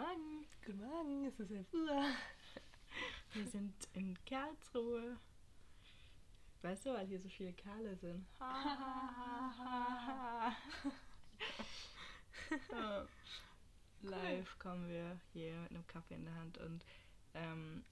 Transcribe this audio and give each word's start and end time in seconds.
Morgen. 0.00 0.46
Guten 0.64 0.78
Morgen, 0.78 1.26
es 1.26 1.38
ist 1.38 1.50
11 1.50 1.74
Uhr. 1.74 2.06
Wir 3.34 3.46
sind 3.48 3.74
in 3.92 4.16
Karlsruhe. 4.24 5.18
Weißt 6.62 6.86
du, 6.86 6.94
weil 6.94 7.06
hier 7.06 7.20
so 7.20 7.28
viele 7.28 7.52
Kerle 7.52 7.94
sind? 7.96 8.26
Ja. 8.40 10.56
Live 14.00 14.58
kommen 14.58 14.88
wir 14.88 15.20
hier 15.34 15.60
mit 15.60 15.72
einem 15.72 15.86
Kaffee 15.86 16.14
in 16.14 16.24
der 16.24 16.34
Hand 16.34 16.56
und 16.56 16.82
ähm, 17.34 17.84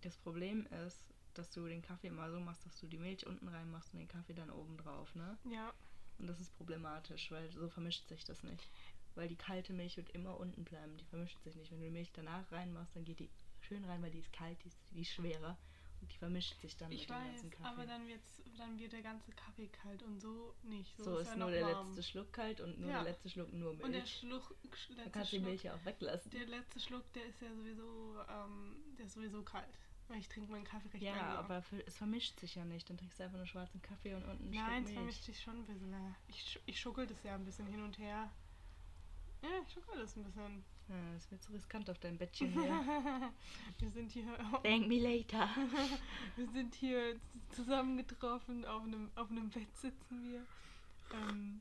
das 0.00 0.16
Problem 0.16 0.66
ist, 0.86 1.04
dass 1.34 1.50
du 1.50 1.66
den 1.66 1.82
Kaffee 1.82 2.06
immer 2.06 2.30
so 2.30 2.40
machst, 2.40 2.64
dass 2.64 2.80
du 2.80 2.86
die 2.86 2.96
Milch 2.96 3.26
unten 3.26 3.48
reinmachst 3.48 3.92
und 3.92 3.98
den 3.98 4.08
Kaffee 4.08 4.32
dann 4.32 4.48
oben 4.48 4.78
drauf, 4.78 5.14
ne? 5.14 5.36
Ja. 5.44 5.74
Und 6.18 6.28
das 6.28 6.40
ist 6.40 6.56
problematisch, 6.56 7.30
weil 7.30 7.52
so 7.52 7.68
vermischt 7.68 8.08
sich 8.08 8.24
das 8.24 8.42
nicht. 8.42 8.70
Weil 9.16 9.28
die 9.28 9.36
kalte 9.36 9.72
Milch 9.72 9.96
wird 9.96 10.10
immer 10.10 10.38
unten 10.38 10.62
bleiben, 10.64 10.96
die 10.98 11.04
vermischt 11.06 11.42
sich 11.42 11.56
nicht. 11.56 11.70
Wenn 11.72 11.78
du 11.80 11.84
die 11.86 11.90
Milch 11.90 12.12
danach 12.12 12.50
reinmachst, 12.52 12.94
dann 12.94 13.04
geht 13.04 13.18
die 13.18 13.30
schön 13.60 13.84
rein, 13.84 14.02
weil 14.02 14.10
die 14.10 14.18
ist 14.20 14.32
kalt, 14.32 14.62
die 14.62 14.68
ist, 14.68 14.78
die 14.92 15.00
ist 15.00 15.10
schwerer 15.12 15.56
und 16.02 16.12
die 16.12 16.18
vermischt 16.18 16.60
sich 16.60 16.76
dann 16.76 16.92
Ich 16.92 17.00
mit 17.00 17.08
dem 17.08 17.16
weiß, 17.16 17.26
ganzen 17.32 17.50
Kaffee. 17.50 17.64
aber 17.68 17.86
dann, 17.86 18.06
wird's, 18.06 18.42
dann 18.58 18.78
wird 18.78 18.92
der 18.92 19.00
ganze 19.02 19.32
Kaffee 19.32 19.68
kalt 19.68 20.02
und 20.02 20.20
so 20.20 20.54
nicht. 20.62 20.94
So, 20.98 21.04
so 21.04 21.18
ist, 21.18 21.28
er 21.28 21.36
nur 21.36 21.50
der 21.50 21.62
warm. 21.66 21.86
letzte 21.88 22.02
Schluck 22.02 22.32
kalt 22.32 22.60
und 22.60 22.78
nur 22.78 22.90
Ja. 22.90 23.02
der 23.02 23.12
letzte 23.12 23.30
Schluck 23.30 23.50
nur 23.52 23.72
Milch. 23.72 23.84
Und 23.84 23.92
der 23.92 24.04
Schluck, 24.06 24.54
Dann 24.88 24.96
letzte 24.98 25.10
kannst 25.10 25.32
du 25.32 25.36
die 25.38 25.44
Milch 25.44 25.62
ja 25.64 25.74
auch 25.74 25.84
weglassen. 25.86 26.30
der 26.30 26.46
letzte 26.46 26.78
Schluck, 26.80 27.10
der 27.14 27.24
ist 27.24 27.40
ja 27.40 27.52
sowieso, 27.54 28.16
ähm, 28.28 28.76
der 28.98 29.06
ist 29.06 29.14
sowieso 29.14 29.42
kalt. 29.42 29.78
Weil 30.08 30.18
ich 30.20 30.28
trinke 30.28 30.52
meinen 30.52 30.64
Kaffee 30.64 30.88
recht 30.90 31.02
Ja, 31.02 31.16
langsam. 31.16 31.44
aber 31.46 31.64
es 31.86 31.96
vermischt 31.96 32.38
sich 32.38 32.54
ja 32.54 32.64
nicht. 32.64 32.88
Dann 32.88 32.96
trinkst 32.98 33.18
du 33.18 33.24
einfach 33.24 33.38
nur 33.38 33.46
schwarzen 33.46 33.80
Kaffee 33.82 34.14
und 34.14 34.24
unten 34.24 34.50
Nein, 34.50 34.84
es 34.84 34.92
vermischt 34.92 35.24
sich 35.24 35.40
schon 35.40 35.56
ein 35.56 35.64
bisschen. 35.64 35.92
äh, 35.94 36.12
Ich, 36.28 36.60
ich 36.66 36.78
schuckel 36.78 37.06
das 37.08 37.20
ja 37.24 37.34
ein 37.34 37.44
bisschen 37.44 37.66
hin 37.66 37.82
und 37.82 37.98
her. 37.98 38.30
Ja, 39.42 39.48
ich 39.66 39.72
schuckel 39.72 39.98
das 39.98 40.16
ein 40.16 40.24
bisschen. 40.24 40.64
Ja, 40.88 40.94
das 41.14 41.30
wird 41.30 41.42
so 41.42 41.52
riskant 41.52 41.90
auf 41.90 41.98
deinem 41.98 42.16
Bettchen 42.18 42.52
hier. 42.52 42.62
Wir 43.78 43.90
sind 43.90 44.10
hier, 44.12 44.36
Thank 44.62 44.86
me 44.86 44.98
later. 45.00 45.48
wir 46.36 46.48
sind 46.48 46.74
hier 46.74 47.16
zusammengetroffen, 47.50 48.64
auf 48.64 48.84
einem, 48.84 49.10
auf 49.16 49.30
einem 49.30 49.50
Bett 49.50 49.74
sitzen 49.76 50.22
wir. 50.22 50.46
Ähm, 51.12 51.60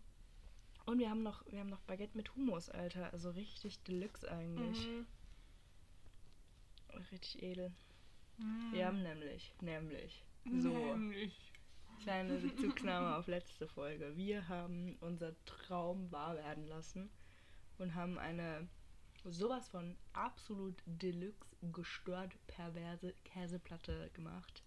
Und 0.86 1.00
wir 1.00 1.10
haben 1.10 1.24
noch, 1.24 1.44
wir 1.52 1.60
haben 1.60 1.70
noch 1.70 1.82
Baguette 1.82 2.16
mit 2.16 2.34
Hummus, 2.36 2.70
Alter. 2.70 3.12
Also 3.14 3.32
richtig 3.32 3.82
Deluxe 3.84 4.32
eigentlich. 4.32 4.88
mhm. 4.88 5.08
Richtig 7.12 7.42
edel. 7.42 7.74
Mhm. 8.38 8.74
Wir 8.74 8.86
haben 8.88 9.02
nämlich, 9.02 9.54
nämlich, 9.62 10.24
so, 10.46 10.70
Nämlich. 10.70 11.52
kleine 12.04 12.38
Bezugnahme 12.40 13.16
auf 13.16 13.28
letzte 13.28 13.68
Folge. 13.68 14.16
Wir 14.16 14.48
haben 14.48 14.98
unser 15.02 15.34
Traum 15.46 16.12
wahr 16.12 16.36
werden 16.36 16.68
lassen 16.68 17.10
und 17.78 17.96
haben 17.96 18.18
eine 18.18 18.68
sowas 19.24 19.68
von 19.70 19.96
absolut 20.14 20.76
Deluxe 20.86 21.46
gestört 21.74 22.38
perverse 22.48 23.14
Käseplatte 23.24 24.10
gemacht. 24.14 24.64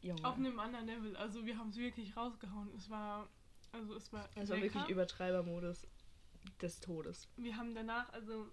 Junge. 0.00 0.24
Auf 0.24 0.36
einem 0.36 0.58
anderen 0.58 0.86
Level. 0.86 1.16
Also 1.16 1.44
wir 1.44 1.58
haben 1.58 1.70
es 1.70 1.76
wirklich 1.76 2.16
rausgehauen. 2.16 2.70
Es 2.76 2.88
war, 2.90 3.28
also 3.72 3.94
es 3.94 4.12
war 4.12 4.28
Es 4.34 4.48
war 4.50 4.60
wirklich 4.60 4.88
Übertreibermodus 4.88 5.86
des 6.60 6.80
Todes. 6.80 7.28
Wir 7.36 7.56
haben 7.56 7.74
danach, 7.74 8.12
also 8.12 8.48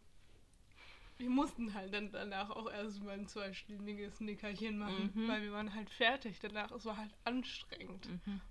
wir 1.17 1.29
mussten 1.29 1.73
halt 1.73 1.93
dann 1.93 2.11
danach 2.11 2.49
auch 2.49 2.69
erstmal 2.69 3.13
ein 3.19 3.27
zweistündiges 3.27 4.19
Nickerchen 4.19 4.77
machen, 4.77 5.11
Mhm. 5.13 5.27
weil 5.27 5.41
wir 5.43 5.51
waren 5.53 5.73
halt 5.73 5.89
fertig 5.89 6.39
danach. 6.39 6.71
Es 6.71 6.85
war 6.85 6.97
halt 6.97 7.13
anstrengend, 7.23 8.09
Mhm. 8.09 8.41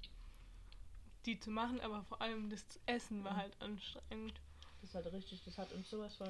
Die 1.26 1.38
zu 1.40 1.50
machen, 1.50 1.80
aber 1.80 2.02
vor 2.04 2.20
allem 2.20 2.50
das 2.50 2.64
Essen 2.86 3.24
war 3.24 3.32
Mhm. 3.32 3.36
halt 3.38 3.60
anstrengend. 3.60 4.40
Das 4.82 4.94
hat 4.94 5.06
richtig, 5.12 5.42
das 5.44 5.56
hat 5.58 5.72
uns 5.72 5.88
sowas 5.90 6.14
von 6.16 6.28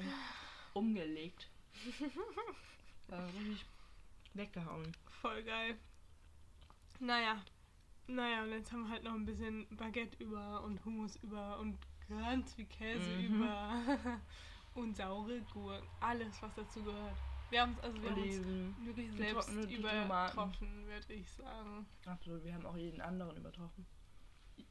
umgelegt. 0.73 1.49
War 3.07 3.27
richtig 3.33 3.65
weggehauen. 4.33 4.91
Voll 5.21 5.43
geil. 5.43 5.77
Naja, 6.99 7.43
naja, 8.07 8.43
und 8.43 8.51
jetzt 8.51 8.71
haben 8.71 8.83
wir 8.83 8.89
halt 8.91 9.03
noch 9.03 9.13
ein 9.13 9.25
bisschen 9.25 9.67
Baguette 9.75 10.21
über 10.23 10.63
und 10.63 10.83
Hummus 10.85 11.17
über 11.17 11.59
und 11.59 11.77
ganz 12.07 12.53
viel 12.53 12.65
Käse 12.65 13.09
Mhm. 13.09 13.35
über 13.35 13.71
und 14.75 14.95
saure 14.95 15.41
Gurken. 15.53 15.87
Alles, 15.99 16.41
was 16.41 16.53
dazu 16.55 16.81
gehört. 16.83 17.17
Wir 17.49 17.61
haben 17.61 17.73
es 17.73 17.79
also 17.81 18.01
wir 18.01 18.11
Oliven. 18.11 18.75
wirklich 18.85 19.11
selbst 19.13 19.49
übertroffen, 19.69 20.85
würde 20.87 21.13
ich 21.13 21.29
sagen. 21.29 21.85
Absolut, 22.05 22.43
wir 22.43 22.53
haben 22.53 22.65
auch 22.65 22.75
jeden 22.77 23.01
anderen 23.01 23.37
übertroffen. 23.37 23.85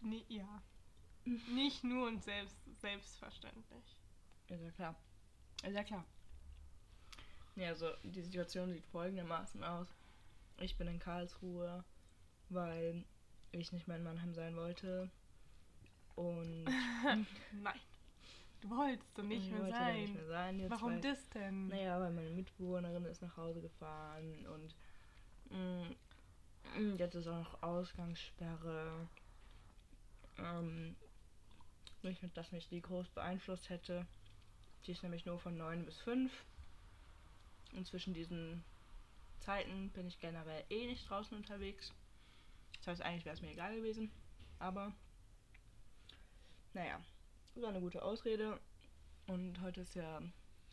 Nee, 0.00 0.25
ja. 0.28 0.62
Nicht 1.25 1.84
nur 1.84 2.09
und 2.09 2.22
selbst, 2.22 2.56
selbstverständlich. 2.81 3.97
Ist 4.49 4.62
ja 4.62 4.71
klar. 4.71 4.95
Ist 5.62 5.75
ja 5.75 5.84
klar. 5.84 6.05
Ja, 7.56 7.69
also 7.69 7.91
die 8.03 8.21
Situation 8.23 8.73
sieht 8.73 8.84
folgendermaßen 8.87 9.62
aus. 9.65 9.89
Ich 10.61 10.77
bin 10.77 10.89
in 10.89 10.99
Karlsruhe, 10.99 11.84
weil 12.50 13.05
ich 13.53 13.73
nicht 13.73 13.89
mehr 13.89 13.97
in 13.97 14.03
Mannheim 14.03 14.34
sein 14.34 14.56
wollte. 14.56 15.11
Und 16.17 16.65
Nein. 17.53 17.81
Du 18.61 18.71
wolltest 18.71 19.19
doch 19.19 19.23
nicht 19.23 19.44
ich 19.44 19.50
mehr 19.50 19.61
wollte 19.61 19.77
sein. 19.77 20.00
nicht 20.00 20.15
mehr 20.15 20.27
sein. 20.27 20.61
Jetzt, 20.61 20.71
Warum 20.71 20.93
weil, 20.94 21.00
das 21.00 21.28
denn? 21.31 21.69
Naja, 21.69 22.00
weil 22.00 22.12
meine 22.12 22.31
Mitbewohnerin 22.31 23.05
ist 23.05 23.21
nach 23.21 23.37
Hause 23.37 23.61
gefahren 23.61 24.47
und 24.47 24.75
mh, 25.50 25.87
mh, 26.78 26.94
jetzt 26.97 27.15
ist 27.15 27.28
auch 27.28 27.39
noch 27.39 27.62
Ausgangssperre. 27.62 29.09
Ähm, 30.39 30.97
nicht, 32.03 32.22
dass 32.37 32.53
mich 32.53 32.69
die 32.69 32.83
groß 32.83 33.09
beeinflusst 33.11 33.71
hätte. 33.71 34.06
Die 34.87 34.93
ist 34.93 35.03
nämlich 35.03 35.25
nur 35.25 35.39
von 35.39 35.56
9 35.56 35.84
bis 35.84 35.99
5. 36.00 36.33
Und 37.72 37.87
zwischen 37.87 38.15
diesen 38.15 38.62
Zeiten 39.41 39.91
bin 39.91 40.06
ich 40.06 40.21
generell 40.21 40.65
eh 40.71 40.87
nicht 40.87 41.09
draußen 41.09 41.37
unterwegs. 41.37 41.93
Das 42.78 42.89
heißt, 42.89 43.03
eigentlich 43.03 43.25
wäre 43.25 43.34
es 43.34 43.43
mir 43.43 43.50
egal 43.50 43.75
gewesen. 43.75 44.11
Aber, 44.59 44.93
naja, 46.73 47.00
das 47.55 47.62
war 47.62 47.71
eine 47.71 47.81
gute 47.81 48.03
Ausrede. 48.03 48.61
Und 49.27 49.61
heute 49.62 49.81
ist 49.81 49.94
ja 49.94 50.21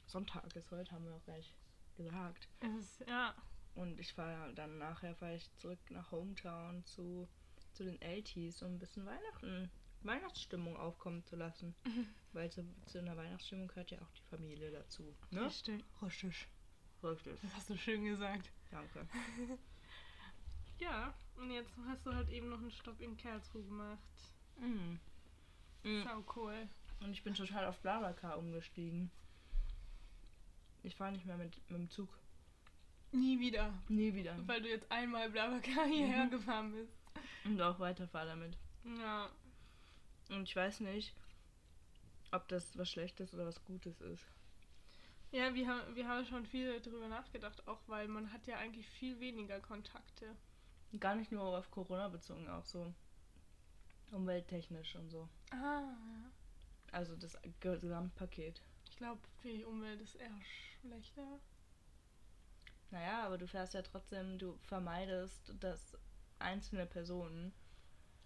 Sonntag, 0.08 0.56
ist 0.56 0.72
heute, 0.72 0.92
haben 0.92 1.06
wir 1.06 1.16
auch 1.16 1.24
gleich 1.24 1.54
gesagt. 1.96 2.48
Es 2.60 3.00
ist, 3.00 3.08
ja. 3.08 3.34
Und 3.76 4.00
ich 4.00 4.14
fahre 4.14 4.54
dann 4.54 4.78
nachher 4.78 5.16
ich 5.34 5.50
zurück 5.56 5.80
nach 5.90 6.12
Hometown 6.12 6.84
zu, 6.86 7.28
zu 7.74 7.84
den 7.84 8.00
LTs, 8.02 8.62
um 8.64 8.74
ein 8.76 8.80
bisschen 8.80 9.06
Weihnachten, 9.06 9.70
Weihnachtsstimmung 10.04 10.76
aufkommen 10.78 11.24
zu 11.26 11.36
lassen. 11.36 11.76
Weil 12.34 12.50
zu, 12.52 12.66
zu 12.86 13.00
einer 13.00 13.16
Weihnachtsstimmung 13.18 13.68
gehört 13.68 13.92
ja 13.92 14.00
auch 14.02 14.12
die 14.12 14.24
Familie 14.30 14.72
dazu. 14.72 15.16
Ne? 15.32 15.46
Richtig. 15.46 15.84
Richtig. 16.02 16.48
Richtig. 17.04 17.40
Das 17.42 17.56
hast 17.56 17.70
du 17.70 17.78
schön 17.78 18.06
gesagt. 18.06 18.52
Danke. 18.72 19.08
Ja, 20.80 21.14
und 21.38 21.52
jetzt 21.52 21.72
hast 21.88 22.04
du 22.08 22.12
halt 22.16 22.28
eben 22.30 22.50
noch 22.50 22.58
einen 22.58 22.72
Stopp 22.72 23.00
in 23.02 23.16
Karlsruhe 23.16 23.62
gemacht. 23.64 24.00
Mhm. 24.58 25.00
Mhm. 25.84 26.04
Sau 26.04 26.24
cool. 26.36 26.68
Und 27.02 27.12
ich 27.12 27.24
bin 27.24 27.36
total 27.36 27.66
auf 27.68 27.80
Blablacar 27.82 28.40
umgestiegen. 28.40 29.12
Ich 30.82 30.96
fahre 30.96 31.12
nicht 31.12 31.26
mehr 31.28 31.38
mit, 31.38 31.56
mit 31.70 31.80
dem 31.80 31.90
Zug. 31.92 32.10
Nie 33.12 33.40
wieder. 33.40 33.74
Nie 33.90 34.14
wieder. 34.16 34.36
Weil 34.48 34.62
du 34.64 34.70
jetzt 34.70 34.92
einmal 34.92 35.30
Blablacar 35.30 35.86
hierher 35.86 36.26
Mhm. 36.26 36.32
gefahren 36.32 36.72
bist. 36.72 36.94
Und 37.44 37.62
auch 37.62 37.80
weiterfahre 37.80 38.28
damit. 38.28 38.58
Ja. 38.84 39.30
Und 40.30 40.44
ich 40.44 40.56
weiß 40.56 40.80
nicht, 40.82 41.14
ob 42.32 42.48
das 42.48 42.78
was 42.78 42.90
Schlechtes 42.90 43.34
oder 43.34 43.46
was 43.46 43.64
Gutes 43.66 44.00
ist. 44.02 44.26
Ja, 45.32 45.54
wir 45.54 45.68
haben, 45.68 45.96
wir 45.96 46.08
haben 46.08 46.26
schon 46.26 46.46
viel 46.46 46.80
darüber 46.82 47.08
nachgedacht, 47.08 47.66
auch 47.68 47.80
weil 47.88 48.08
man 48.08 48.32
hat 48.34 48.48
ja 48.48 48.58
eigentlich 48.58 48.88
viel 48.90 49.20
weniger 49.20 49.60
Kontakte. 49.62 50.36
Gar 51.00 51.16
nicht 51.16 51.32
nur 51.32 51.58
auf 51.58 51.72
Corona 51.72 52.10
bezogen, 52.10 52.50
auch 52.50 52.66
so 52.66 52.94
umwelttechnisch 54.12 54.96
und 54.96 55.10
so. 55.10 55.30
Ah. 55.52 55.84
Also 56.92 57.16
das 57.16 57.38
Gesamtpaket. 57.62 58.62
Ich 58.90 58.98
glaube, 58.98 59.22
für 59.42 59.54
die 59.54 59.64
Umwelt 59.64 60.02
ist 60.02 60.16
eher 60.16 60.38
schlechter. 60.82 61.40
Naja, 62.92 63.26
aber 63.26 63.38
du 63.38 63.48
fährst 63.48 63.74
ja 63.74 63.82
trotzdem, 63.82 64.38
du 64.38 64.58
vermeidest, 64.64 65.54
dass 65.62 65.98
einzelne 66.42 66.86
Personen, 66.86 67.54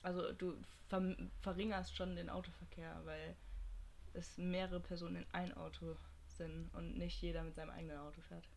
also 0.02 0.32
du 0.34 0.56
ver 0.88 1.16
verringerst 1.42 1.96
schon 1.96 2.16
den 2.16 2.30
Autoverkehr, 2.30 3.02
weil 3.06 3.36
es 4.14 4.38
mehrere 4.38 4.80
Personen 4.80 5.18
in 5.18 5.26
ein 5.32 5.54
Auto 5.56 5.98
sind 6.28 6.74
und 6.74 6.98
nicht 6.98 7.22
jeder 7.22 7.44
mit 7.44 7.56
seinem 7.56 7.72
eigenen 7.72 7.98
Auto 7.98 8.22
fährt. 8.22 8.48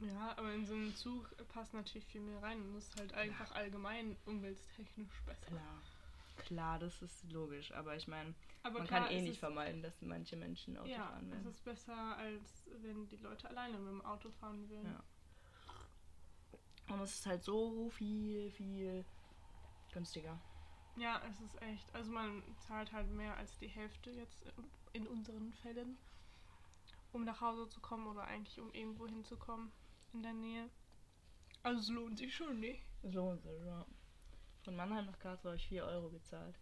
Ja, 0.00 0.34
aber 0.36 0.52
in 0.52 0.64
so 0.64 0.74
einem 0.74 0.94
Zug 0.96 1.34
passt 1.48 1.74
natürlich 1.74 2.06
viel 2.06 2.22
mehr 2.22 2.42
rein 2.42 2.62
und 2.62 2.76
ist 2.76 2.98
halt 2.98 3.12
einfach 3.12 3.50
allgemein 3.52 4.16
umwelttechnisch 4.24 5.22
besser. 5.26 5.46
Klar. 5.46 5.82
Klar, 6.46 6.78
das 6.78 7.02
ist 7.02 7.30
logisch, 7.30 7.70
aber 7.72 7.96
ich 7.96 8.08
meine, 8.08 8.34
man 8.62 8.72
klar, 8.86 8.86
kann 8.86 9.12
eh 9.12 9.18
es 9.18 9.24
nicht 9.24 9.38
vermeiden, 9.38 9.82
dass 9.82 10.00
manche 10.00 10.36
Menschen 10.36 10.78
Auto 10.78 10.88
ja, 10.88 10.98
fahren 10.98 11.26
es 11.26 11.32
werden. 11.32 11.50
ist 11.50 11.64
besser, 11.64 12.16
als 12.16 12.70
wenn 12.80 13.06
die 13.08 13.16
Leute 13.16 13.48
alleine 13.48 13.78
mit 13.78 13.88
dem 13.88 14.04
Auto 14.04 14.30
fahren 14.30 14.68
würden. 14.70 14.86
Ja. 14.86 15.04
Und 16.90 17.00
es 17.00 17.14
ist 17.14 17.26
halt 17.26 17.42
so 17.44 17.88
viel, 17.90 18.50
viel 18.50 19.04
günstiger. 19.92 20.38
Ja, 20.96 21.22
es 21.30 21.40
ist 21.40 21.62
echt. 21.62 21.94
Also 21.94 22.10
man 22.12 22.42
zahlt 22.58 22.92
halt 22.92 23.08
mehr 23.10 23.36
als 23.36 23.56
die 23.58 23.68
Hälfte 23.68 24.10
jetzt 24.10 24.44
in 24.92 25.06
unseren 25.06 25.52
Fällen. 25.52 25.96
um 27.12 27.24
nach 27.24 27.40
Hause 27.40 27.68
zu 27.68 27.80
kommen 27.80 28.06
oder 28.06 28.24
eigentlich 28.24 28.60
um 28.60 28.72
irgendwo 28.72 29.06
hinzukommen 29.06 29.72
in 30.12 30.22
der 30.22 30.32
Nähe. 30.32 30.70
Also 31.62 31.80
es 31.80 31.88
lohnt 31.88 32.18
sich 32.18 32.34
schon, 32.34 32.60
ne? 32.60 32.78
Das 33.02 33.14
lohnt 33.14 33.42
sich, 33.42 33.60
ja. 33.64 33.84
Von 34.62 34.76
Mannheim 34.76 35.06
nach 35.06 35.18
Karlsruhe 35.18 35.50
habe 35.52 35.56
ich 35.56 35.68
4 35.68 35.84
Euro 35.84 36.10
gezahlt. 36.10 36.58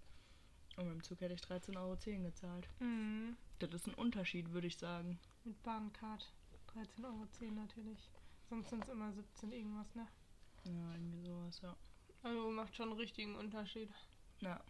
Und 0.76 0.84
mit 0.86 0.94
dem 0.94 1.02
Zug 1.02 1.20
hätte 1.20 1.34
ich 1.34 1.40
13,10 1.40 1.76
Euro 1.76 1.96
gezahlt. 2.22 2.69
Mhm. 2.81 3.36
Das 3.58 3.74
ist 3.74 3.86
ein 3.86 3.94
Unterschied, 3.94 4.52
würde 4.52 4.69
ich 4.69 4.78
sagen. 4.78 5.19
Mit 5.44 5.60
Bahncard 5.62 6.32
13,10 6.74 7.04
Euro 7.04 7.26
natürlich. 7.54 8.10
Sonst 8.48 8.70
sind 8.70 8.84
es 8.84 8.88
immer 8.88 9.12
17 9.12 9.52
irgendwas, 9.52 9.94
ne? 9.94 10.06
Ja, 10.69 10.93
irgendwie 10.93 11.23
sowas, 11.23 11.61
ja. 11.62 11.76
Also 12.23 12.50
macht 12.50 12.76
schon 12.76 12.91
einen 12.91 12.99
richtigen 12.99 13.37
Unterschied. 13.37 13.91
Ja. 14.41 14.61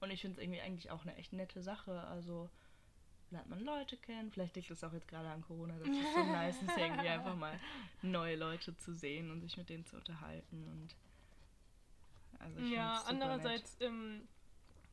Und 0.00 0.10
ich 0.10 0.20
finde 0.20 0.38
es 0.38 0.42
irgendwie 0.42 0.60
eigentlich 0.60 0.90
auch 0.90 1.02
eine 1.02 1.16
echt 1.16 1.32
nette 1.32 1.62
Sache. 1.62 2.02
Also 2.04 2.50
lernt 3.30 3.48
man 3.48 3.60
Leute 3.60 3.96
kennen. 3.96 4.30
Vielleicht 4.30 4.56
liegt 4.56 4.70
es 4.70 4.84
auch 4.84 4.92
jetzt 4.92 5.08
gerade 5.08 5.28
an 5.28 5.42
Corona, 5.42 5.78
dass 5.78 5.88
es 5.88 6.14
so 6.14 6.24
nice 6.24 6.62
ist, 6.62 6.76
irgendwie 6.76 7.08
einfach 7.08 7.36
mal 7.36 7.58
neue 8.02 8.36
Leute 8.36 8.76
zu 8.76 8.94
sehen 8.94 9.30
und 9.30 9.40
sich 9.40 9.56
mit 9.56 9.68
denen 9.68 9.84
zu 9.84 9.96
unterhalten. 9.96 10.66
Und 10.68 10.94
also 12.38 12.58
ich 12.60 12.70
ja, 12.70 13.02
andererseits 13.06 13.76
ähm, 13.80 14.28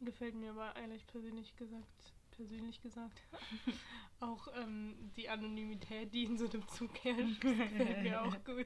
gefällt 0.01 0.35
mir 0.35 0.51
aber 0.51 0.75
ehrlich 0.75 1.05
persönlich 1.07 1.55
gesagt, 1.57 2.13
persönlich 2.39 2.81
gesagt, 2.81 3.21
auch 4.21 4.47
ähm, 4.55 5.11
die 5.17 5.27
Anonymität, 5.27 6.13
die 6.13 6.23
in 6.23 6.37
so 6.37 6.49
einem 6.49 6.65
Zug 6.69 7.03
herrscht, 7.03 7.41
gefällt 7.41 8.01
mir 8.01 8.21
auch 8.21 8.43
gut. 8.45 8.65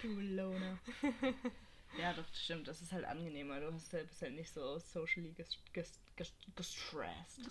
Du 0.00 0.20
Loner. 0.20 0.78
ja, 1.98 2.12
doch, 2.12 2.24
das 2.24 2.40
stimmt. 2.40 2.68
Das 2.68 2.80
ist 2.80 2.92
halt 2.92 3.04
angenehmer. 3.04 3.58
Du 3.58 3.72
hast 3.72 3.92
halt, 3.92 4.08
bist 4.08 4.22
halt 4.22 4.36
nicht 4.36 4.52
so 4.52 4.78
socially 4.78 5.32
ges 5.32 5.58
ges 5.72 5.98
ges 6.14 6.32
gestressed. 6.54 7.50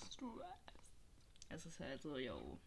Es 1.49 1.65
ist 1.65 1.79
halt 1.81 2.01
so, 2.01 2.17
yo, 2.17 2.57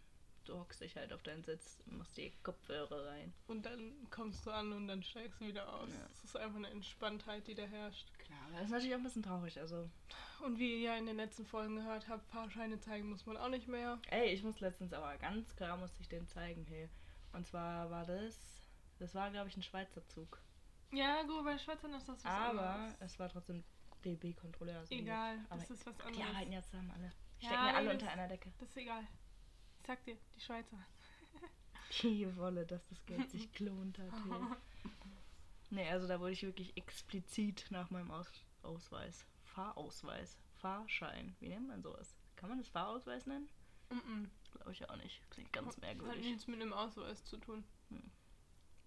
du 0.44 0.58
hockst 0.58 0.80
dich 0.80 0.96
halt 0.96 1.12
auf 1.12 1.22
deinen 1.22 1.42
Sitz, 1.42 1.78
machst 1.86 2.16
die 2.16 2.32
Kopfhörer 2.42 3.06
rein. 3.06 3.32
Und 3.46 3.64
dann 3.66 3.92
kommst 4.10 4.44
du 4.46 4.50
an 4.50 4.72
und 4.72 4.88
dann 4.88 5.02
steigst 5.02 5.40
du 5.40 5.46
wieder 5.46 5.72
aus. 5.72 5.88
Ja. 5.90 6.06
Es 6.12 6.24
ist 6.24 6.36
einfach 6.36 6.56
eine 6.56 6.70
Entspanntheit, 6.70 7.46
die 7.46 7.54
da 7.54 7.62
herrscht. 7.64 8.06
Klar, 8.18 8.38
das 8.52 8.64
ist 8.64 8.70
natürlich 8.70 8.94
auch 8.94 8.98
ein 8.98 9.04
bisschen 9.04 9.22
traurig. 9.22 9.58
Also, 9.58 9.88
Und 10.44 10.58
wie 10.58 10.72
ihr 10.74 10.80
ja 10.80 10.96
in 10.96 11.06
den 11.06 11.16
letzten 11.16 11.44
Folgen 11.46 11.76
gehört 11.76 12.08
habt, 12.08 12.26
Fahrscheine 12.30 12.78
zeigen 12.80 13.08
muss 13.10 13.26
man 13.26 13.36
auch 13.36 13.48
nicht 13.48 13.68
mehr. 13.68 13.98
ey, 14.10 14.30
ich 14.32 14.42
muss 14.42 14.60
letztens 14.60 14.92
aber 14.92 15.16
ganz 15.18 15.54
klar, 15.56 15.76
musste 15.76 16.00
ich 16.00 16.08
den 16.08 16.26
zeigen, 16.28 16.64
hey. 16.66 16.88
Und 17.32 17.46
zwar 17.46 17.90
war 17.90 18.04
das, 18.04 18.36
das 18.98 19.14
war, 19.14 19.30
glaube 19.30 19.48
ich, 19.48 19.56
ein 19.56 19.62
Schweizer 19.62 20.06
Zug. 20.08 20.40
Ja, 20.92 21.22
gut, 21.22 21.44
bei 21.44 21.56
Schweizern 21.56 21.94
ist 21.94 22.06
das 22.08 22.22
was 22.24 22.30
Aber 22.30 22.60
anderes. 22.70 22.96
es 23.00 23.18
war 23.18 23.28
trotzdem 23.30 23.64
DB-Kontrolleur. 24.04 24.80
Also 24.80 24.94
Egal, 24.94 25.38
aber 25.48 25.60
das 25.60 25.70
ist 25.70 25.86
was 25.86 25.96
Die 25.96 26.02
anderes. 26.02 26.26
arbeiten 26.28 26.52
ja 26.52 26.62
zusammen 26.62 26.90
alle. 26.90 27.04
Ja, 27.38 27.48
Stecken 27.48 27.54
ja 27.66 27.74
alle 27.74 27.90
unter 27.92 28.04
das- 28.06 28.14
einer 28.14 28.28
Decke. 28.28 28.52
Das 28.58 28.68
ist 28.68 28.76
egal. 28.76 29.06
Ich 29.82 29.87
sag 29.88 30.05
dir, 30.05 30.17
die 30.37 30.40
Schweizer. 30.40 30.79
Die 32.02 32.37
Wolle, 32.37 32.64
dass 32.64 32.87
das 32.88 33.05
Geld 33.05 33.29
sich 33.32 33.50
gelohnt 33.52 33.99
hat. 33.99 34.12
Hey. 34.12 34.56
Nee, 35.70 35.88
also 35.90 36.06
da 36.06 36.20
wurde 36.20 36.31
ich 36.31 36.44
wirklich 36.44 36.76
explizit 36.76 37.67
nach 37.70 37.90
meinem 37.90 38.12
Aus 38.12 38.31
Ausweis, 38.62 39.26
Fahrausweis, 39.43 40.38
Fahrschein, 40.61 41.34
wie 41.40 41.49
nennt 41.49 41.67
man 41.67 41.82
sowas? 41.82 42.14
Kann 42.37 42.49
man 42.49 42.58
das 42.58 42.69
Fahrausweis 42.69 43.26
nennen? 43.26 43.49
Mhm. 43.90 44.31
Glaube 44.52 44.70
ich 44.70 44.88
auch 44.88 44.96
nicht. 44.96 45.20
Klingt 45.31 45.52
ganz 45.52 45.75
Hat 45.75 45.82
merkwürdig. 45.82 46.25
nichts 46.25 46.46
mit 46.46 46.62
einem 46.62 46.73
Ausweis 46.73 47.25
zu 47.25 47.37
tun. 47.38 47.64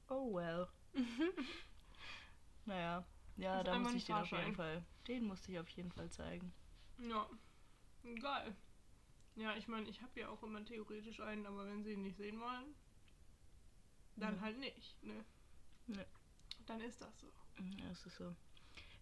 Oh 0.08 0.34
well. 0.34 0.68
naja, 2.66 3.06
ja, 3.36 3.64
da 3.66 3.78
musste 3.78 3.98
ich 3.98 4.06
den 4.06 4.16
auf 4.16 4.32
jeden. 4.32 4.56
Fall, 4.56 4.82
den 5.10 5.26
musste 5.26 5.52
ich 5.52 5.60
auf 5.60 5.70
jeden 5.70 5.92
Fall 5.92 6.10
zeigen. 6.10 6.54
Ja, 7.00 7.28
geil. 8.22 8.56
Ja, 9.36 9.56
ich 9.56 9.68
meine, 9.68 9.88
ich 9.90 10.02
habe 10.02 10.20
ja 10.20 10.30
auch 10.30 10.42
immer 10.44 10.64
theoretisch 10.64 11.20
einen, 11.20 11.46
aber 11.46 11.66
wenn 11.68 11.84
sie 11.84 11.92
ihn 11.94 12.02
nicht 12.04 12.18
sehen 12.18 12.40
wollen, 12.40 12.74
dann 14.16 14.36
Ja. 14.36 14.42
halt 14.42 14.60
nicht, 14.60 15.02
ne? 15.04 15.26
Ne. 15.88 16.06
Dann 16.66 16.80
ist 16.82 17.02
das 17.02 17.20
so. 17.20 17.28
Ja, 17.82 17.90
es 17.92 18.06
ist 18.06 18.16
so. 18.16 18.34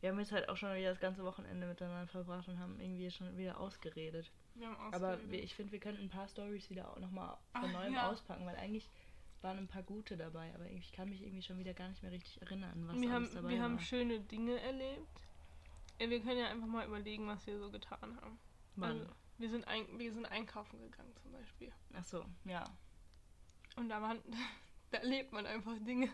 Wir 0.02 0.10
haben 0.10 0.20
jetzt 0.20 0.32
halt 0.32 0.50
auch 0.50 0.58
schon 0.58 0.76
wieder 0.76 0.90
das 0.90 1.00
ganze 1.00 1.24
Wochenende 1.24 1.66
miteinander 1.68 2.08
verbracht 2.08 2.48
und 2.50 2.60
haben 2.60 2.80
irgendwie 2.80 3.10
schon 3.10 3.38
wieder 3.38 3.60
ausgeredet. 3.60 4.32
Wir 4.56 4.68
haben 4.68 4.76
Aber 4.94 5.10
ausgeredet. 5.12 5.32
wir, 5.32 5.44
ich 5.44 5.56
finde, 5.56 5.72
wir 5.72 5.80
könnten 5.80 6.02
ein 6.02 6.10
paar 6.10 6.28
Stories 6.28 6.70
wieder 6.70 6.92
auch 6.92 7.00
nochmal 7.00 7.38
von 7.54 7.70
Ach, 7.70 7.72
neuem 7.72 7.94
ja. 7.94 8.10
auspacken, 8.10 8.46
weil 8.46 8.56
eigentlich 8.58 8.90
waren 9.42 9.58
ein 9.60 9.68
paar 9.68 9.84
gute 9.84 10.18
dabei, 10.18 10.54
aber 10.56 10.70
ich 10.70 10.92
kann 10.94 11.10
mich 11.10 11.22
irgendwie 11.22 11.42
schon 11.42 11.60
wieder 11.60 11.74
gar 11.74 11.90
nicht 11.90 12.02
mehr 12.02 12.12
richtig 12.12 12.42
erinnern, 12.42 12.88
was 12.88 13.00
wir 13.00 13.12
haben, 13.12 13.24
alles 13.24 13.34
dabei 13.34 13.50
wir 13.50 13.58
war. 13.58 13.64
haben 13.66 13.80
schöne 13.80 14.20
Dinge 14.22 14.60
erlebt. 14.60 15.08
Ja, 16.00 16.10
wir 16.10 16.22
können 16.22 16.40
ja 16.40 16.50
einfach 16.50 16.68
mal 16.68 16.88
überlegen, 16.88 17.28
was 17.28 17.46
wir 17.46 17.60
so 17.60 17.70
getan 17.70 18.18
haben. 18.22 18.40
Wann? 18.76 19.00
Also, 19.00 19.12
wir, 19.38 19.50
sind 19.50 19.68
ein, 19.68 19.86
wir 19.98 20.14
sind 20.14 20.26
einkaufen 20.26 20.80
gegangen 20.80 21.14
zum 21.22 21.32
Beispiel. 21.32 21.72
Ach 21.94 22.04
so, 22.04 22.26
ja. 22.46 22.64
Und 23.76 23.90
da, 23.90 24.02
waren, 24.02 24.20
da 24.92 25.00
erlebt 25.00 25.32
man 25.32 25.46
einfach 25.46 25.78
Dinge. 25.80 26.10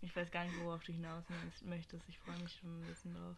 Ich 0.00 0.14
weiß 0.14 0.30
gar 0.30 0.44
nicht, 0.44 0.58
worauf 0.62 0.82
du 0.84 0.92
hinaus 0.92 1.24
möchtest. 1.62 2.08
Ich 2.08 2.18
freue 2.18 2.38
mich 2.38 2.52
schon 2.52 2.80
ein 2.80 2.86
bisschen 2.86 3.14
drauf. 3.14 3.36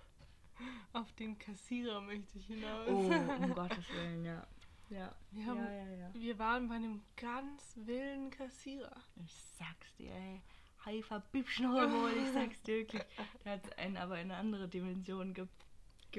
Auf 0.92 1.12
den 1.12 1.38
Kassierer 1.38 2.00
möchte 2.00 2.38
ich 2.38 2.46
hinaus. 2.46 2.88
Oh, 2.88 3.12
um 3.12 3.54
Gottes 3.54 3.88
Willen, 3.92 4.24
ja. 4.24 4.46
Ja. 4.88 5.14
Wir, 5.30 5.46
haben, 5.46 5.58
ja, 5.58 5.72
ja, 5.72 5.96
ja. 5.96 6.14
wir 6.14 6.38
waren 6.38 6.68
bei 6.68 6.76
einem 6.76 7.02
ganz 7.16 7.74
wilden 7.76 8.30
Kassierer. 8.30 8.96
Ich 9.24 9.34
sag's 9.58 9.94
dir, 9.96 10.12
ey. 10.12 10.42
Haifa 10.84 11.18
Bibschnorrwohl, 11.32 12.12
ich 12.16 12.32
sag's 12.32 12.62
dir 12.62 12.76
wirklich. 12.76 13.02
Der 13.44 13.54
hat 13.54 13.78
einen 13.78 13.96
aber 13.96 14.20
in 14.20 14.30
eine 14.30 14.36
andere 14.36 14.68
Dimension 14.68 15.34
ge 15.34 15.46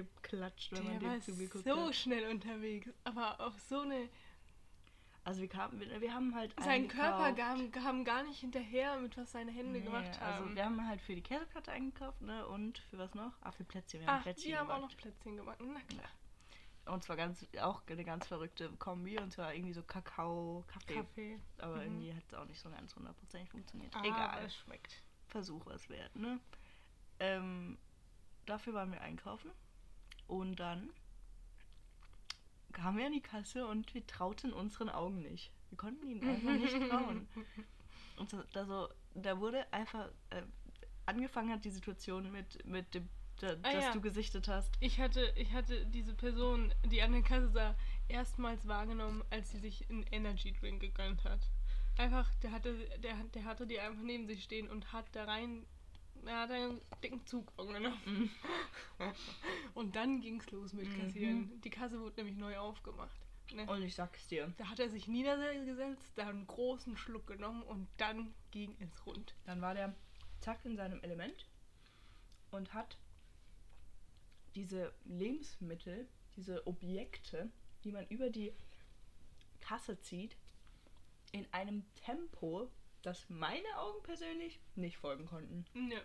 geklatscht, 0.03 0.71
wenn 0.73 0.83
man 0.85 1.01
war 1.01 1.11
dem 1.13 1.21
zugeguckt 1.21 1.65
so 1.65 1.87
hat. 1.87 1.95
schnell 1.95 2.29
unterwegs, 2.29 2.89
aber 3.03 3.39
auf 3.39 3.59
so 3.59 3.81
eine. 3.81 4.09
Also 5.23 5.41
wir, 5.41 5.49
kamen, 5.49 5.77
wir, 5.79 5.99
wir 5.99 6.13
haben 6.13 6.33
halt 6.33 6.55
Sein 6.61 6.87
Körper 6.87 7.33
kam, 7.33 7.69
kam 7.71 8.05
gar 8.05 8.23
nicht 8.23 8.39
hinterher, 8.39 8.97
mit 8.97 9.17
was 9.17 9.31
seine 9.33 9.51
Hände 9.51 9.79
Nee, 9.79 9.83
gemacht 9.85 10.21
haben. 10.21 10.43
Also 10.45 10.55
wir 10.55 10.63
haben 10.63 10.87
halt 10.87 11.01
für 11.01 11.15
die 11.15 11.21
Käseplatte 11.21 11.69
eingekauft, 11.71 12.21
ne? 12.21 12.47
Und 12.47 12.77
für 12.89 12.97
was 12.97 13.13
noch? 13.13 13.33
Ah, 13.41 13.51
für 13.51 13.65
Plätzchen. 13.65 13.99
Wir 13.99 14.07
haben 14.07 14.19
Ach, 14.19 14.23
Plätzchen 14.23 14.51
die 14.51 14.57
haben 14.57 14.69
auch 14.71 14.75
gemacht. 14.75 14.91
noch 14.93 14.97
Plätzchen 14.97 15.35
gemacht. 15.35 15.57
Na 15.61 15.81
klar. 15.81 16.09
Und 16.95 17.03
zwar 17.03 17.17
ganz, 17.17 17.45
auch 17.59 17.81
eine 17.87 18.05
ganz 18.05 18.25
verrückte 18.27 18.69
Kombi. 18.79 19.19
Und 19.19 19.33
zwar 19.33 19.53
irgendwie 19.53 19.73
so 19.73 19.83
Kakao, 19.83 20.63
Kaffee. 20.69 20.93
Kaffee. 20.95 21.39
Aber 21.57 21.75
Mhm. 21.75 21.81
irgendwie 21.81 22.13
hat 22.13 22.23
es 22.25 22.33
auch 22.33 22.45
nicht 22.45 22.61
so 22.61 22.69
ganz 22.69 22.95
hundertprozentig 22.95 23.49
funktioniert. 23.49 23.93
Aber 23.93 24.05
Egal. 24.07 24.45
es 24.45 24.55
schmeckt. 24.55 25.03
Versuch 25.27 25.65
was 25.65 25.89
wert, 25.89 26.15
ne? 26.15 26.39
Ähm, 27.19 27.77
dafür 28.45 28.73
waren 28.75 28.93
wir 28.93 29.01
einkaufen. 29.01 29.51
Und 30.27 30.57
dann 30.57 30.89
kamen 32.73 32.97
wir 32.97 33.05
an 33.07 33.13
die 33.13 33.21
Kasse 33.21 33.65
und 33.67 33.93
wir 33.93 34.05
trauten 34.05 34.53
unseren 34.53 34.89
Augen 34.89 35.21
nicht. 35.21 35.51
Wir 35.69 35.77
konnten 35.77 36.07
ihnen 36.07 36.27
einfach 36.27 36.53
nicht 36.53 36.73
trauen. 36.89 37.27
Und 38.17 38.29
so, 38.29 38.43
da, 38.53 38.65
so, 38.65 38.89
da 39.15 39.39
wurde 39.39 39.71
einfach 39.73 40.09
äh, 40.29 40.43
angefangen 41.05 41.51
hat 41.51 41.65
die 41.65 41.69
Situation 41.69 42.31
mit, 42.31 42.65
mit 42.65 42.93
dem, 42.93 43.09
da, 43.39 43.49
Ah, 43.63 43.73
dass 43.73 43.83
ja. 43.85 43.91
du 43.93 44.01
gesichtet 44.01 44.47
hast. 44.47 44.73
Ich 44.79 44.99
hatte, 44.99 45.33
ich 45.35 45.53
hatte 45.53 45.85
diese 45.87 46.13
Person, 46.13 46.73
die 46.85 47.01
an 47.01 47.11
der 47.13 47.21
Kasse 47.21 47.49
sah, 47.49 47.75
erstmals 48.07 48.67
wahrgenommen, 48.67 49.23
als 49.29 49.51
sie 49.51 49.59
sich 49.59 49.89
einen 49.89 50.03
Energy 50.11 50.53
Drink 50.53 50.81
gegönnt 50.81 51.23
hat. 51.23 51.39
Einfach, 51.97 52.33
der 52.35 52.51
hatte, 52.51 52.75
der, 52.99 53.15
der 53.33 53.45
hatte 53.45 53.65
die 53.65 53.79
einfach 53.79 54.01
neben 54.03 54.27
sich 54.27 54.43
stehen 54.43 54.69
und 54.69 54.93
hat 54.93 55.05
da 55.13 55.25
rein, 55.25 55.65
er 56.27 56.39
hat 56.41 56.51
einen 56.51 56.81
dicken 57.03 57.25
Zug 57.25 57.55
genommen. 57.57 57.93
Mhm. 58.05 58.29
Und 59.73 59.95
dann 59.95 60.21
ging's 60.21 60.49
los 60.51 60.73
mit 60.73 60.87
Mhm. 60.87 61.01
Kassieren. 61.01 61.61
Die 61.61 61.69
Kasse 61.69 61.99
wurde 61.99 62.17
nämlich 62.17 62.37
neu 62.37 62.57
aufgemacht. 62.57 63.15
Ne? 63.53 63.65
Und 63.65 63.81
ich 63.81 63.95
sag's 63.95 64.27
dir, 64.27 64.53
Da 64.57 64.69
hat 64.69 64.79
er 64.79 64.89
sich 64.89 65.07
niedergesetzt, 65.07 66.11
da 66.15 66.27
einen 66.27 66.45
großen 66.47 66.97
Schluck 66.97 67.27
genommen 67.27 67.63
und 67.63 67.87
dann 67.97 68.33
ging 68.51 68.75
es 68.79 69.05
rund. 69.05 69.35
dann 69.45 69.61
war 69.61 69.73
der 69.73 69.95
zack 70.39 70.65
in 70.65 70.75
seinem 70.75 71.01
Element 71.01 71.47
und 72.51 72.73
hat 72.73 72.97
diese 74.55 74.93
Lebensmittel, 75.05 76.07
diese 76.35 76.65
Objekte, 76.67 77.49
die 77.83 77.91
man 77.91 78.05
über 78.07 78.29
die 78.29 78.51
Kasse 79.61 79.99
zieht, 80.01 80.35
in 81.31 81.45
einem 81.53 81.83
Tempo, 81.95 82.69
das 83.07 83.29
meine 83.29 83.77
Augen 83.77 84.03
persönlich 84.03 84.59
nicht 84.75 84.97
folgen 84.97 85.25
konnten. 85.25 85.65
Nö. 85.73 85.95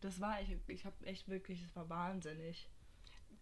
Das 0.00 0.20
war, 0.20 0.40
ich, 0.42 0.54
ich 0.66 0.84
habe 0.84 1.06
echt 1.06 1.28
wirklich, 1.28 1.62
es 1.62 1.74
war 1.74 1.88
wahnsinnig. 1.88 2.68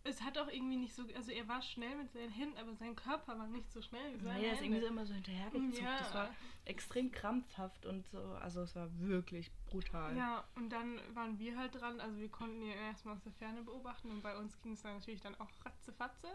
Es 0.04 0.22
hat 0.22 0.38
auch 0.38 0.48
irgendwie 0.48 0.76
nicht 0.76 0.94
so, 0.94 1.02
also 1.14 1.30
er 1.32 1.46
war 1.48 1.62
schnell 1.62 1.96
mit 1.96 2.12
seinen 2.12 2.30
Händen, 2.30 2.56
aber 2.58 2.74
sein 2.74 2.94
Körper 2.94 3.38
war 3.38 3.46
nicht 3.48 3.70
so 3.72 3.82
schnell 3.82 4.14
wie 4.14 4.24
seine 4.24 4.38
Nee, 4.38 4.46
er 4.46 4.52
ist 4.54 4.62
irgendwie 4.62 4.80
so 4.80 4.86
Hände. 4.86 5.00
immer 5.00 5.06
so 5.06 5.14
hinterhergezuckt. 5.14 5.78
Ja. 5.78 5.98
Das 5.98 6.14
war 6.14 6.34
extrem 6.64 7.10
krampfhaft 7.10 7.86
und 7.86 8.06
so, 8.06 8.18
also 8.18 8.62
es 8.62 8.74
war 8.76 8.88
wirklich 9.00 9.50
brutal. 9.66 10.16
Ja, 10.16 10.44
und 10.54 10.70
dann 10.70 11.00
waren 11.14 11.38
wir 11.38 11.56
halt 11.56 11.74
dran, 11.74 12.00
also 12.00 12.16
wir 12.18 12.28
konnten 12.28 12.62
ihn 12.62 12.70
erstmal 12.70 13.14
aus 13.16 13.22
der 13.22 13.32
Ferne 13.32 13.62
beobachten 13.62 14.10
und 14.10 14.22
bei 14.22 14.36
uns 14.36 14.60
ging 14.60 14.72
es 14.72 14.82
dann 14.82 14.94
natürlich 14.94 15.20
dann 15.20 15.34
auch 15.40 15.50
ratzefatze 15.64 16.28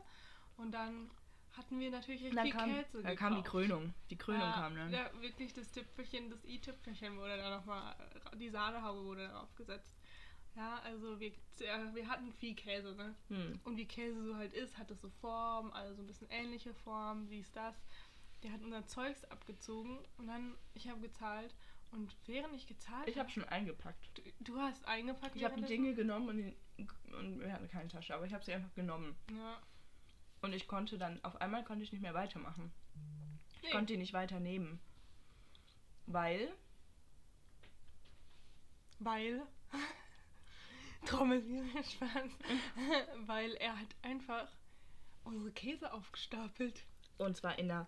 und 0.57 0.71
dann 0.71 1.09
hatten 1.57 1.79
wir 1.79 1.91
natürlich 1.91 2.23
richtig 2.23 2.35
dann 2.35 2.49
kam, 2.51 2.69
Käse 2.69 3.03
da 3.03 3.15
kam 3.15 3.35
die. 3.35 3.41
Krönung. 3.41 3.93
Die 4.09 4.17
Krönung 4.17 4.41
ja, 4.41 4.51
kam 4.51 4.75
dann. 4.75 4.91
Ja, 4.91 5.09
wirklich 5.21 5.53
das 5.53 5.71
Tüpfelchen, 5.71 6.29
das 6.29 6.43
i-Tüpfelchen 6.45 7.17
wurde 7.17 7.37
da 7.37 7.57
nochmal, 7.57 7.95
die 8.39 8.49
Sahnehaube 8.49 9.03
wurde 9.03 9.27
darauf 9.27 9.53
gesetzt. 9.55 9.91
Ja, 10.55 10.79
also 10.83 11.19
wir, 11.19 11.31
ja, 11.59 11.93
wir 11.93 12.07
hatten 12.07 12.31
viel 12.33 12.55
Käse, 12.55 12.95
ne? 12.95 13.15
Hm. 13.27 13.59
Und 13.63 13.77
wie 13.77 13.85
Käse 13.85 14.23
so 14.23 14.35
halt 14.35 14.53
ist, 14.53 14.77
hat 14.77 14.89
es 14.89 15.01
so 15.01 15.09
Form, 15.09 15.71
also 15.71 15.93
so 15.93 16.01
ein 16.01 16.07
bisschen 16.07 16.29
ähnliche 16.31 16.73
Form, 16.73 17.29
wie 17.29 17.39
ist 17.39 17.55
das. 17.55 17.75
der 18.43 18.51
hat 18.51 18.61
unser 18.61 18.85
Zeugs 18.87 19.23
abgezogen 19.25 19.99
und 20.17 20.27
dann, 20.27 20.55
ich 20.73 20.89
habe 20.89 20.99
gezahlt 21.01 21.53
und 21.91 22.15
während 22.25 22.55
ich 22.55 22.67
gezahlt 22.67 23.07
Ich 23.07 23.17
habe 23.17 23.29
schon 23.29 23.43
eingepackt. 23.45 24.17
Du, 24.17 24.21
du 24.39 24.59
hast 24.59 24.85
eingepackt. 24.85 25.35
Ich 25.35 25.43
habe 25.43 25.55
die? 25.55 25.67
Dinge 25.67 25.93
genommen 25.93 26.29
und, 26.29 26.37
die, 26.37 26.55
und 27.13 27.39
wir 27.39 27.51
hatten 27.51 27.67
keine 27.67 27.87
Tasche, 27.87 28.15
aber 28.15 28.25
ich 28.25 28.33
habe 28.33 28.43
sie 28.43 28.53
einfach 28.53 28.73
genommen. 28.73 29.15
Ja. 29.31 29.61
Und 30.41 30.53
ich 30.53 30.67
konnte 30.67 30.97
dann, 30.97 31.23
auf 31.23 31.39
einmal 31.41 31.63
konnte 31.63 31.83
ich 31.83 31.91
nicht 31.91 32.01
mehr 32.01 32.13
weitermachen. 32.13 32.71
Ich 33.57 33.63
Nee. 33.63 33.71
konnte 33.71 33.93
die 33.93 33.97
nicht 33.97 34.13
weiternehmen. 34.13 34.79
Weil, 36.05 36.53
Weil. 38.99 39.41
Trommelwirbel, 41.05 41.83
Spaß. 41.83 42.31
Weil 43.27 43.53
er 43.55 43.77
hat 43.79 43.87
einfach 44.01 44.47
unsere 45.23 45.51
Käse 45.51 45.93
aufgestapelt. 45.93 46.83
und 47.17 47.35
zwar 47.35 47.57
in 47.59 47.67
der, 47.67 47.87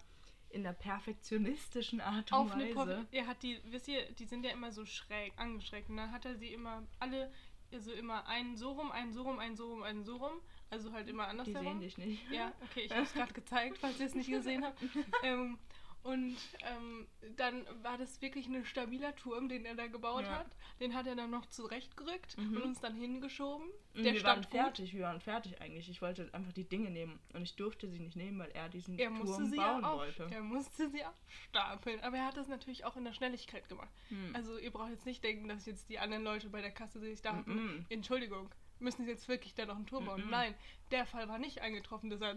in 0.50 0.64
der 0.64 0.74
perfektionistischen 0.74 2.02
Art 2.02 2.32
und 2.32 2.38
Auf 2.38 2.52
eine 2.52 2.76
Weise. 2.76 2.96
Pop 2.98 3.08
Er 3.12 3.28
hat 3.28 3.42
die, 3.44 3.60
wisst 3.66 3.88
ihr, 3.88 4.12
die 4.14 4.26
sind 4.26 4.44
ja 4.44 4.52
immer 4.52 4.72
so 4.72 4.86
schräg 4.86 5.34
angeschrägt. 5.38 5.90
Und 5.90 5.98
dann 5.98 6.12
hat 6.12 6.26
er 6.26 6.36
sie 6.36 6.52
immer 6.54 6.84
alle, 7.00 7.32
also 7.72 7.92
immer 7.94 8.28
einen 8.28 8.56
so 8.58 8.72
rum, 8.74 8.92
einen 8.92 9.14
so 9.14 9.24
rum, 9.24 9.40
einen 9.40 9.56
so 9.56 9.70
rum, 9.70 9.84
einen 9.84 10.04
so 10.04 10.18
rum. 10.18 10.42
Also 10.72 10.92
halt 10.94 11.08
immer 11.08 11.28
anders 11.28 11.46
die 11.48 11.54
sehen 11.54 11.80
dich 11.80 11.98
nicht. 11.98 12.30
Ja, 12.32 12.52
okay, 12.64 12.82
ich 12.82 12.92
habe 12.92 13.02
es 13.04 13.14
gerade 13.14 13.34
gezeigt, 13.34 13.78
falls 13.80 14.00
ihr 14.00 14.06
es 14.06 14.16
nicht 14.16 14.30
gesehen 14.30 14.64
habt. 14.66 14.80
Ähm, 15.24 15.58
und 16.02 16.38
ähm, 16.66 17.08
dann 17.36 17.66
war 17.84 17.98
das 17.98 18.22
wirklich 18.22 18.48
ein 18.48 18.64
stabiler 18.64 19.14
Turm, 19.18 19.50
den 19.50 19.66
er 19.66 19.76
da 19.76 19.88
gebaut 19.88 20.24
Ja. 20.24 20.40
hat. 20.40 20.48
Den 20.80 20.96
hat 20.96 21.06
er 21.08 21.16
dann 21.16 21.30
noch 21.30 21.46
zurechtgerückt 21.48 22.38
Mhm. 22.38 22.56
und 22.56 22.62
uns 22.64 22.80
dann 22.80 22.96
hingeschoben. 22.96 23.68
Und 23.96 24.04
Der 24.06 24.14
wir 24.14 24.24
waren 24.24 24.42
stand 24.44 24.50
gut. 24.50 24.60
fertig, 24.62 24.94
wir 24.94 25.02
waren 25.04 25.20
fertig 25.20 25.60
eigentlich. 25.60 25.90
Ich 25.90 26.02
wollte 26.02 26.30
einfach 26.34 26.54
die 26.54 26.64
Dinge 26.64 26.90
nehmen 26.90 27.20
und 27.34 27.42
ich 27.42 27.54
durfte 27.58 27.90
sie 27.90 28.00
nicht 28.00 28.16
nehmen, 28.16 28.40
weil 28.40 28.52
er 28.52 28.70
diesen 28.70 28.98
Er 28.98 29.10
Turm 29.10 29.52
bauen 29.52 29.84
auf, 29.84 30.00
wollte. 30.00 30.30
er 30.32 30.42
musste 30.42 30.90
sie 30.90 31.04
aufstapeln. 31.04 32.00
Aber 32.00 32.16
er 32.16 32.28
hat 32.28 32.38
das 32.38 32.48
natürlich 32.48 32.86
auch 32.86 32.96
in 32.96 33.04
der 33.04 33.12
Schnelligkeit 33.14 33.68
gemacht. 33.68 33.90
Hm. 34.08 34.34
Also 34.34 34.58
ihr 34.58 34.72
braucht 34.72 34.92
jetzt 34.92 35.06
nicht 35.06 35.22
denken, 35.22 35.50
dass 35.50 35.66
jetzt 35.66 35.90
die 35.90 36.00
anderen 36.00 36.24
Leute 36.24 36.50
bei 36.50 36.62
der 36.62 36.72
Kasse 36.72 37.02
sich 37.02 37.22
dachten, 37.22 37.54
Mhm. 37.54 37.86
Entschuldigung, 37.90 38.50
müssen 38.80 39.06
sie 39.06 39.12
jetzt 39.12 39.28
wirklich 39.28 39.54
da 39.56 39.66
noch 39.66 39.76
einen 39.76 39.86
Turm 39.88 40.06
bauen? 40.06 40.24
Mhm. 40.24 40.30
Nein, 40.32 40.56
der 40.92 41.06
Fall 41.06 41.28
war 41.28 41.38
nicht 41.38 41.62
eingetroffen. 41.62 42.10
Das 42.10 42.20
war 42.20 42.36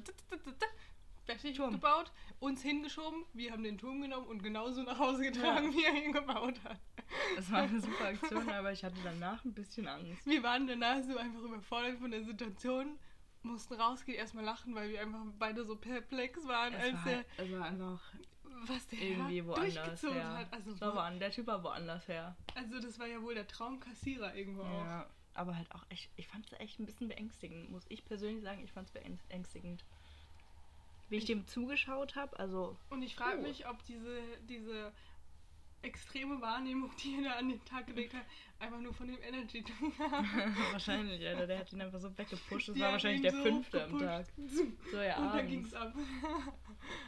Turm. 1.55 1.73
gebaut, 1.73 2.13
uns 2.41 2.63
hingeschoben, 2.63 3.25
wir 3.33 3.53
haben 3.53 3.63
den 3.63 3.79
Turm 3.79 4.01
genommen 4.03 4.27
und 4.27 4.43
genauso 4.43 4.83
nach 4.83 4.99
Hause 4.99 5.23
getragen, 5.23 5.73
wie 5.73 5.85
er 5.85 5.95
ihn 6.05 6.13
gebaut 6.13 6.61
hat. 6.65 6.79
Das 7.37 7.51
war 7.51 7.63
eine 7.63 7.81
super 7.81 8.07
Aktion, 8.07 8.49
aber 8.51 8.73
ich 8.73 8.85
hatte 8.85 8.97
danach 9.05 9.45
ein 9.45 9.55
bisschen 9.55 9.87
Angst. 9.87 10.27
Wir 10.27 10.43
waren 10.43 10.67
danach 10.67 11.03
so 11.03 11.17
einfach 11.17 11.41
überfordert 11.43 11.99
von 11.99 12.11
der 12.11 12.25
Situation, 12.25 12.99
mussten 13.43 13.75
rausgehen, 13.75 14.19
erstmal 14.19 14.45
lachen, 14.45 14.75
weil 14.75 14.91
wir 14.91 15.01
einfach 15.01 15.25
beide 15.39 15.65
so 15.65 15.77
perplex 15.77 16.47
waren, 16.47 16.75
Es 16.75 16.83
als 16.83 16.95
war, 16.95 17.05
der, 17.05 17.25
es 17.39 17.53
war 17.53 17.65
einfach 17.65 18.01
was 18.65 18.87
der 18.89 19.01
irgendwie 19.01 19.45
woanders 19.45 20.03
her. 20.03 20.39
hat. 20.39 20.53
Also, 20.53 20.81
war 20.81 20.95
woanders, 20.95 21.19
der 21.21 21.31
Typ 21.31 21.47
war 21.47 21.63
woanders 21.65 22.09
her. 22.09 22.37
also 22.55 22.81
das 22.81 22.99
war 22.99 23.07
ja 23.07 23.21
wohl 23.23 23.35
der 23.35 23.47
Traumkassierer 23.47 24.35
irgendwo 24.35 24.63
auch. 24.63 25.07
Aber 25.35 25.57
halt 25.57 25.71
auch 25.75 25.85
echt, 25.89 26.11
ich 26.17 26.29
fand 26.29 26.47
es 26.47 26.61
echt 26.61 26.79
ein 26.79 26.87
bisschen 26.87 27.09
beängstigend, 27.09 27.71
muss 27.71 27.87
ich 27.89 28.05
persönlich 28.05 28.43
sagen, 28.43 28.63
ich 28.63 28.73
fand 28.73 28.89
es 28.89 28.93
beängstigend. 29.29 29.85
Wie 31.09 31.17
ich 31.17 31.25
dem 31.25 31.47
zugeschaut 31.47 32.17
habe, 32.17 32.39
also 32.39 32.77
Und 32.91 33.03
ich 33.03 33.15
frage 33.15 33.39
Oh. 33.39 33.43
mich, 33.43 33.67
ob 33.67 33.83
diese, 33.85 34.21
diese 34.49 34.93
extreme 35.83 36.41
Wahrnehmung, 36.41 36.91
die 37.03 37.17
er 37.17 37.23
da 37.33 37.39
an 37.39 37.49
den 37.49 37.65
Tag 37.65 37.87
gelegt 37.87 38.15
hat, 38.15 38.25
einfach 38.61 38.79
nur 38.79 38.95
von 38.95 39.09
dem 39.09 39.21
Energy 39.23 39.63
Drink 39.65 39.99
wahrscheinlich, 40.73 41.27
Alter, 41.27 41.47
der 41.47 41.59
hat 41.59 41.73
ihn 41.73 41.81
einfach 41.81 41.99
so 42.01 42.17
weggepusht. 42.17 42.69
Das 42.69 42.75
Die 42.75 42.81
war 42.81 42.93
wahrscheinlich 42.93 43.23
der 43.23 43.33
so 43.33 43.43
fünfte 43.43 43.85
am. 43.85 43.99
Tag. 43.99 44.27
So 44.91 45.01
ja, 45.01 45.17
Und 45.17 45.25
da 45.27 45.31
abends. 45.39 45.51
ging's 45.51 45.75
ab. 45.75 45.95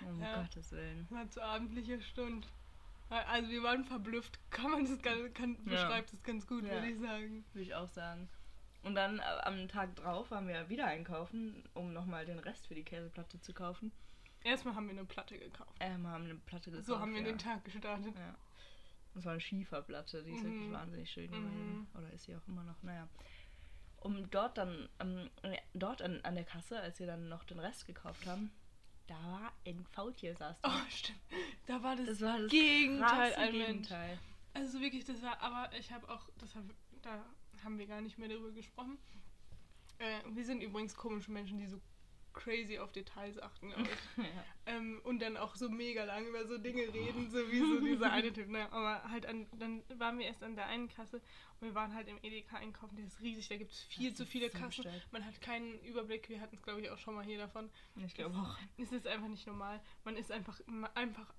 Um 0.06 0.20
Ja. 0.20 0.42
Gottes 0.42 0.72
Willen. 0.72 1.06
War 1.10 1.28
zu 1.30 1.42
abendlicher 1.42 2.00
Stunde. 2.00 2.46
Also 3.10 3.50
wir 3.50 3.62
waren 3.62 3.84
verblüfft. 3.84 4.38
Kann 4.50 4.70
man 4.70 4.84
das 4.86 5.00
kann, 5.34 5.56
Ja. 5.66 5.70
beschreibt 5.72 6.12
das 6.12 6.22
ganz 6.22 6.46
gut, 6.46 6.62
würde 6.64 6.88
ich 6.88 6.98
sagen. 6.98 7.44
Würde 7.52 7.62
ich 7.62 7.74
auch 7.74 7.88
sagen. 7.88 8.28
Und 8.82 8.94
dann 8.96 9.18
äh, 9.18 9.22
am 9.44 9.68
Tag 9.68 9.94
drauf 9.96 10.30
waren 10.30 10.46
wir 10.48 10.68
wieder 10.68 10.86
einkaufen, 10.86 11.64
um 11.74 11.92
nochmal 11.92 12.26
den 12.26 12.38
Rest 12.38 12.66
für 12.66 12.74
die 12.74 12.82
Käseplatte 12.84 13.40
zu 13.40 13.52
kaufen. 13.54 13.92
Erstmal 14.42 14.74
haben 14.74 14.86
wir 14.86 14.92
eine 14.92 15.06
Platte 15.06 15.38
gekauft. 15.38 15.72
Ähm, 15.80 16.06
haben 16.06 16.24
eine 16.24 16.34
Platte 16.34 16.70
gekauft. 16.70 16.86
So 16.86 16.98
haben 16.98 17.12
wir 17.14 17.20
ja. 17.22 17.28
den 17.28 17.38
Tag 17.38 17.64
gestartet. 17.64 18.14
Ja. 18.14 18.34
Das 19.14 19.24
war 19.24 19.32
eine 19.32 19.40
Schieferplatte, 19.40 20.22
die 20.22 20.32
ist 20.32 20.42
Mhm. 20.42 20.52
wirklich 20.52 20.72
wahnsinnig 20.72 21.10
schön 21.10 21.30
Mhm. 21.30 21.86
Oder 21.94 22.12
ist 22.12 22.24
sie 22.24 22.34
auch 22.36 22.46
immer 22.48 22.64
noch, 22.64 22.82
naja. 22.82 23.08
Um 24.00 24.28
dort 24.30 24.58
dann, 24.58 24.88
ähm, 25.00 25.30
äh, 25.42 25.56
dort 25.72 26.02
an, 26.02 26.20
an 26.22 26.34
der 26.34 26.44
Kasse, 26.44 26.78
als 26.80 26.98
wir 26.98 27.06
dann 27.06 27.28
noch 27.28 27.44
den 27.44 27.58
Rest 27.60 27.86
gekauft 27.86 28.26
haben, 28.26 28.50
da 29.06 29.14
war 29.14 29.52
ein 29.66 29.84
Faultier 29.92 30.34
saß 30.34 30.60
da. 30.60 30.68
Oh, 30.68 30.90
stimmt. 30.90 31.18
Da 31.66 31.82
war 31.82 31.96
das, 31.96 32.06
das 32.06 32.20
war 32.20 32.38
das 32.38 32.50
Gegenteil, 32.50 33.34
ein 33.34 33.52
Mensch. 33.52 33.66
Gegenteil. 33.66 34.18
Also 34.54 34.80
wirklich, 34.80 35.04
das 35.04 35.20
war, 35.22 35.40
aber 35.40 35.76
ich 35.76 35.92
habe 35.92 36.08
auch, 36.08 36.28
das 36.38 36.54
hab, 36.54 36.62
da 37.02 37.24
haben 37.62 37.78
wir 37.78 37.86
gar 37.86 38.00
nicht 38.00 38.18
mehr 38.18 38.28
drüber 38.28 38.50
gesprochen. 38.52 38.98
Äh, 39.98 40.20
wir 40.30 40.44
sind 40.44 40.60
übrigens 40.60 40.94
komische 40.94 41.30
Menschen, 41.30 41.58
die 41.58 41.66
so 41.66 41.80
crazy 42.34 42.78
auf 42.78 42.92
Details 42.92 43.38
achten, 43.40 43.70
ja. 44.16 44.24
ähm, 44.66 45.00
und 45.04 45.20
dann 45.22 45.36
auch 45.36 45.54
so 45.56 45.68
mega 45.70 46.04
lang 46.04 46.26
über 46.26 46.46
so 46.46 46.58
Dinge 46.58 46.82
reden, 46.92 47.30
so 47.30 47.38
wie 47.50 47.60
so 47.60 47.80
dieser 47.80 48.12
eine 48.12 48.32
Typ. 48.32 48.48
Ne? 48.48 48.70
Aber 48.72 49.02
halt 49.10 49.24
an, 49.26 49.46
dann 49.58 49.82
waren 49.98 50.18
wir 50.18 50.26
erst 50.26 50.42
an 50.42 50.56
der 50.56 50.66
einen 50.66 50.88
Kasse 50.88 51.16
und 51.60 51.68
wir 51.68 51.74
waren 51.74 51.94
halt 51.94 52.08
im 52.08 52.18
Edeka 52.22 52.56
einkaufen, 52.56 52.96
der 52.96 53.06
ist 53.06 53.20
riesig, 53.20 53.48
da 53.48 53.56
gibt 53.56 53.72
es 53.72 53.82
viel 53.84 54.10
Das 54.10 54.18
zu 54.18 54.26
viele 54.26 54.50
so 54.50 54.58
Kassen. 54.58 54.82
stark. 54.82 55.02
Man 55.12 55.24
hat 55.24 55.40
keinen 55.40 55.78
Überblick, 55.80 56.28
wir 56.28 56.40
hatten 56.40 56.56
es 56.56 56.62
glaube 56.62 56.80
ich 56.82 56.90
auch 56.90 56.98
schon 56.98 57.14
mal 57.14 57.24
hier 57.24 57.38
davon. 57.38 57.70
Ich 58.04 58.14
glaube 58.14 58.36
auch. 58.36 58.58
Es 58.76 58.92
ist 58.92 59.06
einfach 59.06 59.28
nicht 59.28 59.46
normal. 59.46 59.80
Man 60.04 60.16
ist 60.16 60.30
einfach, 60.32 60.60
einfach 60.94 61.32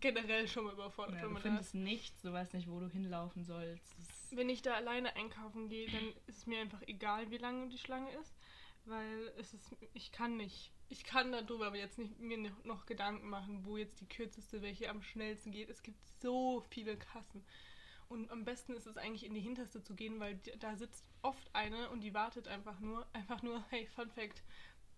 generell 0.00 0.46
schon 0.48 0.64
mal 0.64 0.72
überfordert, 0.72 1.16
Ja, 1.16 1.22
wenn 1.22 1.28
du 1.28 1.34
man 1.34 1.42
da 1.42 1.48
findest 1.48 1.74
nichts, 1.74 2.22
du 2.22 2.32
weißt 2.32 2.54
nicht, 2.54 2.68
wo 2.68 2.80
du 2.80 2.88
hinlaufen 2.88 3.44
sollst. 3.44 3.96
Wenn 4.30 4.48
ich 4.48 4.62
da 4.62 4.74
alleine 4.74 5.16
einkaufen 5.16 5.68
gehe, 5.68 5.90
dann 5.90 6.08
ist 6.26 6.38
es 6.38 6.46
mir 6.46 6.60
einfach 6.60 6.82
egal, 6.86 7.30
wie 7.30 7.38
lange 7.38 7.68
die 7.68 7.78
Schlange 7.78 8.10
ist, 8.20 8.34
weil 8.88 9.32
es 9.38 9.54
ist, 9.54 9.76
ich 9.94 10.12
kann 10.12 10.36
nicht, 10.36 10.72
ich 10.88 11.04
kann 11.04 11.32
darüber 11.32 11.66
aber 11.68 11.76
jetzt 11.76 11.98
nicht 11.98 12.18
mir 12.18 12.38
noch- 12.64 12.86
Gedanken 12.86 13.28
machen, 13.28 13.64
wo 13.64 13.76
jetzt 13.76 14.00
die 14.00 14.06
kürzeste, 14.08 14.62
welche 14.62 14.88
am 14.88 15.02
schnellsten 15.02 15.50
geht. 15.50 15.68
Es 15.68 15.82
gibt 15.82 15.98
so 16.20 16.60
viele 16.70 16.96
Kassen. 16.96 17.44
Und 18.08 18.30
am 18.30 18.44
besten 18.44 18.72
ist 18.72 18.86
es 18.86 18.96
eigentlich 18.96 19.24
in 19.26 19.34
die 19.34 19.40
hinterste 19.40 19.82
zu 19.82 19.94
gehen, 19.94 20.18
weil 20.20 20.38
da 20.60 20.74
sitzt 20.76 21.06
oft 21.20 21.54
eine 21.54 21.90
und 21.90 22.00
die 22.00 22.14
wartet 22.14 22.48
einfach 22.48 22.80
nur, 22.80 23.06
einfach 23.12 23.42
nur, 23.42 23.62
hey, 23.68 23.86
Fun 23.88 24.10
Fact, 24.10 24.42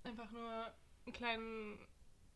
einfach 0.05 0.31
nur 0.31 0.73
einen 1.07 1.13
kleinen, 1.13 1.79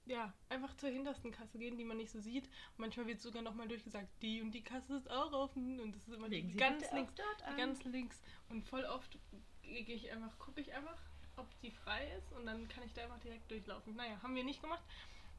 ja, 0.07 0.35
einfach 0.49 0.77
zur 0.77 0.89
hintersten 0.91 1.31
Kasse 1.31 1.59
gehen, 1.59 1.79
die 1.79 1.85
man 1.85 1.97
nicht 1.97 2.11
so 2.11 2.19
sieht. 2.21 2.47
Und 2.47 2.79
manchmal 2.79 3.07
wird 3.07 3.21
sogar 3.21 3.43
nochmal 3.43 3.69
durchgesagt, 3.69 4.09
die 4.21 4.43
und 4.43 4.51
die 4.51 4.63
Kasse 4.65 4.97
ist 4.97 5.09
auch 5.11 5.33
offen 5.33 5.79
und 5.79 5.95
das 5.95 6.09
ist 6.09 6.15
immer 6.15 6.29
Legen 6.29 6.49
die 6.49 6.55
Sie 6.55 6.59
ganz 6.59 6.91
links, 6.93 7.13
die 7.15 7.45
an. 7.45 7.57
ganz 7.57 7.85
links. 7.85 8.21
Und 8.49 8.65
voll 8.65 8.85
oft 8.85 9.17
gehe 9.63 9.95
ich 9.95 10.11
einfach, 10.11 10.37
gucke 10.41 10.61
ich 10.61 10.75
einfach, 10.75 11.01
ob 11.37 11.47
die 11.61 11.71
frei 11.71 12.11
ist 12.19 12.33
und 12.33 12.47
dann 12.47 12.69
kann 12.69 12.85
ich 12.85 12.93
da 12.93 13.03
einfach 13.03 13.21
direkt 13.21 13.51
durchlaufen. 13.51 13.95
Naja, 13.97 14.21
haben 14.23 14.35
wir 14.35 14.45
nicht 14.45 14.61
gemacht. 14.61 14.83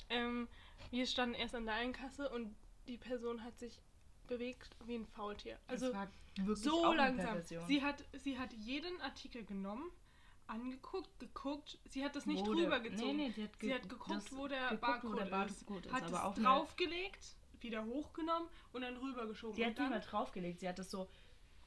Ähm, 0.10 0.48
wir 0.92 1.08
standen 1.08 1.36
erst 1.36 1.56
an 1.56 1.66
der 1.66 1.76
einen 1.76 1.94
Kasse 1.94 2.30
und 2.30 2.56
die 2.88 2.98
Person 2.98 3.44
hat 3.44 3.58
sich 3.58 3.82
bewegt 4.28 4.76
wie 4.86 4.96
ein 4.96 5.06
Faultier. 5.06 5.60
Also 5.68 5.94
wirklich 6.38 6.58
so 6.64 6.94
langsam. 6.94 7.42
Sie 7.68 7.84
hat, 7.84 8.04
sie 8.14 8.38
hat 8.38 8.54
jeden 8.54 9.00
Artikel 9.02 9.46
genommen, 9.46 9.92
angeguckt, 10.48 11.20
geguckt. 11.20 11.80
Sie 11.86 12.04
hat 12.04 12.16
das 12.16 12.26
nicht 12.26 12.46
rübergezogen. 12.46 13.16
Nee, 13.16 13.28
nee, 13.28 13.32
sie 13.32 13.44
hat, 13.44 13.60
ge 13.60 13.70
sie 13.70 13.76
hat 13.76 13.90
geguckt, 13.90 14.36
wo 14.36 14.48
der 14.48 14.70
geguckt, 14.70 14.82
Barcode, 14.82 15.12
wo 15.12 15.16
der 15.18 15.46
ist. 15.46 15.66
Barcode 15.66 15.86
ist. 15.86 15.94
Hat 15.94 16.06
es 16.06 16.44
draufgelegt, 16.44 17.36
wieder 17.62 17.86
hochgenommen 17.86 18.50
und 18.74 18.82
dann 18.82 18.98
rübergeschoben. 18.98 19.56
Sie 19.56 19.66
hat 19.66 19.78
nicht 19.78 19.90
mal 19.90 20.00
draufgelegt, 20.00 20.60
sie 20.60 20.70
hat 20.70 20.80
das 20.80 20.92
so 20.92 21.10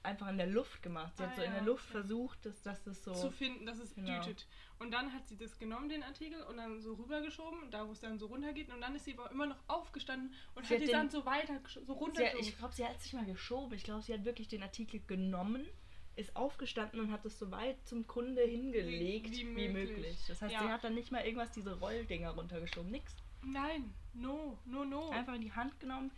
einfach 0.02 0.28
in 0.28 0.38
der 0.38 0.46
Luft 0.46 0.82
gemacht. 0.82 1.16
Sie 1.16 1.22
Ah, 1.24 1.26
hat 1.28 1.36
so 1.36 1.42
in 1.42 1.48
ja, 1.50 1.54
der 1.58 1.64
Luft 1.66 1.84
okay. 1.84 1.92
versucht, 2.00 2.46
dass, 2.46 2.62
dass 2.62 2.82
das 2.84 3.02
so. 3.04 3.12
zu 3.14 3.30
finden, 3.30 3.66
dass 3.66 3.78
es 3.78 3.94
Genau. 3.94 4.20
dütet. 4.22 4.46
Und 4.78 4.92
dann 4.92 5.12
hat 5.12 5.26
sie 5.26 5.36
das 5.36 5.58
genommen, 5.58 5.88
den 5.88 6.02
Artikel, 6.04 6.40
und 6.44 6.56
dann 6.56 6.80
so 6.80 6.94
rübergeschoben, 6.94 7.70
da 7.70 7.86
wo 7.86 7.92
es 7.92 8.00
dann 8.00 8.18
so 8.18 8.26
runtergeht. 8.26 8.72
Und 8.72 8.80
dann 8.80 8.94
ist 8.94 9.04
sie 9.06 9.14
aber 9.18 9.30
immer 9.30 9.46
noch 9.46 9.58
aufgestanden 9.66 10.32
und 10.54 10.64
Sie 10.66 10.74
hat 10.74 10.80
hat 10.80 10.82
die 10.82 10.86
den- 10.86 10.92
dann 10.92 11.10
so 11.10 11.26
weiter, 11.26 11.60
so 11.66 11.80
sie 11.80 11.80
hat, 11.90 12.00
runtergeschoben. 12.00 12.48
ich 12.48 12.56
glaube, 12.58 12.74
sie 12.74 12.84
hat 12.86 13.00
sich 13.02 13.12
mal 13.12 13.24
geschoben. 13.26 13.74
Ich 13.74 13.82
glaube, 13.84 14.02
sie 14.02 14.14
hat 14.14 14.24
wirklich 14.24 14.48
den 14.48 14.62
Artikel 14.62 15.00
genommen, 15.06 15.66
ist 16.14 16.34
aufgestanden 16.36 17.00
und 17.00 17.10
hat 17.12 17.24
es 17.24 17.38
so 17.38 17.50
weit 17.50 17.76
zum 17.86 18.06
Kunde 18.06 18.42
hingelegt 18.42 19.30
Wie- 19.32 19.46
wie, 19.48 19.56
wie 19.56 19.68
möglich. 19.68 19.96
möglich. 19.96 20.24
Das 20.28 20.42
heißt, 20.42 20.52
Ja. 20.54 20.62
sie 20.62 20.68
hat 20.68 20.84
dann 20.84 20.94
nicht 20.94 21.10
mal 21.12 21.24
irgendwas 21.24 21.50
diese 21.52 21.78
Rolldinger 21.78 22.30
runtergeschoben. 22.30 22.90
Nix. 22.90 23.14
Nein, 23.44 23.94
no, 24.14 24.58
no, 24.64 24.84
no. 24.84 25.10
Einfach 25.10 25.34
in 25.34 25.40
die 25.42 25.52
Hand 25.52 25.78
genommen. 25.80 26.10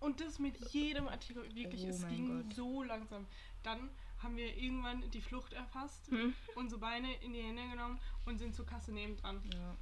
Und 0.00 0.20
das 0.20 0.38
mit 0.38 0.58
jedem 0.72 1.08
Artikel. 1.08 1.42
Wirklich, 1.54 1.84
Oh 1.84 1.88
es 1.88 2.06
ging 2.08 2.42
Gott. 2.42 2.54
so 2.54 2.82
langsam. 2.82 3.26
Dann 3.62 3.90
haben 4.22 4.36
wir 4.36 4.56
irgendwann 4.56 5.08
die 5.10 5.20
Flucht 5.20 5.52
erfasst, 5.52 6.10
Hm. 6.10 6.34
unsere 6.54 6.80
Beine 6.80 7.14
in 7.22 7.32
die 7.32 7.42
Hände 7.42 7.62
genommen 7.68 8.00
und 8.24 8.38
sind 8.38 8.54
zur 8.54 8.66
Kasse 8.66 8.92
nebendran. 8.92 9.42
Ja. 9.52 9.76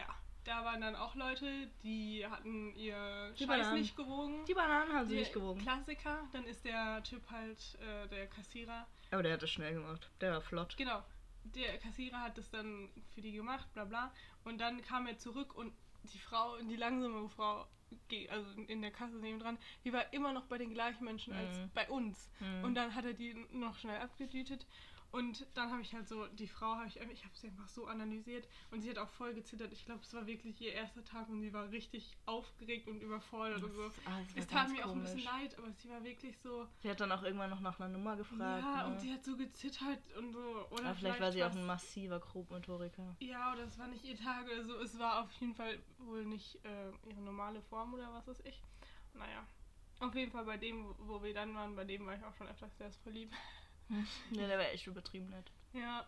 Ja, 0.00 0.06
da 0.44 0.64
waren 0.64 0.80
dann 0.80 0.96
auch 0.96 1.14
Leute, 1.14 1.68
die 1.82 2.26
hatten 2.26 2.74
ihr 2.74 3.32
Die 3.38 3.44
Scheiß 3.44 3.48
Bananen. 3.48 3.80
nicht 3.80 3.96
gewogen. 3.96 4.44
Die 4.46 4.54
Bananen 4.54 4.92
haben 4.92 5.06
sie 5.08 5.16
nicht 5.16 5.32
gewogen. 5.32 5.60
Klassiker, 5.60 6.24
dann 6.32 6.44
ist 6.44 6.64
der 6.64 7.02
Typ 7.02 7.30
halt 7.30 7.78
äh, 7.80 8.08
der 8.08 8.26
Kassierer. 8.28 8.86
Aber 9.10 9.22
der 9.22 9.34
hat 9.34 9.42
das 9.42 9.50
schnell 9.50 9.74
gemacht. 9.74 10.10
Der 10.20 10.32
war 10.32 10.40
flott. 10.40 10.74
Genau, 10.78 11.02
der 11.44 11.78
Kassierer 11.78 12.20
hat 12.22 12.38
das 12.38 12.50
dann 12.50 12.88
für 13.14 13.20
die 13.20 13.32
gemacht, 13.32 13.70
bla 13.74 13.84
bla. 13.84 14.12
Und 14.44 14.58
dann 14.60 14.80
kam 14.82 15.06
er 15.06 15.18
zurück 15.18 15.54
und 15.54 15.72
die 16.04 16.18
Frau, 16.18 16.56
die 16.58 16.76
langsame 16.76 17.28
Frau, 17.28 17.66
also 18.30 18.60
in 18.66 18.82
der 18.82 18.90
Kasse 18.90 19.16
nebendran, 19.16 19.58
die 19.84 19.92
war 19.92 20.12
immer 20.12 20.32
noch 20.32 20.44
bei 20.46 20.58
den 20.58 20.72
gleichen 20.72 21.04
Menschen 21.04 21.32
als 21.32 21.58
Mhm. 21.58 21.70
bei 21.74 21.88
uns. 21.88 22.30
Mhm. 22.40 22.64
Und 22.64 22.74
dann 22.74 22.94
hat 22.94 23.04
er 23.04 23.14
die 23.14 23.34
noch 23.52 23.76
schnell 23.78 23.98
abgetütet. 24.00 24.66
Und 25.12 25.46
dann 25.54 25.70
habe 25.70 25.82
ich 25.82 25.92
halt 25.94 26.08
so, 26.08 26.26
die 26.28 26.46
Frau 26.46 26.74
habe 26.76 26.86
ich, 26.86 26.98
einfach- 26.98 27.12
ich 27.12 27.22
habe 27.24 27.36
sie 27.36 27.48
einfach 27.48 27.68
so 27.68 27.86
analysiert 27.86 28.48
und 28.70 28.80
sie 28.80 28.88
hat 28.88 28.96
auch 28.96 29.10
voll 29.10 29.34
gezittert. 29.34 29.70
Ich 29.70 29.84
glaube, 29.84 30.00
es 30.02 30.14
war 30.14 30.26
wirklich 30.26 30.58
ihr 30.62 30.72
erster 30.72 31.04
Tag 31.04 31.28
und 31.28 31.42
sie 31.42 31.52
war 31.52 31.70
richtig 31.70 32.16
aufgeregt 32.24 32.88
und 32.88 33.00
überfordert 33.02 33.62
und 33.62 33.74
so. 33.74 33.82
Das- 33.88 33.92
ah, 34.06 34.18
das 34.20 34.34
war 34.34 34.42
Es 34.42 34.46
tat 34.48 34.66
ganz 34.68 34.72
mir 34.72 34.86
auch 34.86 34.92
ein 34.92 35.02
bisschen 35.02 35.18
komisch. 35.22 35.24
leid, 35.42 35.58
aber 35.58 35.70
sie 35.72 35.90
war 35.90 36.02
wirklich 36.02 36.38
so, 36.38 36.66
Sie 36.80 36.88
hat 36.90 36.98
dann 36.98 37.12
auch 37.12 37.22
irgendwann 37.22 37.50
noch 37.50 37.60
nach 37.60 37.78
einer 37.78 37.90
Nummer 37.90 38.16
gefragt. 38.16 38.64
ja, 38.64 38.88
ne? 38.88 38.94
und 38.94 39.00
sie 39.00 39.12
hat 39.12 39.22
so 39.22 39.36
gezittert 39.36 40.00
und 40.16 40.32
so. 40.32 40.66
Oder 40.70 40.84
Aber 40.86 40.94
vielleicht 40.94 41.20
war 41.20 41.30
sie 41.32 41.42
auch 41.44 41.48
war's- 41.48 41.56
ein 41.56 41.66
massiver 41.66 42.18
Grobmotoriker. 42.18 43.14
Ja, 43.20 43.52
oder 43.52 43.64
es 43.64 43.78
war 43.78 43.88
nicht 43.88 44.04
ihr 44.06 44.16
Tag 44.16 44.46
oder 44.46 44.64
so. 44.64 44.78
Es 44.80 44.98
war 44.98 45.20
auf 45.22 45.32
jeden 45.40 45.54
Fall 45.54 45.78
wohl 45.98 46.24
nicht 46.24 46.56
äh, 46.64 46.90
ihre 47.10 47.20
normale 47.20 47.60
Form 47.60 47.92
oder 47.92 48.10
was 48.14 48.26
weiß 48.26 48.40
ich. 48.46 48.62
Naja. 49.12 49.46
Auf 50.00 50.14
jeden 50.14 50.32
Fall 50.32 50.46
bei 50.46 50.56
dem, 50.56 50.86
wo- 50.86 50.94
wo 51.00 51.22
wir 51.22 51.34
dann 51.34 51.54
waren, 51.54 51.76
bei 51.76 51.84
dem 51.84 52.06
war 52.06 52.16
ich 52.16 52.24
auch 52.24 52.34
schon 52.34 52.48
öfters 52.48 52.74
sehr 52.78 52.90
verliebt. 53.02 53.34
Ne, 54.30 54.46
der 54.46 54.58
war 54.58 54.70
echt 54.70 54.86
übertrieben 54.86 55.28
nett. 55.28 55.50
Ja. 55.72 56.06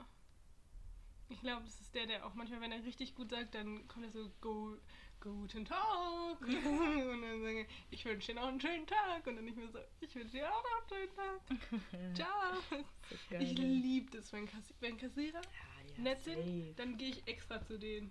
Ich 1.28 1.40
glaube, 1.40 1.64
das 1.64 1.80
ist 1.80 1.94
der, 1.94 2.06
der 2.06 2.26
auch 2.26 2.34
manchmal, 2.34 2.60
wenn 2.60 2.72
er 2.72 2.84
richtig 2.84 3.14
gut 3.14 3.30
sagt, 3.30 3.54
dann 3.54 3.88
kommt 3.88 4.04
er 4.04 4.10
so, 4.10 4.30
Go, 4.40 4.76
guten 5.20 5.64
Tag. 5.64 6.40
und 6.40 7.22
dann 7.22 7.42
sage 7.42 7.62
ich, 7.62 7.68
ich 7.90 8.04
wünsche 8.04 8.32
dir 8.32 8.40
noch 8.40 8.48
einen 8.48 8.60
schönen 8.60 8.86
Tag. 8.86 9.26
Und 9.26 9.36
dann 9.36 9.44
nicht 9.44 9.56
mehr 9.56 9.68
so, 9.68 9.78
ich 10.00 10.14
wünsche 10.14 10.32
dir 10.36 10.48
auch 10.52 10.62
noch 10.62 10.80
einen 10.80 10.88
schönen 10.88 11.14
Tag. 11.16 12.14
Ciao. 12.14 12.82
Das 13.10 13.28
geil. 13.30 13.42
Ich 13.42 13.56
liebe 13.58 14.10
das, 14.16 14.32
wenn, 14.32 14.46
Kassi 14.46 14.74
wenn 14.80 14.98
Kassierer 14.98 15.40
ja, 15.40 15.94
ja, 15.96 16.02
nett 16.02 16.22
sind, 16.22 16.78
dann 16.78 16.96
gehe 16.96 17.10
ich 17.10 17.26
extra 17.26 17.64
zu 17.64 17.78
denen. 17.78 18.10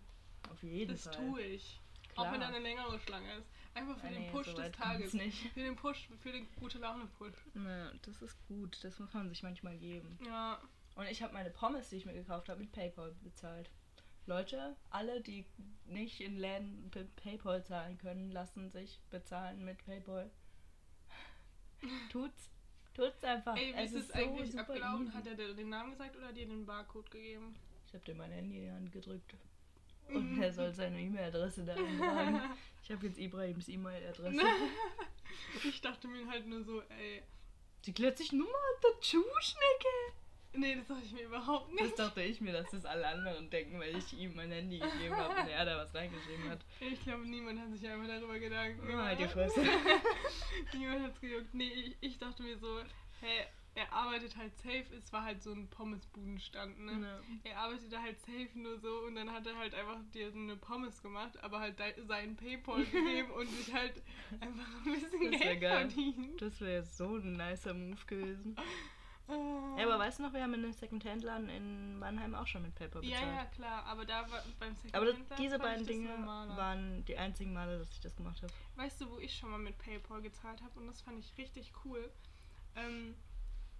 Auf 0.51 0.62
jeden 0.63 0.92
Das 0.92 1.03
Fall. 1.03 1.15
tue 1.15 1.42
ich. 1.42 1.80
Klar. 2.13 2.27
Auch 2.27 2.32
wenn 2.32 2.42
da 2.42 2.48
eine 2.48 2.60
längere 2.60 3.00
Schlange 3.00 3.32
ist. 3.38 3.48
Einfach 3.75 3.98
für 3.98 4.08
Ah, 4.08 4.12
den 4.12 4.22
nee, 4.24 4.32
Push 4.32 4.48
so 4.48 4.53
des 4.53 4.72
Tages. 4.72 5.13
nicht. 5.13 5.51
Für 5.53 5.62
den 5.62 5.75
Push, 5.75 6.08
für 6.20 6.32
den 6.32 6.48
gute 6.60 6.77
Laune 6.77 7.06
Push. 7.18 7.34
Ne, 7.56 7.92
das 8.03 8.22
ist 8.22 8.38
gut. 8.48 8.84
Das 8.84 9.00
muss 9.00 9.13
man 9.13 9.30
sich 9.30 9.42
manchmal 9.44 9.77
geben. 9.77 10.18
Ja. 10.25 10.60
Und 10.96 11.08
ich 11.08 11.24
habe 11.24 11.34
meine 11.34 11.50
Pommes, 11.50 11.89
die 11.89 11.96
ich 11.96 12.06
mir 12.06 12.13
gekauft 12.13 12.50
habe, 12.50 12.60
mit 12.60 12.72
PayPal 12.72 13.15
bezahlt. 13.24 13.72
Leute, 14.25 14.75
alle, 14.92 15.22
die 15.22 15.46
nicht 15.86 16.22
in 16.22 16.38
Läden 16.38 16.92
PayPal 17.15 17.63
zahlen 17.65 17.98
können, 17.98 18.32
lassen 18.32 18.70
sich 18.70 19.01
bezahlen 19.10 19.65
mit 19.65 19.84
PayPal. 19.86 20.30
Tut's. 22.12 22.50
Tut's 22.94 23.24
einfach. 23.24 23.58
Ey, 23.58 23.74
wie 23.74 23.80
es 23.80 23.92
ist 23.94 24.01
es 24.03 24.08
so 24.10 24.13
eigentlich 24.13 24.58
abgelaufen? 24.58 25.13
Hat 25.13 25.25
er 25.25 25.34
dir 25.36 25.53
den 25.56 25.70
Namen 25.70 25.92
gesagt 25.92 26.15
oder 26.15 26.27
hat 26.27 26.38
dir 26.38 26.46
den 26.46 26.65
Barcode 26.65 27.10
gegeben? 27.10 27.56
Ich 27.88 27.94
habe 27.94 28.06
dir 28.06 28.13
mein 28.15 28.32
Handy 28.32 28.58
in 28.58 28.63
die 28.65 28.72
Hand 28.72 28.92
gedrückt. 28.92 29.36
Mhm. 30.13 30.34
Und 30.38 30.41
er 30.43 30.53
soll 30.53 30.74
seine 30.74 31.00
E-Mail-Adresse 31.00 31.63
da 31.65 31.74
eintragen. 31.74 32.41
Ich 32.84 32.91
habe 32.91 33.05
jetzt 33.08 33.17
Ibrahims 33.17 33.67
E-Mail-Adresse. 33.70 34.41
ich 35.63 35.82
dachte 35.82 36.08
mir 36.08 36.27
halt 36.27 36.48
nur 36.48 36.63
so, 36.63 36.82
ey. 36.82 37.24
Die 37.86 37.93
klärt 37.93 38.17
sich 38.17 38.32
nur 38.32 38.48
mal 38.48 38.53
der 38.84 39.03
Schuhschnecke. 39.03 40.13
Nee, 40.55 40.75
das 40.75 40.86
dachte 40.88 41.01
ich 41.03 41.12
mir 41.13 41.24
überhaupt 41.24 41.72
Das 41.74 41.82
nicht. 41.88 42.00
dachte 42.00 42.22
ich 42.22 42.39
mir, 42.39 42.53
dass 42.53 42.70
das 42.70 42.86
alle 42.86 43.08
anderen 43.08 43.50
denken, 43.50 43.79
weil 43.79 43.98
ich 43.98 44.13
ihm 44.13 44.36
mein 44.36 44.51
Handy 44.51 44.77
gegeben 44.79 45.15
habe 45.15 45.41
und 45.41 45.48
er 45.50 45.65
da 45.65 45.77
was 45.77 45.93
reingeschrieben 45.96 46.48
hat. 46.50 46.60
Ich 46.79 47.01
glaube, 47.03 47.25
niemand 47.27 47.60
hat 47.60 47.72
sich 47.72 47.88
einfach 47.88 48.08
darüber 48.08 48.38
Gedanken 48.38 48.88
Oh, 48.88 48.98
halt 48.98 49.17
die 49.20 49.24
gemacht. 49.27 49.34
Fresse. 49.51 49.62
niemand 50.77 51.01
hat's 51.03 51.20
gejuckt. 51.20 51.53
Nee, 51.53 51.70
ich, 51.72 51.96
ich 52.01 52.17
dachte 52.20 52.43
mir 52.43 52.58
so, 52.60 52.82
hä, 53.22 53.46
er 53.75 53.92
arbeitet 53.92 54.38
halt 54.38 54.56
safe. 54.58 54.86
Es 54.96 55.12
war 55.12 55.24
halt 55.24 55.42
so 55.42 55.51
ein 55.51 55.68
Pommesbudenstand, 55.70 56.80
ne? 56.80 57.22
Ja. 57.44 57.51
Er 57.51 57.60
arbeitete 57.60 58.01
halt 58.01 58.20
safe 58.20 58.50
nur 58.56 58.77
so 58.80 59.00
und 59.08 59.15
dann 59.15 59.32
hat 59.32 59.48
er 59.48 59.58
halt 59.58 59.74
einfach 59.74 59.98
dir 60.13 60.32
so 60.32 60.39
eine 60.39 60.56
Pommes 60.56 61.01
gemacht, 61.01 61.42
aber 61.44 61.60
halt 61.60 61.82
seinen 62.08 62.36
Paypal 62.36 62.84
gegeben 62.92 63.32
und 63.32 63.48
sich 63.48 63.74
halt 63.74 64.01
einfach 64.39 64.68
ein 64.86 64.94
bisschen 64.94 65.32
Das 65.32 65.42
Geld 65.42 65.62
geil. 65.62 65.89
verdient. 65.89 66.42
Das 66.42 66.62
wäre 66.62 66.84
so 66.84 67.15
ein 67.18 67.33
nicer 67.33 67.74
Move 67.74 68.05
gewesen. 68.05 68.55
Ah. 68.57 68.64
Ja, 69.77 69.86
aber 69.86 70.00
weißt 70.00 70.20
du 70.20 70.24
noch, 70.24 70.33
wir 70.33 70.44
haben 70.44 70.53
in 70.53 70.66
einem 70.66 70.74
Second-Hand-Laden 70.74 71.48
in 71.48 71.98
Mannheim 71.98 72.36
auch 72.36 72.46
schon 72.46 72.62
mit 72.62 72.75
PayPal 72.75 73.03
ja, 73.05 73.20
bezahlt. 73.20 73.36
ja, 73.36 73.46
klar, 73.46 73.86
aber 73.86 74.05
da 74.05 74.29
war 74.29 74.44
beim 74.59 74.75
Second 74.75 74.96
Aber 74.96 75.05
das, 75.05 75.16
diese 75.40 75.57
beiden 75.59 75.86
Dinge 75.86 76.09
waren 76.27 77.05
die 77.05 77.18
einzigen 77.18 77.53
Male, 77.53 77.79
dass 77.79 77.90
ich 77.92 78.01
das 78.01 78.16
gemacht 78.16 78.42
habe. 78.44 78.51
Weißt 78.75 79.00
du, 79.00 79.09
wo 79.09 79.20
ich 79.20 79.36
schon 79.36 79.50
mal 79.50 79.59
mit 79.59 79.77
PayPal 79.77 80.22
gezahlt 80.22 80.62
habe 80.62 80.77
und 80.79 80.88
das 80.88 81.01
fand 81.01 81.20
ich 81.20 81.38
richtig 81.38 81.72
cool? 81.86 82.12
Ähm, 82.75 83.16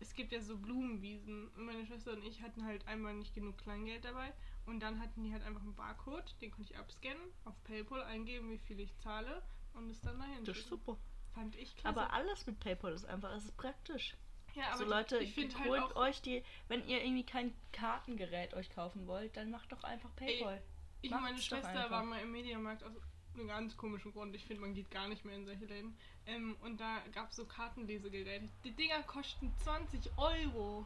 es 0.04 0.14
gibt 0.14 0.34
ja 0.34 0.42
so 0.42 0.58
Blumenwiesen 0.58 1.48
und 1.56 1.66
meine 1.66 1.86
Schwester 1.86 2.12
und 2.12 2.24
ich 2.26 2.42
hatten 2.42 2.66
halt 2.66 2.86
einmal 2.88 3.14
nicht 3.14 3.34
genug 3.34 3.58
Kleingeld 3.58 4.04
dabei 4.04 4.34
und 4.66 4.82
dann 4.82 5.00
hatten 5.00 5.24
die 5.24 5.32
halt 5.32 5.44
einfach 5.44 5.62
einen 5.62 5.76
Barcode, 5.76 6.36
den 6.42 6.52
konnte 6.52 6.74
ich 6.74 6.78
abscannen, 6.78 7.22
auf 7.46 7.56
PayPal 7.64 8.04
eingeben, 8.04 8.50
wie 8.52 8.58
viel 8.58 8.82
ich 8.82 8.96
zahle 8.98 9.42
und 9.74 9.90
es 9.90 10.02
dann 10.02 10.20
dahin 10.20 10.44
Das 10.44 10.58
ist 10.58 10.68
super. 10.68 10.98
Fand 11.34 11.56
ich 11.56 11.76
klasse. 11.78 11.88
Aber 11.98 12.14
alles 12.14 12.46
mit 12.46 12.60
PayPal 12.60 12.92
ist 12.94 13.06
einfach, 13.06 13.32
es 13.32 13.46
ist 13.46 13.58
praktisch. 13.58 14.18
ja, 14.56 14.68
aber 14.68 14.78
so 14.78 14.84
Leute, 14.84 15.18
ich 15.20 15.34
finde 15.34 15.58
halt 15.58 15.70
holt 15.70 15.82
auch, 15.82 15.96
euch 15.96 16.22
die, 16.22 16.44
wenn 16.68 16.86
ihr 16.86 17.02
irgendwie 17.02 17.26
kein 17.26 17.54
Kartengerät 17.72 18.54
euch 18.56 18.70
kaufen 18.72 19.08
wollt, 19.08 19.38
dann 19.38 19.52
macht 19.52 19.72
doch 19.72 19.84
einfach 19.86 20.14
PayPal. 20.18 20.62
ich 21.02 21.12
und 21.12 21.22
meine 21.22 21.36
macht's 21.36 21.46
Schwester 21.46 21.90
waren 21.90 22.10
mal 22.10 22.20
im 22.20 22.32
Mediamarkt 22.34 22.84
aus 22.84 22.92
einem 23.36 23.48
ganz 23.48 23.78
komischen 23.78 24.12
Grund. 24.12 24.36
Ich 24.36 24.46
finde, 24.46 24.62
man 24.62 24.74
geht 24.74 24.90
gar 24.92 25.08
nicht 25.08 25.26
mehr 25.26 25.36
in 25.36 25.46
solche 25.46 25.66
Läden. 25.66 25.96
Ähm, 26.26 26.56
und 26.62 26.80
da 26.80 27.00
gab 27.12 27.30
es 27.30 27.36
so 27.36 27.46
Kartenlesegeräte. 27.46 28.50
Die 28.64 28.72
Dinger 28.72 29.02
kosten 29.04 29.52
20 29.64 30.18
Euro. 30.18 30.86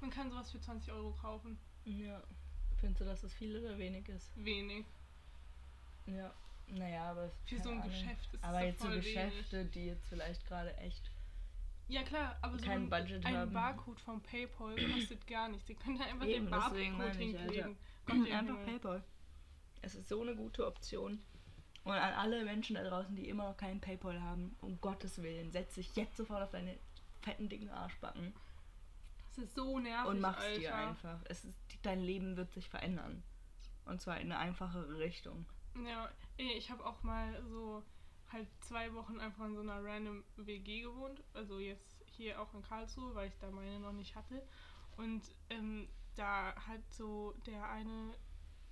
Man 0.00 0.10
kann 0.10 0.30
sowas 0.30 0.50
für 0.50 0.60
20 0.60 0.92
Euro 0.92 1.12
kaufen. 1.20 1.58
Ja. 1.84 2.22
Findest 2.80 3.00
du, 3.00 3.04
dass 3.04 3.22
es 3.22 3.32
viel 3.32 3.56
oder 3.56 3.78
wenig 3.78 4.08
ist? 4.08 4.32
Wenig. 4.36 4.84
Ja. 6.06 6.32
Naja, 6.68 7.10
aber. 7.10 7.30
Für 7.46 7.58
so 7.58 7.70
ein 7.70 7.80
Ahnung. 7.80 7.90
Geschäft 7.90 8.34
ist 8.34 8.44
Aber 8.44 8.60
es 8.60 8.66
jetzt 8.66 8.82
so 8.82 8.88
Geschäfte, 8.88 9.64
die 9.66 9.86
jetzt 9.86 10.06
vielleicht 10.08 10.46
gerade 10.46 10.76
echt. 10.78 11.10
Ja 11.88 12.02
klar, 12.02 12.36
aber 12.40 12.58
so 12.58 12.70
ein, 12.70 12.88
Budget 12.88 13.24
ein 13.26 13.36
haben. 13.36 13.52
Barcode 13.52 14.00
vom 14.00 14.20
PayPal 14.22 14.76
kostet 14.92 15.26
gar 15.26 15.48
nichts. 15.48 15.66
Sie 15.66 15.74
können 15.74 15.98
da 15.98 16.04
einfach 16.04 16.26
Eben, 16.26 16.44
den 16.46 16.50
Barcode 16.50 17.16
hinkleben. 17.16 17.76
Gott, 18.06 18.26
der 18.26 18.38
Einfach. 18.38 18.64
PayPal. 18.64 19.04
Es 19.82 19.94
ist 19.94 20.08
so 20.08 20.22
eine 20.22 20.34
gute 20.34 20.66
Option. 20.66 21.22
Und 21.84 21.92
an 21.92 22.14
alle 22.14 22.44
Menschen 22.44 22.76
da 22.76 22.84
draußen, 22.84 23.14
die 23.16 23.28
immer 23.28 23.48
noch 23.48 23.56
keinen 23.56 23.80
PayPal 23.80 24.20
haben, 24.22 24.54
um 24.60 24.80
Gottes 24.80 25.20
Willen, 25.20 25.50
setz 25.50 25.74
dich 25.74 25.94
jetzt 25.96 26.16
sofort 26.16 26.42
auf 26.42 26.50
deine 26.50 26.78
fetten, 27.22 27.48
dicken 27.48 27.70
Arschbacken 27.70 28.32
Das 29.30 29.38
ist 29.38 29.54
so 29.54 29.78
nervig, 29.78 30.10
und 30.10 30.20
mach's 30.20 30.42
Alter. 30.42 30.60
dir 30.60 30.74
einfach. 30.74 31.18
Es 31.24 31.44
ist, 31.44 31.54
dein 31.82 32.00
Leben 32.00 32.36
wird 32.36 32.52
sich 32.52 32.68
verändern. 32.68 33.22
Und 33.84 34.00
zwar 34.00 34.20
in 34.20 34.30
eine 34.30 34.38
einfachere 34.38 34.98
Richtung. 34.98 35.44
Ja, 35.84 36.08
ich 36.36 36.70
habe 36.70 36.84
auch 36.86 37.02
mal 37.02 37.42
so 37.48 37.82
halt 38.30 38.46
zwei 38.60 38.92
Wochen 38.94 39.18
einfach 39.20 39.44
in 39.46 39.54
so 39.54 39.60
einer 39.60 39.82
random 39.82 40.22
WG 40.36 40.82
gewohnt. 40.82 41.22
Also 41.34 41.58
jetzt 41.58 42.04
hier 42.06 42.40
auch 42.40 42.52
in 42.54 42.62
Karlsruhe, 42.62 43.14
weil 43.14 43.28
ich 43.28 43.38
da 43.38 43.50
meine 43.50 43.80
noch 43.80 43.92
nicht 43.92 44.14
hatte. 44.14 44.42
Und 44.96 45.22
ähm, 45.50 45.88
da 46.14 46.54
hat 46.54 46.80
so 46.90 47.34
der 47.46 47.68
eine, 47.68 48.14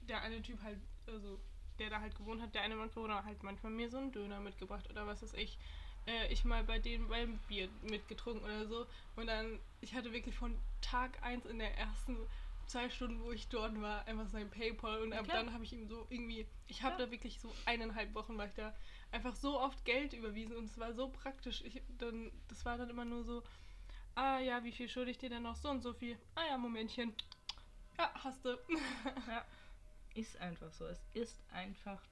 der 0.02 0.22
eine 0.22 0.42
Typ 0.42 0.62
halt, 0.62 0.78
also 1.10 1.38
der 1.78 1.90
da 1.90 2.00
halt 2.00 2.14
gewohnt 2.14 2.42
hat, 2.42 2.54
der 2.54 2.62
eine 2.62 2.76
Mitbewohner 2.76 3.24
halt 3.24 3.42
manchmal 3.42 3.72
mir 3.72 3.90
so 3.90 3.96
einen 3.96 4.12
Döner 4.12 4.40
mitgebracht 4.40 4.88
oder 4.90 5.06
was 5.06 5.22
weiß 5.22 5.34
ich. 5.34 5.58
Äh, 6.06 6.32
ich 6.32 6.44
mal 6.44 6.62
bei 6.64 6.78
denen 6.78 7.08
beim 7.08 7.38
Bier 7.48 7.68
mitgetrunken 7.82 8.44
oder 8.44 8.66
so. 8.66 8.86
Und 9.16 9.26
dann, 9.26 9.58
ich 9.80 9.94
hatte 9.94 10.12
wirklich 10.12 10.34
von 10.34 10.56
Tag 10.80 11.22
1 11.22 11.46
in 11.46 11.58
der 11.58 11.76
ersten 11.76 12.16
zwei 12.66 12.88
Stunden, 12.88 13.20
wo 13.22 13.32
ich 13.32 13.48
dort 13.48 13.80
war, 13.80 14.06
einfach 14.06 14.28
sein 14.28 14.48
PayPal 14.48 15.02
und 15.02 15.12
ab 15.12 15.24
klar. 15.24 15.38
dann 15.38 15.52
habe 15.52 15.64
ich 15.64 15.72
ihm 15.72 15.88
so 15.88 16.06
irgendwie, 16.08 16.46
ich 16.68 16.82
habe 16.82 16.96
da 16.96 17.10
wirklich 17.10 17.40
so 17.40 17.52
eineinhalb 17.66 18.14
Wochen 18.14 18.38
war 18.38 18.46
ich 18.46 18.54
da 18.54 18.72
einfach 19.10 19.34
so 19.34 19.58
oft 19.58 19.84
Geld 19.84 20.12
überwiesen 20.12 20.56
und 20.56 20.64
es 20.66 20.78
war 20.78 20.94
so 20.94 21.08
praktisch. 21.08 21.62
Ich, 21.64 21.82
dann, 21.98 22.30
das 22.48 22.64
war 22.64 22.78
dann 22.78 22.88
immer 22.88 23.04
nur 23.04 23.24
so, 23.24 23.42
ah 24.14 24.38
ja, 24.38 24.62
wie 24.62 24.70
viel 24.70 24.88
schulde 24.88 25.10
ich 25.10 25.18
dir 25.18 25.30
denn 25.30 25.42
noch? 25.42 25.56
So 25.56 25.68
und 25.68 25.82
so 25.82 25.92
viel. 25.92 26.16
Ah 26.36 26.46
ja, 26.48 26.58
Momentchen. 26.58 27.12
Ja, 27.98 28.12
hast 28.14 28.44
du. 28.44 28.50
Ja. 29.26 29.44
Ist 30.14 30.36
einfach 30.40 30.72
so. 30.72 30.86
Es 30.86 31.00
ist 31.14 31.40
einfach 31.52 32.02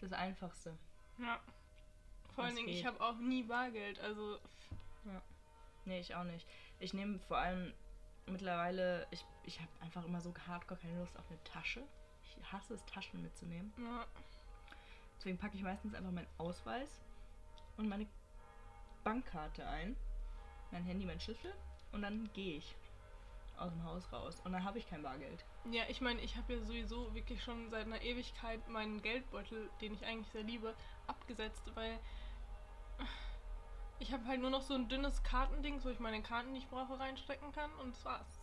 das 0.00 0.12
Einfachste. 0.12 0.76
ja. 1.18 1.40
Vor 2.34 2.44
allen 2.44 2.56
Dingen, 2.56 2.68
ich 2.68 2.84
habe 2.84 3.00
auch 3.00 3.16
nie 3.16 3.42
Bargeld, 3.44 3.98
also 4.00 4.38
Nee, 5.86 6.00
ich 6.00 6.14
auch 6.14 6.24
nicht. 6.24 6.46
Ich 6.80 6.92
nehme 6.92 7.18
vor 7.20 7.38
allem 7.38 7.72
mittlerweile, 8.26 9.06
ich, 9.12 9.24
ich 9.44 9.60
habe 9.60 9.70
einfach 9.80 10.04
immer 10.04 10.20
so 10.20 10.34
hardcore 10.46 10.80
keine 10.80 10.98
Lust 10.98 11.16
auf 11.16 11.24
eine 11.30 11.42
Tasche. 11.44 11.82
Ich 12.24 12.52
hasse 12.52 12.74
es, 12.74 12.84
Taschen 12.86 13.22
mitzunehmen. 13.22 13.72
ja. 13.78 14.04
Deswegen 15.16 15.38
packe 15.38 15.56
ich 15.56 15.62
meistens 15.62 15.94
einfach 15.94 16.10
meinen 16.10 16.28
Ausweis 16.36 17.00
und 17.78 17.88
meine 17.88 18.06
Bankkarte 19.02 19.66
ein, 19.66 19.96
mein 20.70 20.84
Handy, 20.84 21.06
mein 21.06 21.18
Schlüssel 21.20 21.54
und 21.92 22.02
dann 22.02 22.30
gehe 22.34 22.58
ich 22.58 22.76
aus 23.58 23.72
dem 23.72 23.84
Haus 23.84 24.12
raus. 24.12 24.40
Und 24.44 24.52
dann 24.52 24.64
habe 24.64 24.78
ich 24.78 24.88
kein 24.88 25.02
Bargeld. 25.02 25.44
Ja, 25.70 25.82
ich 25.88 26.00
meine, 26.00 26.20
ich 26.20 26.36
habe 26.36 26.54
ja 26.54 26.60
sowieso 26.60 27.14
wirklich 27.14 27.42
schon 27.42 27.70
seit 27.70 27.86
einer 27.86 28.00
Ewigkeit 28.02 28.68
meinen 28.68 29.02
Geldbeutel, 29.02 29.68
den 29.80 29.94
ich 29.94 30.04
eigentlich 30.04 30.28
sehr 30.28 30.42
liebe, 30.42 30.74
abgesetzt, 31.06 31.62
weil 31.74 31.98
ich 33.98 34.12
habe 34.12 34.24
halt 34.26 34.40
nur 34.40 34.50
noch 34.50 34.62
so 34.62 34.74
ein 34.74 34.88
dünnes 34.88 35.22
Kartending, 35.22 35.82
wo 35.82 35.88
ich 35.88 36.00
meine 36.00 36.22
Karten, 36.22 36.52
die 36.52 36.58
ich 36.58 36.68
brauche, 36.68 36.98
reinstecken 36.98 37.52
kann 37.52 37.72
und 37.76 37.94
das 37.94 38.04
war's. 38.04 38.40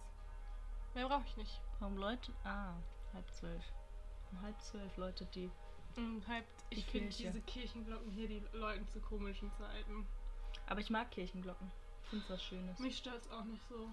Mehr 0.93 1.07
brauche 1.07 1.25
ich 1.25 1.37
nicht. 1.37 1.61
Warum 1.79 1.97
Leute? 1.97 2.31
Ah, 2.43 2.75
halb 3.13 3.31
zwölf. 3.31 3.63
Um 4.31 4.41
halb 4.41 4.59
zwölf 4.61 4.95
Leute, 4.97 5.25
die 5.25 5.49
Und 5.95 6.27
halt, 6.27 6.45
Die 6.71 6.79
ich 6.79 6.85
finde 6.85 7.09
diese 7.09 7.41
Kirchenglocken 7.41 8.11
hier, 8.11 8.27
die 8.27 8.43
läuten 8.53 8.87
zu 8.87 8.99
komischen 8.99 9.51
Zeiten. 9.53 10.07
Aber 10.67 10.79
ich 10.79 10.89
mag 10.89 11.11
Kirchenglocken. 11.11 11.71
Ich 12.03 12.09
finde 12.09 12.25
was 12.29 12.43
Schönes. 12.43 12.79
Mich 12.79 12.97
stört 12.97 13.21
es 13.21 13.31
auch 13.31 13.43
nicht 13.45 13.63
so. 13.67 13.91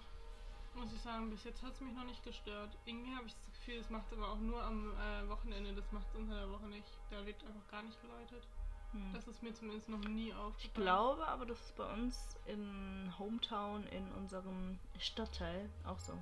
Muss 0.74 0.92
ich 0.92 1.00
sagen, 1.00 1.30
bis 1.30 1.44
jetzt 1.44 1.62
hat 1.62 1.74
es 1.74 1.80
mich 1.80 1.94
noch 1.94 2.04
nicht 2.04 2.22
gestört. 2.22 2.76
Irgendwie 2.85 3.14
habe 3.14 3.26
ich 3.26 3.35
das 3.35 3.50
Gefühl, 3.52 3.78
es 3.78 3.90
macht 3.90 4.12
aber 4.12 4.30
auch 4.30 4.38
nur 4.38 4.62
am 4.62 4.92
äh, 4.92 5.28
Wochenende, 5.28 5.74
das 5.74 5.90
macht 5.92 6.06
es 6.09 6.16
unter 6.16 6.35
der 6.35 6.50
Woche 6.50 6.66
nicht. 6.66 6.88
Da 7.11 7.24
wird 7.26 7.42
einfach 7.44 7.68
gar 7.70 7.83
nicht 7.83 8.00
geläutet. 8.00 8.46
Hm. 8.92 9.12
Das 9.12 9.26
ist 9.28 9.42
mir 9.42 9.52
zumindest 9.54 9.88
noch 9.88 10.00
nie 10.00 10.33
aufgefallen. 10.33 10.56
Ich 10.59 10.74
glaube 10.74 11.26
aber, 11.26 11.46
das 11.46 11.61
ist 11.61 11.76
bei 11.76 11.92
uns 11.92 12.37
in 12.46 13.12
Hometown, 13.18 13.87
in 13.88 14.11
unserem 14.12 14.78
Stadtteil 14.98 15.68
auch 15.85 15.98
so. 15.98 16.12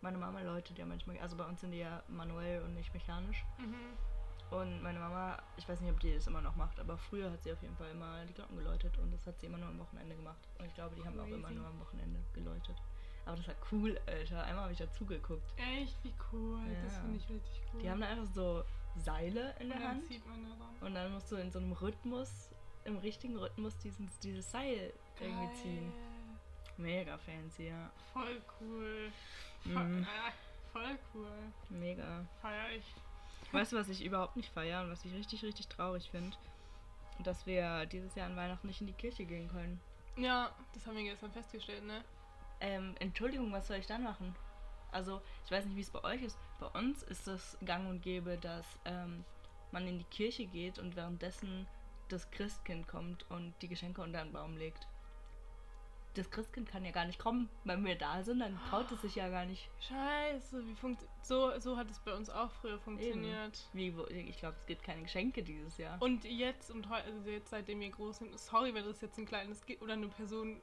Meine 0.00 0.18
Mama 0.18 0.40
läutet 0.42 0.78
ja 0.78 0.86
manchmal, 0.86 1.18
also 1.18 1.36
bei 1.36 1.44
uns 1.44 1.60
sind 1.60 1.72
die 1.72 1.78
ja 1.78 2.02
manuell 2.08 2.62
und 2.62 2.74
nicht 2.74 2.94
mechanisch. 2.94 3.44
Mhm. 3.58 3.96
Und 4.50 4.82
meine 4.82 4.98
Mama, 4.98 5.36
ich 5.58 5.68
weiß 5.68 5.80
nicht, 5.80 5.92
ob 5.92 6.00
die 6.00 6.14
das 6.14 6.26
immer 6.26 6.40
noch 6.40 6.56
macht, 6.56 6.80
aber 6.80 6.96
früher 6.96 7.30
hat 7.30 7.42
sie 7.42 7.52
auf 7.52 7.60
jeden 7.60 7.76
Fall 7.76 7.90
immer 7.90 8.24
die 8.24 8.32
Glocken 8.32 8.56
geläutet 8.56 8.96
und 8.98 9.12
das 9.12 9.26
hat 9.26 9.38
sie 9.40 9.46
immer 9.46 9.58
nur 9.58 9.68
am 9.68 9.78
Wochenende 9.78 10.16
gemacht. 10.16 10.48
Und 10.58 10.66
ich 10.66 10.74
glaube, 10.74 10.94
die 10.94 11.04
haben 11.04 11.20
auch 11.20 11.26
immer 11.26 11.48
Crazy. 11.48 11.58
nur 11.58 11.66
am 11.66 11.80
Wochenende 11.80 12.20
geläutet. 12.32 12.76
Aber 13.28 13.36
das 13.36 13.48
war 13.48 13.54
cool, 13.72 14.00
Alter. 14.06 14.42
Einmal 14.44 14.62
habe 14.64 14.72
ich 14.72 14.78
da 14.78 14.90
zugeguckt. 14.90 15.42
Echt, 15.58 16.02
wie 16.02 16.14
cool. 16.32 16.60
Das 16.82 16.94
Ja. 16.94 17.00
finde 17.00 17.16
ich 17.18 17.28
richtig 17.28 17.60
cool. 17.74 17.80
Die 17.82 17.90
haben 17.90 18.00
da 18.00 18.06
einfach 18.08 18.26
so 18.32 18.64
Seile 18.96 19.54
in 19.58 19.64
Und 19.64 19.68
der 19.68 19.78
dann 19.78 19.88
Hand 19.88 20.04
daran. 20.10 20.76
und 20.80 20.94
dann 20.94 21.12
musst 21.12 21.30
du 21.30 21.36
in 21.36 21.50
so 21.52 21.58
einem 21.58 21.72
Rhythmus, 21.72 22.48
im 22.84 22.96
richtigen 22.96 23.36
Rhythmus 23.36 23.76
diesen, 23.78 24.08
dieses 24.22 24.50
Seil 24.50 24.92
irgendwie 25.20 25.54
ziehen. 25.62 25.92
Geil. 25.92 26.02
Mega 26.78 27.18
fancy, 27.18 27.68
ja. 27.68 27.90
Voll 28.14 28.40
cool. 28.60 29.12
Voll, 29.62 29.84
Mhm. 29.84 30.02
äh, 30.04 30.72
voll 30.72 30.98
cool. 31.14 31.28
Mega. 31.68 32.24
Feier 32.40 32.70
ich. 32.76 32.94
Weißt 33.52 33.72
du, 33.72 33.76
was 33.76 33.88
ich 33.90 34.02
überhaupt 34.04 34.36
nicht 34.36 34.50
feiere 34.52 34.82
und 34.84 34.90
was 34.90 35.04
ich 35.04 35.12
richtig, 35.12 35.42
richtig 35.44 35.68
traurig 35.68 36.10
finde? 36.10 36.36
Dass 37.24 37.44
wir 37.46 37.84
dieses 37.86 38.14
Jahr 38.14 38.26
an 38.26 38.36
Weihnachten 38.36 38.66
nicht 38.68 38.80
in 38.80 38.86
die 38.86 38.92
Kirche 38.94 39.24
gehen 39.26 39.48
können. 39.48 39.80
Ja, 40.16 40.50
das 40.72 40.86
haben 40.86 40.96
wir 40.96 41.04
gestern 41.04 41.32
festgestellt, 41.32 41.84
ne? 41.84 42.02
Ähm, 42.60 42.94
Entschuldigung, 42.98 43.52
was 43.52 43.68
soll 43.68 43.76
ich 43.76 43.86
dann 43.86 44.02
machen? 44.02 44.34
Also, 44.90 45.20
ich 45.44 45.50
weiß 45.50 45.64
nicht, 45.66 45.76
wie 45.76 45.82
es 45.82 45.90
bei 45.90 46.02
euch 46.02 46.22
ist. 46.22 46.38
Bei 46.60 46.66
uns 46.66 47.02
ist 47.02 47.28
es 47.28 47.58
gang 47.64 47.88
und 47.88 48.02
gäbe, 48.02 48.38
dass 48.38 48.66
ähm, 48.84 49.24
man 49.70 49.86
in 49.86 49.98
die 49.98 50.04
Kirche 50.04 50.46
geht 50.46 50.78
und 50.78 50.96
währenddessen 50.96 51.66
das 52.08 52.30
Christkind 52.30 52.88
kommt 52.88 53.30
und 53.30 53.54
die 53.60 53.68
Geschenke 53.68 54.00
unter 54.00 54.22
den 54.22 54.32
Baum 54.32 54.56
legt. 54.56 54.86
Das 56.14 56.30
Christkind 56.30 56.68
kann 56.68 56.84
ja 56.84 56.90
gar 56.90 57.04
nicht 57.04 57.18
kommen, 57.18 57.48
wenn 57.64 57.84
wir 57.84 57.94
da 57.94 58.22
sind, 58.24 58.40
dann 58.40 58.58
traut 58.70 58.90
es 58.90 59.02
sich 59.02 59.14
ja 59.14 59.28
gar 59.28 59.44
nicht. 59.44 59.68
Scheiße, 59.80 60.66
wie 60.66 60.74
funkt 60.74 61.04
so 61.22 61.56
so 61.60 61.76
hat 61.76 61.88
es 61.90 62.00
bei 62.00 62.14
uns 62.14 62.28
auch 62.28 62.50
früher 62.50 62.78
funktioniert. 62.78 63.68
Wie, 63.72 63.94
ich 64.10 64.38
glaube, 64.38 64.56
es 64.58 64.66
gibt 64.66 64.82
keine 64.82 65.02
Geschenke 65.02 65.42
dieses 65.42 65.76
Jahr. 65.78 66.00
Und 66.00 66.24
jetzt 66.24 66.70
und 66.70 66.88
heute, 66.88 67.04
also 67.04 67.30
jetzt 67.30 67.50
seitdem 67.50 67.78
wir 67.80 67.90
groß 67.90 68.18
sind, 68.18 68.36
sorry, 68.38 68.74
wenn 68.74 68.84
das 68.84 69.00
jetzt 69.00 69.18
ein 69.18 69.26
kleines 69.26 69.64
Kind 69.64 69.80
oder 69.82 69.92
eine 69.92 70.08
Person. 70.08 70.60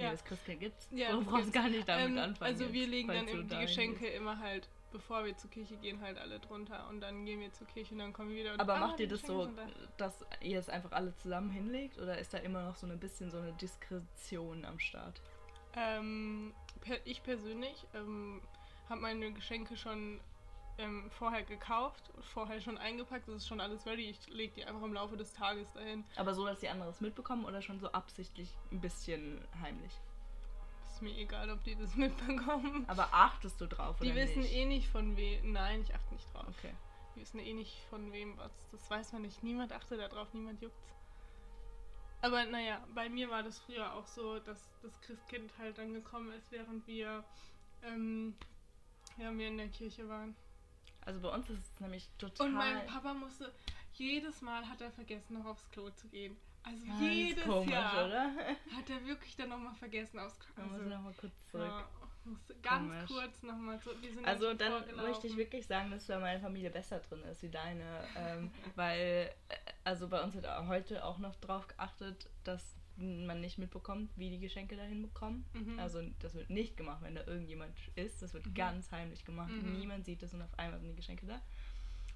Nee, 0.00 0.06
Ja, 0.06 0.10
das 0.12 0.24
Christkind 0.24 0.60
gibt's. 0.60 0.88
Ja, 0.90 1.12
du 1.12 1.22
brauchst 1.22 1.52
gar 1.52 1.68
nicht 1.68 1.88
damit 1.88 2.10
ähm, 2.10 2.18
anfangen. 2.18 2.52
also 2.52 2.72
wir 2.72 2.80
jetzt, 2.80 2.90
legen 2.90 3.08
dann 3.08 3.28
eben 3.28 3.48
die 3.48 3.58
Geschenke 3.58 4.00
gehst. 4.00 4.16
immer 4.16 4.38
halt, 4.38 4.68
bevor 4.92 5.24
wir 5.24 5.36
zur 5.36 5.50
Kirche 5.50 5.76
gehen, 5.76 6.00
halt 6.00 6.18
alle 6.18 6.38
drunter 6.40 6.88
und 6.88 7.00
dann 7.00 7.24
gehen 7.26 7.40
wir 7.40 7.52
zur 7.52 7.66
Kirche 7.66 7.92
und 7.92 7.98
dann 7.98 8.12
kommen 8.12 8.30
wir 8.30 8.36
wieder. 8.36 8.54
Und, 8.54 8.60
Aber 8.60 8.76
ah, 8.76 8.80
macht 8.80 9.00
ihr 9.00 9.08
das 9.08 9.22
so, 9.22 9.50
dass 9.98 10.24
ihr 10.40 10.58
es 10.58 10.68
einfach 10.68 10.92
alle 10.92 11.14
zusammen 11.16 11.50
hinlegt 11.50 11.98
oder 11.98 12.18
ist 12.18 12.32
da 12.32 12.38
immer 12.38 12.64
noch 12.64 12.76
so 12.76 12.86
ein 12.86 12.98
bisschen 12.98 13.30
so 13.30 13.38
eine 13.38 13.52
Diskretion 13.52 14.64
am 14.64 14.78
Start? 14.78 15.20
Ähm, 15.76 16.52
per, 16.80 16.98
ich 17.06 17.22
persönlich 17.22 17.86
ähm, 17.94 18.40
habe 18.88 19.02
meine 19.02 19.32
Geschenke 19.32 19.76
schon 19.76 20.20
ähm, 20.80 21.10
vorher 21.10 21.42
gekauft, 21.42 22.10
vorher 22.32 22.60
schon 22.60 22.78
eingepackt, 22.78 23.28
das 23.28 23.36
ist 23.36 23.48
schon 23.48 23.60
alles 23.60 23.86
ready. 23.86 24.10
Ich 24.10 24.26
lege 24.28 24.54
die 24.54 24.64
einfach 24.64 24.82
im 24.82 24.92
Laufe 24.94 25.16
des 25.16 25.32
Tages 25.32 25.72
dahin. 25.72 26.04
Aber 26.16 26.34
so, 26.34 26.46
dass 26.46 26.60
die 26.60 26.68
anderen 26.68 26.90
es 26.90 27.00
mitbekommen 27.00 27.44
oder 27.44 27.62
schon 27.62 27.78
so 27.80 27.90
absichtlich 27.92 28.56
ein 28.72 28.80
bisschen 28.80 29.44
heimlich? 29.60 29.92
Ist 30.88 31.02
mir 31.02 31.16
egal, 31.16 31.50
ob 31.50 31.62
die 31.64 31.76
das 31.76 31.94
mitbekommen. 31.96 32.84
Aber 32.88 33.08
achtest 33.12 33.60
du 33.60 33.66
drauf 33.66 33.98
Die 34.00 34.06
oder 34.06 34.16
wissen 34.16 34.40
nicht? 34.42 34.52
eh 34.54 34.64
nicht 34.64 34.88
von 34.88 35.16
wem. 35.16 35.52
Nein, 35.52 35.82
ich 35.82 35.94
achte 35.94 36.14
nicht 36.14 36.34
drauf. 36.34 36.46
Okay. 36.58 36.74
Die 37.14 37.20
wissen 37.20 37.38
eh 37.40 37.52
nicht 37.54 37.76
von 37.90 38.12
wem 38.12 38.36
was. 38.38 38.52
Das 38.72 38.90
weiß 38.90 39.12
man 39.12 39.22
nicht. 39.22 39.42
Niemand 39.42 39.72
achtet 39.72 40.00
da 40.00 40.08
drauf, 40.08 40.28
niemand 40.32 40.60
juckt's. 40.62 40.88
Aber 42.22 42.44
naja, 42.44 42.84
bei 42.94 43.08
mir 43.08 43.30
war 43.30 43.42
das 43.42 43.58
früher 43.60 43.94
auch 43.94 44.06
so, 44.06 44.38
dass 44.40 44.70
das 44.82 45.00
Christkind 45.00 45.50
halt 45.58 45.78
dann 45.78 45.94
gekommen 45.94 46.32
ist, 46.32 46.50
während 46.52 46.86
wir, 46.86 47.24
ähm, 47.82 48.36
während 49.16 49.38
wir 49.38 49.48
in 49.48 49.56
der 49.56 49.68
Kirche 49.68 50.06
waren. 50.08 50.36
Also 51.10 51.22
bei 51.22 51.34
uns 51.34 51.50
ist 51.50 51.58
es 51.58 51.80
nämlich 51.80 52.08
total. 52.18 52.46
Und 52.46 52.54
mein 52.54 52.86
Papa 52.86 53.12
musste, 53.14 53.52
jedes 53.94 54.42
Mal 54.42 54.64
hat 54.68 54.80
er 54.80 54.92
vergessen, 54.92 55.34
noch 55.34 55.44
aufs 55.44 55.68
Klo 55.72 55.90
zu 55.90 56.06
gehen. 56.08 56.36
Also 56.62 56.86
Ganz 56.86 57.00
jedes 57.00 57.44
komisch, 57.44 57.72
Jahr 57.72 58.06
oder? 58.06 58.30
hat 58.76 58.90
er 58.90 59.04
wirklich 59.06 59.34
dann 59.34 59.48
nochmal 59.48 59.74
vergessen, 59.74 60.20
aufs 60.20 60.38
Klo. 60.38 60.52
Man 60.58 60.66
muss 60.68 60.78
Also, 60.78 60.88
noch 60.90 61.02
mal 61.02 61.14
kurz 61.14 61.32
zurück. 61.50 61.66
ja, 61.66 61.88
ganz 62.62 62.86
Komisch. 62.92 63.06
kurz 63.08 63.42
nochmal 63.42 63.80
sind 63.80 64.24
Also 64.24 64.54
dann 64.54 64.84
möchte 64.96 65.26
ich 65.26 65.36
wirklich 65.36 65.66
sagen, 65.66 65.90
dass 65.90 66.06
bei 66.06 66.18
meiner 66.18 66.38
Familie 66.38 66.70
besser 66.70 67.00
drin 67.00 67.22
ist 67.24 67.42
wie 67.42 67.48
deine, 67.48 68.04
ähm, 68.14 68.52
weil 68.76 69.32
äh, 69.48 69.56
also 69.82 70.06
bei 70.06 70.22
uns 70.22 70.34
wird 70.34 70.46
auch 70.46 70.68
heute 70.68 71.04
auch 71.04 71.18
noch 71.18 71.34
drauf 71.36 71.66
geachtet, 71.66 72.28
dass 72.44 72.76
man 72.96 73.40
nicht 73.40 73.56
mitbekommt, 73.58 74.10
wie 74.16 74.30
die 74.30 74.38
Geschenke 74.38 74.76
dahin 74.76 75.02
bekommen. 75.02 75.44
Mhm. 75.54 75.78
Also 75.78 76.02
das 76.20 76.34
wird 76.34 76.50
nicht 76.50 76.76
gemacht, 76.76 77.02
wenn 77.02 77.14
da 77.14 77.24
irgendjemand 77.26 77.72
ist. 77.94 78.20
Das 78.22 78.34
wird 78.34 78.46
Mhm. 78.46 78.54
ganz 78.54 78.90
heimlich 78.92 79.24
gemacht. 79.24 79.50
Mhm. 79.50 79.78
Niemand 79.78 80.04
sieht 80.04 80.22
das 80.22 80.34
und 80.34 80.42
auf 80.42 80.58
einmal 80.58 80.80
sind 80.80 80.90
die 80.90 80.96
Geschenke 80.96 81.26
da. 81.26 81.40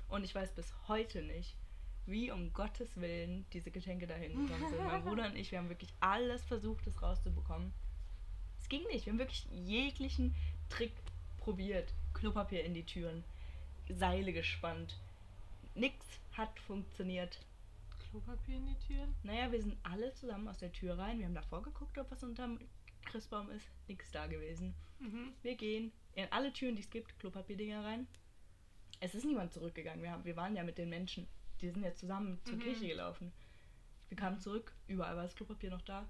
Und 0.08 0.24
ich 0.24 0.34
weiß 0.34 0.52
bis 0.52 0.72
heute 0.88 1.22
nicht, 1.22 1.56
wie 2.06 2.30
um 2.30 2.52
Gottes 2.52 2.96
Willen 3.00 3.46
diese 3.54 3.70
Geschenke 3.70 4.06
dahin 4.06 4.32
gekommen 4.46 4.68
sind. 4.70 4.84
mein 4.84 5.02
Bruder 5.04 5.26
und 5.26 5.36
ich, 5.36 5.50
wir 5.50 5.58
haben 5.58 5.70
wirklich 5.70 5.92
alles 6.00 6.44
versucht, 6.44 6.86
das 6.86 7.00
rauszubekommen. 7.00 7.72
Es 8.60 8.68
ging 8.68 8.82
nicht. 8.88 9.06
Wir 9.06 9.12
haben 9.12 9.18
wirklich 9.18 9.46
jeglichen 9.50 10.34
Trick 10.68 10.92
probiert. 11.38 11.92
Klopapier 12.12 12.62
in 12.64 12.74
die 12.74 12.84
Türen, 12.84 13.24
Seile 13.88 14.32
gespannt. 14.32 14.98
Nix 15.74 15.96
hat 16.32 16.58
funktioniert. 16.60 17.40
Klopapier 18.14 18.56
in 18.58 18.66
die 18.66 18.78
Türen? 18.78 19.12
Naja, 19.24 19.50
wir 19.50 19.60
sind 19.60 19.76
alle 19.82 20.12
zusammen 20.14 20.46
aus 20.46 20.58
der 20.58 20.70
Tür 20.70 20.96
rein. 20.96 21.18
Wir 21.18 21.26
haben 21.26 21.34
davor 21.34 21.62
geguckt, 21.62 21.98
ob 21.98 22.08
was 22.12 22.22
unterm 22.22 22.60
Christbaum 23.06 23.50
ist. 23.50 23.68
Nix 23.88 24.08
da 24.12 24.28
gewesen. 24.28 24.72
Mhm. 25.00 25.32
Wir 25.42 25.56
gehen 25.56 25.90
in 26.14 26.30
alle 26.30 26.52
Türen, 26.52 26.76
die 26.76 26.82
es 26.82 26.90
gibt, 26.90 27.18
Klopapierdinger 27.18 27.82
rein. 27.84 28.06
Es 29.00 29.16
ist 29.16 29.24
niemand 29.24 29.52
zurückgegangen. 29.52 30.00
Wir, 30.00 30.12
haben, 30.12 30.24
wir 30.24 30.36
waren 30.36 30.54
ja 30.54 30.62
mit 30.62 30.78
den 30.78 30.90
Menschen. 30.90 31.26
Die 31.60 31.68
sind 31.70 31.82
ja 31.82 31.92
zusammen 31.92 32.38
zur 32.44 32.54
Mhm. 32.54 32.60
Kirche 32.60 32.86
gelaufen. 32.86 33.32
Wir 34.10 34.16
kamen 34.16 34.38
zurück, 34.38 34.72
überall 34.86 35.16
war 35.16 35.24
das 35.24 35.34
Klopapier 35.34 35.70
noch 35.70 35.82
da. 35.82 36.06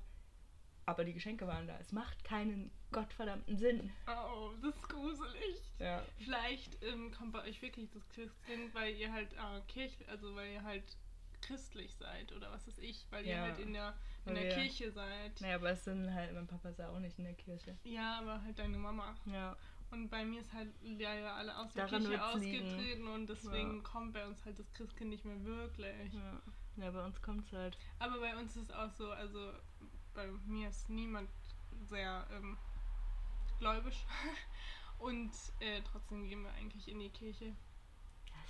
Aber 0.85 1.05
die 1.05 1.15
Geschenke 1.15 1.47
waren 1.47 1.67
da. 1.67 1.79
Es 1.79 1.91
macht 1.93 2.23
keinen 2.23 2.71
gottverdammten 2.93 3.57
Sinn. 3.57 3.91
Oh, 4.07 4.51
das 4.61 4.75
ist 4.77 4.89
gruselig. 4.91 5.63
Ja. 5.79 6.05
Vielleicht 6.19 6.83
ähm, 6.85 7.11
kommt 7.13 7.33
bei 7.33 7.43
euch 7.45 7.63
wirklich 7.63 7.89
das 7.93 8.07
Christkind, 8.11 8.75
weil 8.75 8.95
ihr 8.95 9.11
halt 9.11 9.33
äh, 9.33 9.61
Kirch, 9.69 9.97
also 10.11 10.35
weil 10.35 10.53
ihr 10.53 10.63
halt 10.63 10.85
christlich 11.45 11.95
seid 11.97 12.33
oder 12.33 12.51
was 12.51 12.67
weiß 12.67 12.79
ich, 12.79 13.07
weil 13.11 13.25
ihr 13.25 13.35
Ja. 13.37 13.41
halt 13.43 13.59
in 13.59 13.73
der, 13.73 13.95
in 14.27 14.35
der 14.35 14.45
wir- 14.45 14.55
Kirche 14.55 14.91
seid. 14.91 15.41
Naja, 15.41 15.57
aber 15.57 15.71
es 15.71 15.85
sind 15.85 16.13
halt, 16.13 16.33
mein 16.35 16.47
Papa 16.47 16.69
ist 16.71 16.79
ja 16.79 16.89
auch 16.89 16.99
nicht 16.99 17.19
in 17.19 17.25
der 17.25 17.35
Kirche. 17.35 17.77
Ja, 17.85 18.19
aber 18.19 18.43
halt 18.43 18.59
deine 18.59 18.79
Mama. 18.79 19.15
Ja. 19.27 19.57
Und 19.91 20.09
bei 20.09 20.25
mir 20.25 20.41
ist 20.41 20.53
halt 20.53 20.69
ja, 20.83 21.15
ja 21.15 21.35
alle 21.37 21.57
aus 21.57 21.73
der 21.75 21.87
Daran 21.87 22.03
Kirche 22.05 22.19
wird's 22.21 22.35
liegen. 22.37 22.65
ausgetreten 22.67 23.09
und 23.09 23.27
deswegen 23.29 23.77
Ja. 23.77 23.83
kommt 23.83 24.13
bei 24.15 24.27
uns 24.27 24.45
halt 24.45 24.59
das 24.59 24.73
Christkind 24.73 25.11
nicht 25.11 25.25
mehr 25.25 25.45
wirklich. 25.45 26.13
Ja, 26.13 26.41
ja 26.77 26.91
bei 26.91 27.05
uns 27.05 27.21
kommt 27.23 27.47
es 27.47 27.53
halt. 27.53 27.79
Aber 28.01 28.19
bei 28.19 28.37
uns 28.37 28.57
ist 28.57 28.65
es 28.65 28.71
auch 28.73 28.91
so, 28.91 29.11
also 29.13 29.53
bei 30.15 30.27
mir 30.47 30.69
ist 30.71 30.89
niemand 30.89 31.31
sehr 31.89 32.27
ähm, 32.33 32.57
gläubisch. 33.59 34.05
Und 34.99 35.33
äh, 35.61 35.83
trotzdem 35.83 36.27
gehen 36.29 36.43
wir 36.45 36.53
eigentlich 36.53 36.89
in 36.89 36.99
die 37.01 37.11
Kirche. 37.11 37.55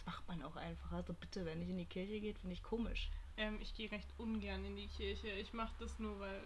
Das 0.05 0.15
macht 0.15 0.29
man 0.29 0.43
auch 0.43 0.57
einfach. 0.57 0.93
Also 0.93 1.15
bitte, 1.15 1.45
wenn 1.45 1.63
ich 1.63 1.69
in 1.69 1.77
die 1.79 1.87
Kirche 1.87 2.21
geht, 2.21 2.39
finde 2.39 2.55
ich 2.55 2.63
komisch. 2.63 3.11
Ähm, 3.37 3.59
ich 3.61 3.75
gehe 3.75 3.91
recht 3.91 4.09
ungern 4.19 4.65
in 4.65 4.77
die 4.77 4.87
Kirche. 4.89 5.29
Ich 5.29 5.53
mache 5.53 5.75
das 5.79 5.99
nur, 5.99 6.19
weil 6.21 6.43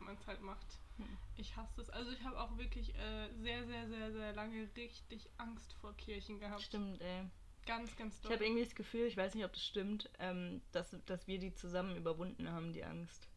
man 0.00 0.14
es 0.16 0.26
halt 0.26 0.40
macht. 0.42 0.66
Hm. 0.96 1.06
Ich 1.36 1.56
hasse 1.56 1.72
das. 1.76 1.90
Also 1.90 2.10
ich 2.10 2.22
habe 2.22 2.40
auch 2.40 2.56
wirklich 2.58 2.94
äh, 2.94 3.28
sehr, 3.42 3.64
sehr, 3.66 3.88
sehr, 3.88 4.12
sehr 4.12 4.32
lange 4.34 4.68
richtig 4.76 5.28
Angst 5.38 5.72
vor 5.74 5.94
Kirchen 5.96 6.40
gehabt. 6.40 6.62
Stimmt, 6.62 7.00
ey. 7.00 7.24
Ganz, 7.64 7.96
ganz 7.96 8.16
Ich 8.16 8.22
doll. 8.22 8.32
habe 8.32 8.44
irgendwie 8.44 8.64
das 8.64 8.74
Gefühl, 8.74 9.06
ich 9.06 9.16
weiß 9.16 9.34
nicht, 9.34 9.44
ob 9.44 9.52
das 9.52 9.64
stimmt, 9.64 10.10
ähm, 10.18 10.62
dass, 10.72 10.96
dass 11.06 11.26
wir 11.28 11.38
die 11.38 11.54
zusammen 11.54 11.96
überwunden 11.96 12.50
haben, 12.50 12.72
die 12.72 12.84
Angst. 12.84 13.28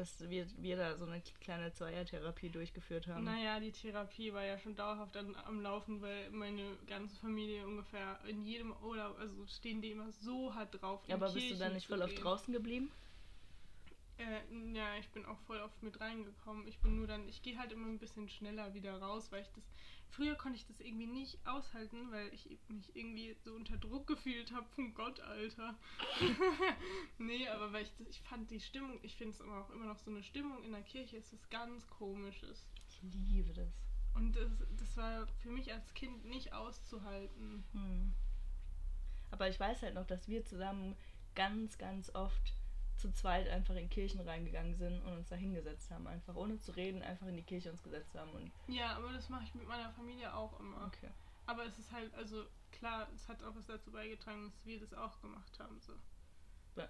Dass 0.00 0.30
wir, 0.30 0.46
wir 0.56 0.76
da 0.78 0.96
so 0.96 1.04
eine 1.04 1.20
kleine 1.42 1.74
Zweiertherapie 1.74 2.48
durchgeführt 2.48 3.06
haben. 3.06 3.22
Naja, 3.24 3.60
die 3.60 3.70
Therapie 3.70 4.32
war 4.32 4.42
ja 4.42 4.58
schon 4.58 4.74
dauerhaft 4.74 5.14
an, 5.14 5.36
am 5.44 5.60
Laufen, 5.60 6.00
weil 6.00 6.30
meine 6.30 6.74
ganze 6.86 7.14
Familie 7.16 7.66
ungefähr 7.66 8.18
in 8.26 8.42
jedem 8.42 8.72
Urlaub, 8.82 9.18
also 9.18 9.46
stehen 9.46 9.82
die 9.82 9.90
immer 9.90 10.10
so 10.10 10.54
hart 10.54 10.80
drauf. 10.80 11.02
Ja, 11.06 11.16
aber 11.16 11.26
bist 11.26 11.36
du 11.36 11.40
Kirchen 11.40 11.58
dann 11.58 11.74
nicht 11.74 11.86
voll 11.86 12.00
auf 12.00 12.14
draußen 12.14 12.50
geblieben? 12.50 12.90
Äh, 14.16 14.74
ja, 14.74 14.96
ich 14.98 15.10
bin 15.10 15.26
auch 15.26 15.38
voll 15.40 15.60
oft 15.60 15.82
mit 15.82 16.00
reingekommen. 16.00 16.66
Ich 16.66 16.78
bin 16.78 16.96
nur 16.96 17.06
dann, 17.06 17.28
ich 17.28 17.42
gehe 17.42 17.58
halt 17.58 17.70
immer 17.70 17.86
ein 17.86 17.98
bisschen 17.98 18.26
schneller 18.30 18.72
wieder 18.72 18.98
raus, 19.02 19.30
weil 19.30 19.42
ich 19.42 19.48
das. 19.48 19.64
Früher 20.10 20.34
konnte 20.34 20.58
ich 20.58 20.66
das 20.66 20.80
irgendwie 20.80 21.06
nicht 21.06 21.38
aushalten, 21.46 22.10
weil 22.10 22.32
ich 22.34 22.48
mich 22.68 22.94
irgendwie 22.96 23.36
so 23.44 23.54
unter 23.54 23.76
Druck 23.76 24.06
gefühlt 24.06 24.52
habe 24.52 24.66
von 24.74 24.92
Gott, 24.92 25.20
Alter. 25.20 25.76
nee, 27.18 27.46
aber 27.48 27.72
weil 27.72 27.84
ich 27.84 27.92
ich 28.08 28.20
fand 28.22 28.50
die 28.50 28.60
Stimmung, 28.60 28.98
ich 29.02 29.16
finde 29.16 29.34
es 29.34 29.40
aber 29.40 29.60
auch 29.60 29.70
immer 29.70 29.86
noch 29.86 29.98
so 29.98 30.10
eine 30.10 30.22
Stimmung 30.22 30.62
in 30.64 30.72
der 30.72 30.82
Kirche, 30.82 31.16
ist 31.16 31.32
was 31.32 31.48
ganz 31.48 31.86
komisches. 31.88 32.66
Ich 32.88 33.00
liebe 33.02 33.52
das. 33.52 33.72
Und 34.14 34.34
das, 34.34 34.50
das 34.76 34.96
war 34.96 35.26
für 35.42 35.50
mich 35.50 35.72
als 35.72 35.94
Kind 35.94 36.24
nicht 36.24 36.52
auszuhalten. 36.52 37.64
Hm. 37.72 38.12
Aber 39.30 39.48
ich 39.48 39.60
weiß 39.60 39.82
halt 39.82 39.94
noch, 39.94 40.06
dass 40.06 40.28
wir 40.28 40.44
zusammen 40.44 40.96
ganz, 41.36 41.78
ganz 41.78 42.12
oft 42.14 42.52
zu 43.00 43.12
zweit 43.12 43.48
einfach 43.48 43.74
in 43.74 43.88
Kirchen 43.88 44.20
reingegangen 44.20 44.76
sind 44.76 45.00
und 45.02 45.12
uns 45.12 45.28
da 45.28 45.36
hingesetzt 45.36 45.90
haben. 45.90 46.06
Einfach 46.06 46.34
ohne 46.36 46.58
zu 46.60 46.72
reden, 46.72 47.02
einfach 47.02 47.26
in 47.26 47.36
die 47.36 47.42
Kirche 47.42 47.70
uns 47.70 47.82
gesetzt 47.82 48.14
haben. 48.14 48.30
Und 48.30 48.52
Ja, 48.68 48.96
aber 48.96 49.12
das 49.12 49.28
mache 49.28 49.44
ich 49.44 49.54
mit 49.54 49.66
meiner 49.66 49.90
Familie 49.90 50.34
auch 50.34 50.58
immer. 50.60 50.86
okay. 50.86 51.10
Aber 51.46 51.64
es 51.64 51.78
ist 51.78 51.90
halt, 51.90 52.14
also 52.14 52.44
klar, 52.70 53.08
es 53.14 53.28
hat 53.28 53.42
auch 53.42 53.54
was 53.56 53.66
dazu 53.66 53.90
beigetragen, 53.90 54.44
dass 54.44 54.64
wir 54.64 54.78
das 54.78 54.94
auch 54.94 55.20
gemacht 55.20 55.58
haben. 55.58 55.80
So. 55.80 55.94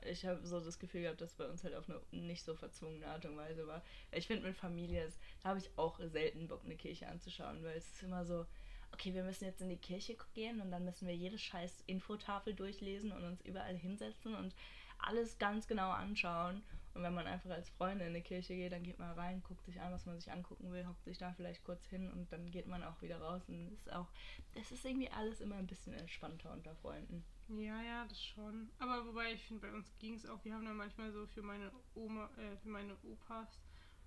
Ich 0.06 0.26
habe 0.26 0.44
so 0.46 0.60
das 0.60 0.78
Gefühl 0.78 1.02
gehabt, 1.02 1.20
dass 1.20 1.34
bei 1.34 1.48
uns 1.48 1.64
halt 1.64 1.74
auf 1.74 1.88
eine 1.88 2.00
nicht 2.10 2.44
so 2.44 2.54
verzwungene 2.54 3.06
Art 3.06 3.24
und 3.24 3.36
Weise 3.36 3.66
war. 3.66 3.82
Ich 4.12 4.26
finde 4.26 4.46
mit 4.46 4.56
Familie, 4.56 5.04
ist, 5.04 5.18
da 5.42 5.50
habe 5.50 5.58
ich 5.58 5.70
auch 5.76 5.98
selten 5.98 6.48
Bock, 6.48 6.62
eine 6.64 6.76
Kirche 6.76 7.08
anzuschauen, 7.08 7.64
weil 7.64 7.78
es 7.78 7.86
ist 7.86 8.02
immer 8.02 8.24
so, 8.26 8.46
okay, 8.92 9.14
wir 9.14 9.24
müssen 9.24 9.44
jetzt 9.44 9.62
in 9.62 9.68
die 9.68 9.76
Kirche 9.76 10.16
gehen 10.34 10.60
und 10.60 10.70
dann 10.70 10.84
müssen 10.84 11.08
wir 11.08 11.14
jede 11.14 11.38
scheiß 11.38 11.82
Infotafel 11.86 12.54
durchlesen 12.54 13.12
und 13.12 13.24
uns 13.24 13.40
überall 13.42 13.76
hinsetzen 13.76 14.34
und 14.34 14.54
alles 15.02 15.38
ganz 15.38 15.66
genau 15.66 15.90
anschauen. 15.90 16.62
Und 16.92 17.02
wenn 17.02 17.14
man 17.14 17.26
einfach 17.26 17.50
als 17.50 17.68
Freunde 17.70 18.04
in 18.04 18.10
eine 18.10 18.22
Kirche 18.22 18.54
geht, 18.54 18.72
dann 18.72 18.82
geht 18.82 18.98
man 18.98 19.12
rein, 19.12 19.42
guckt 19.46 19.64
sich 19.64 19.80
an, 19.80 19.92
was 19.92 20.06
man 20.06 20.18
sich 20.18 20.30
angucken 20.30 20.72
will, 20.72 20.86
hockt 20.86 21.04
sich 21.04 21.18
da 21.18 21.32
vielleicht 21.32 21.62
kurz 21.64 21.86
hin 21.86 22.10
und 22.10 22.32
dann 22.32 22.50
geht 22.50 22.66
man 22.66 22.82
auch 22.82 23.00
wieder 23.00 23.20
raus. 23.20 23.42
Und 23.48 23.68
es 23.68 23.80
ist 23.80 23.92
auch, 23.92 24.08
es 24.54 24.72
ist 24.72 24.84
irgendwie 24.84 25.08
alles 25.10 25.40
immer 25.40 25.56
ein 25.56 25.68
bisschen 25.68 25.94
entspannter 25.94 26.52
unter 26.52 26.74
Freunden. 26.74 27.24
Ja, 27.48 27.80
ja, 27.82 28.06
das 28.06 28.22
schon. 28.22 28.70
Aber 28.78 29.06
wobei 29.06 29.32
ich 29.32 29.42
finde, 29.42 29.68
bei 29.68 29.72
uns 29.72 29.92
ging 29.98 30.14
es 30.14 30.26
auch. 30.26 30.44
Wir 30.44 30.54
haben 30.54 30.64
dann 30.64 30.76
manchmal 30.76 31.12
so 31.12 31.26
für 31.26 31.42
meine 31.42 31.70
Oma, 31.94 32.28
äh, 32.36 32.56
für 32.56 32.68
meine 32.68 32.96
Opas 33.04 33.60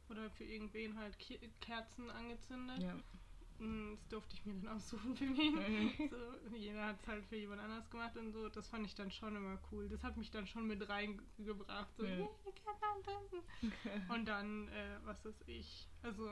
oder 0.09 0.29
für 0.31 0.43
irgendwen 0.43 0.97
halt 0.97 1.17
Kerzen 1.61 2.09
angezündet. 2.09 2.83
Ja. 2.83 2.95
Mm, 3.63 3.95
Das 3.95 4.07
durfte 4.09 4.35
ich 4.35 4.45
mir 4.45 4.53
dann 4.55 4.67
aussuchen 4.75 5.15
für 5.15 5.25
mich. 5.25 5.53
Mhm. 5.53 6.09
so, 6.09 6.55
jeder 6.55 6.85
hat 6.87 6.99
es 7.01 7.07
halt 7.07 7.25
für 7.25 7.35
jemand 7.37 7.61
anders 7.61 7.89
gemacht 7.89 8.15
und 8.17 8.31
so. 8.31 8.49
Das 8.49 8.67
fand 8.67 8.85
ich 8.85 8.95
dann 8.95 9.11
schon 9.11 9.35
immer 9.35 9.59
cool. 9.71 9.87
Das 9.89 10.03
hat 10.03 10.17
mich 10.17 10.31
dann 10.31 10.45
schon 10.47 10.67
mit 10.67 10.87
reingebracht. 10.87 11.95
So, 11.97 12.03
Mhm. 12.03 12.09
"Yeah, 12.19 12.29
ich 12.45 12.63
kann 12.63 12.75
antanzen." 12.97 13.39
Und 14.09 14.25
dann, 14.27 14.67
äh, 14.69 14.97
was 15.05 15.25
ist 15.25 15.47
ich? 15.47 15.87
Also, 16.01 16.29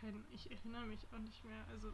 kein, 0.00 0.24
ich 0.30 0.50
erinnere 0.50 0.86
mich 0.86 1.00
auch 1.12 1.18
nicht 1.18 1.44
mehr. 1.44 1.66
Also, 1.68 1.92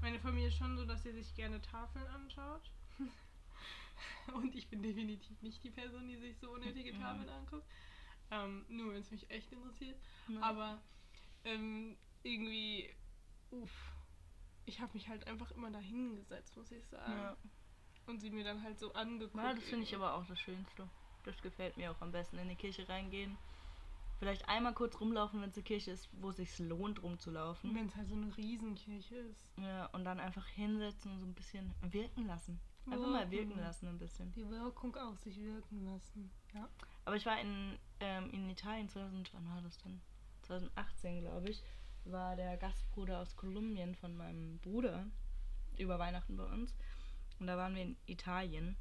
meine 0.00 0.18
Familie 0.18 0.48
ist 0.48 0.56
schon 0.56 0.76
so, 0.76 0.84
dass 0.84 1.02
sie 1.02 1.12
sich 1.12 1.34
gerne 1.34 1.60
Tafeln 1.60 2.06
anschaut. 2.06 2.70
Und 4.34 4.54
ich 4.54 4.68
bin 4.68 4.82
definitiv 4.82 5.40
nicht 5.42 5.62
die 5.64 5.70
Person, 5.70 6.08
die 6.08 6.16
sich 6.16 6.38
so 6.38 6.50
unnötige. 6.52 6.92
Tafeln 6.92 7.28
anguckt. 7.28 7.66
Ähm, 8.30 8.64
nur 8.68 8.92
wenn 8.92 9.00
es 9.00 9.10
mich 9.10 9.28
echt 9.30 9.50
interessiert. 9.52 9.98
Ja. 10.28 10.40
Aber 10.42 10.82
ähm, 11.44 11.96
irgendwie, 12.22 12.88
uff, 13.50 13.94
ich 14.66 14.80
habe 14.80 14.92
mich 14.94 15.08
halt 15.08 15.26
einfach 15.26 15.50
immer 15.52 15.70
da 15.70 15.78
hingesetzt, 15.78 16.56
muss 16.56 16.70
ich 16.70 16.84
sagen. 16.86 17.12
ja. 17.12 17.36
Und 18.06 18.18
sie 18.20 18.30
mir 18.30 18.44
dann 18.44 18.62
halt 18.62 18.78
so 18.78 18.92
angeguckt. 18.94 19.42
Ja, 19.44 19.54
das 19.54 19.62
finde 19.64 19.84
ich 19.84 19.94
aber 19.94 20.14
auch 20.14 20.26
das 20.26 20.40
Schönste. 20.40 20.88
Das 21.24 21.40
gefällt 21.42 21.76
mir 21.76 21.92
auch 21.92 22.00
am 22.00 22.10
besten. 22.10 22.38
In 22.38 22.48
die 22.48 22.56
Kirche 22.56 22.88
reingehen. 22.88 23.36
Vielleicht 24.18 24.48
einmal 24.48 24.74
kurz 24.74 25.00
rumlaufen, 25.00 25.40
wenn 25.40 25.50
es 25.50 25.56
eine 25.56 25.62
Kirche 25.64 25.92
ist, 25.92 26.08
wo 26.12 26.30
es 26.30 26.36
sich 26.36 26.58
lohnt, 26.58 27.02
rumzulaufen. 27.02 27.74
Wenn 27.74 27.86
es 27.86 27.96
halt 27.96 28.08
so 28.08 28.14
eine 28.14 28.36
Riesenkirche 28.36 29.14
ist. 29.16 29.52
Ja, 29.58 29.86
und 29.86 30.04
dann 30.04 30.18
einfach 30.18 30.46
hinsetzen 30.48 31.12
und 31.12 31.20
so 31.20 31.26
ein 31.26 31.34
bisschen 31.34 31.72
wirken 31.82 32.26
lassen. 32.26 32.60
Einfach 32.86 33.06
mal 33.06 33.30
wirken 33.30 33.50
Wirken. 33.50 33.60
lassen 33.60 33.86
ein 33.88 33.98
bisschen. 33.98 34.32
Die 34.32 34.48
Wirkung 34.50 34.96
auf 34.96 35.18
sich 35.18 35.38
wirken 35.38 35.84
lassen. 35.84 36.30
Ja. 36.54 36.68
Aber 37.04 37.16
ich 37.16 37.24
war 37.26 37.40
in, 37.40 37.78
ähm, 38.00 38.30
in 38.30 38.50
Italien 38.50 38.88
2000, 38.88 39.32
wann 39.34 39.48
war 39.48 39.62
das 39.62 39.78
denn? 39.78 40.00
2018, 40.42 41.20
glaube 41.20 41.48
ich, 41.50 41.62
war 42.04 42.36
der 42.36 42.56
Gastbruder 42.56 43.20
aus 43.20 43.36
Kolumbien 43.36 43.94
von 43.94 44.16
meinem 44.16 44.58
Bruder 44.58 45.06
über 45.76 45.98
Weihnachten 45.98 46.36
bei 46.36 46.44
uns. 46.44 46.74
Und 47.38 47.46
da 47.46 47.56
waren 47.56 47.74
wir 47.74 47.82
in 47.82 47.96
Italien. 48.06 48.76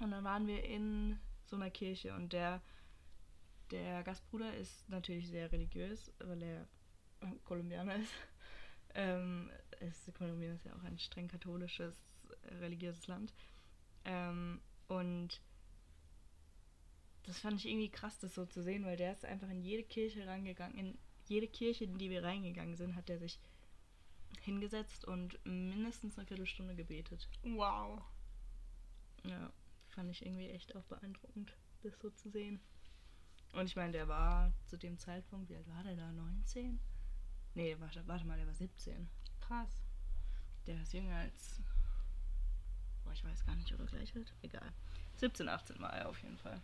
Und 0.00 0.10
dann 0.10 0.24
waren 0.24 0.46
wir 0.46 0.64
in 0.64 1.18
so 1.46 1.56
einer 1.56 1.70
Kirche 1.70 2.14
und 2.14 2.32
der, 2.32 2.62
der 3.70 4.02
Gastbruder 4.02 4.54
ist 4.54 4.88
natürlich 4.88 5.28
sehr 5.28 5.52
religiös, 5.52 6.12
weil 6.18 6.42
er 6.42 6.68
Kolumbianer 7.44 7.96
ist. 7.96 8.12
Ähm, 8.96 9.50
ist 9.80 10.14
Kolumbien 10.14 10.54
ist 10.54 10.64
ja 10.64 10.72
auch 10.76 10.84
ein 10.84 11.00
streng 11.00 11.26
katholisches, 11.26 11.96
äh, 12.42 12.54
religiöses 12.58 13.08
Land. 13.08 13.34
Ähm, 14.04 14.60
und 14.86 15.40
das 17.24 17.40
fand 17.40 17.58
ich 17.58 17.66
irgendwie 17.66 17.90
krass, 17.90 18.18
das 18.20 18.34
so 18.34 18.46
zu 18.46 18.62
sehen, 18.62 18.84
weil 18.84 18.96
der 18.96 19.12
ist 19.12 19.24
einfach 19.24 19.48
in 19.48 19.62
jede 19.62 19.82
Kirche 19.82 20.28
reingegangen. 20.28 20.78
In 20.78 20.98
jede 21.28 21.48
Kirche, 21.48 21.84
in 21.84 21.98
die 21.98 22.10
wir 22.10 22.22
reingegangen 22.22 22.76
sind, 22.76 22.94
hat 22.94 23.10
er 23.10 23.18
sich 23.18 23.38
hingesetzt 24.40 25.04
und 25.04 25.38
mindestens 25.44 26.18
eine 26.18 26.26
Viertelstunde 26.26 26.74
gebetet. 26.74 27.28
Wow. 27.42 28.02
Ja, 29.24 29.50
fand 29.88 30.10
ich 30.10 30.24
irgendwie 30.24 30.50
echt 30.50 30.74
auch 30.76 30.84
beeindruckend, 30.84 31.56
das 31.82 31.98
so 32.00 32.10
zu 32.10 32.30
sehen. 32.30 32.60
Und 33.52 33.66
ich 33.66 33.76
meine, 33.76 33.92
der 33.92 34.08
war 34.08 34.52
zu 34.66 34.76
dem 34.76 34.98
Zeitpunkt, 34.98 35.48
wie 35.48 35.56
alt 35.56 35.68
war 35.68 35.82
der 35.84 35.94
da? 35.94 36.12
19? 36.12 36.80
Nee, 37.54 37.76
warte, 37.78 38.06
warte 38.06 38.24
mal, 38.24 38.36
der 38.36 38.46
war 38.46 38.54
17. 38.54 39.08
Krass. 39.40 39.70
Der 40.66 40.80
ist 40.82 40.92
jünger 40.92 41.16
als. 41.16 41.60
Boah, 43.04 43.12
ich 43.12 43.24
weiß 43.24 43.46
gar 43.46 43.54
nicht, 43.54 43.72
oder 43.72 43.86
gleich 43.86 44.14
alt. 44.16 44.34
Egal. 44.42 44.72
17, 45.16 45.48
18 45.48 45.78
war 45.80 45.92
er 45.92 46.08
auf 46.08 46.20
jeden 46.22 46.38
Fall. 46.38 46.60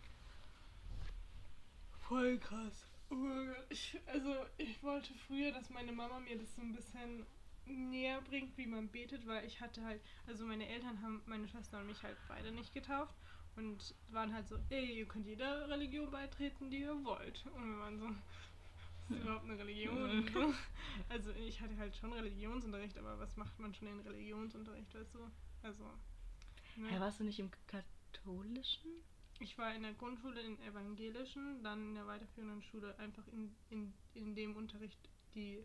Voll 1.99 2.37
krass. 2.39 2.90
Oh. 3.11 3.51
Ich, 3.69 3.99
also, 4.07 4.45
ich 4.57 4.81
wollte 4.81 5.13
früher, 5.27 5.51
dass 5.51 5.69
meine 5.69 5.91
Mama 5.91 6.19
mir 6.19 6.37
das 6.37 6.55
so 6.55 6.61
ein 6.61 6.73
bisschen 6.73 7.25
näher 7.65 8.21
bringt, 8.21 8.57
wie 8.57 8.65
man 8.65 8.87
betet, 8.87 9.27
weil 9.27 9.45
ich 9.45 9.61
hatte 9.61 9.83
halt, 9.83 10.01
also 10.27 10.45
meine 10.45 10.67
Eltern 10.67 11.01
haben 11.01 11.21
meine 11.25 11.47
Schwester 11.47 11.79
und 11.79 11.87
mich 11.87 12.01
halt 12.03 12.17
beide 12.27 12.51
nicht 12.51 12.73
getauft 12.73 13.15
und 13.55 13.95
waren 14.09 14.33
halt 14.33 14.47
so, 14.47 14.57
ey, 14.69 14.99
ihr 14.99 15.05
könnt 15.05 15.27
jeder 15.27 15.69
Religion 15.69 16.09
beitreten, 16.09 16.69
die 16.69 16.79
ihr 16.79 17.03
wollt. 17.03 17.45
Und 17.53 17.69
wir 17.69 17.79
waren 17.79 17.99
so, 17.99 18.07
was 19.07 19.17
ist 19.17 19.23
überhaupt 19.23 19.45
eine 19.45 19.57
Religion? 19.57 20.27
So. 20.33 20.53
Also 21.09 21.31
ich 21.31 21.59
hatte 21.61 21.77
halt 21.77 21.95
schon 21.95 22.11
Religionsunterricht, 22.13 22.97
aber 22.97 23.17
was 23.19 23.37
macht 23.37 23.57
man 23.59 23.73
schon 23.73 23.87
in 23.87 23.99
Religionsunterricht, 24.01 24.93
weißt 24.93 25.15
du? 25.15 25.19
Also. 25.63 25.83
ne? 26.75 26.89
Hä, 26.89 26.99
warst 26.99 27.19
du 27.19 27.23
nicht 27.23 27.39
im 27.39 27.51
katholischen? 27.67 28.91
Ich 29.41 29.57
war 29.57 29.73
in 29.73 29.81
der 29.81 29.93
Grundschule 29.95 30.39
in 30.41 30.59
evangelischen, 30.61 31.63
dann 31.63 31.89
in 31.89 31.95
der 31.95 32.05
weiterführenden 32.05 32.61
Schule 32.61 32.97
einfach 32.99 33.27
in, 33.27 33.55
in, 33.71 33.91
in 34.13 34.35
dem 34.35 34.55
Unterricht, 34.55 35.09
die 35.33 35.63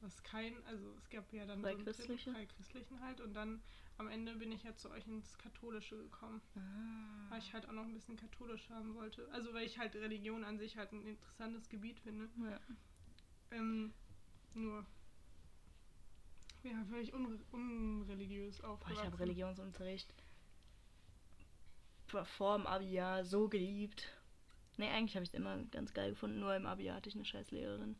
was 0.00 0.22
kein, 0.22 0.62
also 0.66 0.94
es 0.98 1.08
gab 1.10 1.30
ja 1.32 1.44
dann 1.46 1.60
Freichristliche? 1.60 2.32
so 2.32 2.38
christlichen 2.56 3.00
halt 3.00 3.20
und 3.20 3.34
dann 3.34 3.62
am 3.98 4.08
Ende 4.08 4.34
bin 4.36 4.52
ich 4.52 4.62
ja 4.62 4.74
zu 4.76 4.90
euch 4.90 5.06
ins 5.06 5.36
Katholische 5.38 5.96
gekommen, 5.96 6.40
Ah. 6.54 7.30
weil 7.30 7.38
ich 7.38 7.52
halt 7.52 7.66
auch 7.68 7.72
noch 7.72 7.84
ein 7.84 7.94
bisschen 7.94 8.16
katholisch 8.16 8.68
haben 8.70 8.94
wollte. 8.94 9.26
Also 9.32 9.52
weil 9.54 9.66
ich 9.66 9.78
halt 9.78 9.94
Religion 9.94 10.44
an 10.44 10.58
sich 10.58 10.76
halt 10.76 10.92
ein 10.92 11.04
interessantes 11.06 11.68
Gebiet 11.68 12.00
finde. 12.00 12.28
Ja. 12.38 12.60
Ähm, 13.50 13.92
nur 14.54 14.86
ja, 16.62 16.84
völlig 16.90 17.12
unre 17.14 17.38
unreligiös 17.52 18.60
aufgewachsen. 18.62 18.98
ich 19.00 19.06
habe 19.06 19.18
Religionsunterricht 19.18 20.12
vor 22.06 22.56
dem 22.56 22.66
Abi-Jahr 22.66 23.24
so 23.24 23.48
geliebt. 23.48 24.08
Nee, 24.78 24.88
eigentlich 24.90 25.14
habe 25.16 25.24
ich 25.24 25.30
es 25.30 25.34
immer 25.34 25.56
ganz 25.70 25.94
geil 25.94 26.10
gefunden, 26.10 26.38
nur 26.40 26.54
im 26.54 26.66
Abi 26.66 26.84
hatte 26.86 27.08
ich 27.08 27.14
eine 27.14 27.24
scheiß 27.24 27.50
Lehrerin. 27.50 27.96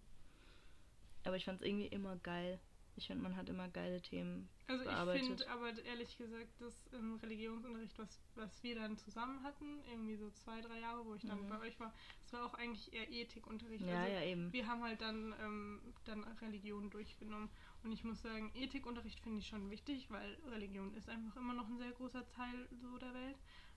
Aber 1.24 1.36
ich 1.36 1.44
fand 1.44 1.60
es 1.60 1.66
irgendwie 1.66 1.86
immer 1.86 2.16
geil. 2.16 2.60
Ich 2.98 3.08
finde, 3.08 3.22
man 3.22 3.36
hat 3.36 3.48
immer 3.50 3.68
geile 3.68 4.00
Themen 4.00 4.48
Also 4.68 4.82
ich 4.84 4.88
bearbeitet. 4.88 5.26
finde 5.26 5.48
aber 5.50 5.84
ehrlich 5.84 6.16
gesagt, 6.16 6.48
das 6.60 6.86
im 6.92 7.16
Religionsunterricht, 7.16 7.98
was, 7.98 8.22
was 8.36 8.62
wir 8.62 8.74
dann 8.76 8.96
zusammen 8.96 9.42
hatten, 9.42 9.82
irgendwie 9.90 10.16
so 10.16 10.30
zwei, 10.30 10.62
drei 10.62 10.80
Jahre, 10.80 11.04
wo 11.04 11.14
ich 11.14 11.22
dann 11.26 11.42
Mhm. 11.42 11.48
bei 11.48 11.58
euch 11.60 11.78
war, 11.78 11.92
das 12.22 12.32
war 12.32 12.46
auch 12.46 12.54
eigentlich 12.54 12.90
eher 12.94 13.10
Ethikunterricht. 13.10 13.84
Ja, 13.84 14.00
also 14.02 14.12
ja, 14.14 14.22
eben. 14.22 14.50
wir 14.50 14.66
haben 14.66 14.82
halt 14.82 15.02
dann, 15.02 15.34
ähm, 15.42 15.94
dann 16.04 16.24
Religion 16.40 16.88
durchgenommen. 16.88 17.50
Und 17.82 17.92
ich 17.92 18.02
muss 18.02 18.22
sagen, 18.22 18.50
Ethikunterricht 18.54 19.20
finde 19.20 19.40
ich 19.40 19.46
schon 19.48 19.68
wichtig, 19.70 20.10
weil 20.10 20.38
Religion 20.48 20.94
ist 20.94 21.10
einfach 21.10 21.36
immer 21.36 21.52
noch 21.52 21.68
ein 21.68 21.76
sehr 21.76 21.92
großer 21.92 22.26
Teil 22.30 22.66
so 22.80 22.96
der 22.96 23.12
Welt. 23.12 23.36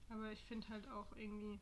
Aber 0.09 0.31
ich 0.31 0.43
finde 0.45 0.67
halt 0.69 0.87
auch 0.89 1.15
irgendwie, 1.15 1.59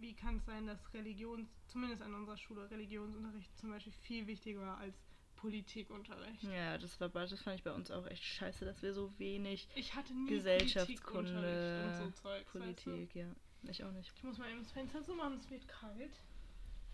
wie 0.00 0.14
kann 0.14 0.36
es 0.36 0.46
sein, 0.46 0.66
dass 0.66 0.92
Religions, 0.94 1.48
zumindest 1.66 2.02
an 2.02 2.14
unserer 2.14 2.36
Schule, 2.36 2.70
Religionsunterricht 2.70 3.56
zum 3.58 3.70
Beispiel 3.70 3.92
viel 3.92 4.26
wichtiger 4.26 4.60
war 4.60 4.78
als 4.78 4.96
Politikunterricht. 5.36 6.42
Ja, 6.42 6.78
das 6.78 7.00
war 7.00 7.08
das 7.08 7.40
fand 7.40 7.56
ich 7.56 7.62
bei 7.62 7.72
uns 7.72 7.90
auch 7.90 8.06
echt 8.06 8.24
scheiße, 8.24 8.64
dass 8.64 8.82
wir 8.82 8.92
so 8.92 9.16
wenig 9.18 9.68
Ich 9.76 9.94
hatte 9.94 10.12
nie 10.12 10.30
Gesellschaftskunde, 10.30 11.84
und 11.86 11.96
so 11.96 12.10
Zeugs, 12.22 12.50
Politik, 12.50 13.14
ja. 13.14 13.26
Ich 13.62 13.84
auch 13.84 13.92
nicht. 13.92 14.08
Weißt 14.08 14.16
du? 14.16 14.18
Ich 14.18 14.24
muss 14.24 14.38
mal 14.38 14.50
eben 14.50 14.62
das 14.62 14.72
Fenster 14.72 15.02
so 15.02 15.14
machen, 15.14 15.34
es 15.34 15.50
wird 15.50 15.66
kalt. 15.68 16.12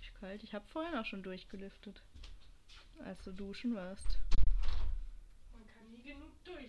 Ich 0.01 0.13
kalt. 0.15 0.43
Ich 0.43 0.55
habe 0.55 0.67
vorhin 0.69 0.95
auch 0.95 1.05
schon 1.05 1.23
durchgelüftet. 1.23 2.03
Als 3.01 3.23
du 3.25 3.33
duschen 3.33 3.75
warst. 3.75 4.19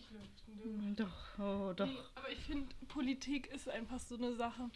Du. 0.10 0.64
Hm, 0.64 0.96
Doch, 0.96 1.40
oh, 1.40 1.74
doch. 1.74 1.86
Nee, 1.86 1.98
aber 2.16 2.30
ich 2.32 2.40
finde, 2.40 2.74
Politik 2.88 3.48
ist 3.48 3.68
einfach 3.70 4.00
so 4.00 4.16
eine 4.16 4.36
Sache. 4.36 4.70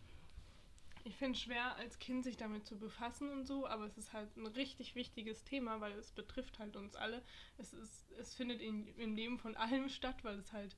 Ich 1.06 1.16
finde 1.16 1.38
es 1.38 1.42
schwer, 1.44 1.76
als 1.78 1.98
Kind 2.00 2.24
sich 2.24 2.38
damit 2.38 2.68
zu 2.68 2.78
befassen 2.78 3.30
und 3.30 3.46
so, 3.46 3.66
aber 3.66 3.86
es 3.86 3.98
ist 3.98 4.14
halt 4.14 4.36
ein 4.36 4.46
richtig 4.48 4.96
wichtiges 4.96 5.44
Thema, 5.44 5.80
weil 5.80 5.94
es 5.94 6.12
betrifft 6.12 6.60
halt 6.60 6.76
uns 6.76 6.96
alle. 6.96 7.24
Es, 7.58 7.74
ist, 7.74 8.12
es 8.20 8.36
findet 8.36 8.62
in, 8.62 8.88
im 8.98 9.16
Leben 9.16 9.40
von 9.40 9.56
allem 9.56 9.90
statt, 9.90 10.24
weil 10.24 10.38
es 10.38 10.52
halt 10.52 10.76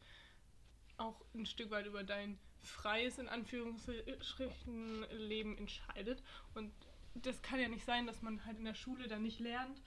auch 0.98 1.22
ein 1.34 1.46
Stück 1.46 1.72
weit 1.72 1.88
über 1.88 2.04
dein 2.04 2.38
freies, 2.62 3.18
in 3.18 3.28
Anführungsstrichen, 3.28 5.06
Leben 5.12 5.58
entscheidet. 5.58 6.22
Und 6.54 6.72
das 7.16 7.42
kann 7.42 7.60
ja 7.60 7.68
nicht 7.68 7.86
sein, 7.86 8.06
dass 8.06 8.22
man 8.22 8.46
halt 8.46 8.58
in 8.58 8.66
der 8.66 8.76
Schule 8.76 9.08
dann 9.08 9.24
nicht 9.24 9.40
lernt. 9.40 9.82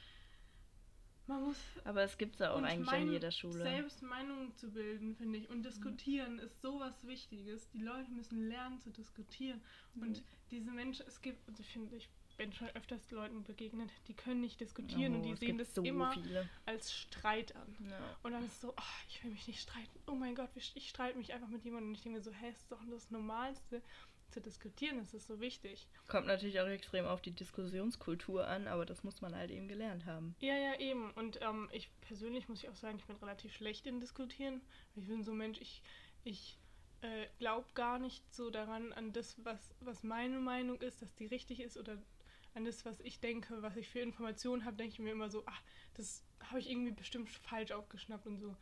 Man 1.26 1.42
muss 1.44 1.56
Aber 1.84 2.02
es 2.02 2.18
gibt's 2.18 2.38
ja 2.38 2.52
auch 2.52 2.58
und 2.58 2.64
eigentlich 2.66 2.88
an 2.90 3.10
jeder 3.10 3.30
Schule. 3.30 3.62
Selbst 3.62 4.02
Meinungen 4.02 4.54
zu 4.56 4.70
bilden, 4.70 5.16
finde 5.16 5.38
ich. 5.38 5.48
Und 5.48 5.62
diskutieren 5.64 6.38
ist 6.38 6.60
sowas 6.60 7.06
Wichtiges. 7.06 7.68
Die 7.70 7.80
Leute 7.80 8.10
müssen 8.10 8.48
lernen 8.48 8.78
zu 8.80 8.90
diskutieren. 8.90 9.60
Und 9.94 10.18
Mhm. 10.18 10.24
diese 10.50 10.70
Menschen, 10.70 11.06
es 11.06 11.20
gibt, 11.22 11.48
also 11.48 11.60
ich 11.62 11.68
finde, 11.68 11.96
ich 11.96 12.08
bin 12.36 12.52
schon 12.52 12.68
öfters 12.70 13.10
Leuten 13.12 13.44
begegnet, 13.44 13.90
die 14.08 14.12
können 14.14 14.40
nicht 14.40 14.58
diskutieren 14.60 15.14
und 15.14 15.20
Oh, 15.20 15.24
die 15.24 15.30
es 15.32 15.38
sehen 15.40 15.56
gibt 15.56 15.60
das 15.68 15.74
so 15.74 15.82
immer 15.84 16.12
viele. 16.12 16.48
als 16.66 16.92
Streit 16.92 17.54
an. 17.54 17.76
Ja. 17.88 18.16
Und 18.24 18.32
dann 18.32 18.44
ist 18.44 18.54
es 18.54 18.60
so, 18.60 18.70
oh, 18.76 18.82
ich 19.08 19.22
will 19.22 19.30
mich 19.30 19.46
nicht 19.46 19.60
streiten. 19.62 19.98
Oh 20.08 20.14
mein 20.16 20.34
Gott, 20.34 20.50
ich 20.56 20.72
ich 20.74 20.88
streite 20.88 21.16
mich 21.16 21.32
einfach 21.32 21.48
mit 21.48 21.64
jemandem. 21.64 21.90
Und 21.90 21.94
ich 21.94 22.02
denke 22.02 22.18
mir 22.18 22.24
so, 22.24 22.32
hä, 22.32 22.50
ist 22.50 22.70
doch 22.72 22.80
das 22.90 23.10
Normalste 23.12 23.80
zu 24.34 24.40
diskutieren. 24.40 24.98
Das 24.98 25.14
ist 25.14 25.26
so 25.26 25.40
wichtig. 25.40 25.86
Kommt 26.08 26.26
natürlich 26.26 26.60
auch 26.60 26.66
extrem 26.66 27.06
auf 27.06 27.22
die 27.22 27.30
Diskussionskultur 27.30 28.46
an, 28.46 28.66
aber 28.66 28.84
das 28.84 29.04
muss 29.04 29.22
man 29.22 29.34
halt 29.34 29.50
eben 29.50 29.68
gelernt 29.68 30.04
haben. 30.04 30.34
Ja, 30.40 30.56
ja, 30.56 30.78
eben. 30.78 31.10
Und 31.12 31.40
ähm, 31.40 31.68
ich 31.72 31.88
persönlich 32.02 32.48
muss 32.48 32.62
ich 32.62 32.68
auch 32.68 32.76
sagen, 32.76 32.98
ich 32.98 33.04
bin 33.04 33.16
relativ 33.16 33.54
schlecht 33.54 33.86
in 33.86 34.00
Diskutieren. 34.00 34.60
Ich 34.96 35.06
bin 35.06 35.22
so 35.22 35.32
ein 35.32 35.38
Mensch, 35.38 35.60
ich, 35.60 35.82
ich 36.24 36.58
äh, 37.00 37.26
glaube 37.38 37.66
gar 37.74 37.98
nicht 37.98 38.34
so 38.34 38.50
daran, 38.50 38.92
an 38.92 39.12
das, 39.12 39.36
was, 39.44 39.74
was 39.80 40.02
meine 40.02 40.40
Meinung 40.40 40.80
ist, 40.80 41.00
dass 41.00 41.14
die 41.14 41.26
richtig 41.26 41.60
ist 41.60 41.78
oder 41.78 42.02
an 42.54 42.64
das, 42.64 42.84
was 42.84 43.00
ich 43.00 43.20
denke, 43.20 43.62
was 43.62 43.76
ich 43.76 43.88
für 43.88 44.00
Informationen 44.00 44.64
habe, 44.64 44.76
denke 44.76 44.94
ich 44.94 44.98
mir 44.98 45.12
immer 45.12 45.28
so, 45.28 45.42
ach, 45.46 45.60
das 45.94 46.24
habe 46.40 46.60
ich 46.60 46.70
irgendwie 46.70 46.92
bestimmt 46.92 47.28
falsch 47.28 47.72
aufgeschnappt 47.72 48.26
und 48.26 48.38
so. 48.38 48.56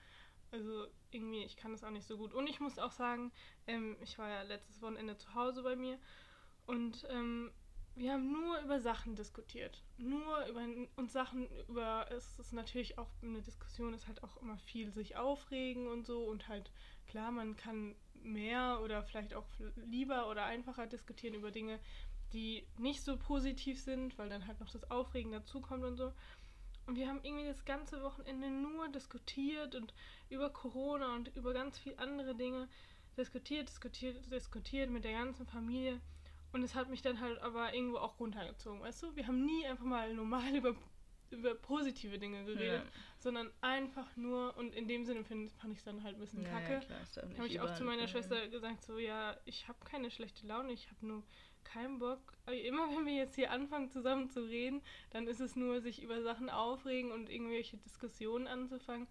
Also 0.52 0.86
irgendwie, 1.10 1.42
ich 1.44 1.56
kann 1.56 1.72
das 1.72 1.82
auch 1.82 1.90
nicht 1.90 2.06
so 2.06 2.16
gut. 2.16 2.34
Und 2.34 2.48
ich 2.48 2.60
muss 2.60 2.78
auch 2.78 2.92
sagen, 2.92 3.32
ähm, 3.66 3.96
ich 4.02 4.18
war 4.18 4.28
ja 4.28 4.42
letztes 4.42 4.80
Wochenende 4.82 5.16
zu 5.16 5.34
Hause 5.34 5.62
bei 5.62 5.76
mir 5.76 5.98
und 6.66 7.06
ähm, 7.10 7.50
wir 7.94 8.12
haben 8.12 8.32
nur 8.32 8.58
über 8.60 8.80
Sachen 8.80 9.16
diskutiert. 9.16 9.82
Nur 9.98 10.46
über 10.46 10.66
und 10.96 11.10
Sachen 11.10 11.48
über 11.68 12.06
es 12.10 12.38
ist 12.38 12.52
natürlich 12.52 12.98
auch 12.98 13.10
eine 13.22 13.42
Diskussion 13.42 13.92
ist 13.92 14.06
halt 14.06 14.22
auch 14.22 14.36
immer 14.38 14.58
viel 14.58 14.90
sich 14.92 15.16
aufregen 15.16 15.88
und 15.88 16.06
so 16.06 16.24
und 16.24 16.48
halt 16.48 16.70
klar, 17.06 17.30
man 17.32 17.56
kann 17.56 17.94
mehr 18.14 18.80
oder 18.82 19.02
vielleicht 19.02 19.34
auch 19.34 19.46
lieber 19.76 20.30
oder 20.30 20.44
einfacher 20.44 20.86
diskutieren 20.86 21.34
über 21.34 21.50
Dinge, 21.50 21.80
die 22.32 22.66
nicht 22.78 23.02
so 23.02 23.18
positiv 23.18 23.80
sind, 23.80 24.16
weil 24.16 24.28
dann 24.28 24.46
halt 24.46 24.60
noch 24.60 24.70
das 24.70 24.90
Aufregen 24.90 25.32
dazukommt 25.32 25.84
und 25.84 25.96
so. 25.96 26.12
Und 26.86 26.96
wir 26.96 27.08
haben 27.08 27.20
irgendwie 27.22 27.46
das 27.46 27.64
ganze 27.64 28.02
Wochenende 28.02 28.50
nur 28.50 28.88
diskutiert 28.88 29.74
und 29.74 29.94
über 30.30 30.50
Corona 30.50 31.14
und 31.14 31.34
über 31.36 31.52
ganz 31.52 31.78
viele 31.78 31.98
andere 31.98 32.34
Dinge 32.34 32.68
diskutiert, 33.16 33.68
diskutiert, 33.68 34.30
diskutiert 34.30 34.90
mit 34.90 35.04
der 35.04 35.12
ganzen 35.12 35.46
Familie. 35.46 36.00
Und 36.52 36.62
es 36.62 36.74
hat 36.74 36.90
mich 36.90 37.00
dann 37.02 37.20
halt 37.20 37.38
aber 37.40 37.72
irgendwo 37.74 37.98
auch 37.98 38.18
runtergezogen, 38.20 38.80
weißt 38.82 39.02
du? 39.02 39.16
Wir 39.16 39.26
haben 39.26 39.44
nie 39.44 39.66
einfach 39.66 39.84
mal 39.84 40.12
normal 40.12 40.54
über, 40.56 40.74
über 41.30 41.54
positive 41.54 42.18
Dinge 42.18 42.44
geredet, 42.44 42.82
sondern 43.18 43.50
einfach 43.62 44.16
nur, 44.16 44.54
und 44.58 44.74
in 44.74 44.86
dem 44.86 45.04
Sinne 45.04 45.24
find, 45.24 45.50
fand 45.52 45.72
ich 45.72 45.78
es 45.78 45.84
dann 45.84 46.02
halt 46.02 46.16
ein 46.16 46.20
bisschen 46.20 46.42
Ja, 46.42 46.50
kacke. 46.50 46.80
ja, 46.88 47.22
habe 47.38 47.46
ich 47.46 47.60
auch 47.60 47.74
zu 47.74 47.84
meiner. 47.84 48.06
Schwester 48.08 48.48
gesagt, 48.48 48.84
so, 48.84 48.98
ja, 48.98 49.36
ich 49.46 49.66
habe 49.68 49.78
keine 49.84 50.10
schlechte 50.10 50.46
Laune, 50.46 50.72
ich 50.72 50.90
habe 50.90 51.06
nur 51.06 51.22
keinen 51.64 51.98
Bock. 51.98 52.20
Aber 52.46 52.56
immer 52.56 52.88
wenn 52.90 53.06
wir 53.06 53.14
jetzt 53.14 53.34
hier 53.36 53.50
anfangen 53.50 53.90
zusammen 53.90 54.28
zu 54.30 54.40
reden, 54.44 54.82
dann 55.10 55.26
ist 55.26 55.40
es 55.40 55.56
nur 55.56 55.80
sich 55.80 56.02
über 56.02 56.22
Sachen 56.22 56.50
aufregen 56.50 57.12
und 57.12 57.28
irgendwelche 57.30 57.76
Diskussionen 57.78 58.46
anzufangen. 58.46 59.08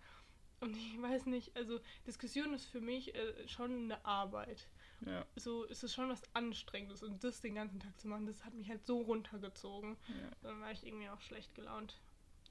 Und 0.59 0.77
ich 0.77 1.01
weiß 1.01 1.25
nicht, 1.25 1.55
also 1.55 1.79
Diskussion 2.05 2.53
ist 2.53 2.65
für 2.65 2.81
mich 2.81 3.15
äh, 3.15 3.47
schon 3.47 3.85
eine 3.85 4.05
Arbeit. 4.05 4.67
Ja, 5.03 5.25
So 5.35 5.63
ist 5.63 5.83
es 5.83 5.93
schon 5.93 6.09
was 6.09 6.21
Anstrengendes 6.35 7.01
und 7.01 7.23
das 7.23 7.41
den 7.41 7.55
ganzen 7.55 7.79
Tag 7.79 7.99
zu 7.99 8.07
machen, 8.07 8.27
das 8.27 8.45
hat 8.45 8.53
mich 8.53 8.69
halt 8.69 8.85
so 8.85 9.01
runtergezogen. 9.01 9.97
ja. 10.07 10.29
Dann 10.43 10.61
war 10.61 10.71
ich 10.71 10.85
irgendwie 10.85 11.09
auch 11.09 11.21
schlecht 11.21 11.55
gelaunt. 11.55 11.99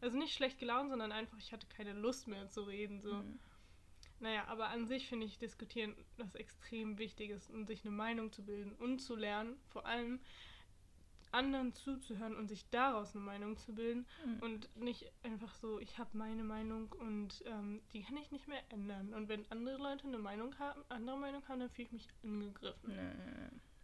Also 0.00 0.18
nicht 0.18 0.34
schlecht 0.34 0.58
gelaunt, 0.58 0.90
sondern 0.90 1.12
einfach, 1.12 1.38
ich 1.38 1.52
hatte 1.52 1.68
keine 1.68 1.92
Lust 1.92 2.26
mehr 2.26 2.48
zu 2.48 2.62
reden. 2.62 3.00
So. 3.00 3.14
Mhm. 3.14 3.38
Naja, 4.20 4.44
aber 4.48 4.68
an 4.68 4.86
sich 4.86 5.08
finde 5.08 5.26
ich 5.26 5.38
Diskutieren 5.38 5.96
was 6.18 6.34
extrem 6.34 6.98
Wichtiges 6.98 7.48
und 7.50 7.66
sich 7.66 7.84
eine 7.84 7.90
Meinung 7.94 8.32
zu 8.32 8.44
bilden 8.44 8.72
und 8.72 9.00
zu 9.00 9.16
lernen, 9.16 9.56
vor 9.68 9.86
allem 9.86 10.20
anderen 11.32 11.72
zuzuhören 11.72 12.36
und 12.36 12.48
sich 12.48 12.68
daraus 12.70 13.14
eine 13.14 13.24
Meinung 13.24 13.56
zu 13.56 13.72
bilden 13.74 14.04
Mhm. 14.24 14.38
und 14.40 14.76
nicht 14.76 15.10
einfach 15.22 15.54
so, 15.54 15.78
ich 15.78 15.96
habe 15.96 16.10
meine 16.18 16.42
Meinung 16.42 16.90
und 16.92 17.42
ähm, 17.46 17.80
die 17.92 18.02
kann 18.02 18.16
ich 18.16 18.30
nicht 18.32 18.48
mehr 18.48 18.62
ändern. 18.70 19.14
Und 19.14 19.28
wenn 19.28 19.50
andere 19.50 19.76
Leute 19.78 20.06
eine 20.08 20.18
Meinung 20.18 20.58
haben, 20.58 20.82
andere 20.88 21.16
Meinung 21.18 21.46
haben, 21.48 21.60
dann 21.60 21.70
fühle 21.70 21.86
ich 21.86 21.92
mich 21.92 22.08
angegriffen. 22.24 22.90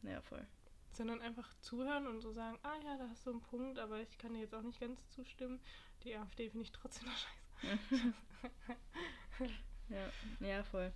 Ja. 0.03 0.11
ja, 0.11 0.21
voll. 0.23 0.45
Sondern 0.91 1.21
einfach 1.21 1.49
zuhören 1.61 2.07
und 2.09 2.21
so 2.21 2.33
sagen, 2.33 2.59
ah 2.63 2.77
ja, 2.85 2.97
da 2.97 3.09
hast 3.09 3.25
du 3.27 3.31
einen 3.31 3.43
Punkt, 3.43 3.79
aber 3.79 4.01
ich 4.01 4.19
kann 4.19 4.35
dir 4.35 4.41
jetzt 4.41 4.55
auch 4.55 4.63
nicht 4.63 4.81
ganz 4.81 5.09
zustimmen. 5.11 5.61
Die 6.03 6.17
AfD 6.17 6.51
finde 6.51 6.65
ich 6.65 6.73
trotzdem 6.73 7.07
noch 7.09 7.17
scheiße. 7.17 8.15
Ja, 9.89 10.47
ja, 10.47 10.65
voll. 10.65 10.93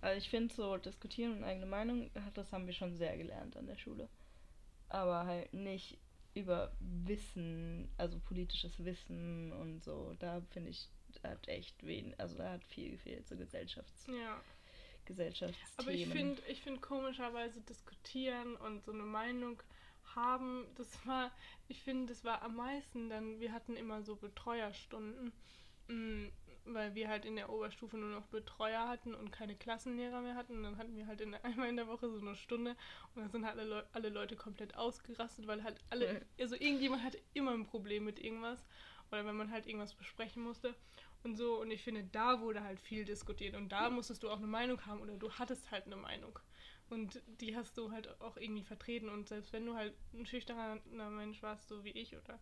Also 0.00 0.18
ich 0.18 0.28
finde 0.30 0.52
so, 0.52 0.76
diskutieren 0.76 1.38
und 1.38 1.44
eigene 1.44 1.66
Meinung, 1.66 2.10
das 2.34 2.52
haben 2.52 2.66
wir 2.66 2.74
schon 2.74 2.96
sehr 2.96 3.16
gelernt 3.16 3.56
an 3.56 3.66
der 3.66 3.76
Schule. 3.76 4.08
Aber 4.88 5.26
halt 5.26 5.52
nicht 5.54 5.98
über 6.34 6.72
Wissen, 6.80 7.88
also 7.98 8.18
politisches 8.18 8.84
Wissen 8.84 9.52
und 9.52 9.84
so. 9.84 10.14
Da 10.18 10.40
finde 10.50 10.70
ich, 10.70 10.88
hat 11.22 11.46
echt 11.48 11.74
wen, 11.86 12.14
also 12.18 12.36
da 12.36 12.52
hat 12.52 12.64
viel 12.64 12.90
gefehlt, 12.90 13.28
so 13.28 13.36
Gesellschafts 13.36 14.06
Ja. 14.06 14.40
Gesellschaftsthemen. 15.04 15.76
Aber 15.76 15.90
ich 15.90 16.06
finde, 16.08 16.42
ich 16.48 16.62
finde 16.62 16.80
komischerweise 16.80 17.60
diskutieren 17.62 18.56
und 18.56 18.84
so 18.84 18.92
eine 18.92 19.02
Meinung 19.02 19.62
haben, 20.14 20.66
das 20.76 21.06
war, 21.06 21.30
ich 21.68 21.82
finde, 21.82 22.12
das 22.12 22.24
war 22.24 22.42
am 22.42 22.56
meisten 22.56 23.08
dann, 23.08 23.40
wir 23.40 23.52
hatten 23.52 23.76
immer 23.76 24.02
so 24.02 24.16
Betreuerstunden, 24.16 25.32
mm, 25.88 26.26
weil 26.64 26.94
wir 26.94 27.08
halt 27.08 27.24
in 27.24 27.36
der 27.36 27.50
Oberstufe 27.50 27.96
nur 27.96 28.10
noch 28.10 28.26
Betreuer 28.26 28.88
hatten 28.88 29.14
und 29.14 29.32
keine 29.32 29.54
Klassenlehrer 29.54 30.20
mehr 30.20 30.34
hatten. 30.34 30.56
Und 30.56 30.62
dann 30.62 30.78
hatten 30.78 30.96
wir 30.96 31.06
halt 31.06 31.20
in, 31.20 31.34
einmal 31.42 31.68
in 31.68 31.76
der 31.76 31.88
Woche 31.88 32.10
so 32.10 32.20
eine 32.20 32.36
Stunde 32.36 32.76
und 33.14 33.22
dann 33.22 33.30
sind 33.30 33.44
halt 33.44 33.58
alle, 33.58 33.68
Leu 33.68 33.82
alle 33.92 34.08
Leute 34.08 34.36
komplett 34.36 34.74
ausgerastet, 34.76 35.46
weil 35.46 35.62
halt 35.62 35.78
alle, 35.90 36.24
also 36.38 36.54
irgendjemand 36.54 37.02
hatte 37.02 37.20
immer 37.34 37.52
ein 37.52 37.66
Problem 37.66 38.04
mit 38.04 38.18
irgendwas 38.18 38.64
oder 39.10 39.26
wenn 39.26 39.36
man 39.36 39.50
halt 39.50 39.66
irgendwas 39.66 39.94
besprechen 39.94 40.42
musste 40.42 40.74
und 41.22 41.36
so. 41.36 41.60
Und 41.60 41.70
ich 41.70 41.82
finde, 41.82 42.04
da 42.04 42.40
wurde 42.40 42.62
halt 42.62 42.80
viel 42.80 43.04
diskutiert 43.04 43.54
und 43.54 43.70
da 43.70 43.90
musstest 43.90 44.22
du 44.22 44.30
auch 44.30 44.38
eine 44.38 44.46
Meinung 44.46 44.84
haben 44.86 45.00
oder 45.00 45.16
du 45.16 45.30
hattest 45.32 45.70
halt 45.70 45.86
eine 45.86 45.96
Meinung. 45.96 46.38
Und 46.90 47.22
die 47.40 47.56
hast 47.56 47.78
du 47.78 47.90
halt 47.90 48.20
auch 48.20 48.36
irgendwie 48.36 48.64
vertreten. 48.64 49.08
Und 49.08 49.26
selbst 49.26 49.52
wenn 49.54 49.64
du 49.64 49.74
halt 49.74 49.94
ein 50.12 50.26
schüchterner 50.26 50.78
Mensch 51.10 51.42
warst, 51.42 51.68
so 51.68 51.84
wie 51.84 51.90
ich, 51.90 52.14
oder 52.14 52.38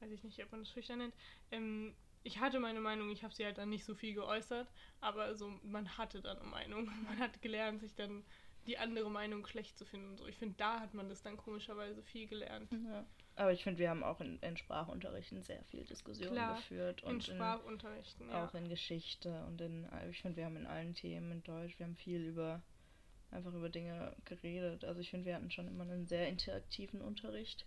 weiß 0.00 0.10
ich 0.10 0.22
nicht, 0.22 0.42
ob 0.44 0.52
man 0.52 0.60
das 0.60 0.70
schüchtern 0.70 0.98
nennt, 0.98 1.14
ähm, 1.50 1.94
ich 2.24 2.40
hatte 2.40 2.58
meine 2.58 2.80
Meinung, 2.80 3.10
ich 3.10 3.22
habe 3.22 3.34
sie 3.34 3.44
halt 3.44 3.58
dann 3.58 3.68
nicht 3.68 3.84
so 3.84 3.94
viel 3.94 4.14
geäußert, 4.14 4.66
aber 5.00 5.36
so, 5.36 5.48
man 5.62 5.96
hatte 5.98 6.22
dann 6.22 6.38
eine 6.38 6.48
Meinung. 6.48 6.86
Man 7.04 7.18
hat 7.18 7.40
gelernt, 7.42 7.80
sich 7.80 7.94
dann 7.94 8.24
die 8.66 8.78
andere 8.78 9.10
Meinung 9.10 9.46
schlecht 9.46 9.76
zu 9.76 9.84
finden 9.84 10.08
und 10.08 10.16
so. 10.16 10.26
Ich 10.26 10.38
finde, 10.38 10.54
da 10.56 10.80
hat 10.80 10.94
man 10.94 11.10
das 11.10 11.22
dann 11.22 11.36
komischerweise 11.36 12.02
viel 12.02 12.26
gelernt. 12.26 12.72
Ja. 12.72 13.04
Aber 13.36 13.52
ich 13.52 13.62
finde, 13.62 13.78
wir 13.78 13.90
haben 13.90 14.02
auch 14.02 14.22
in, 14.22 14.38
in 14.40 14.56
Sprachunterrichten 14.56 15.42
sehr 15.42 15.62
viel 15.64 15.84
Diskussionen 15.84 16.32
Klar, 16.32 16.56
geführt. 16.56 17.02
In 17.02 17.08
Und 17.08 17.24
Sprachunterrichten, 17.24 18.30
ja. 18.30 18.46
auch 18.46 18.54
in 18.54 18.68
Geschichte 18.70 19.44
und 19.44 19.60
in, 19.60 19.86
ich 20.10 20.22
finde, 20.22 20.38
wir 20.38 20.46
haben 20.46 20.56
in 20.56 20.66
allen 20.66 20.94
Themen 20.94 21.30
in 21.30 21.42
Deutsch, 21.42 21.78
wir 21.78 21.84
haben 21.84 21.96
viel 21.96 22.24
über, 22.24 22.62
einfach 23.30 23.52
über 23.52 23.68
Dinge 23.68 24.16
geredet. 24.24 24.84
Also 24.84 25.00
ich 25.00 25.10
finde, 25.10 25.26
wir 25.26 25.34
hatten 25.34 25.50
schon 25.50 25.68
immer 25.68 25.84
einen 25.84 26.06
sehr 26.06 26.28
interaktiven 26.28 27.02
Unterricht. 27.02 27.66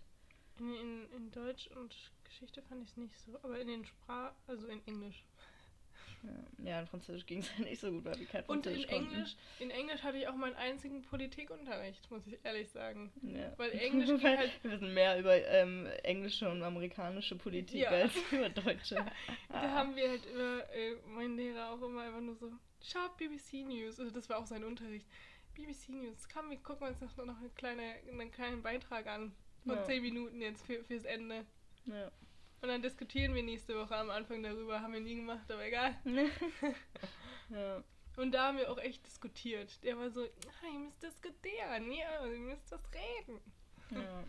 In, 0.58 0.74
in, 0.74 1.12
in 1.12 1.30
Deutsch 1.30 1.68
und 1.68 1.94
Geschichte 2.28 2.62
fand 2.62 2.82
ich 2.84 2.90
es 2.90 2.96
nicht 2.96 3.18
so, 3.20 3.38
aber 3.42 3.58
in 3.58 3.68
den 3.68 3.84
Sprach, 3.84 4.32
also 4.46 4.66
in 4.68 4.86
Englisch. 4.86 5.24
Ja, 6.64 6.80
in 6.80 6.86
Französisch 6.88 7.26
ging 7.26 7.38
es 7.40 7.50
ja 7.56 7.64
nicht 7.64 7.80
so 7.80 7.90
gut, 7.92 8.04
weil 8.04 8.18
wir 8.18 8.26
kein 8.26 8.44
Und 8.46 8.66
in 8.66 8.72
Französisch 8.74 8.88
konnten. 8.90 9.14
Englisch, 9.14 9.36
in 9.60 9.70
Englisch 9.70 10.02
hatte 10.02 10.18
ich 10.18 10.26
auch 10.26 10.34
meinen 10.34 10.56
einzigen 10.56 11.02
Politikunterricht, 11.02 12.10
muss 12.10 12.26
ich 12.26 12.38
ehrlich 12.44 12.68
sagen. 12.70 13.12
Ja. 13.22 13.52
Weil 13.56 13.70
Englisch 13.72 14.08
Weil 14.22 14.36
halt- 14.38 14.64
Wir 14.64 14.72
wissen 14.72 14.94
mehr 14.94 15.18
über 15.20 15.36
ähm, 15.46 15.86
englische 16.02 16.48
und 16.50 16.62
amerikanische 16.62 17.36
Politik 17.36 17.80
Ja. 17.82 17.90
als 17.90 18.12
über 18.32 18.48
deutsche. 18.48 18.96
Da 19.48 19.70
haben 19.70 19.94
wir 19.94 20.08
halt 20.08 20.26
immer, 20.26 20.68
äh, 20.74 20.96
mein 21.06 21.36
Lehrer 21.36 21.70
auch 21.70 21.82
immer 21.82 22.02
einfach 22.02 22.20
nur 22.20 22.34
so, 22.34 22.50
schau 22.82 23.08
BBC 23.16 23.64
News. 23.64 24.00
Also 24.00 24.10
das 24.12 24.28
war 24.28 24.38
auch 24.38 24.46
sein 24.46 24.64
Unterricht. 24.64 25.06
BBC 25.54 25.90
News, 25.90 26.28
komm, 26.32 26.50
wir 26.50 26.58
gucken 26.58 26.88
uns 26.88 27.00
noch, 27.00 27.16
noch 27.24 27.38
eine 27.38 27.50
kleine, 27.50 27.94
einen 28.10 28.30
kleinen 28.32 28.62
Beitrag 28.62 29.06
an. 29.06 29.32
Von 29.64 29.76
Ja. 29.76 29.84
10 29.84 30.02
Minuten 30.02 30.40
jetzt 30.40 30.64
für, 30.66 30.82
fürs 30.84 31.04
Ende. 31.04 31.44
Ja. 31.88 32.10
Und 32.60 32.68
dann 32.68 32.82
diskutieren 32.82 33.34
wir 33.34 33.42
nächste 33.42 33.76
Woche 33.76 33.96
am 33.96 34.10
Anfang 34.10 34.42
darüber. 34.42 34.80
Haben 34.80 34.92
wir 34.92 35.00
nie 35.00 35.16
gemacht, 35.16 35.50
aber 35.50 35.64
egal. 35.64 35.94
ja. 37.50 37.82
Und 38.16 38.32
da 38.32 38.48
haben 38.48 38.58
wir 38.58 38.70
auch 38.70 38.78
echt 38.78 39.06
diskutiert. 39.06 39.82
Der 39.84 39.96
war 39.96 40.10
so, 40.10 40.22
ah, 40.22 40.72
ihr 40.72 40.78
müsst 40.80 41.02
diskutieren, 41.02 41.92
ja, 41.92 42.26
ihr 42.26 42.38
müsst 42.38 42.72
das 42.72 42.82
reden. 42.92 43.40
Ja. 43.92 44.24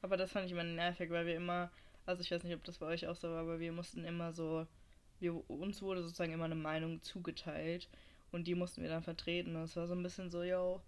Aber 0.00 0.16
das 0.16 0.30
fand 0.30 0.46
ich 0.46 0.52
immer 0.52 0.62
nervig, 0.62 1.10
weil 1.10 1.26
wir 1.26 1.34
immer, 1.34 1.72
also 2.06 2.22
ich 2.22 2.30
weiß 2.30 2.44
nicht, 2.44 2.54
ob 2.54 2.62
das 2.62 2.78
bei 2.78 2.86
euch 2.86 3.08
auch 3.08 3.16
so 3.16 3.28
war, 3.30 3.40
aber 3.40 3.58
wir 3.58 3.72
mussten 3.72 4.04
immer 4.04 4.32
so, 4.32 4.66
wir, 5.18 5.50
uns 5.50 5.82
wurde 5.82 6.02
sozusagen 6.02 6.32
immer 6.32 6.44
eine 6.44 6.54
Meinung 6.54 7.02
zugeteilt 7.02 7.88
und 8.30 8.46
die 8.46 8.54
mussten 8.54 8.82
wir 8.82 8.90
dann 8.90 9.02
vertreten. 9.02 9.56
Und 9.56 9.62
es 9.62 9.74
war 9.74 9.88
so 9.88 9.94
ein 9.94 10.02
bisschen 10.02 10.30
so, 10.30 10.44
yo, 10.44 10.80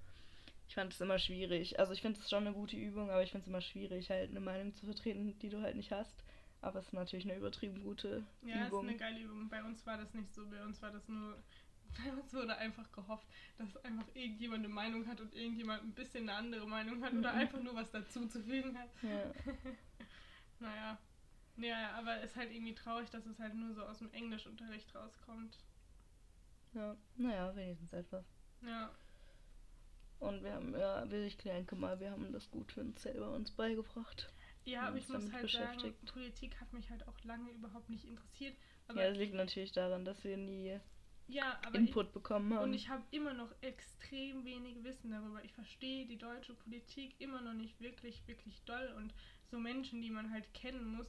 ich 0.69 0.75
fand 0.75 0.93
es 0.93 1.01
immer 1.01 1.19
schwierig. 1.19 1.79
Also 1.79 1.93
ich 1.93 2.03
finde 2.03 2.19
es 2.21 2.29
schon 2.29 2.47
eine 2.47 2.55
gute 2.55 2.77
Übung, 2.77 3.11
aber 3.11 3.23
ich 3.23 3.31
finde 3.31 3.43
es 3.43 3.49
immer 3.49 3.61
schwierig, 3.61 4.11
halt 4.11 4.31
eine 4.31 4.41
Meinung 4.41 4.75
zu 4.75 4.87
vertreten, 4.87 5.39
die 5.39 5.49
du 5.49 5.61
halt 5.63 5.77
nicht 5.77 5.93
hast. 5.93 6.25
Aber 6.61 6.79
es 6.81 6.87
ist 6.87 6.93
natürlich 6.93 7.25
eine 7.27 7.37
übertrieben 7.37 7.83
gute 7.83 8.25
Ja, 8.43 8.67
Übung. 8.67 8.85
ist 8.85 8.89
eine 8.91 8.97
geile 8.99 9.21
Übung. 9.21 9.49
Bei 9.49 9.63
uns 9.63 9.85
war 9.87 9.97
das 9.99 10.13
nicht 10.15 10.33
so. 10.35 10.47
Bei 10.49 10.63
uns 10.65 10.81
war 10.83 10.91
das 10.91 11.09
nur. 11.09 11.43
Bei 12.05 12.13
uns 12.13 12.33
wurde 12.35 12.57
einfach 12.59 12.91
gehofft, 12.93 13.27
dass 13.57 13.77
einfach 13.85 14.07
irgendjemand 14.15 14.65
eine 14.65 14.75
Meinung 14.75 15.07
hat 15.07 15.21
und 15.21 15.35
irgendjemand 15.35 15.83
ein 15.85 15.95
bisschen 15.95 16.29
eine 16.29 16.37
andere 16.39 16.67
Meinung 16.67 17.03
hat 17.03 17.17
oder 17.17 17.33
Mhm. 17.33 17.39
einfach 17.39 17.61
nur 17.63 17.75
was 17.75 17.91
dazuzufügen 17.91 18.77
hat. 18.79 18.91
ja. 19.03 19.33
Naja. 20.59 20.99
Ja, 21.57 21.93
aber 21.95 22.19
es 22.23 22.31
ist 22.33 22.37
halt 22.37 22.53
irgendwie 22.53 22.75
traurig, 22.75 23.11
dass 23.11 23.27
es 23.27 23.39
halt 23.39 23.55
nur 23.55 23.75
so 23.75 23.83
aus 23.85 23.99
dem 23.99 24.13
Englischunterricht 24.13 24.95
rauskommt. 24.95 25.59
ja, 26.75 26.97
naja, 27.17 27.55
wenigstens 27.57 27.93
etwas. 27.93 28.25
Ja. 28.63 28.91
Und 30.19 30.43
wir 30.43 30.55
haben, 30.55 30.73
ja, 30.73 31.05
ich 31.05 31.37
denke 31.39 31.77
mal, 31.77 32.01
wir 32.01 32.11
haben 32.11 32.33
das 32.33 32.51
gut 32.51 32.73
für 32.73 32.81
uns 32.81 33.03
selber 33.03 33.33
uns 33.33 33.51
beigebracht. 33.51 34.33
Ja, 34.65 34.89
aber 34.89 34.97
ich 34.97 35.09
muss 35.09 35.33
halt 35.33 35.51
sagen. 35.51 35.95
Politik 36.07 36.61
hat 36.61 36.73
mich 36.73 36.91
halt 36.91 37.07
auch 37.07 37.19
lange 37.25 37.51
überhaupt 37.53 37.89
nicht 37.89 38.05
interessiert. 38.05 38.57
Ja, 38.89 39.09
das 39.09 39.19
liegt 39.19 39.35
natürlich 39.35 39.73
daran, 39.73 40.05
dass 40.05 40.25
wir 40.25 40.37
nie 40.37 40.81
ja, 41.29 41.59
aber 41.65 41.77
ich, 41.77 41.89
Input 41.89 42.13
bekommen 42.13 42.55
haben. 42.55 42.65
Und 42.65 42.75
ich 42.75 42.89
habe 42.89 43.03
immer 43.11 43.35
noch 43.35 43.53
extrem 43.61 44.45
wenig 44.45 44.83
Wissen 44.85 45.11
darüber. 45.11 45.43
Ich 45.45 45.53
verstehe 45.53 46.07
die 46.07 46.19
deutsche 46.19 46.55
Politik 46.55 47.21
immer 47.21 47.43
noch 47.43 47.55
nicht 47.55 47.81
wirklich, 47.81 48.27
wirklich 48.27 48.63
doll. 48.65 48.95
Und 48.97 49.13
so 49.51 49.59
Menschen, 49.59 50.03
die 50.03 50.11
man 50.11 50.31
halt 50.31 50.53
kennen 50.55 50.85
muss. 50.85 51.09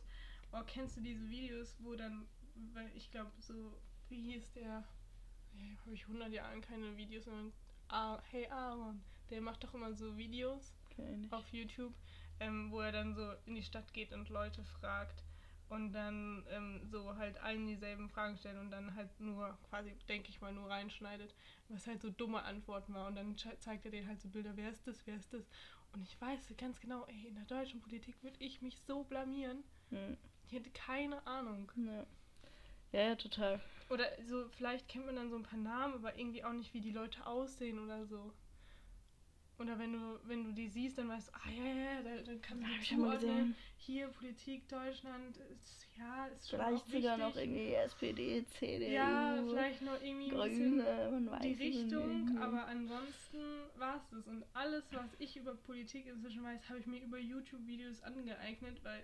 Oh, 0.52 0.62
kennst 0.66 0.98
du 0.98 1.02
diese 1.02 1.30
Videos, 1.30 1.76
wo 1.80 1.96
dann, 1.96 2.28
weil 2.74 2.90
ich 2.96 3.12
glaube, 3.12 3.32
so, 3.40 3.80
wie 4.10 4.34
hieß 4.34 4.54
der? 4.54 4.84
Ja, 5.54 5.80
habe 5.82 5.94
ich 5.94 6.04
100 6.04 6.32
Jahren 6.32 6.62
keine 6.62 6.96
Videos, 6.98 7.26
sondern 7.26 7.54
ah, 7.90 8.20
Hey 8.32 8.48
Aaron, 8.48 9.02
der 9.30 9.42
macht 9.42 9.64
doch 9.64 9.74
immer 9.74 9.94
so 9.94 10.18
Videos 10.18 10.74
auf 11.32 11.48
YouTube, 11.54 11.94
ähm, 12.40 12.72
wo 12.72 12.80
er 12.82 12.92
dann 12.92 13.16
so 13.16 13.32
in 13.46 13.56
die 13.56 13.64
Stadt 13.64 13.94
geht 13.94 14.14
und 14.14 14.30
Leute 14.30 14.64
fragt 14.64 15.24
und 15.70 15.92
dann 15.94 16.46
ähm, 16.50 16.82
so 16.90 17.16
halt 17.18 17.38
allen 17.40 17.68
dieselben 17.68 18.10
Fragen 18.10 18.38
stellt 18.38 18.58
und 18.58 18.72
dann 18.72 18.96
halt 18.96 19.20
nur 19.20 19.58
quasi, 19.70 19.94
denke 20.08 20.30
ich 20.30 20.42
mal, 20.42 20.54
nur 20.54 20.70
reinschneidet, 20.70 21.36
was 21.70 21.88
halt 21.88 22.02
so 22.02 22.10
dumme 22.10 22.44
Antworten 22.44 22.94
war 22.94 23.08
und 23.08 23.16
dann 23.16 23.36
zeigt 23.38 23.86
er 23.86 23.92
denen 23.92 24.08
halt 24.08 24.22
so 24.22 24.30
Bilder, 24.30 24.56
wer 24.56 24.70
ist 24.72 24.88
das, 24.88 25.06
wer 25.06 25.16
ist 25.18 25.34
das 25.34 25.50
und 25.94 26.02
ich 26.02 26.20
weiß 26.22 26.40
ganz 26.58 26.80
genau, 26.80 27.06
ey, 27.06 27.28
in 27.28 27.36
der 27.36 27.46
deutschen 27.46 27.82
Politik 27.82 28.22
würde 28.24 28.38
ich 28.40 28.62
mich 28.62 28.82
so 28.88 29.04
blamieren, 29.04 29.64
Hm, 29.90 30.18
ich 30.48 30.54
hätte 30.54 30.70
keine 30.72 31.26
Ahnung. 31.28 31.72
ja. 31.76 32.06
ja, 32.92 33.02
ja, 33.10 33.16
total. 33.16 33.62
Oder 33.90 34.06
so, 34.24 34.50
vielleicht 34.50 34.88
kennt 34.90 35.06
man 35.06 35.16
dann 35.16 35.30
so 35.30 35.38
ein 35.38 35.44
paar 35.44 35.60
Namen, 35.60 35.96
aber 35.96 36.18
irgendwie 36.18 36.44
auch 36.44 36.54
nicht, 36.54 36.74
wie 36.74 36.82
die 36.82 36.92
Leute 36.92 37.26
aussehen 37.26 37.80
oder 37.80 38.06
so. 38.06 38.34
Oder 39.60 39.80
wenn 39.80 39.94
du, 39.94 40.20
wenn 40.26 40.44
du 40.44 40.54
die 40.54 40.68
siehst, 40.68 40.98
dann 41.00 41.10
weißt 41.10 41.30
du, 41.30 41.32
ah 41.34 41.50
ja, 41.50 41.66
ja, 41.66 41.94
ja, 41.94 42.02
da- 42.04 42.22
dann 42.24 42.42
kannst 42.42 42.64
du 42.68 42.72
ich 42.80 42.88
schon 42.88 43.02
mal 43.02 43.18
gesehen. 43.18 43.56
Hier, 43.78 44.08
Politik 44.10 44.68
Deutschland, 44.70 45.38
ist, 45.38 45.88
ja, 45.98 46.28
ist 46.28 46.50
schon 46.50 46.60
Vielleicht 46.60 46.92
sogar 46.92 47.18
noch 47.18 47.36
irgendwie 47.36 47.74
SPD, 47.74 48.46
CDU, 48.46 48.94
Ja, 48.94 49.44
vielleicht 49.50 49.82
noch 49.82 50.00
irgendwie 50.02 50.30
Grüne, 50.30 51.10
man 51.12 51.32
weiß 51.32 51.42
die 51.44 51.64
Richtung, 51.64 52.28
nicht. 52.28 52.42
aber 52.44 52.68
ansonsten 52.68 53.38
war 53.78 53.98
es 53.98 54.10
das. 54.12 54.28
Und 54.28 54.46
alles, 54.54 54.84
was 54.92 55.10
ich 55.20 55.38
über 55.38 55.56
Politik 55.56 56.06
inzwischen 56.06 56.44
weiß, 56.44 56.70
habe 56.70 56.80
ich 56.80 56.86
mir 56.86 57.02
über 57.02 57.18
YouTube-Videos 57.18 58.04
angeeignet, 58.04 58.84
weil 58.84 59.04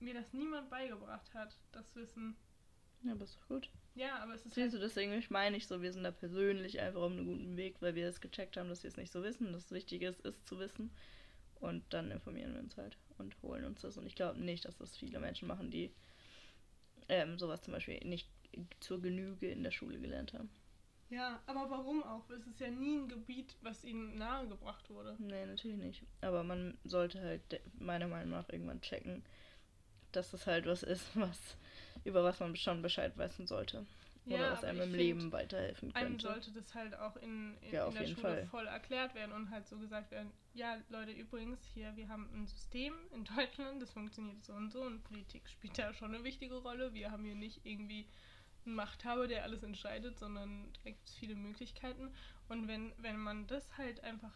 mir 0.00 0.14
das 0.14 0.32
niemand 0.32 0.70
beigebracht 0.70 1.34
hat, 1.34 1.56
das 1.72 1.94
Wissen. 1.96 2.36
Ja, 3.02 3.12
aber 3.12 3.24
ist 3.24 3.36
doch 3.36 3.48
gut. 3.48 3.70
Ja, 3.94 4.18
aber 4.22 4.34
es 4.34 4.46
ist 4.46 4.54
Siehst 4.54 4.72
halt, 4.72 4.72
du, 4.74 4.78
deswegen 4.78 5.12
ich 5.12 5.30
meine 5.30 5.56
ich 5.56 5.66
so, 5.66 5.82
wir 5.82 5.92
sind 5.92 6.04
da 6.04 6.10
persönlich 6.10 6.80
einfach 6.80 7.00
auf 7.02 7.12
einem 7.12 7.26
guten 7.26 7.56
Weg, 7.56 7.76
weil 7.80 7.94
wir 7.94 8.08
es 8.08 8.20
gecheckt 8.20 8.56
haben, 8.56 8.68
dass 8.68 8.82
wir 8.82 8.88
es 8.88 8.96
nicht 8.96 9.12
so 9.12 9.22
wissen, 9.22 9.52
dass 9.52 9.66
es 9.66 9.70
wichtig 9.72 10.02
ist, 10.02 10.24
es 10.24 10.44
zu 10.44 10.58
wissen. 10.58 10.90
Und 11.56 11.84
dann 11.92 12.10
informieren 12.10 12.54
wir 12.54 12.60
uns 12.60 12.76
halt 12.76 12.98
und 13.18 13.40
holen 13.42 13.64
uns 13.64 13.82
das. 13.82 13.96
Und 13.98 14.06
ich 14.06 14.16
glaube 14.16 14.40
nicht, 14.40 14.64
dass 14.64 14.76
das 14.78 14.96
viele 14.96 15.20
Menschen 15.20 15.48
machen, 15.48 15.70
die 15.70 15.94
ähm, 17.08 17.38
sowas 17.38 17.62
zum 17.62 17.72
Beispiel 17.74 17.98
nicht 18.04 18.28
zur 18.80 19.00
Genüge 19.00 19.48
in 19.50 19.62
der 19.62 19.70
Schule 19.70 20.00
gelernt 20.00 20.32
haben. 20.34 20.50
ja, 21.10 21.40
aber 21.46 21.70
warum 21.70 22.02
auch? 22.02 22.28
Es 22.30 22.46
ist 22.46 22.58
ja 22.60 22.68
nie 22.70 22.96
ein 22.98 23.08
Gebiet, 23.08 23.56
was 23.60 23.84
ihnen 23.84 24.16
nahegebracht 24.18 24.88
wurde. 24.90 25.18
Nee, 25.18 25.46
natürlich 25.46 25.76
nicht. 25.78 26.02
Aber 26.20 26.42
man 26.42 26.76
sollte 26.84 27.20
halt 27.20 27.60
meiner 27.78 28.08
Meinung 28.08 28.30
nach 28.30 28.48
irgendwann 28.48 28.80
checken, 28.80 29.24
dass 30.12 30.30
das 30.32 30.46
halt 30.46 30.66
was 30.66 30.82
ist, 30.82 31.10
was 31.16 31.56
über 32.04 32.24
was 32.24 32.40
man 32.40 32.56
schon 32.56 32.82
Bescheid 32.82 33.16
wissen 33.16 33.46
sollte. 33.46 33.86
Oder 34.26 34.52
was 34.52 34.62
einem 34.62 34.82
im 34.82 34.94
Leben 34.94 35.32
weiterhelfen 35.32 35.92
Einem 35.96 36.10
könnte. 36.10 36.26
sollte 36.28 36.52
das 36.52 36.72
halt 36.76 36.94
auch 36.94 37.16
in, 37.16 37.56
in, 37.60 37.72
Ja, 37.72 37.88
in 37.88 37.94
der 37.94 38.06
Schule 38.06 38.20
Fall. 38.20 38.46
voll 38.46 38.66
erklärt 38.68 39.16
werden 39.16 39.32
und 39.32 39.50
halt 39.50 39.66
so 39.66 39.76
gesagt 39.78 40.12
werden, 40.12 40.30
ja, 40.54 40.76
Leute, 40.90 41.10
übrigens, 41.10 41.58
hier, 41.74 41.96
wir 41.96 42.08
haben 42.08 42.28
ein 42.32 42.46
System 42.46 42.94
in 43.12 43.24
Deutschland, 43.36 43.82
das 43.82 43.90
funktioniert 43.92 44.44
so 44.44 44.52
und 44.52 44.70
so 44.70 44.82
und 44.82 45.02
Politik 45.02 45.48
spielt 45.48 45.76
da 45.76 45.92
schon 45.92 46.14
eine 46.14 46.22
wichtige 46.22 46.54
Rolle. 46.54 46.94
Wir 46.94 47.10
haben 47.10 47.24
hier 47.24 47.34
nicht 47.34 47.66
irgendwie 47.66 48.06
einen 48.64 48.76
Machthaber, 48.76 49.26
der 49.26 49.42
alles 49.42 49.64
entscheidet, 49.64 50.18
sondern 50.20 50.72
da 50.84 50.90
gibt 50.90 51.08
es 51.08 51.16
viele 51.16 51.34
Möglichkeiten. 51.34 52.14
Und 52.48 52.68
wenn, 52.68 52.92
wenn 52.98 53.16
man 53.16 53.48
das 53.48 53.76
halt 53.76 54.04
einfach 54.04 54.32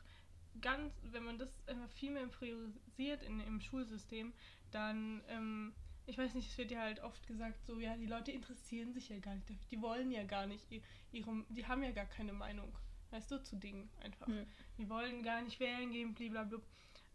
ganz, 0.60 0.94
wenn 1.12 1.22
man 1.24 1.38
das 1.38 1.48
einfach 1.68 1.90
viel 1.90 2.10
mehr 2.10 2.26
priorisiert 2.26 3.22
in, 3.22 3.38
im 3.38 3.60
Schulsystem, 3.60 4.32
dann, 4.72 5.22
ähm, 5.28 5.74
ich 6.06 6.16
weiß 6.16 6.34
nicht, 6.34 6.48
es 6.48 6.56
wird 6.56 6.70
ja 6.70 6.80
halt 6.80 7.00
oft 7.00 7.26
gesagt, 7.26 7.64
so, 7.66 7.78
ja, 7.80 7.96
die 7.96 8.06
Leute 8.06 8.30
interessieren 8.30 8.92
sich 8.92 9.08
ja 9.08 9.18
gar 9.18 9.34
nicht, 9.34 9.50
dafür, 9.50 9.62
die 9.70 9.82
wollen 9.82 10.10
ja 10.10 10.22
gar 10.24 10.46
nicht, 10.46 10.64
ihre, 11.12 11.44
die 11.48 11.66
haben 11.66 11.82
ja 11.82 11.90
gar 11.90 12.06
keine 12.06 12.32
Meinung, 12.32 12.72
weißt 13.10 13.30
du, 13.30 13.42
zu 13.42 13.56
Dingen 13.56 13.90
einfach. 14.00 14.26
Hm. 14.28 14.46
Die 14.78 14.88
wollen 14.88 15.22
gar 15.22 15.42
nicht 15.42 15.58
wählen 15.58 15.90
gehen, 15.90 16.14
blablabla. 16.14 16.60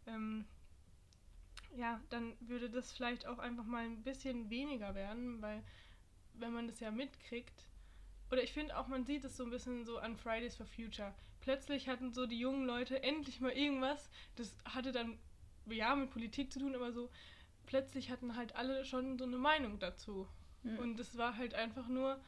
Ähm, 0.06 0.44
ja, 1.74 2.00
dann 2.10 2.34
würde 2.40 2.68
das 2.68 2.92
vielleicht 2.92 3.26
auch 3.26 3.38
einfach 3.38 3.64
mal 3.64 3.84
ein 3.84 4.02
bisschen 4.02 4.50
weniger 4.50 4.94
werden, 4.94 5.40
weil 5.40 5.62
wenn 6.34 6.52
man 6.52 6.66
das 6.66 6.80
ja 6.80 6.90
mitkriegt, 6.90 7.68
oder 8.30 8.42
ich 8.42 8.52
finde 8.52 8.76
auch, 8.78 8.88
man 8.88 9.04
sieht 9.04 9.24
es 9.24 9.36
so 9.36 9.44
ein 9.44 9.50
bisschen 9.50 9.84
so 9.84 9.98
an 9.98 10.16
Fridays 10.16 10.56
for 10.56 10.66
Future. 10.66 11.14
Plötzlich 11.40 11.88
hatten 11.88 12.12
so 12.12 12.26
die 12.26 12.38
jungen 12.38 12.66
Leute 12.66 13.02
endlich 13.02 13.40
mal 13.40 13.52
irgendwas, 13.52 14.10
das 14.36 14.56
hatte 14.64 14.92
dann 14.92 15.18
ja 15.66 15.94
mit 15.94 16.10
Politik 16.10 16.52
zu 16.52 16.58
tun, 16.58 16.74
aber 16.74 16.92
so 16.92 17.10
plötzlich 17.72 18.10
hatten 18.10 18.36
halt 18.36 18.54
alle 18.54 18.84
schon 18.84 19.16
so 19.16 19.24
eine 19.24 19.38
Meinung 19.38 19.78
dazu. 19.78 20.28
Mhm. 20.62 20.78
Und 20.78 21.00
es 21.00 21.16
war 21.16 21.38
halt 21.38 21.54
einfach 21.54 21.88
nur, 21.88 22.22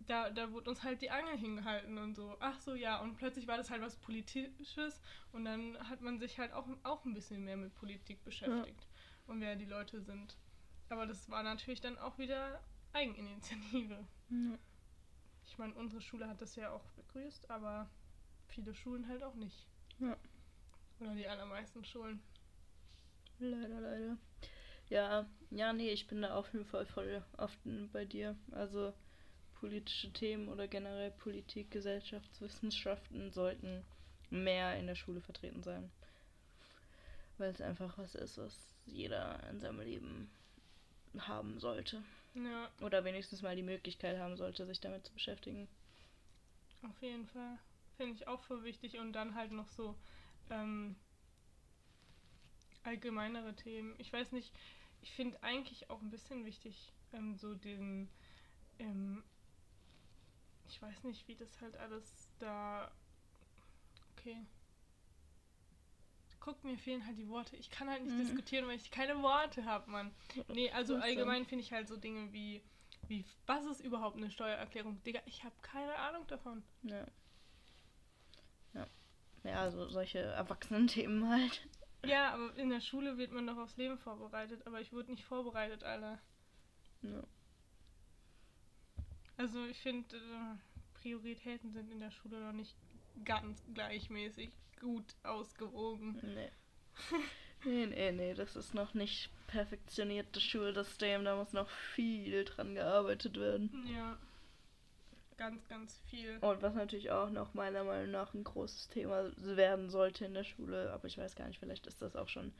da, 0.00 0.30
da 0.30 0.50
wurde 0.50 0.70
uns 0.70 0.82
halt 0.82 1.02
die 1.02 1.10
Angel 1.10 1.36
hingehalten 1.36 1.98
und 1.98 2.14
so, 2.14 2.38
ach 2.40 2.58
so, 2.58 2.74
ja, 2.74 2.98
und 2.98 3.16
plötzlich 3.16 3.46
war 3.46 3.58
das 3.58 3.70
halt 3.70 3.82
was 3.82 3.96
Politisches 3.96 5.02
und 5.32 5.44
dann 5.44 5.76
hat 5.90 6.00
man 6.00 6.18
sich 6.18 6.38
halt 6.38 6.54
auch, 6.54 6.66
auch 6.84 7.04
ein 7.04 7.12
bisschen 7.12 7.44
mehr 7.44 7.58
mit 7.58 7.74
Politik 7.74 8.24
beschäftigt 8.24 8.88
und 9.26 9.42
wer 9.42 9.56
die 9.56 9.66
Leute 9.66 10.00
sind. 10.00 10.38
Aber 10.88 11.04
das 11.04 11.28
war 11.28 11.42
natürlich 11.42 11.82
dann 11.82 11.98
auch 11.98 12.16
wieder 12.16 12.58
Eigeninitiative. 12.94 14.06
Ja. 14.30 14.58
Ich 15.44 15.58
meine, 15.58 15.74
unsere 15.74 16.00
Schule 16.00 16.26
hat 16.26 16.40
das 16.40 16.56
ja 16.56 16.70
auch 16.70 16.88
begrüßt, 16.92 17.50
aber 17.50 17.90
viele 18.46 18.74
Schulen 18.74 19.06
halt 19.06 19.22
auch 19.22 19.34
nicht. 19.34 19.66
Ja. 19.98 20.16
Oder 20.98 21.14
die 21.14 21.28
allermeisten 21.28 21.84
Schulen. 21.84 22.22
Leider, 23.38 23.80
leider. 23.80 24.16
Ja, 24.90 25.26
ja, 25.50 25.72
nee, 25.72 25.90
ich 25.90 26.06
bin 26.06 26.22
da 26.22 26.34
auf 26.34 26.52
jeden 26.52 26.64
Fall 26.66 26.86
voll 26.86 27.22
oft 27.36 27.58
bei 27.92 28.04
dir. 28.04 28.36
Also 28.52 28.92
politische 29.60 30.12
Themen 30.12 30.48
oder 30.48 30.68
generell 30.68 31.10
Politik, 31.10 31.70
Gesellschaftswissenschaften 31.70 33.30
sollten 33.32 33.84
mehr 34.30 34.76
in 34.78 34.86
der 34.86 34.94
Schule 34.94 35.20
vertreten 35.20 35.62
sein. 35.62 35.90
Weil 37.38 37.50
es 37.50 37.60
einfach 37.60 37.96
was 37.98 38.14
ist, 38.14 38.36
was 38.38 38.74
jeder 38.84 39.38
in 39.50 39.60
seinem 39.60 39.80
Leben 39.80 40.30
haben 41.18 41.58
sollte. 41.60 42.02
Ja, 42.34 42.70
Oder 42.80 43.04
wenigstens 43.04 43.42
mal 43.42 43.56
die 43.56 43.62
Möglichkeit 43.62 44.18
haben 44.18 44.36
sollte, 44.36 44.64
sich 44.66 44.80
damit 44.80 45.04
zu 45.06 45.12
beschäftigen. 45.12 45.68
auf 46.82 47.00
jeden 47.02 47.26
Fall. 47.26 47.58
Finde 47.96 48.14
ich 48.14 48.26
auch 48.28 48.42
voll 48.42 48.62
wichtig. 48.64 48.98
Und 48.98 49.12
dann 49.12 49.34
halt 49.34 49.52
noch 49.52 49.68
so 49.68 49.94
ähm, 50.50 50.96
allgemeinere 52.82 53.54
Themen. 53.54 53.94
Ich 53.98 54.12
weiß 54.12 54.32
nicht, 54.32 54.52
ich 55.00 55.10
finde 55.12 55.42
eigentlich 55.42 55.90
auch 55.90 56.00
ein 56.00 56.10
bisschen 56.10 56.44
wichtig, 56.44 56.92
ähm, 57.12 57.36
so 57.36 57.54
den, 57.54 58.08
ähm, 58.78 59.22
ich 60.68 60.80
weiß 60.82 61.04
nicht, 61.04 61.26
wie 61.28 61.34
das 61.36 61.60
halt 61.60 61.76
alles 61.76 62.28
da, 62.38 62.90
okay. 64.12 64.44
Guck, 66.40 66.62
mir 66.64 66.78
fehlen 66.78 67.04
halt 67.04 67.18
die 67.18 67.28
Worte. 67.28 67.56
Ich 67.56 67.68
kann 67.68 67.90
halt 67.90 68.04
nicht 68.04 68.14
Mhm. 68.14 68.20
diskutieren, 68.20 68.66
weil 68.66 68.76
ich 68.76 68.90
keine 68.90 69.20
Worte 69.22 69.64
habe, 69.64 69.90
Mann. 69.90 70.14
Nee, 70.48 70.70
also 70.72 70.96
allgemein 70.96 71.44
finde 71.46 71.64
ich 71.64 71.72
halt 71.72 71.88
so 71.88 71.96
Dinge 71.96 72.32
wie, 72.32 72.62
wie, 73.08 73.24
was 73.46 73.66
ist 73.66 73.80
überhaupt 73.80 74.16
eine 74.16 74.30
Steuererklärung? 74.30 75.02
Digga, 75.04 75.20
ich 75.26 75.44
habe 75.44 75.54
keine 75.62 75.94
Ahnung 75.96 76.26
davon. 76.26 76.62
Ja. 76.82 77.06
Ja. 78.74 78.86
Ja, 79.44 79.60
also 79.62 79.88
solche 79.88 80.20
Erwachsenen-Themen 80.20 81.28
halt. 81.28 81.66
Ja, 82.04 82.34
aber 82.34 82.54
in 82.56 82.70
der 82.70 82.80
Schule 82.80 83.18
wird 83.18 83.32
man 83.32 83.46
doch 83.46 83.56
aufs 83.56 83.76
Leben 83.76 83.98
vorbereitet, 83.98 84.66
aber 84.66 84.80
ich 84.80 84.92
wurde 84.92 85.10
nicht 85.10 85.24
vorbereitet, 85.24 85.82
Alter. 85.82 86.18
Ja. 87.02 87.22
Also 89.36 89.64
ich 89.66 89.78
finde, 89.78 90.16
äh, 90.16 90.98
Prioritäten 91.00 91.72
sind 91.72 91.90
in 91.90 92.00
der 92.00 92.10
Schule 92.10 92.40
noch 92.40 92.52
nicht 92.52 92.76
ganz 93.24 93.62
gleichmäßig 93.72 94.50
gut 94.80 95.14
ausgewogen. 95.22 96.18
Nee. 96.22 96.50
nee, 97.64 97.86
nee, 97.86 98.12
nee, 98.12 98.34
das 98.34 98.56
ist 98.56 98.74
noch 98.74 98.94
nicht 98.94 99.30
perfektioniertes 99.46 100.42
Schulsystem, 100.42 101.24
da 101.24 101.36
muss 101.36 101.52
noch 101.52 101.68
viel 101.68 102.44
dran 102.44 102.74
gearbeitet 102.74 103.38
werden. 103.38 103.86
Ja. 103.86 104.18
Ganz, 105.38 105.66
ganz 105.68 105.98
viel. 106.10 106.36
Und 106.40 106.62
was 106.62 106.74
natürlich 106.74 107.10
auch 107.12 107.30
noch 107.30 107.54
meiner 107.54 107.84
Meinung 107.84 108.10
nach 108.10 108.34
ein 108.34 108.42
großes 108.44 108.88
Thema 108.88 109.30
werden 109.36 109.88
sollte 109.88 110.24
in 110.24 110.34
der 110.34 110.42
Schule, 110.44 110.90
aber 110.92 111.06
ich 111.06 111.16
weiß 111.16 111.36
gar 111.36 111.46
nicht, 111.46 111.60
vielleicht 111.60 111.86
ist 111.86 112.02
das 112.02 112.16
auch 112.16 112.28
schon 112.28 112.52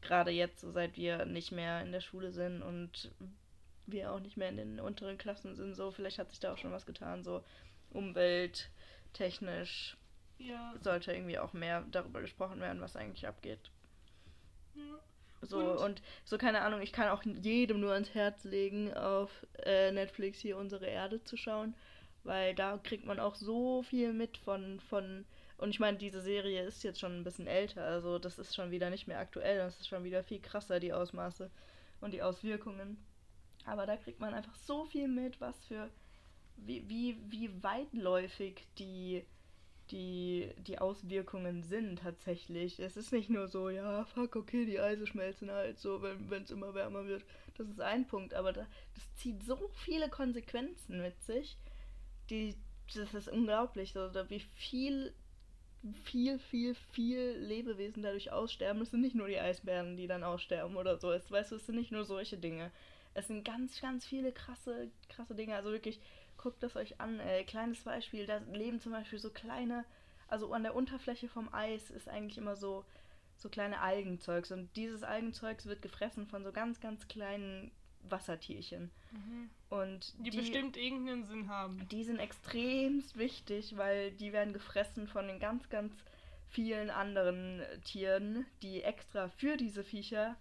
gerade 0.00 0.32
jetzt, 0.32 0.60
so 0.60 0.70
seit 0.72 0.96
wir 0.96 1.24
nicht 1.26 1.52
mehr 1.52 1.80
in 1.80 1.92
der 1.92 2.00
Schule 2.00 2.32
sind 2.32 2.62
und 2.62 3.12
wir 3.86 4.12
auch 4.12 4.18
nicht 4.20 4.36
mehr 4.36 4.48
in 4.48 4.56
den 4.56 4.80
unteren 4.80 5.16
Klassen 5.16 5.54
sind, 5.54 5.74
so 5.74 5.92
vielleicht 5.92 6.18
hat 6.18 6.30
sich 6.30 6.40
da 6.40 6.52
auch 6.52 6.58
schon 6.58 6.72
was 6.72 6.86
getan, 6.86 7.22
so 7.22 7.44
umwelttechnisch 7.90 9.96
Ja. 10.38 10.74
sollte 10.80 11.12
irgendwie 11.12 11.38
auch 11.38 11.52
mehr 11.52 11.84
darüber 11.90 12.20
gesprochen 12.20 12.60
werden, 12.60 12.80
was 12.80 12.96
eigentlich 12.96 13.26
abgeht. 13.28 13.70
ja. 14.74 14.82
So, 15.40 15.58
Und- 15.58 15.78
und, 15.78 16.02
so, 16.24 16.36
keine 16.36 16.62
Ahnung, 16.62 16.82
ich 16.82 16.92
kann 16.92 17.08
auch 17.10 17.22
jedem 17.22 17.78
nur 17.78 17.92
ans 17.92 18.12
Herz 18.12 18.42
legen, 18.42 18.92
auf 18.92 19.30
äh, 19.64 19.92
Netflix 19.92 20.40
hier 20.40 20.56
unsere 20.56 20.86
Erde 20.86 21.22
zu 21.22 21.36
schauen, 21.36 21.76
weil 22.28 22.54
da 22.54 22.76
kriegt 22.76 23.06
man 23.06 23.18
auch 23.18 23.34
so 23.34 23.82
viel 23.82 24.12
mit 24.12 24.36
von, 24.36 24.80
von, 24.80 25.24
und 25.56 25.70
ich 25.70 25.80
meine, 25.80 25.96
diese 25.96 26.20
Serie 26.20 26.62
ist 26.62 26.84
jetzt 26.84 27.00
schon 27.00 27.16
ein 27.16 27.24
bisschen 27.24 27.46
älter, 27.46 27.82
also 27.82 28.18
das 28.18 28.38
ist 28.38 28.54
schon 28.54 28.70
wieder 28.70 28.90
nicht 28.90 29.08
mehr 29.08 29.18
aktuell, 29.18 29.56
das 29.58 29.80
ist 29.80 29.88
schon 29.88 30.04
wieder 30.04 30.22
viel 30.22 30.38
krasser, 30.38 30.78
die 30.78 30.92
Ausmaße 30.92 31.50
und 32.02 32.12
die 32.12 32.22
Auswirkungen. 32.22 32.98
Aber 33.64 33.86
da 33.86 33.96
kriegt 33.96 34.20
man 34.20 34.34
einfach 34.34 34.54
so 34.54 34.84
viel 34.84 35.08
mit, 35.08 35.40
was 35.40 35.56
für, 35.64 35.88
wie, 36.58 36.86
wie, 36.88 37.16
wie 37.30 37.62
weitläufig 37.62 38.66
die, 38.78 39.24
die, 39.90 40.50
die 40.66 40.78
Auswirkungen 40.78 41.62
sind 41.62 42.00
tatsächlich. 42.00 42.78
Es 42.78 42.98
ist 42.98 43.10
nicht 43.10 43.30
nur 43.30 43.48
so, 43.48 43.70
ja, 43.70 44.04
fuck, 44.04 44.36
okay, 44.36 44.66
die 44.66 44.80
Eise 44.80 45.06
schmelzen 45.06 45.50
halt 45.50 45.78
so, 45.78 46.02
wenn 46.02 46.42
es 46.42 46.50
immer 46.50 46.74
wärmer 46.74 47.06
wird. 47.06 47.24
Das 47.56 47.68
ist 47.68 47.80
ein 47.80 48.06
Punkt, 48.06 48.34
aber 48.34 48.52
da, 48.52 48.66
das 48.94 49.14
zieht 49.16 49.42
so 49.44 49.70
viele 49.84 50.10
Konsequenzen 50.10 51.00
mit 51.00 51.20
sich, 51.22 51.56
die, 52.30 52.54
das 52.94 53.14
ist 53.14 53.28
unglaublich, 53.28 53.92
so, 53.92 54.10
wie 54.28 54.40
viel, 54.40 55.14
viel, 56.04 56.38
viel, 56.38 56.74
viel 56.92 57.36
Lebewesen 57.38 58.02
dadurch 58.02 58.32
aussterben. 58.32 58.82
Es 58.82 58.90
sind 58.90 59.00
nicht 59.00 59.14
nur 59.14 59.28
die 59.28 59.38
Eisbären, 59.38 59.96
die 59.96 60.06
dann 60.06 60.24
aussterben 60.24 60.76
oder 60.76 60.98
so. 60.98 61.12
Es, 61.12 61.30
weißt 61.30 61.52
du, 61.52 61.56
es 61.56 61.66
sind 61.66 61.76
nicht 61.76 61.92
nur 61.92 62.04
solche 62.04 62.36
Dinge. 62.36 62.70
Es 63.14 63.28
sind 63.28 63.44
ganz, 63.44 63.80
ganz 63.80 64.06
viele 64.06 64.32
krasse, 64.32 64.90
krasse 65.08 65.34
Dinge. 65.34 65.54
Also 65.54 65.70
wirklich, 65.70 66.00
guckt 66.38 66.62
das 66.62 66.76
euch 66.76 67.00
an. 67.00 67.20
Ey. 67.20 67.44
Kleines 67.44 67.80
Beispiel, 67.80 68.26
da 68.26 68.38
leben 68.52 68.80
zum 68.80 68.92
Beispiel 68.92 69.18
so 69.18 69.30
kleine, 69.30 69.84
also 70.28 70.52
an 70.52 70.62
der 70.62 70.74
Unterfläche 70.74 71.28
vom 71.28 71.52
Eis 71.52 71.90
ist 71.90 72.08
eigentlich 72.08 72.38
immer 72.38 72.56
so, 72.56 72.84
so 73.36 73.48
kleine 73.48 73.80
Algenzeugs. 73.80 74.50
Und 74.50 74.74
dieses 74.76 75.02
Algenzeugs 75.02 75.66
wird 75.66 75.82
gefressen 75.82 76.26
von 76.26 76.44
so 76.44 76.52
ganz, 76.52 76.80
ganz 76.80 77.08
kleinen 77.08 77.70
Wassertierchen. 78.08 78.90
Mhm. 79.10 79.50
Und 79.68 80.14
Die, 80.18 80.36
bestimmt 80.36 80.76
irgendeinen 80.76 81.24
Sinn 81.24 81.48
haben. 81.48 81.86
die 81.90 82.04
sind 82.04 82.18
extremst 82.18 83.18
wichtig, 83.18 83.76
weil 83.76 84.12
die 84.12 84.32
werden 84.32 84.52
gefressen 84.52 85.06
von 85.06 85.26
den 85.26 85.38
ganz, 85.38 85.68
ganz 85.68 85.94
vielen 86.48 86.90
anderen 86.90 87.60
äh, 87.60 87.78
Tieren, 87.80 88.46
die 88.62 88.82
extra 88.82 89.28
für 89.28 89.56
diese 89.56 89.84
Viecher 89.84 90.36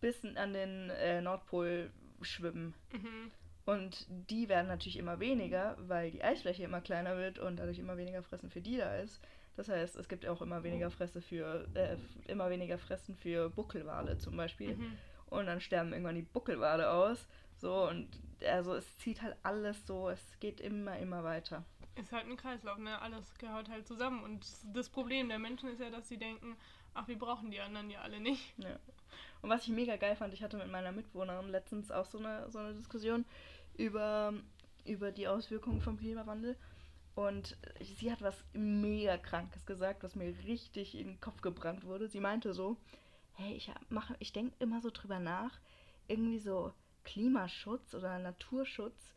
bis 0.00 0.24
an 0.24 0.52
den 0.52 0.90
äh, 0.90 1.20
Nordpol 1.20 1.90
schwimmen. 2.22 2.74
Mhm. 2.92 3.30
Und 3.64 4.06
die 4.08 4.48
werden 4.48 4.68
natürlich 4.68 4.96
immer 4.96 5.20
weniger, 5.20 5.76
weil 5.78 6.10
die 6.10 6.22
Eisfläche 6.22 6.62
immer 6.62 6.80
kleiner 6.80 7.18
wird 7.18 7.38
und 7.38 7.56
dadurch 7.56 7.78
immer 7.78 7.96
weniger 7.98 8.22
Fressen 8.22 8.48
für 8.48 8.62
die 8.62 8.78
da 8.78 8.96
ist. 8.96 9.20
Das 9.56 9.68
heißt, 9.68 9.96
es 9.96 10.08
gibt 10.08 10.24
auch 10.24 10.40
immer 10.40 10.62
weniger 10.62 10.90
Fresse 10.90 11.20
für 11.20 11.66
äh, 11.74 11.96
immer 12.30 12.48
weniger 12.48 12.78
Fressen 12.78 13.16
für 13.16 13.50
Buckelwale 13.50 14.16
zum 14.16 14.36
Beispiel. 14.36 14.76
Mhm. 14.76 14.96
Und 15.30 15.46
dann 15.46 15.60
sterben 15.60 15.92
irgendwann 15.92 16.14
die 16.14 16.22
Buckelwale 16.22 16.90
aus. 16.90 17.26
So 17.56 17.88
und 17.88 18.08
also 18.46 18.74
es 18.74 18.96
zieht 18.98 19.22
halt 19.22 19.36
alles 19.42 19.86
so, 19.86 20.08
es 20.08 20.20
geht 20.40 20.60
immer, 20.60 20.98
immer 20.98 21.24
weiter. 21.24 21.64
Ist 21.96 22.12
halt 22.12 22.26
ein 22.26 22.36
Kreislauf, 22.36 22.78
ne? 22.78 23.00
Alles 23.02 23.34
gehört 23.38 23.68
halt 23.68 23.86
zusammen. 23.86 24.22
Und 24.22 24.46
das 24.72 24.88
Problem 24.88 25.28
der 25.28 25.40
Menschen 25.40 25.68
ist 25.68 25.80
ja, 25.80 25.90
dass 25.90 26.08
sie 26.08 26.18
denken, 26.18 26.56
ach, 26.94 27.08
wir 27.08 27.18
brauchen 27.18 27.50
die 27.50 27.60
anderen 27.60 27.90
ja 27.90 28.00
alle 28.02 28.20
nicht. 28.20 28.54
Ja. 28.58 28.78
Und 29.42 29.50
was 29.50 29.64
ich 29.64 29.70
mega 29.70 29.96
geil 29.96 30.14
fand, 30.16 30.32
ich 30.34 30.42
hatte 30.42 30.56
mit 30.56 30.70
meiner 30.70 30.92
Mitbewohnerin 30.92 31.48
letztens 31.48 31.90
auch 31.90 32.06
so 32.06 32.18
eine, 32.18 32.50
so 32.50 32.58
eine 32.58 32.74
Diskussion 32.74 33.24
über, 33.76 34.32
über 34.84 35.10
die 35.10 35.28
Auswirkungen 35.28 35.80
vom 35.80 35.98
Klimawandel. 35.98 36.56
Und 37.14 37.56
sie 37.80 38.12
hat 38.12 38.22
was 38.22 38.44
mega 38.52 39.16
Krankes 39.16 39.66
gesagt, 39.66 40.04
was 40.04 40.14
mir 40.14 40.32
richtig 40.44 40.96
in 40.96 41.08
den 41.08 41.20
Kopf 41.20 41.40
gebrannt 41.40 41.84
wurde. 41.84 42.06
Sie 42.06 42.20
meinte 42.20 42.54
so, 42.54 42.76
hey, 43.38 43.54
ich 43.54 43.70
mache, 43.88 44.16
ich 44.18 44.32
denke 44.32 44.54
immer 44.58 44.80
so 44.80 44.90
drüber 44.90 45.18
nach, 45.18 45.58
irgendwie 46.08 46.38
so 46.38 46.72
Klimaschutz 47.04 47.94
oder 47.94 48.18
Naturschutz 48.18 49.12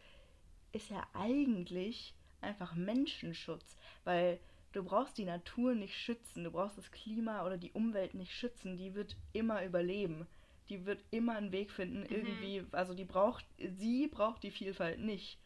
ist 0.72 0.90
ja 0.90 1.06
eigentlich 1.14 2.14
einfach 2.40 2.74
Menschenschutz, 2.76 3.78
weil 4.04 4.40
du 4.72 4.84
brauchst 4.84 5.18
die 5.18 5.26
Natur 5.26 5.76
nicht 5.76 5.96
schützen, 5.96 6.44
du 6.44 6.52
brauchst 6.52 6.78
das 6.78 6.92
Klima 6.92 7.46
oder 7.46 7.58
die 7.58 7.72
Umwelt 7.72 8.14
nicht 8.14 8.34
schützen, 8.34 8.78
die 8.78 8.96
wird 8.96 9.18
immer 9.34 9.66
überleben. 9.66 10.28
Die 10.70 10.86
wird 10.86 11.04
immer 11.12 11.36
einen 11.36 11.52
Weg 11.52 11.70
finden, 11.70 12.06
irgendwie, 12.06 12.64
also 12.72 12.94
die 12.94 13.04
braucht, 13.04 13.46
sie 13.58 14.08
braucht 14.08 14.42
die 14.42 14.52
Vielfalt 14.52 15.00
nicht. 15.02 15.38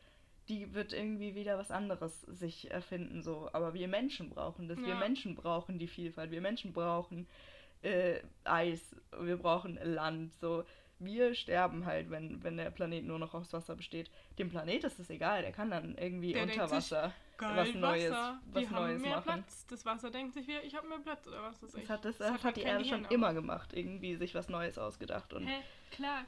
Die 0.49 0.75
wird 0.75 0.93
irgendwie 0.93 1.33
wieder 1.33 1.57
was 1.57 1.71
anderes 1.71 2.21
sich 2.21 2.69
erfinden, 2.69 3.23
so. 3.23 3.49
Aber 3.51 3.73
wir 3.73 3.87
Menschen 3.87 4.29
brauchen 4.29 4.67
das. 4.67 4.77
Wir 4.77 4.89
Ja. 4.89 4.99
Menschen 4.99 5.33
brauchen 5.33 5.79
die 5.79 5.87
Vielfalt. 5.87 6.29
Wir 6.29 6.41
Menschen 6.41 6.73
brauchen 6.73 7.27
äh, 7.85 8.21
Eis. 8.43 8.95
Wir 9.19 9.37
brauchen 9.37 9.79
Land, 9.83 10.33
so. 10.35 10.63
Wir 10.97 11.35
sterben 11.35 11.85
halt, 11.85 12.09
wenn, 12.09 12.41
wenn 12.41 12.55
der 12.55 12.71
Planet 12.71 13.03
nur 13.05 13.19
noch 13.19 13.33
aus 13.33 13.51
Wasser 13.51 13.75
besteht. 13.75 14.09
Dem 14.39 14.49
Planet 14.49 14.85
ist 14.85 14.97
es 14.97 15.09
egal, 15.09 15.41
der 15.41 15.51
kann 15.51 15.69
dann 15.69 15.95
irgendwie 15.97 16.31
Der 16.31 16.43
unter 16.43 16.67
sich, 16.67 16.77
Wasser 16.77 17.13
Geil, 17.37 17.57
was 17.57 17.73
Neues, 17.73 18.11
Wasser. 18.11 18.39
was 18.45 18.63
die 18.63 18.69
haben 18.69 18.87
Neues 18.87 19.01
mehr 19.01 19.15
machen. 19.17 19.23
Platz. 19.23 19.65
Das 19.69 19.85
Wasser 19.85 20.09
denkt 20.09 20.33
sich 20.33 20.47
wieder, 20.47 20.63
ich 20.63 20.73
habe 20.73 20.87
mehr 20.87 20.99
Platz 20.99 21.27
oder 21.27 21.43
was 21.43 21.61
ist 21.61 21.75
Das 21.75 21.89
hat, 21.89 22.05
das, 22.05 22.17
das 22.17 22.31
hat, 22.31 22.43
halt 22.45 22.55
die 22.55 22.61
Erde 22.61 22.85
schon 22.85 23.03
Gehirn, 23.03 23.13
immer 23.13 23.33
gemacht, 23.33 23.73
irgendwie 23.73 24.15
sich 24.15 24.33
was 24.33 24.47
Neues 24.47 24.77
ausgedacht. 24.77 25.33
Und 25.33 25.45
Hä, 25.45 25.61
klar, 25.91 26.23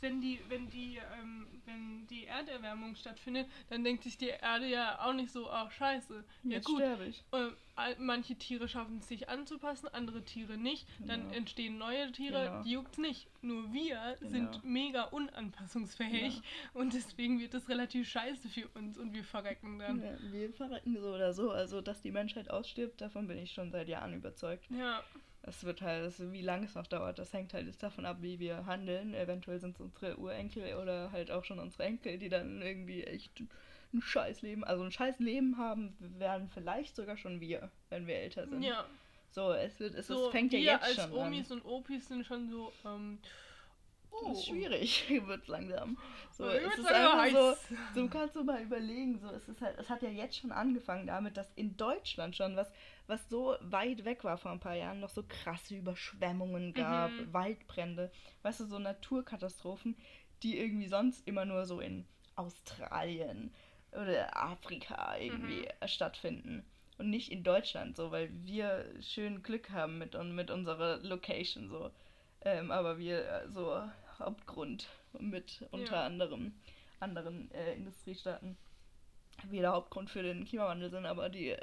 wenn 0.00 0.20
die, 0.20 0.40
wenn 0.48 0.68
die, 0.70 0.98
ähm, 1.20 1.46
wenn 1.66 2.06
die 2.08 2.26
Erderwärmung 2.26 2.94
stattfindet, 2.96 3.46
dann 3.68 3.84
denkt 3.84 4.04
sich 4.04 4.16
die 4.18 4.28
Erde 4.28 4.66
ja 4.66 5.00
auch 5.04 5.12
nicht 5.12 5.30
so, 5.30 5.50
ach 5.50 5.70
scheiße. 5.70 6.24
Ja 6.44 6.50
jetzt 6.50 6.66
gut, 6.66 6.76
sterbe 6.78 7.06
ich. 7.06 7.22
äh, 7.32 7.48
all- 7.76 7.96
manche 7.98 8.36
Tiere 8.36 8.68
schaffen 8.68 8.98
es 8.98 9.08
sich 9.08 9.28
anzupassen, 9.28 9.88
andere 9.88 10.24
Tiere 10.24 10.56
nicht. 10.58 10.86
Dann 11.06 11.22
Genau. 11.22 11.34
entstehen 11.34 11.78
neue 11.78 12.10
Tiere, 12.12 12.44
Genau. 12.46 12.62
die 12.62 12.70
juckt's 12.72 12.98
nicht. 12.98 13.28
Nur 13.42 13.72
wir 13.72 14.16
Genau. 14.20 14.30
sind 14.30 14.64
mega 14.64 15.04
unanpassungsfähig 15.04 16.42
und 16.74 16.92
deswegen 16.94 17.40
wird 17.40 17.54
es 17.54 17.68
relativ 17.68 18.08
scheiße 18.08 18.48
für 18.48 18.68
uns 18.68 18.98
und 18.98 19.12
wir 19.12 19.24
verrecken 19.24 19.78
dann. 19.78 20.02
Ja, 20.02 20.16
wir 20.32 20.52
verrecken 20.52 20.96
so 21.00 21.14
oder 21.14 21.32
so. 21.32 21.50
Also, 21.50 21.80
dass 21.80 22.02
die 22.02 22.10
Menschheit 22.10 22.50
ausstirbt, 22.50 23.00
davon 23.00 23.26
bin 23.28 23.38
ich 23.38 23.52
schon 23.52 23.70
seit 23.70 23.88
Jahren 23.88 24.14
überzeugt. 24.14 24.66
Ja, 24.70 25.02
Es 25.42 25.64
wird 25.64 25.80
halt, 25.80 26.04
also 26.04 26.32
wie 26.32 26.42
lange 26.42 26.66
es 26.66 26.74
noch 26.74 26.86
dauert, 26.86 27.18
das 27.18 27.32
hängt 27.32 27.54
halt 27.54 27.66
jetzt 27.66 27.82
davon 27.82 28.04
ab, 28.04 28.18
wie 28.20 28.38
wir 28.38 28.66
handeln. 28.66 29.14
Eventuell 29.14 29.58
sind 29.58 29.74
es 29.74 29.80
unsere 29.80 30.18
Urenkel 30.18 30.74
oder 30.74 31.12
halt 31.12 31.30
auch 31.30 31.44
schon 31.44 31.58
unsere 31.58 31.84
Enkel, 31.84 32.18
die 32.18 32.28
dann 32.28 32.60
irgendwie 32.60 33.04
echt 33.04 33.42
ein 33.92 34.02
scheiß 34.02 34.42
Leben, 34.42 34.64
also 34.64 34.84
ein 34.84 34.92
scheiß 34.92 35.18
Leben 35.18 35.56
haben, 35.56 35.96
werden 36.18 36.48
vielleicht 36.52 36.94
sogar 36.94 37.16
schon 37.16 37.40
wir, 37.40 37.70
wenn 37.88 38.06
wir 38.06 38.16
älter 38.16 38.46
sind. 38.46 38.62
ja. 38.62 38.84
So, 39.32 39.52
es 39.52 39.78
wird, 39.78 39.94
es, 39.94 40.08
so 40.08 40.26
es 40.26 40.32
fängt 40.32 40.52
ja 40.52 40.58
wir 40.58 40.72
jetzt 40.72 40.82
als 40.82 40.94
schon 40.94 41.12
Omis 41.12 41.50
an. 41.52 41.58
und 41.58 41.64
Opis 41.64 42.08
sind 42.08 42.26
schon 42.26 42.50
so, 42.50 42.72
ähm, 42.84 43.18
Das 44.18 44.28
ist 44.38 44.46
schwierig, 44.46 45.08
wird 45.26 45.48
langsam. 45.48 45.96
So, 46.30 46.44
Ja, 46.44 46.58
es 46.66 46.76
ist 46.78 46.90
langsam 46.90 47.18
einfach 47.18 47.30
so, 47.30 47.56
so 47.94 48.08
kannst 48.08 48.36
du 48.36 48.44
mal 48.44 48.62
überlegen, 48.62 49.18
so 49.18 49.28
es 49.28 49.48
ist 49.48 49.60
halt, 49.60 49.78
es 49.78 49.88
hat 49.88 50.02
ja 50.02 50.10
jetzt 50.10 50.36
schon 50.36 50.52
angefangen 50.52 51.06
damit, 51.06 51.36
dass 51.36 51.50
in 51.54 51.76
Deutschland 51.76 52.36
schon 52.36 52.56
was, 52.56 52.70
was 53.06 53.28
so 53.28 53.56
weit 53.60 54.04
weg 54.04 54.24
war 54.24 54.36
vor 54.38 54.50
ein 54.50 54.60
paar 54.60 54.74
Jahren, 54.74 55.00
noch 55.00 55.10
so 55.10 55.22
krasse 55.26 55.74
Überschwemmungen 55.76 56.74
gab, 56.74 57.18
Mhm. 57.18 57.32
Waldbrände, 57.32 58.10
weißt 58.42 58.60
du, 58.60 58.64
so 58.66 58.78
Naturkatastrophen, 58.78 59.96
die 60.42 60.58
irgendwie 60.58 60.88
sonst 60.88 61.26
immer 61.26 61.44
nur 61.44 61.64
so 61.66 61.80
in 61.80 62.06
Australien 62.36 63.54
oder 63.92 64.36
Afrika 64.36 65.16
irgendwie 65.18 65.66
Mhm. 65.66 65.88
stattfinden. 65.88 66.64
Und 66.98 67.08
nicht 67.10 67.32
in 67.32 67.42
Deutschland, 67.42 67.96
so, 67.96 68.10
weil 68.10 68.30
wir 68.44 68.84
schön 69.00 69.42
Glück 69.42 69.70
haben 69.70 69.98
mit, 69.98 70.14
mit 70.24 70.50
unserer 70.50 70.98
Location, 70.98 71.68
so. 71.70 71.90
Ähm, 72.42 72.70
aber 72.70 72.98
wir 72.98 73.26
äh, 73.28 73.48
so 73.50 73.82
Hauptgrund 74.20 74.88
mit 75.18 75.66
unter 75.70 75.96
Ja. 75.96 76.06
anderem 76.06 76.52
anderen 77.00 77.50
äh, 77.52 77.74
Industriestaaten 77.74 78.56
wieder 79.48 79.72
Hauptgrund 79.72 80.10
für 80.10 80.22
den 80.22 80.44
Klimawandel 80.44 80.90
sind, 80.90 81.06
aber 81.06 81.28
die 81.30 81.50
äh, 81.50 81.60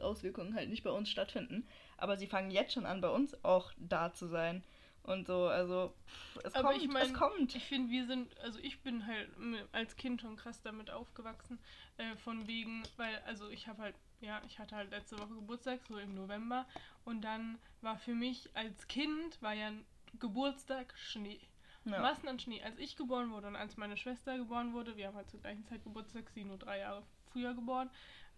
Auswirkungen 0.00 0.54
halt 0.54 0.68
nicht 0.70 0.84
bei 0.84 0.90
uns 0.90 1.10
stattfinden. 1.10 1.66
Aber 1.96 2.16
sie 2.16 2.26
fangen 2.26 2.50
jetzt 2.50 2.72
schon 2.72 2.86
an, 2.86 3.00
bei 3.00 3.08
uns 3.08 3.42
auch 3.44 3.72
da 3.76 4.12
zu 4.12 4.26
sein. 4.28 4.62
Und 5.02 5.26
so, 5.26 5.48
also 5.48 5.92
pff, 6.06 6.44
es 6.44 6.54
Aber 6.54 6.70
kommt, 6.70 6.82
ich 6.82 6.88
mein, 6.88 7.02
es 7.02 7.12
kommt. 7.12 7.54
Ich 7.54 7.64
finde, 7.64 7.90
wir 7.90 8.06
sind, 8.06 8.38
also 8.40 8.58
ich 8.60 8.80
bin 8.80 9.06
halt 9.06 9.28
als 9.72 9.96
Kind 9.96 10.22
schon 10.22 10.36
krass 10.36 10.62
damit 10.62 10.90
aufgewachsen, 10.90 11.58
äh, 11.98 12.16
von 12.16 12.46
wegen, 12.46 12.82
weil, 12.96 13.16
also 13.26 13.50
ich 13.50 13.66
habe 13.68 13.82
halt, 13.82 13.96
ja, 14.20 14.40
ich 14.46 14.58
hatte 14.58 14.76
halt 14.76 14.90
letzte 14.90 15.18
Woche 15.18 15.34
Geburtstag, 15.34 15.80
so 15.88 15.98
im 15.98 16.14
November, 16.14 16.66
und 17.04 17.20
dann 17.22 17.58
war 17.82 17.98
für 17.98 18.14
mich 18.14 18.48
als 18.54 18.86
Kind, 18.86 19.42
war 19.42 19.52
ja 19.52 19.72
Geburtstag 20.18 20.94
Schnee. 20.96 21.40
Ja. 21.84 22.00
Massen 22.00 22.28
an 22.28 22.38
Schnee. 22.38 22.62
Als 22.62 22.78
ich 22.78 22.96
geboren 22.96 23.30
wurde 23.30 23.48
und 23.48 23.56
als 23.56 23.76
meine 23.76 23.96
Schwester 23.96 24.36
geboren 24.38 24.72
wurde, 24.72 24.96
wir 24.96 25.08
haben 25.08 25.16
halt 25.16 25.30
zur 25.30 25.40
gleichen 25.40 25.64
Zeit 25.64 25.82
Geburtstag, 25.84 26.30
sie 26.30 26.44
nur 26.44 26.58
drei 26.58 26.78
Jahre 26.78 27.02
früher 27.32 27.54
geboren, 27.54 27.90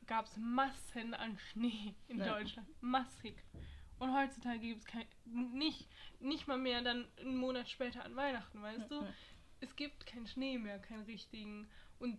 gab 0.07 0.27
es 0.27 0.37
Massen 0.37 1.15
an 1.15 1.39
Schnee 1.39 1.95
in 2.09 2.19
Ja. 2.19 2.39
Deutschland. 2.39 2.69
Massig. 2.81 3.43
Und 3.99 4.15
heutzutage 4.15 4.59
gibt 4.59 4.81
es 4.81 4.87
kein, 4.87 5.07
nicht, 5.25 5.89
nicht 6.21 6.47
mal 6.47 6.59
mehr 6.59 6.83
dann 6.83 7.07
einen 7.19 7.37
Monat 7.37 7.69
später 7.69 8.05
an 8.05 8.15
Weihnachten, 8.15 8.61
weißt 8.61 8.91
du? 8.91 9.03
Ja. 9.03 9.09
Es 9.61 9.75
gibt 9.75 10.05
keinen 10.07 10.27
Schnee 10.27 10.59
mehr, 10.59 10.79
keinen 10.79 11.05
richtigen. 11.05 11.69
Und 11.99 12.19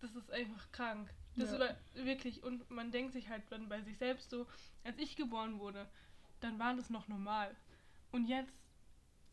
das 0.00 0.14
ist 0.16 0.30
einfach 0.32 0.72
krank. 0.72 1.12
Das 1.36 1.52
über, 1.54 1.76
wirklich, 1.94 2.42
und 2.42 2.68
man 2.70 2.90
denkt 2.90 3.12
sich 3.12 3.28
halt 3.28 3.44
dann 3.50 3.68
bei 3.68 3.80
sich 3.82 3.96
selbst 3.98 4.30
so, 4.30 4.46
als 4.84 4.98
ich 4.98 5.16
geboren 5.16 5.60
wurde, 5.60 5.88
dann 6.40 6.58
war 6.58 6.74
das 6.74 6.90
noch 6.90 7.08
normal. 7.08 7.54
Und 8.10 8.26
jetzt, 8.26 8.52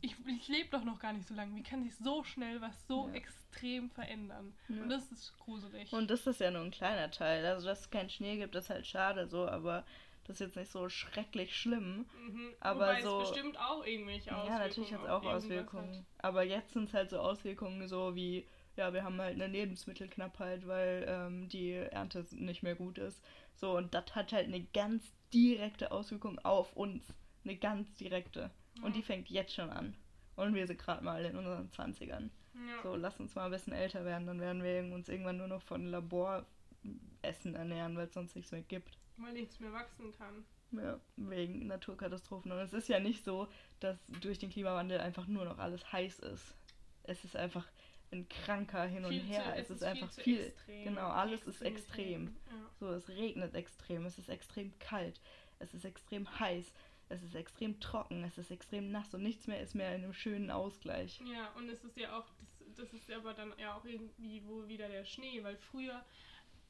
ich, 0.02 0.16
ich 0.26 0.48
lebe 0.48 0.68
doch 0.70 0.84
noch 0.84 0.98
gar 0.98 1.12
nicht 1.12 1.26
so 1.28 1.34
lange. 1.34 1.54
Wie 1.56 1.62
kann 1.62 1.82
sich 1.82 1.94
so 1.96 2.22
schnell 2.24 2.60
was 2.60 2.86
so 2.86 3.08
Ja. 3.08 3.14
extrem 3.14 3.90
verändern? 3.90 4.54
Ja. 4.68 4.82
Und 4.82 4.88
das 4.90 5.10
ist 5.12 5.36
gruselig. 5.38 5.92
Und 5.92 6.10
das 6.10 6.26
ist 6.26 6.40
ja 6.40 6.50
nur 6.50 6.62
ein 6.62 6.70
kleiner 6.70 7.10
Teil. 7.10 7.44
Also, 7.46 7.66
dass 7.66 7.80
es 7.80 7.90
keinen 7.90 8.10
Schnee 8.10 8.36
gibt, 8.36 8.54
ist 8.54 8.70
halt 8.70 8.86
schade 8.86 9.26
so, 9.26 9.46
aber 9.48 9.84
das 10.24 10.36
ist 10.36 10.40
jetzt 10.40 10.56
nicht 10.56 10.70
so 10.70 10.88
schrecklich 10.88 11.56
schlimm. 11.56 12.06
mhm. 12.26 12.50
aber 12.60 12.80
Wobei 12.88 13.02
so- 13.02 13.20
es 13.22 13.30
bestimmt 13.30 13.58
auch 13.58 13.84
irgendwelche 13.84 14.30
Auswirkungen 14.36 14.58
Ja, 14.60 14.66
natürlich 14.66 14.94
hat 14.94 15.02
es 15.02 15.08
auch 15.08 15.24
Auswirkungen. 15.24 15.96
Hat. 15.98 16.24
Aber 16.24 16.42
jetzt 16.44 16.72
sind 16.72 16.84
es 16.88 16.94
halt 16.94 17.10
so 17.10 17.18
Auswirkungen 17.18 17.88
so 17.88 18.14
wie, 18.14 18.46
ja, 18.76 18.92
wir 18.92 19.02
haben 19.02 19.20
halt 19.20 19.34
eine 19.34 19.48
Lebensmittelknappheit, 19.48 20.66
weil 20.66 21.04
ähm, 21.08 21.48
die 21.48 21.72
Ernte 21.72 22.24
nicht 22.30 22.62
mehr 22.62 22.74
gut 22.76 22.98
ist. 22.98 23.22
So, 23.56 23.76
und 23.76 23.92
das 23.94 24.14
hat 24.14 24.32
halt 24.32 24.46
eine 24.46 24.62
ganz 24.72 25.12
direkte 25.34 25.90
Auswirkung 25.92 26.38
auf 26.40 26.74
uns. 26.76 27.04
Eine 27.44 27.56
ganz 27.56 27.92
direkte. 27.96 28.50
Und 28.82 28.96
die 28.96 29.02
fängt 29.02 29.28
jetzt 29.30 29.54
schon 29.54 29.70
an. 29.70 29.94
Und 30.36 30.54
wir 30.54 30.66
sind 30.66 30.78
gerade 30.78 31.04
mal 31.04 31.24
in 31.24 31.36
unseren 31.36 31.68
20ern. 31.70 32.30
Ja. 32.54 32.82
So, 32.82 32.96
lass 32.96 33.18
uns 33.20 33.34
mal 33.34 33.44
ein 33.46 33.50
bisschen 33.50 33.72
älter 33.72 34.04
werden, 34.04 34.26
dann 34.26 34.40
werden 34.40 34.62
wir 34.62 34.94
uns 34.94 35.08
irgendwann 35.08 35.36
nur 35.36 35.48
noch 35.48 35.62
von 35.62 35.86
Laboressen 35.86 37.54
ernähren, 37.54 37.96
weil 37.96 38.06
es 38.06 38.14
sonst 38.14 38.34
nichts 38.36 38.52
mehr 38.52 38.62
gibt. 38.62 38.98
Weil 39.16 39.32
nichts 39.34 39.60
mehr 39.60 39.72
wachsen 39.72 40.12
kann. 40.16 40.44
Ja, 40.72 40.98
wegen 41.16 41.66
Naturkatastrophen. 41.66 42.52
Und 42.52 42.58
es 42.58 42.72
ist 42.72 42.88
ja 42.88 43.00
nicht 43.00 43.24
so, 43.24 43.48
dass 43.80 43.98
durch 44.20 44.38
den 44.38 44.50
Klimawandel 44.50 45.00
einfach 45.00 45.26
nur 45.26 45.44
noch 45.44 45.58
alles 45.58 45.90
heiß 45.92 46.20
ist. 46.20 46.54
Es 47.02 47.24
ist 47.24 47.36
einfach 47.36 47.66
ein 48.12 48.28
kranker 48.28 48.84
Hin 48.86 49.04
und 49.04 49.10
Viel 49.10 49.20
zu- 49.22 49.26
Her. 49.28 49.54
es, 49.56 49.70
ist, 49.70 49.78
viel 49.80 49.88
einfach 49.88 50.10
viel. 50.12 50.40
extrem. 50.46 50.84
Genau, 50.84 51.08
alles 51.08 51.42
ist 51.46 51.62
extrem. 51.62 52.36
Ja. 52.50 52.70
So, 52.78 52.88
es 52.92 53.08
regnet 53.08 53.54
extrem, 53.54 54.04
es 54.06 54.18
ist 54.18 54.28
extrem 54.28 54.72
kalt, 54.78 55.20
es 55.58 55.74
ist 55.74 55.84
extrem 55.84 56.26
heiß, 56.40 56.72
es 57.10 57.22
ist 57.22 57.34
extrem 57.34 57.78
trocken, 57.80 58.24
es 58.24 58.38
ist 58.38 58.50
extrem 58.50 58.90
nass 58.90 59.12
und 59.14 59.22
nichts 59.22 59.46
mehr 59.46 59.60
ist 59.60 59.74
mehr 59.74 59.94
in 59.94 60.04
einem 60.04 60.12
schönen 60.12 60.50
Ausgleich. 60.50 61.20
Ja, 61.26 61.50
und 61.56 61.68
es 61.68 61.84
ist 61.84 61.96
ja 61.96 62.16
auch, 62.18 62.26
das, 62.38 62.74
das 62.76 62.92
ist 62.94 63.10
aber 63.10 63.34
dann 63.34 63.52
ja 63.58 63.74
auch 63.74 63.84
irgendwie 63.84 64.42
wo 64.46 64.66
wieder 64.68 64.88
der 64.88 65.04
Schnee, 65.04 65.42
weil 65.42 65.56
früher, 65.56 66.04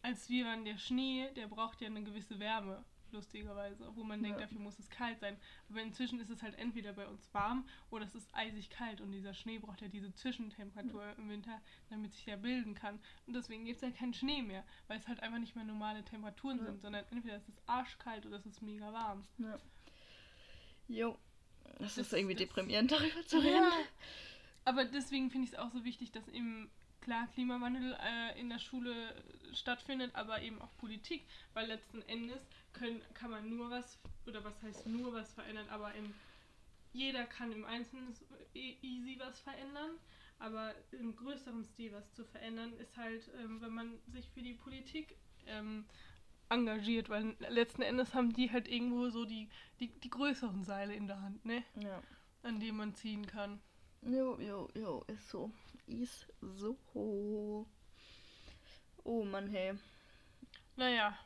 als 0.02 0.28
wir 0.30 0.46
waren, 0.46 0.64
der 0.64 0.78
Schnee, 0.78 1.30
der 1.36 1.46
braucht 1.46 1.80
ja 1.82 1.88
eine 1.88 2.02
gewisse 2.02 2.38
Wärme, 2.40 2.84
lustigerweise, 3.12 3.90
wo 3.96 4.04
man 4.04 4.22
denkt, 4.22 4.38
Ja. 4.40 4.46
dafür 4.46 4.60
muss 4.60 4.78
es 4.78 4.88
kalt 4.88 5.18
sein. 5.18 5.36
Aber 5.68 5.82
inzwischen 5.82 6.20
ist 6.20 6.30
es 6.30 6.42
halt 6.42 6.54
entweder 6.58 6.92
bei 6.92 7.06
uns 7.08 7.28
warm 7.34 7.66
oder 7.90 8.04
es 8.04 8.14
ist 8.14 8.32
eisig 8.34 8.70
kalt 8.70 9.00
und 9.00 9.10
dieser 9.10 9.34
Schnee 9.34 9.58
braucht 9.58 9.82
ja 9.82 9.88
diese 9.88 10.14
Zwischentemperatur 10.14 11.04
im 11.18 11.28
Winter, 11.28 11.60
damit 11.90 12.12
sich 12.12 12.24
der 12.24 12.36
bilden 12.36 12.74
kann. 12.74 13.00
Und 13.26 13.34
deswegen 13.34 13.64
gibt 13.64 13.76
es 13.76 13.82
ja 13.82 13.90
keinen 13.90 14.14
Schnee 14.14 14.42
mehr, 14.42 14.64
weil 14.86 14.98
es 14.98 15.08
halt 15.08 15.20
einfach 15.20 15.40
nicht 15.40 15.56
mehr 15.56 15.64
normale 15.64 16.04
Temperaturen 16.04 16.58
Ja. 16.58 16.64
sind, 16.66 16.80
sondern 16.80 17.04
entweder 17.10 17.34
es 17.36 17.48
ist 17.48 17.60
arschkalt 17.68 18.24
oder 18.26 18.36
es 18.36 18.46
ist 18.46 18.62
mega 18.62 18.92
warm. 18.92 19.26
Jo. 20.90 21.16
Das, 21.78 21.94
Das- 21.94 21.98
ist 22.08 22.12
irgendwie 22.12 22.34
das- 22.34 22.46
deprimierend, 22.46 22.90
darüber 22.90 23.26
zu 23.26 23.38
reden. 23.38 23.54
Ja. 23.54 23.72
Aber 24.64 24.84
deswegen 24.84 25.30
finde 25.30 25.46
ich 25.46 25.52
es 25.54 25.58
auch 25.58 25.70
so 25.72 25.84
wichtig, 25.84 26.12
dass 26.12 26.28
eben 26.28 26.70
klar 27.00 27.26
Klimawandel 27.32 27.96
äh, 28.02 28.38
in 28.38 28.50
der 28.50 28.58
Schule 28.58 29.14
stattfindet, 29.54 30.14
aber 30.14 30.42
eben 30.42 30.60
auch 30.60 30.76
Politik, 30.76 31.22
weil 31.54 31.66
letzten 31.66 32.02
Endes 32.02 32.40
können, 32.74 33.00
kann 33.14 33.30
man 33.30 33.48
nur 33.48 33.70
was, 33.70 33.98
oder 34.26 34.44
was 34.44 34.60
heißt 34.62 34.86
nur 34.86 35.14
was 35.14 35.32
verändern, 35.32 35.66
aber 35.70 35.94
im, 35.94 36.12
jeder 36.92 37.24
kann 37.24 37.52
im 37.52 37.64
Einzelnen 37.64 38.14
e- 38.54 38.76
easy 38.82 39.16
was 39.18 39.40
verändern, 39.40 39.92
aber 40.38 40.74
im 40.92 41.16
größeren 41.16 41.64
Stil 41.64 41.92
was 41.92 42.12
zu 42.14 42.24
verändern 42.24 42.72
ist 42.78 42.96
halt, 42.98 43.30
ähm, 43.42 43.60
wenn 43.62 43.72
man 43.72 43.98
sich 44.08 44.28
für 44.28 44.42
die 44.42 44.54
Politik 44.54 45.16
ähm, 45.46 45.86
engagiert, 46.50 47.08
weil 47.08 47.36
letzten 47.48 47.82
Endes 47.82 48.14
haben 48.14 48.32
die 48.32 48.50
halt 48.50 48.68
irgendwo 48.68 49.08
so 49.10 49.24
die, 49.24 49.48
die, 49.78 49.88
die 50.00 50.10
größeren 50.10 50.64
Seile 50.64 50.94
in 50.94 51.06
der 51.06 51.20
Hand, 51.22 51.44
ne? 51.44 51.62
Ja. 51.76 52.02
An 52.42 52.60
denen 52.60 52.76
man 52.78 52.94
ziehen 52.94 53.26
kann. 53.26 53.60
Jo, 54.02 54.38
jo, 54.40 54.68
jo, 54.74 55.04
ist 55.08 55.28
so. 55.28 55.50
Ist 55.86 56.32
so. 56.40 56.76
Oh 59.04 59.24
Mann, 59.24 59.48
hey. 59.50 59.74
Naja, 60.76 61.16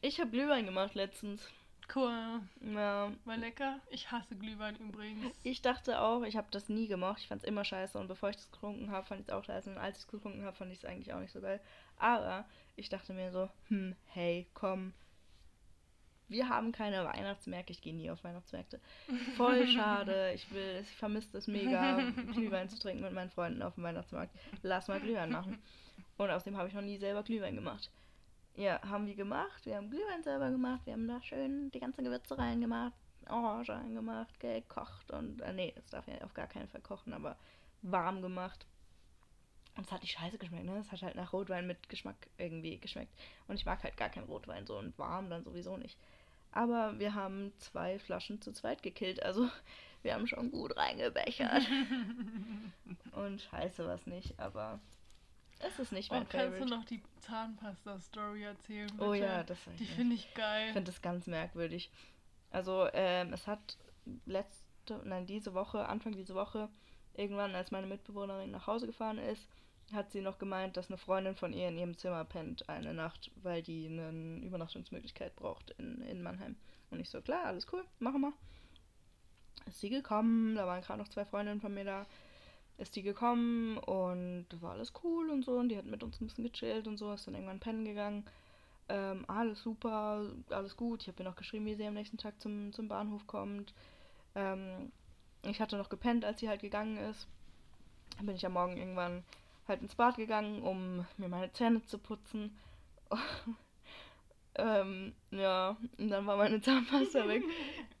Ich 0.00 0.18
habe 0.20 0.30
Glühwein 0.30 0.64
gemacht 0.66 0.94
letztens. 0.94 1.48
cool. 1.94 2.40
Ja. 2.60 3.12
War 3.24 3.36
lecker. 3.36 3.80
Ich 3.90 4.10
hasse 4.10 4.34
Glühwein 4.36 4.76
übrigens. 4.76 5.38
Ich 5.44 5.62
dachte 5.62 6.00
auch, 6.00 6.22
ich 6.22 6.36
habe 6.36 6.48
das 6.50 6.68
nie 6.68 6.88
gemacht. 6.88 7.20
Ich 7.20 7.28
fand 7.28 7.42
es 7.42 7.48
immer 7.48 7.64
scheiße. 7.64 7.98
Und 7.98 8.08
bevor 8.08 8.30
ich 8.30 8.36
das 8.36 8.50
getrunken 8.50 8.90
habe, 8.90 9.06
fand 9.06 9.20
ich 9.20 9.28
es 9.28 9.32
auch 9.32 9.44
scheiße. 9.44 9.70
Und 9.70 9.78
als 9.78 9.98
ich 9.98 10.04
es 10.04 10.08
getrunken 10.10 10.44
habe, 10.44 10.56
fand 10.56 10.72
ich 10.72 10.78
es 10.78 10.84
eigentlich 10.84 11.12
auch 11.12 11.20
nicht 11.20 11.32
so 11.32 11.40
geil. 11.40 11.60
Aber 12.02 12.44
ich 12.74 12.88
dachte 12.88 13.12
mir 13.12 13.30
so, 13.30 13.48
hm, 13.68 13.94
hey, 14.06 14.48
komm. 14.54 14.92
Wir 16.26 16.48
haben 16.48 16.72
keine 16.72 17.04
Weihnachtsmärkte. 17.04 17.72
Ich 17.72 17.80
gehe 17.80 17.94
nie 17.94 18.10
auf 18.10 18.24
Weihnachtsmärkte. 18.24 18.80
Voll 19.36 19.66
schade. 19.68 20.32
Ich 20.34 20.50
will, 20.52 20.80
ich 20.80 20.90
vermisse 20.96 21.30
das 21.32 21.46
mega, 21.46 22.00
Glühwein 22.32 22.68
zu 22.68 22.78
trinken 22.78 23.02
mit 23.04 23.12
meinen 23.12 23.30
Freunden 23.30 23.62
auf 23.62 23.76
dem 23.76 23.84
Weihnachtsmarkt. 23.84 24.34
Lass 24.62 24.88
mal 24.88 25.00
Glühwein 25.00 25.30
machen. 25.30 25.62
Und 26.16 26.30
außerdem 26.30 26.56
habe 26.56 26.68
ich 26.68 26.74
noch 26.74 26.82
nie 26.82 26.98
selber 26.98 27.22
Glühwein 27.22 27.54
gemacht. 27.54 27.88
Ja, 28.56 28.82
haben 28.82 29.06
wir 29.06 29.14
gemacht. 29.14 29.64
Wir 29.64 29.76
haben 29.76 29.90
Glühwein 29.90 30.24
selber 30.24 30.50
gemacht. 30.50 30.80
Wir 30.84 30.94
haben 30.94 31.06
da 31.06 31.22
schön 31.22 31.70
die 31.70 31.80
ganzen 31.80 32.02
Gewürze 32.02 32.36
reingemacht, 32.36 32.94
Orange 33.28 33.74
reingemacht, 33.74 34.40
gekocht 34.40 35.12
und, 35.12 35.40
äh, 35.42 35.52
nee, 35.52 35.72
das 35.76 35.86
darf 35.90 36.08
ja 36.08 36.20
auf 36.24 36.34
gar 36.34 36.48
keinen 36.48 36.68
Fall 36.68 36.80
kochen, 36.80 37.12
aber 37.12 37.36
warm 37.82 38.22
gemacht. 38.22 38.66
Und 39.76 39.86
es 39.86 39.92
hat 39.92 40.02
nicht 40.02 40.12
scheiße 40.12 40.38
geschmeckt, 40.38 40.64
ne? 40.64 40.78
Es 40.78 40.92
hat 40.92 41.02
halt 41.02 41.14
nach 41.14 41.32
Rotwein 41.32 41.66
mit 41.66 41.88
Geschmack 41.88 42.16
irgendwie 42.36 42.78
geschmeckt. 42.78 43.12
Und 43.48 43.54
ich 43.54 43.64
mag 43.64 43.82
halt 43.82 43.96
gar 43.96 44.10
keinen 44.10 44.26
Rotwein 44.26 44.66
so 44.66 44.78
und 44.78 44.98
warm 44.98 45.30
dann 45.30 45.44
sowieso 45.44 45.76
nicht. 45.76 45.96
Aber 46.52 46.98
wir 46.98 47.14
haben 47.14 47.52
zwei 47.58 47.98
Flaschen 47.98 48.42
zu 48.42 48.52
zweit 48.52 48.82
gekillt, 48.82 49.22
also 49.22 49.48
wir 50.02 50.14
haben 50.14 50.26
schon 50.26 50.50
gut 50.50 50.76
reingebechert. 50.76 51.62
und 53.12 53.40
scheiße 53.40 53.86
was 53.86 54.06
nicht, 54.06 54.38
aber 54.38 54.78
es 55.60 55.78
ist 55.78 55.92
nicht 55.92 56.10
Oh, 56.10 56.16
mein 56.16 56.28
kannst 56.28 56.46
Favorite. 56.46 56.64
du 56.66 56.76
noch 56.76 56.84
die 56.84 57.02
Zahnpasta-Story 57.20 58.42
erzählen? 58.42 58.88
Bitte? 58.88 59.04
Oh 59.08 59.14
ja, 59.14 59.42
das 59.44 59.58
Die 59.78 59.86
finde 59.86 60.16
ich 60.16 60.34
geil. 60.34 60.66
Ich 60.66 60.72
finde 60.72 60.90
das 60.90 61.00
ganz 61.00 61.26
merkwürdig. 61.26 61.90
Also, 62.50 62.88
ähm, 62.92 63.32
es 63.32 63.46
hat 63.46 63.78
letzte, 64.26 65.00
nein, 65.04 65.24
diese 65.24 65.54
Woche, 65.54 65.88
Anfang 65.88 66.12
diese 66.12 66.34
Woche, 66.34 66.68
irgendwann, 67.16 67.54
als 67.54 67.70
meine 67.70 67.86
Mitbewohnerin 67.86 68.50
nach 68.50 68.66
Hause 68.66 68.86
gefahren 68.86 69.18
ist, 69.18 69.48
hat 69.92 70.10
sie 70.10 70.20
noch 70.20 70.38
gemeint, 70.38 70.76
dass 70.76 70.88
eine 70.88 70.98
Freundin 70.98 71.34
von 71.34 71.52
ihr 71.52 71.68
in 71.68 71.78
ihrem 71.78 71.98
Zimmer 71.98 72.24
pennt 72.24 72.68
eine 72.68 72.94
Nacht, 72.94 73.30
weil 73.42 73.62
die 73.62 73.86
eine 73.86 74.40
Übernachtungsmöglichkeit 74.44 75.36
braucht 75.36 75.70
in, 75.78 76.00
in 76.02 76.22
Mannheim. 76.22 76.56
Und 76.90 77.00
ich 77.00 77.10
so, 77.10 77.20
klar, 77.20 77.44
alles 77.44 77.66
cool, 77.72 77.84
machen 77.98 78.20
wir. 78.20 78.32
Ist 79.66 79.80
sie 79.80 79.90
gekommen, 79.90 80.54
da 80.56 80.66
waren 80.66 80.82
gerade 80.82 80.98
noch 80.98 81.08
zwei 81.08 81.24
Freundinnen 81.24 81.60
von 81.60 81.74
mir 81.74 81.84
da. 81.84 82.06
ist 82.78 82.96
die 82.96 83.02
gekommen 83.02 83.78
und 83.78 84.46
war 84.60 84.72
alles 84.72 84.92
cool 85.04 85.30
und 85.30 85.44
so 85.44 85.52
und 85.52 85.68
die 85.68 85.76
hat 85.76 85.84
mit 85.84 86.02
uns 86.02 86.20
ein 86.20 86.26
bisschen 86.26 86.44
gechillt 86.44 86.86
und 86.86 86.96
so, 86.96 87.12
ist 87.12 87.26
dann 87.26 87.34
irgendwann 87.34 87.60
pennen 87.60 87.84
gegangen. 87.84 88.24
Ähm, 88.88 89.24
alles 89.28 89.62
super, 89.62 90.26
alles 90.50 90.76
gut. 90.76 91.02
Ich 91.02 91.08
habe 91.08 91.22
ihr 91.22 91.28
noch 91.28 91.36
geschrieben, 91.36 91.66
wie 91.66 91.74
sie 91.74 91.86
am 91.86 91.94
nächsten 91.94 92.18
Tag 92.18 92.40
zum, 92.40 92.72
zum 92.72 92.88
Bahnhof 92.88 93.26
kommt. 93.26 93.72
Ähm, 94.34 94.90
ich 95.50 95.60
hatte 95.60 95.76
noch 95.76 95.88
gepennt, 95.88 96.24
als 96.24 96.40
sie 96.40 96.48
halt 96.48 96.60
gegangen 96.60 96.96
ist. 96.96 97.26
Dann 98.16 98.26
bin 98.26 98.36
ich 98.36 98.46
am 98.46 98.52
Morgen 98.52 98.76
irgendwann 98.76 99.24
halt 99.66 99.82
ins 99.82 99.94
Bad 99.94 100.16
gegangen, 100.16 100.62
um 100.62 101.06
mir 101.16 101.28
meine 101.28 101.52
Zähne 101.52 101.84
zu 101.86 101.98
putzen. 101.98 102.56
ähm, 104.56 105.14
ja, 105.30 105.76
und 105.98 106.08
dann 106.08 106.26
war 106.26 106.36
meine 106.36 106.60
Zahnpasta 106.60 107.26
weg. 107.28 107.42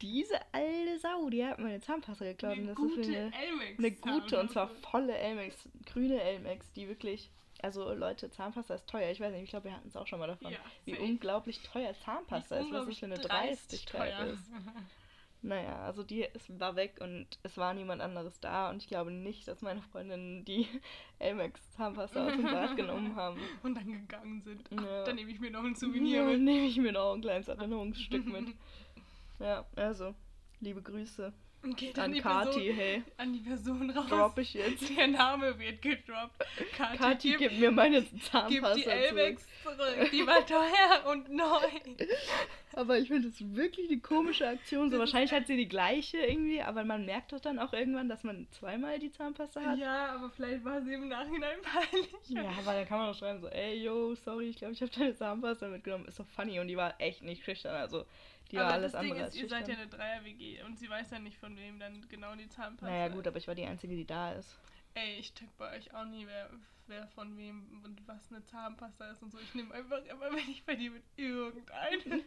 Diese 0.00 0.34
alte 0.52 0.98
Sau, 0.98 1.30
die 1.30 1.44
hat 1.44 1.58
meine 1.58 1.80
Zahnpasta 1.80 2.24
geklaut. 2.24 2.52
Eine 2.52 2.60
und 2.62 2.68
das 2.68 2.76
gute 2.76 3.00
ist 3.00 3.08
eine, 3.08 3.32
eine 3.78 3.90
gute 3.92 4.40
und 4.40 4.50
zwar 4.50 4.68
volle 4.90 5.16
Elmex, 5.16 5.68
grüne 5.86 6.20
Elmex, 6.20 6.72
die 6.72 6.88
wirklich. 6.88 7.30
Also 7.60 7.92
Leute, 7.94 8.28
Zahnpasta 8.28 8.74
ist 8.74 8.88
teuer. 8.88 9.10
Ich 9.12 9.20
weiß 9.20 9.30
nicht, 9.32 9.44
ich 9.44 9.50
glaube, 9.50 9.66
wir 9.66 9.76
hatten 9.76 9.86
es 9.86 9.96
auch 9.96 10.08
schon 10.08 10.18
mal 10.18 10.26
davon. 10.26 10.50
Ja, 10.50 10.58
wie 10.84 10.98
unglaublich 10.98 11.62
teuer 11.62 11.94
Zahnpasta 12.04 12.56
ist, 12.56 12.72
was 12.72 12.86
das 12.86 12.98
für 12.98 13.06
eine 13.06 13.18
Dreistigkeit 13.18 14.26
ist. 14.26 14.50
Naja, 15.44 15.76
also 15.84 16.04
die 16.04 16.22
ist, 16.22 16.58
war 16.60 16.76
weg 16.76 16.98
und 17.00 17.26
es 17.42 17.56
war 17.56 17.74
niemand 17.74 18.00
anderes 18.00 18.38
da 18.38 18.70
und 18.70 18.80
ich 18.80 18.86
glaube 18.88 19.10
nicht, 19.10 19.48
dass 19.48 19.60
meine 19.60 19.82
Freundinnen 19.82 20.44
die 20.44 20.68
Elmex 21.18 21.68
Zahnpasta 21.72 22.26
aus 22.26 22.32
dem 22.34 22.44
Bad 22.44 22.76
genommen 22.76 23.16
haben. 23.16 23.40
Und 23.64 23.74
dann 23.76 23.90
gegangen 23.90 24.40
sind. 24.42 24.62
Ach, 24.76 24.84
Ja. 24.84 25.04
Dann 25.04 25.16
nehme 25.16 25.32
ich 25.32 25.40
mir 25.40 25.50
noch 25.50 25.64
ein 25.64 25.74
Souvenir 25.74 26.18
Ja, 26.22 26.24
mit. 26.26 26.40
nehme 26.42 26.66
ich 26.66 26.76
mir 26.78 26.92
noch 26.92 27.14
ein 27.14 27.20
kleines 27.20 27.48
Erinnerungsstück 27.48 28.24
mit. 28.26 28.54
Ja, 29.40 29.66
also, 29.74 30.14
liebe 30.60 30.80
Grüße 30.80 31.32
Geht 31.76 31.96
an 31.98 32.12
die 32.12 32.20
Kati, 32.20 32.50
Person, 32.50 32.74
hey. 32.74 33.02
an 33.18 33.32
die 33.32 33.38
Person 33.38 33.90
raus. 33.90 34.08
Drop 34.08 34.38
ich 34.38 34.54
jetzt. 34.54 34.96
Der 34.96 35.06
Name 35.06 35.56
wird 35.58 35.80
gedroppt. 35.80 36.44
Kati, 36.76 36.98
Kati, 36.98 37.28
gib, 37.30 37.38
gib 37.38 37.58
mir 37.60 37.70
meine 37.70 38.02
gib 38.02 38.22
Zahnpasta 38.24 38.74
die 38.74 38.82
zurück. 38.82 39.38
Zurück. 39.62 40.10
Die 40.10 40.26
war 40.26 40.44
teuer 40.44 41.12
und 41.12 41.30
neu. 41.30 41.60
Aber 42.74 42.98
ich 42.98 43.08
finde 43.08 43.28
das 43.28 43.54
wirklich 43.54 43.88
eine 43.90 44.00
komische 44.00 44.48
Aktion. 44.48 44.90
So 44.90 44.98
wahrscheinlich 44.98 45.32
hat 45.32 45.46
sie 45.46 45.56
die 45.56 45.68
gleiche 45.68 46.18
irgendwie, 46.18 46.62
aber 46.62 46.84
man 46.84 47.04
merkt 47.04 47.32
doch 47.32 47.40
dann 47.40 47.58
auch 47.58 47.72
irgendwann, 47.72 48.08
dass 48.08 48.24
man 48.24 48.46
zweimal 48.50 48.98
die 48.98 49.12
Zahnpasta 49.12 49.60
hat. 49.60 49.78
Ja, 49.78 50.14
aber 50.14 50.30
vielleicht 50.30 50.64
war 50.64 50.80
sie 50.80 50.94
im 50.94 51.08
Nachhinein 51.08 51.58
peinlich. 51.62 52.08
Ja, 52.28 52.44
aber 52.58 52.72
dann 52.72 52.88
kann 52.88 52.98
man 52.98 53.12
doch 53.12 53.18
schreiben 53.18 53.40
so, 53.40 53.48
ey, 53.48 53.82
yo, 53.82 54.14
sorry, 54.14 54.48
ich 54.48 54.56
glaube, 54.56 54.72
ich 54.72 54.80
habe 54.80 54.90
deine 54.90 55.14
Zahnpasta 55.14 55.68
mitgenommen. 55.68 56.06
Ist 56.06 56.18
doch 56.18 56.26
funny. 56.28 56.60
Und 56.60 56.68
die 56.68 56.76
war 56.76 56.94
echt 56.98 57.22
nicht 57.22 57.44
schüchtern, 57.44 57.74
also 57.74 58.06
die 58.52 58.56
war 58.58 58.66
aber 58.66 58.74
alles 58.74 58.92
das 58.92 59.00
Ding 59.00 59.10
andere 59.12 59.28
ist, 59.28 59.34
ihr 59.36 59.48
seid 59.48 59.66
ja 59.68 59.74
eine 59.74 59.88
Dreier-WG 59.88 60.62
und 60.62 60.78
sie 60.78 60.88
weiß 60.88 61.10
ja 61.10 61.18
nicht, 61.18 61.38
von 61.38 61.56
wem 61.56 61.78
dann 61.80 62.06
genau 62.08 62.34
die 62.36 62.48
Zahnpasta 62.48 62.86
Naja 62.94 63.08
gut, 63.08 63.26
aber 63.26 63.38
ich 63.38 63.48
war 63.48 63.54
die 63.54 63.64
Einzige, 63.64 63.96
die 63.96 64.04
da 64.06 64.32
ist. 64.32 64.58
Ey, 64.94 65.18
ich 65.18 65.32
check 65.34 65.48
bei 65.56 65.74
euch 65.76 65.92
auch 65.94 66.04
nie, 66.04 66.26
wer, 66.26 66.50
wer 66.86 67.06
von 67.08 67.34
wem 67.38 67.80
und 67.82 68.06
was 68.06 68.30
eine 68.30 68.44
Zahnpasta 68.44 69.10
ist 69.10 69.22
und 69.22 69.32
so. 69.32 69.38
Ich 69.38 69.54
nehme 69.54 69.72
einfach 69.72 70.04
immer, 70.04 70.30
wenn 70.30 70.50
ich 70.50 70.62
bei 70.64 70.74
dir 70.76 70.90
mit 70.90 71.02
irgendeinem. 71.16 72.22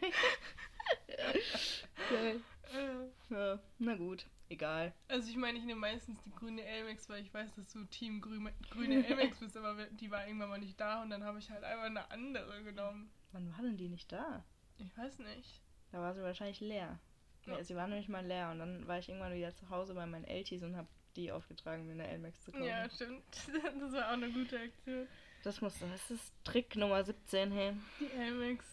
Geil. 2.10 2.40
Äh, 2.72 3.34
Ja, 3.34 3.58
na 3.78 3.94
gut, 3.94 4.26
egal. 4.48 4.92
also 5.08 5.30
ich 5.30 5.36
meine, 5.36 5.58
ich 5.58 5.64
nehme 5.64 5.80
meistens 5.80 6.20
die 6.24 6.30
grüne 6.32 6.62
Elmex, 6.64 7.08
weil 7.08 7.22
ich 7.22 7.32
weiß, 7.32 7.54
dass 7.54 7.72
du 7.72 7.84
Team 7.84 8.20
grüne, 8.20 8.52
grüne 8.70 9.06
Elmex 9.06 9.38
bist, 9.40 9.56
aber 9.56 9.84
die 9.86 10.10
war 10.10 10.26
irgendwann 10.26 10.48
mal 10.48 10.58
nicht 10.58 10.80
da 10.80 11.02
und 11.02 11.10
dann 11.10 11.22
habe 11.22 11.38
ich 11.38 11.50
halt 11.50 11.62
einfach 11.62 11.84
eine 11.84 12.10
andere 12.10 12.64
genommen. 12.64 13.10
Wann 13.32 13.52
war 13.52 13.62
denn 13.62 13.76
die 13.76 13.88
nicht 13.88 14.10
da? 14.10 14.44
Ich 14.78 14.96
weiß 14.96 15.20
nicht. 15.20 15.62
Da 15.96 16.02
war 16.02 16.12
sie 16.12 16.22
wahrscheinlich 16.22 16.60
leer. 16.60 16.98
Ja. 17.46 17.64
Sie 17.64 17.74
war 17.74 17.86
nämlich 17.86 18.06
mal 18.08 18.24
leer 18.24 18.50
und 18.50 18.58
dann 18.58 18.86
war 18.86 18.98
ich 18.98 19.08
irgendwann 19.08 19.32
wieder 19.32 19.54
zu 19.54 19.70
Hause 19.70 19.94
bei 19.94 20.04
meinen 20.04 20.24
Eltis 20.24 20.62
und 20.62 20.76
habe 20.76 20.88
die 21.16 21.32
aufgetragen, 21.32 21.86
mir 21.86 21.92
eine 21.92 22.06
Elmex 22.06 22.44
zu 22.44 22.52
kaufen. 22.52 22.66
Ja, 22.66 22.86
stimmt. 22.90 23.24
Das 23.80 23.92
war 23.94 24.08
auch 24.08 24.12
eine 24.12 24.30
gute 24.30 24.60
Aktion. 24.60 25.08
Das 25.42 25.62
muss, 25.62 25.78
das 25.78 26.10
ist 26.10 26.34
Trick 26.44 26.76
Nummer 26.76 27.02
17, 27.02 27.50
hey. 27.50 27.72
Die 27.98 28.10
Elmex, 28.10 28.66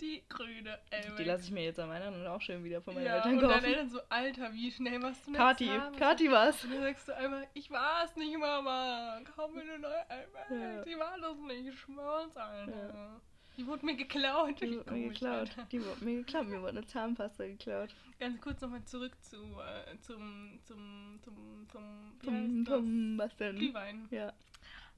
die 0.00 0.22
grüne 0.26 0.78
Elmex. 0.88 1.16
Die 1.16 1.24
lasse 1.24 1.44
ich 1.44 1.50
mir 1.50 1.64
jetzt 1.64 1.78
an 1.78 1.90
Weihnachten 1.90 2.26
auch 2.26 2.40
schön 2.40 2.64
wieder 2.64 2.80
von 2.80 2.94
meinen 2.94 3.04
ja, 3.04 3.16
Eltern 3.16 3.34
und 3.34 3.42
deine 3.42 3.52
kaufen. 3.52 3.64
Eltern 3.66 3.90
so, 3.90 4.00
Alter, 4.08 4.52
wie 4.54 4.70
schnell 4.70 4.98
machst 5.00 5.26
du 5.26 5.32
Kati, 5.34 5.66
Zahnpasta? 5.66 5.98
Kati 5.98 6.30
was? 6.30 6.64
Und 6.64 6.72
dann 6.72 6.80
sagst 6.80 7.08
du 7.08 7.14
einmal, 7.14 7.46
ich 7.52 7.70
war's 7.70 8.16
nicht, 8.16 8.38
Mama. 8.38 9.20
Kauf 9.36 9.52
mir 9.52 9.60
eine 9.60 9.78
neue 9.80 10.08
Elmex. 10.08 10.48
Ja. 10.48 10.82
Die 10.84 10.98
war 10.98 11.18
das 11.20 11.36
nicht, 11.40 11.74
ich 11.74 11.78
schwör's, 11.78 12.34
Alter. 12.38 12.72
Ja. 12.72 13.20
Die 13.60 13.66
wurde 13.66 13.84
mir 13.84 13.94
geklaut. 13.94 14.58
Die 14.62 14.70
wurde 14.78 14.90
mir 14.92 15.08
geklaut. 15.10 15.50
Die 15.70 15.84
wurde 15.84 16.02
mir 16.02 16.16
geklaut. 16.20 16.46
Mir 16.46 16.60
wurde 16.62 16.78
eine 16.78 16.86
Zahnpasta 16.86 17.46
geklaut. 17.46 17.94
Ganz 18.18 18.40
kurz 18.40 18.58
nochmal 18.62 18.82
zurück 18.86 19.12
zu, 19.22 19.36
äh, 19.36 19.98
zum, 20.00 20.58
zum, 20.64 21.20
zum, 21.22 21.68
zum, 21.70 22.64
das? 22.64 22.74
pum, 22.74 23.18
was 23.18 23.36
denn? 23.36 23.56
Glühwein. 23.56 24.08
Ja. 24.10 24.32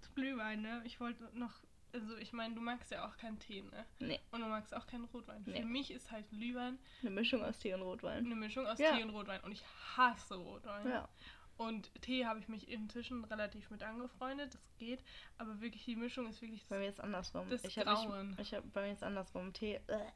Zu 0.01 0.13
Glühwein, 0.15 0.63
ne? 0.63 0.81
Ich 0.85 1.01
wollte 1.01 1.29
noch, 1.37 1.51
also 1.93 2.17
ich 2.19 2.33
meine, 2.33 2.55
du 2.55 2.61
magst 2.61 2.93
ja 2.93 3.05
auch 3.09 3.17
keinen 3.17 3.41
Tee, 3.41 3.63
ne? 3.63 3.85
Nee. 3.99 4.21
Und 4.31 4.41
du 4.43 4.47
magst 4.47 4.73
auch 4.77 4.87
keinen 4.87 5.07
Rotwein. 5.07 5.43
Nee. 5.45 5.61
Für 5.63 5.67
mich 5.67 5.91
ist 5.91 6.13
halt 6.13 6.29
Glühwein 6.31 6.79
Eine 7.01 7.11
Mischung 7.11 7.43
aus 7.43 7.59
Tee 7.59 7.75
und 7.75 7.83
Rotwein. 7.83 8.25
eine 8.25 8.37
Mischung 8.37 8.65
aus 8.69 8.79
Ja. 8.79 8.95
Tee 8.95 9.03
und 9.03 9.11
Rotwein. 9.11 9.41
Und 9.41 9.51
ich 9.51 9.65
hasse 9.97 10.37
Rotwein. 10.37 10.89
Ja. 10.89 11.09
Und 11.59 11.91
Tee 12.01 12.25
habe 12.27 12.41
ich 12.41 12.49
mich 12.49 12.69
inzwischen 12.69 13.25
relativ 13.25 13.71
mit 13.71 13.83
angefreundet, 13.83 14.55
das 14.55 14.77
geht. 14.79 15.01
Aber 15.39 15.61
wirklich, 15.61 15.85
die 15.85 15.97
Mischung 15.97 16.27
ist 16.29 16.41
wirklich 16.43 16.65
Bei 16.67 16.79
mir 16.79 16.89
ist 16.89 17.01
andersrum. 17.01 17.49
Das 17.51 17.63
ich 17.65 17.77
Grauen. 17.77 18.31
mich, 18.31 18.39
ich 18.41 18.55
hab, 18.55 18.73
bei 18.73 18.87
mir 18.87 18.93
ist 18.93 19.03
andersrum. 19.03 19.53
Tee. 19.53 19.81
Bei 19.87 20.13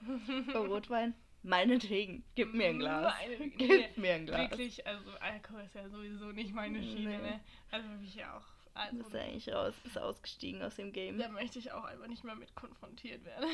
Rotwein. 0.58 1.14
Meinetwegen. 1.42 2.24
Gib 2.34 2.54
mir 2.54 2.68
ein 2.68 2.78
Glas. 2.78 3.14
Meinetwegen. 3.18 3.56
Gib 3.58 3.98
mir 3.98 4.14
ein 4.14 4.26
Glas. 4.26 4.50
Wirklich, 4.50 4.86
also 4.86 5.10
Alkohol 5.20 5.60
ist 5.62 5.74
ja 5.74 5.88
sowieso 5.88 6.32
nicht 6.32 6.52
meine 6.54 6.82
Schiene, 6.82 7.18
Nee. 7.18 7.18
ne? 7.18 7.40
Also 7.70 7.88
mich 8.00 8.14
ja 8.16 8.36
auch. 8.36 8.44
Du 8.76 8.80
Also, 8.82 8.98
bist 8.98 9.14
ja 9.14 9.20
eigentlich 9.22 9.52
raus, 9.52 9.74
bist 9.82 9.98
ausgestiegen 9.98 10.62
aus 10.62 10.76
dem 10.76 10.92
Game. 10.92 11.16
da 11.18 11.28
möchte 11.28 11.58
ich 11.58 11.72
auch 11.72 11.84
einfach 11.84 12.06
nicht 12.08 12.24
mehr 12.24 12.34
mit 12.34 12.54
konfrontiert 12.54 13.24
werden. 13.24 13.48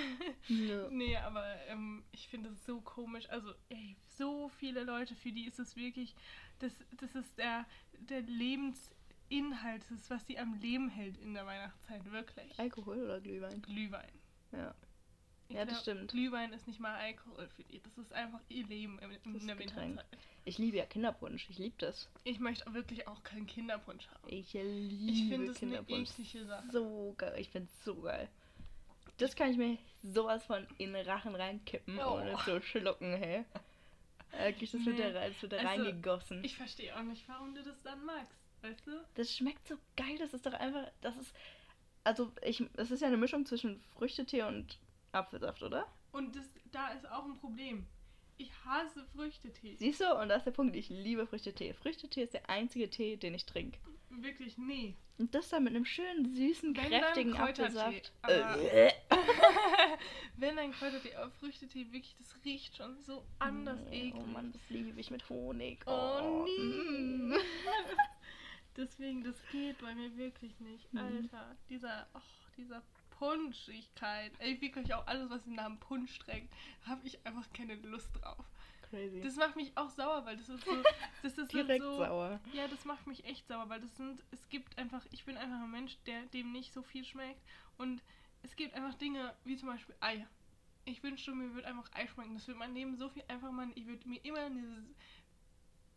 Ja. 0.48 0.88
nee, 0.90 1.16
aber 1.16 1.44
ähm, 1.68 2.04
ich 2.12 2.28
finde 2.28 2.50
es 2.50 2.64
so 2.64 2.80
komisch. 2.80 3.28
Also, 3.30 3.54
ey, 3.68 3.96
so 4.16 4.48
viele 4.48 4.82
Leute, 4.82 5.14
für 5.14 5.30
die 5.30 5.46
ist 5.46 5.58
es 5.58 5.76
wirklich, 5.76 6.14
das, 6.58 6.72
das 6.98 7.14
ist 7.14 7.38
der, 7.38 7.64
der 7.92 8.22
Lebensinhalt, 8.22 9.82
das 9.84 9.90
ist, 9.92 10.10
was 10.10 10.26
sie 10.26 10.38
am 10.38 10.54
Leben 10.54 10.88
hält 10.88 11.16
in 11.18 11.34
der 11.34 11.46
Weihnachtszeit, 11.46 12.04
wirklich. 12.10 12.58
Alkohol 12.58 12.98
oder 13.02 13.20
Glühwein? 13.20 13.62
Glühwein. 13.62 14.10
Ja. 14.52 14.74
Ich 15.52 15.58
Ja, 15.58 15.64
das 15.64 15.82
glaub, 15.84 15.96
stimmt. 15.96 16.10
Glühwein 16.10 16.52
ist 16.52 16.66
nicht 16.66 16.80
mal 16.80 16.94
Alkohol 16.94 17.46
für 17.48 17.62
die. 17.64 17.80
Das 17.80 17.96
ist 17.98 18.12
einfach 18.12 18.40
ihr 18.48 18.66
Leben 18.66 18.98
in, 19.00 19.10
in 19.24 19.34
Das 19.34 19.46
der. 19.46 19.58
Winterzeit. 19.58 20.04
Ich 20.44 20.58
liebe 20.58 20.76
ja 20.78 20.86
Kinderpunsch. 20.86 21.48
Ich 21.50 21.58
liebe 21.58 21.74
das. 21.78 22.08
Ich 22.24 22.40
möchte 22.40 22.72
wirklich 22.74 23.06
auch 23.06 23.22
keinen 23.22 23.46
Kinderpunsch 23.46 24.08
haben. 24.08 24.28
Ich 24.28 24.52
liebe 24.54 25.12
Ich 25.12 25.28
finde 25.28 25.46
das 25.48 25.62
eine 25.62 25.70
Kinderpunsch. 25.84 26.10
eklige 26.18 26.46
Sache. 26.46 26.64
So 26.72 27.14
geil. 27.18 27.34
Ich 27.38 27.48
finde 27.50 27.68
es 27.68 27.84
so 27.84 27.94
geil. 27.96 28.28
Das 29.18 29.36
kann 29.36 29.50
ich 29.50 29.56
mir 29.58 29.78
sowas 30.02 30.42
von 30.44 30.66
in 30.78 30.94
den 30.94 31.06
Rachen 31.06 31.34
reinkippen, 31.34 31.98
Oh. 32.00 32.14
ohne 32.16 32.34
zu 32.44 32.60
schlucken, 32.62 33.14
hey. 33.14 33.44
Wirklich, 34.36 34.70
das 34.72 34.84
wird 34.86 34.96
Nee. 34.96 35.12
da, 35.12 35.28
das 35.28 35.42
wird 35.42 35.52
da 35.52 35.56
Also, 35.58 35.68
reingegossen. 35.84 36.42
Ich 36.44 36.56
verstehe 36.56 36.96
auch 36.96 37.02
nicht, 37.02 37.28
warum 37.28 37.54
du 37.54 37.62
das 37.62 37.80
dann 37.82 38.02
magst. 38.04 38.38
Weißt 38.62 38.86
du? 38.86 38.92
Das 39.14 39.30
schmeckt 39.36 39.68
so 39.68 39.76
geil. 39.96 40.16
Das 40.18 40.32
ist 40.32 40.46
doch 40.46 40.54
einfach. 40.54 40.88
Das 41.02 41.16
ist. 41.18 41.34
Also, 42.04 42.32
ich. 42.42 42.64
Das 42.74 42.90
ist 42.90 43.00
ja 43.02 43.08
eine 43.08 43.16
Mischung 43.18 43.44
zwischen 43.44 43.80
Früchtetee 43.96 44.42
und 44.42 44.78
Apfelsaft, 45.12 45.62
oder? 45.62 45.86
Und 46.12 46.34
das, 46.36 46.44
da 46.70 46.88
ist 46.88 47.08
auch 47.10 47.24
ein 47.24 47.34
Problem. 47.34 47.86
Ich 48.38 48.50
hasse 48.64 49.04
Früchtetee. 49.14 49.76
Siehst 49.76 50.00
du? 50.00 50.18
Und 50.18 50.28
da 50.28 50.36
ist 50.36 50.44
der 50.44 50.52
Punkt. 50.52 50.74
Ich 50.74 50.88
liebe 50.88 51.26
Früchtetee. 51.26 51.74
Früchtetee 51.74 52.22
ist 52.22 52.34
der 52.34 52.48
einzige 52.48 52.90
Tee, 52.90 53.16
den 53.16 53.34
ich 53.34 53.46
trinke. 53.46 53.78
Wirklich, 54.10 54.58
nee. 54.58 54.96
Und 55.18 55.34
das 55.34 55.48
dann 55.48 55.64
mit 55.64 55.74
einem 55.74 55.84
schönen, 55.84 56.34
süßen, 56.34 56.76
Wenn 56.76 56.84
kräftigen 56.84 57.36
Apfelsaft. 57.36 58.12
Äh. 58.26 58.92
Wenn 60.36 60.58
ein 60.58 60.72
Kräutertee, 60.72 61.14
aber 61.14 61.30
Früchtetee, 61.30 61.84
wirklich, 61.92 62.16
das 62.18 62.34
riecht 62.44 62.76
schon 62.76 63.00
so 63.02 63.24
anders 63.38 63.80
Nee, 63.88 64.08
eklig. 64.08 64.22
Oh 64.24 64.26
Mann, 64.26 64.52
das 64.52 64.68
liebe 64.68 64.98
ich 64.98 65.10
mit 65.10 65.28
Honig. 65.28 65.86
Oh, 65.86 66.44
nee. 66.44 66.58
mm. 66.58 67.34
Deswegen, 68.76 69.22
das 69.22 69.36
geht 69.52 69.78
bei 69.78 69.94
mir 69.94 70.16
wirklich 70.16 70.58
nicht. 70.60 70.92
Mhm. 70.92 71.00
Alter, 71.00 71.56
dieser, 71.68 72.06
ach, 72.14 72.24
dieser 72.56 72.82
Punschigkeit. 73.22 74.32
Ey, 74.40 74.60
wirklich 74.60 74.92
auch 74.94 75.06
alles, 75.06 75.30
was 75.30 75.44
den 75.44 75.54
Namen 75.54 75.78
Punsch 75.78 76.18
trägt, 76.18 76.52
habe 76.84 77.06
ich 77.06 77.24
einfach 77.24 77.44
keine 77.52 77.76
Lust 77.76 78.10
drauf. 78.20 78.44
Crazy. 78.90 79.20
Das 79.20 79.36
macht 79.36 79.54
mich 79.54 79.70
auch 79.76 79.90
sauer, 79.90 80.26
weil 80.26 80.36
das 80.36 80.48
ist 80.48 80.64
so. 80.64 80.72
Das 81.22 81.38
ist 81.38 81.52
Direkt 81.52 81.84
so, 81.84 81.98
sauer. 81.98 82.40
Ja, 82.52 82.66
das 82.66 82.84
macht 82.84 83.06
mich 83.06 83.24
echt 83.24 83.46
sauer, 83.46 83.68
weil 83.68 83.80
das 83.80 83.96
sind. 83.96 84.24
Es 84.32 84.48
gibt 84.48 84.76
einfach. 84.76 85.06
Ich 85.12 85.24
bin 85.24 85.36
einfach 85.36 85.62
ein 85.62 85.70
Mensch, 85.70 85.96
der 86.04 86.26
dem 86.26 86.50
nicht 86.50 86.74
so 86.74 86.82
viel 86.82 87.04
schmeckt. 87.04 87.40
Und 87.78 88.02
es 88.42 88.56
gibt 88.56 88.74
einfach 88.74 88.94
Dinge, 88.94 89.32
wie 89.44 89.56
zum 89.56 89.68
Beispiel 89.68 89.94
Ei. 90.00 90.26
Ich 90.84 91.00
wünschte, 91.04 91.30
mir 91.30 91.54
würde 91.54 91.68
einfach 91.68 91.88
Ei 91.94 92.08
schmecken. 92.08 92.34
Das 92.34 92.48
würde 92.48 92.58
mein 92.58 92.74
Leben 92.74 92.96
so 92.96 93.08
viel 93.08 93.22
einfach 93.28 93.52
machen. 93.52 93.70
Ich 93.76 93.86
würde 93.86 94.08
mir 94.08 94.18
immer 94.24 94.50
dieses 94.50 94.78
ne, 94.78 94.94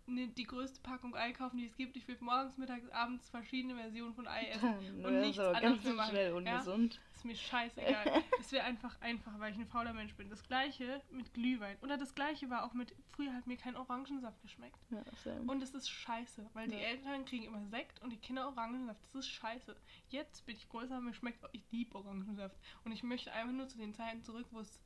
die 0.08 0.43
größte 0.43 0.80
Packung 0.82 1.16
Ei 1.16 1.32
kaufen, 1.32 1.58
die 1.58 1.66
es 1.66 1.76
gibt. 1.76 1.95
Ich 1.97 2.08
will 2.08 2.16
morgens, 2.20 2.58
mittags, 2.58 2.88
abends 2.91 3.28
verschiedene 3.30 3.76
Versionen 3.76 4.14
von 4.14 4.28
Ei 4.28 4.49
essen. 4.49 5.03
Und 5.03 5.20
nichts 5.22 5.38
so 5.38 5.43
anderes 5.43 5.62
ganz 5.62 5.84
mehr 5.84 5.93
machen. 5.95 6.10
schnell 6.12 6.30
Ja? 6.30 6.36
ungesund. 6.36 6.99
Ist 7.14 7.26
mir 7.26 7.36
scheißegal. 7.36 8.24
Es 8.39 8.51
wäre 8.51 8.66
einfach 8.66 9.01
einfach, 9.01 9.32
weil 9.39 9.53
ich 9.53 9.58
ein 9.60 9.66
fauler 9.68 9.93
Mensch 9.93 10.14
bin. 10.14 10.30
Das 10.30 10.43
gleiche 10.43 11.01
mit 11.10 11.34
Glühwein. 11.34 11.78
Oder 11.82 11.97
das 11.97 12.14
gleiche 12.14 12.49
war 12.51 12.64
auch 12.66 12.74
mit, 12.74 12.93
früher 13.08 13.34
hat 13.34 13.47
mir 13.47 13.58
kein 13.58 13.76
Orangensaft 13.76 14.39
geschmeckt. 14.43 14.78
Ja. 14.91 15.01
Und 15.47 15.64
es 15.64 15.74
ist 15.74 15.89
scheiße, 15.89 16.47
weil 16.53 16.68
die 16.68 16.76
Ja. 16.76 16.82
Eltern 16.82 17.26
kriegen 17.26 17.45
immer 17.45 17.66
Sekt 17.66 18.01
und 18.03 18.12
die 18.12 18.18
Kinder 18.18 18.47
Orangensaft. 18.47 19.01
Das 19.06 19.16
ist 19.26 19.30
scheiße. 19.30 19.76
Jetzt 20.10 20.45
bin 20.45 20.56
ich 20.56 20.70
größer, 20.70 21.01
mir 21.01 21.14
schmeckt, 21.16 21.43
ich 21.51 21.64
liebe 21.72 21.95
Orangensaft. 21.97 22.56
Und 22.84 22.91
ich 22.91 23.01
möchte 23.01 23.32
einfach 23.32 23.53
nur 23.53 23.68
zu 23.68 23.78
den 23.80 23.93
Zeiten 23.95 24.22
zurück, 24.24 24.45
wo 24.51 24.60
es, 24.60 24.84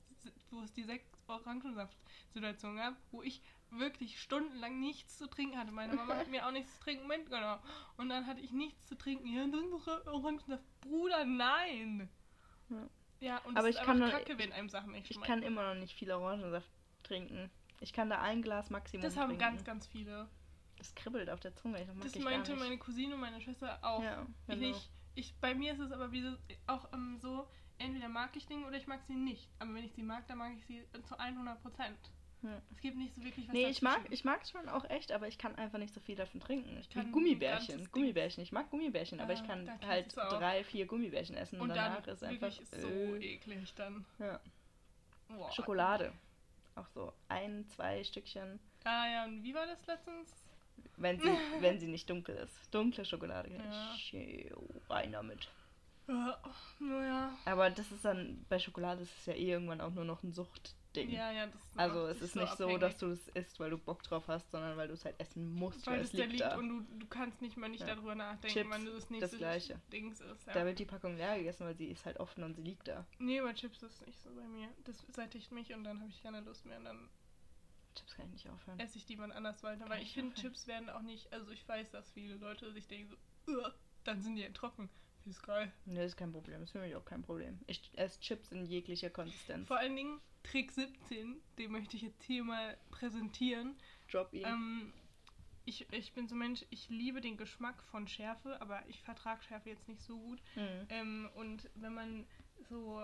wo 0.51 0.61
es 0.61 0.71
die 0.71 0.83
Sekt-Orangensaft-Situation 0.83 2.77
gab, 2.77 2.95
wo 3.11 3.21
ich 3.21 3.41
wirklich 3.71 4.19
stundenlang 4.21 4.79
nichts 4.79 5.17
zu 5.17 5.27
trinken 5.27 5.57
hatte. 5.57 5.71
Meine 5.71 5.93
Mama 5.95 6.15
hat 6.15 6.27
mir 6.29 6.45
auch 6.45 6.51
nichts 6.51 6.75
zu 6.77 6.83
trinken 6.83 7.07
mitgenommen. 7.07 7.61
Und 7.97 8.09
dann 8.09 8.25
hatte 8.27 8.41
ich 8.41 8.51
nichts 8.51 8.85
zu 8.87 8.95
trinken. 8.97 9.27
Ja, 9.27 9.41
dann 9.47 9.69
noch 9.69 9.87
Orangensaft. 10.07 10.63
Bruder, 10.81 11.25
nein! 11.25 12.09
Ja. 12.69 12.89
Ja, 13.21 13.37
und 13.39 13.57
Aber 13.57 13.67
ich 13.67 13.75
ist 13.75 13.83
kann 13.83 13.99
nur- 13.99 14.09
kacke, 14.09 14.37
wenn 14.37 14.53
einem 14.53 14.69
Sachen 14.69 14.91
nicht 14.93 15.11
Ich 15.11 15.19
kann 15.21 15.43
immer 15.43 15.73
noch 15.73 15.79
nicht 15.79 15.93
viel 15.93 16.09
Orangensaft 16.11 16.69
trinken. 17.03 17.49
Ich 17.81 17.91
kann 17.93 18.09
da 18.09 18.21
ein 18.21 18.41
Glas 18.41 18.69
Maximum 18.69 19.01
das 19.03 19.17
haben 19.17 19.29
trinken. 19.29 19.39
ganz, 19.43 19.63
ganz 19.65 19.87
viele. 19.87 20.29
Das 20.77 20.95
kribbelt 20.95 21.29
auf 21.29 21.41
der 21.41 21.53
Zunge. 21.55 21.85
Das, 21.85 21.97
Das 21.99 22.15
ich 22.15 22.23
meinte 22.23 22.55
meine 22.55 22.77
Cousine 22.77 23.15
und 23.15 23.21
meine 23.21 23.41
Schwester 23.41 23.77
auch. 23.81 24.01
Ja, 24.01 24.25
ich 24.47 24.55
genau. 24.55 24.67
nicht. 24.67 24.89
Ich, 25.15 25.35
bei 25.41 25.53
mir 25.53 25.73
ist 25.73 25.79
es 25.79 25.91
aber 25.91 26.11
wie 26.13 26.21
so, 26.21 26.37
auch 26.67 26.87
ähm, 26.93 27.17
so, 27.19 27.49
entweder 27.77 28.07
mag 28.07 28.33
ich 28.37 28.45
Dinge 28.47 28.65
oder 28.65 28.77
ich 28.77 28.87
mag 28.87 29.01
sie 29.05 29.15
nicht. 29.15 29.49
Aber 29.59 29.73
wenn 29.73 29.83
ich 29.83 29.91
sie 29.93 30.03
mag, 30.03 30.25
dann 30.27 30.37
mag 30.37 30.53
ich 30.57 30.65
sie 30.65 30.85
zu 31.03 31.19
100 31.19 31.61
Prozent. 31.61 31.97
Ja. 32.41 32.61
Es 32.71 32.79
gibt 32.81 32.97
nicht 32.97 33.13
so 33.15 33.23
wirklich 33.23 33.47
was 33.47 33.53
Nee, 33.53 33.67
ich 33.67 33.81
mag, 33.81 34.01
ich 34.09 34.23
mag 34.23 34.41
es 34.43 34.51
schon 34.51 34.69
auch 34.69 34.89
echt, 34.89 35.11
aber 35.11 35.27
ich 35.27 35.37
kann 35.37 35.55
einfach 35.55 35.77
nicht 35.77 35.93
so 35.93 35.99
viel 35.99 36.15
davon 36.15 36.39
trinken. 36.39 36.77
Ich 36.79 36.89
kann 36.89 37.01
kann 37.03 37.09
ein 37.09 37.11
Gummibärchen. 37.11 37.91
Gummibärchen. 37.91 38.43
Ich 38.43 38.51
mag 38.51 38.69
Gummibärchen, 38.69 39.19
aber 39.19 39.31
Ah, 39.31 39.33
ich 39.33 39.45
kann 39.45 39.65
da 39.65 39.77
halt 39.87 40.15
drei, 40.15 40.63
vier 40.63 40.85
Gummibärchen 40.85 41.35
essen 41.35 41.59
und, 41.59 41.69
Und 41.69 41.75
danach 41.75 42.07
ist 42.07 42.23
einfach 42.23 42.51
so 42.51 42.87
äh, 42.87 43.33
eklig 43.35 43.73
dann. 43.75 44.05
ja. 44.19 44.39
Boah. 45.27 45.51
Schokolade. 45.51 46.13
Auch 46.75 46.87
so 46.87 47.13
ein, 47.27 47.67
zwei 47.67 48.03
Stückchen, 48.03 48.59
Ah 48.85 49.05
ja, 49.07 49.25
und 49.25 49.43
wie 49.43 49.53
war 49.53 49.65
das 49.67 49.85
letztens? 49.85 50.33
wenn 50.95 51.19
sie, 51.19 51.27
wenn 51.59 51.79
sie 51.79 51.87
nicht 51.87 52.09
dunkel 52.09 52.35
ist. 52.37 52.73
Dunkle 52.73 53.03
Schokolade. 53.05 53.51
Ja. 53.53 53.95
Rein 54.89 55.11
damit. 55.11 55.49
Ja, 56.07 56.39
naja. 56.79 57.37
Aber 57.45 57.69
das 57.69 57.91
ist 57.91 58.03
dann, 58.05 58.45
bei 58.49 58.57
Schokolade 58.57 59.03
ist 59.03 59.15
es 59.19 59.25
ja 59.27 59.33
eh 59.33 59.51
irgendwann 59.51 59.81
auch 59.81 59.91
nur 59.91 60.05
noch 60.05 60.23
ein 60.23 60.33
Suchtding. 60.89 61.09
Ja, 61.11 61.31
ja, 61.31 61.47
das 61.47 61.61
Also 61.75 62.07
es 62.07 62.21
ist 62.21 62.35
nicht 62.35 62.57
so, 62.57 62.63
abhängig. 62.65 62.81
dass 62.81 62.97
du 62.97 63.07
es 63.07 63.27
isst, 63.29 63.59
weil 63.59 63.69
du 63.69 63.77
Bock 63.77 64.01
drauf 64.03 64.27
hast, 64.27 64.49
sondern 64.51 64.75
weil 64.77 64.87
du 64.87 64.93
es 64.95 65.05
halt 65.05 65.19
essen 65.19 65.53
musst, 65.53 65.85
weil, 65.85 65.95
Weil 65.95 66.01
es 66.01 66.13
es 66.13 66.13
liegt 66.13 66.41
da. 66.41 66.57
und 66.57 66.69
du, 66.69 66.81
du 66.99 67.07
kannst 67.07 67.41
nicht 67.41 67.57
mal 67.57 67.69
nicht 67.69 67.81
Ja. 67.81 67.95
darüber 67.95 68.15
nachdenken, 68.15 68.53
Chips, 68.57 68.69
wann 68.69 68.85
du 68.85 68.91
das 68.93 69.09
nächste 69.09 69.37
Gleiche. 69.37 69.79
Dings 69.91 70.19
ist. 70.19 70.47
Ja. 70.47 70.53
Da 70.53 70.65
wird 70.65 70.79
die 70.79 70.85
Packung 70.85 71.15
leer 71.17 71.37
gegessen, 71.37 71.65
weil 71.65 71.75
sie 71.75 71.87
ist 71.87 72.05
halt 72.05 72.19
offen 72.19 72.43
und 72.43 72.55
sie 72.55 72.63
liegt 72.63 72.87
da. 72.87 73.05
Nee, 73.19 73.41
bei 73.41 73.53
Chips 73.53 73.83
ist 73.83 74.05
nicht 74.05 74.19
so 74.21 74.33
bei 74.33 74.47
mir. 74.47 74.69
Das 74.85 74.97
sättigt 75.13 75.51
mich 75.51 75.73
und 75.73 75.83
dann 75.83 75.99
habe 75.99 76.09
ich 76.09 76.21
keine 76.21 76.41
Lust 76.41 76.65
mehr 76.65 76.77
und 76.79 76.85
dann 76.85 77.09
Chips 77.95 78.15
kann 78.15 78.25
ich 78.27 78.31
nicht 78.33 78.49
aufhören. 78.49 78.79
esse 78.79 78.97
ich 78.97 79.05
die 79.05 79.17
wann 79.19 79.31
anders 79.31 79.61
weiter. 79.63 79.79
Kann 79.81 79.89
Weil 79.89 80.01
ich 80.01 80.09
ich 80.09 80.13
finde. 80.15 80.35
Chips 80.35 80.67
werden 80.67 80.89
auch 80.89 81.01
nicht, 81.01 81.31
also 81.33 81.51
ich 81.51 81.67
weiß, 81.67 81.91
dass 81.91 82.11
viele 82.11 82.35
Leute 82.35 82.71
sich 82.73 82.87
denken 82.87 83.15
so, 83.45 83.61
dann 84.03 84.21
sind 84.21 84.35
die 84.35 84.41
ja 84.43 84.49
trocken. 84.51 84.89
Ist 85.25 85.43
geil. 85.43 85.71
Nee, 85.85 86.05
ist 86.05 86.17
kein 86.17 86.31
Problem. 86.31 86.63
Ist 86.63 86.71
für 86.71 86.79
mich 86.79 86.95
auch 86.95 87.05
kein 87.05 87.21
Problem. 87.21 87.59
Ich 87.67 87.91
esse 87.95 88.19
Chips 88.19 88.51
in 88.51 88.65
jeglicher 88.65 89.09
Konsistenz. 89.09 89.67
Vor 89.67 89.77
allen 89.77 89.95
Dingen 89.95 90.19
Trick 90.43 90.71
17, 90.71 91.41
den 91.57 91.71
möchte 91.71 91.97
ich 91.97 92.03
jetzt 92.03 92.23
hier 92.23 92.43
mal 92.43 92.77
präsentieren. 92.89 93.75
Drop 94.11 94.33
ihn. 94.33 94.45
Ähm, 94.45 94.93
ich, 95.65 95.91
ich 95.91 96.13
bin 96.13 96.27
so 96.27 96.35
ein 96.35 96.39
Mensch, 96.39 96.65
ich 96.71 96.89
liebe 96.89 97.21
den 97.21 97.37
Geschmack 97.37 97.83
von 97.83 98.07
Schärfe, 98.07 98.59
aber 98.61 98.81
ich 98.87 99.01
vertrage 99.01 99.43
Schärfe 99.43 99.69
jetzt 99.69 99.87
nicht 99.87 100.01
so 100.01 100.17
gut. 100.17 100.41
Mhm. 100.55 100.87
Ähm, 100.89 101.29
und 101.35 101.69
wenn 101.75 101.93
man 101.93 102.27
so 102.69 103.03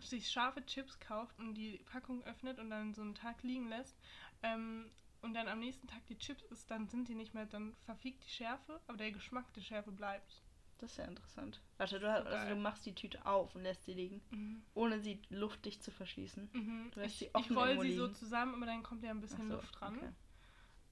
sich 0.00 0.30
scharfe 0.30 0.64
Chips 0.64 0.98
kauft 1.00 1.38
und 1.38 1.54
die 1.54 1.78
Packung 1.90 2.22
öffnet 2.24 2.58
und 2.58 2.70
dann 2.70 2.94
so 2.94 3.02
einen 3.02 3.14
Tag 3.14 3.42
liegen 3.42 3.68
lässt 3.68 3.96
ähm, 4.42 4.90
und 5.22 5.34
dann 5.34 5.48
am 5.48 5.60
nächsten 5.60 5.86
Tag 5.86 6.06
die 6.06 6.18
Chips 6.18 6.44
isst, 6.44 6.70
dann 6.70 6.88
sind 6.88 7.08
die 7.08 7.14
nicht 7.14 7.34
mehr, 7.34 7.46
dann 7.46 7.74
verfliegt 7.84 8.24
die 8.24 8.30
Schärfe, 8.30 8.80
aber 8.86 8.96
der 8.96 9.12
Geschmack 9.12 9.52
der 9.54 9.62
Schärfe 9.62 9.90
bleibt. 9.90 10.42
Das 10.78 10.92
ist 10.92 10.96
ja 10.98 11.04
interessant. 11.06 11.60
Warte, 11.76 11.98
du, 11.98 12.10
hast, 12.10 12.26
also 12.26 12.54
du 12.54 12.56
machst 12.60 12.86
die 12.86 12.94
Tüte 12.94 13.24
auf 13.26 13.54
und 13.56 13.62
lässt 13.62 13.84
sie 13.84 13.94
liegen, 13.94 14.20
Mhm. 14.30 14.62
ohne 14.74 15.00
sie 15.00 15.20
luftdicht 15.28 15.82
zu 15.82 15.90
verschließen. 15.90 16.48
Mhm. 16.52 16.90
Du 16.92 17.00
lässt 17.00 17.14
Ich, 17.14 17.18
sie 17.18 17.24
ich 17.26 17.34
offen 17.34 17.56
roll 17.56 17.68
irgendwo 17.68 17.82
sie 17.84 17.96
so 17.96 18.02
liegen. 18.04 18.14
zusammen, 18.14 18.54
aber 18.54 18.66
dann 18.66 18.82
kommt 18.84 19.02
ja 19.02 19.10
ein 19.10 19.20
bisschen 19.20 19.48
so, 19.48 19.56
Luft 19.56 19.80
dran. 19.80 19.96
okay. 19.96 20.08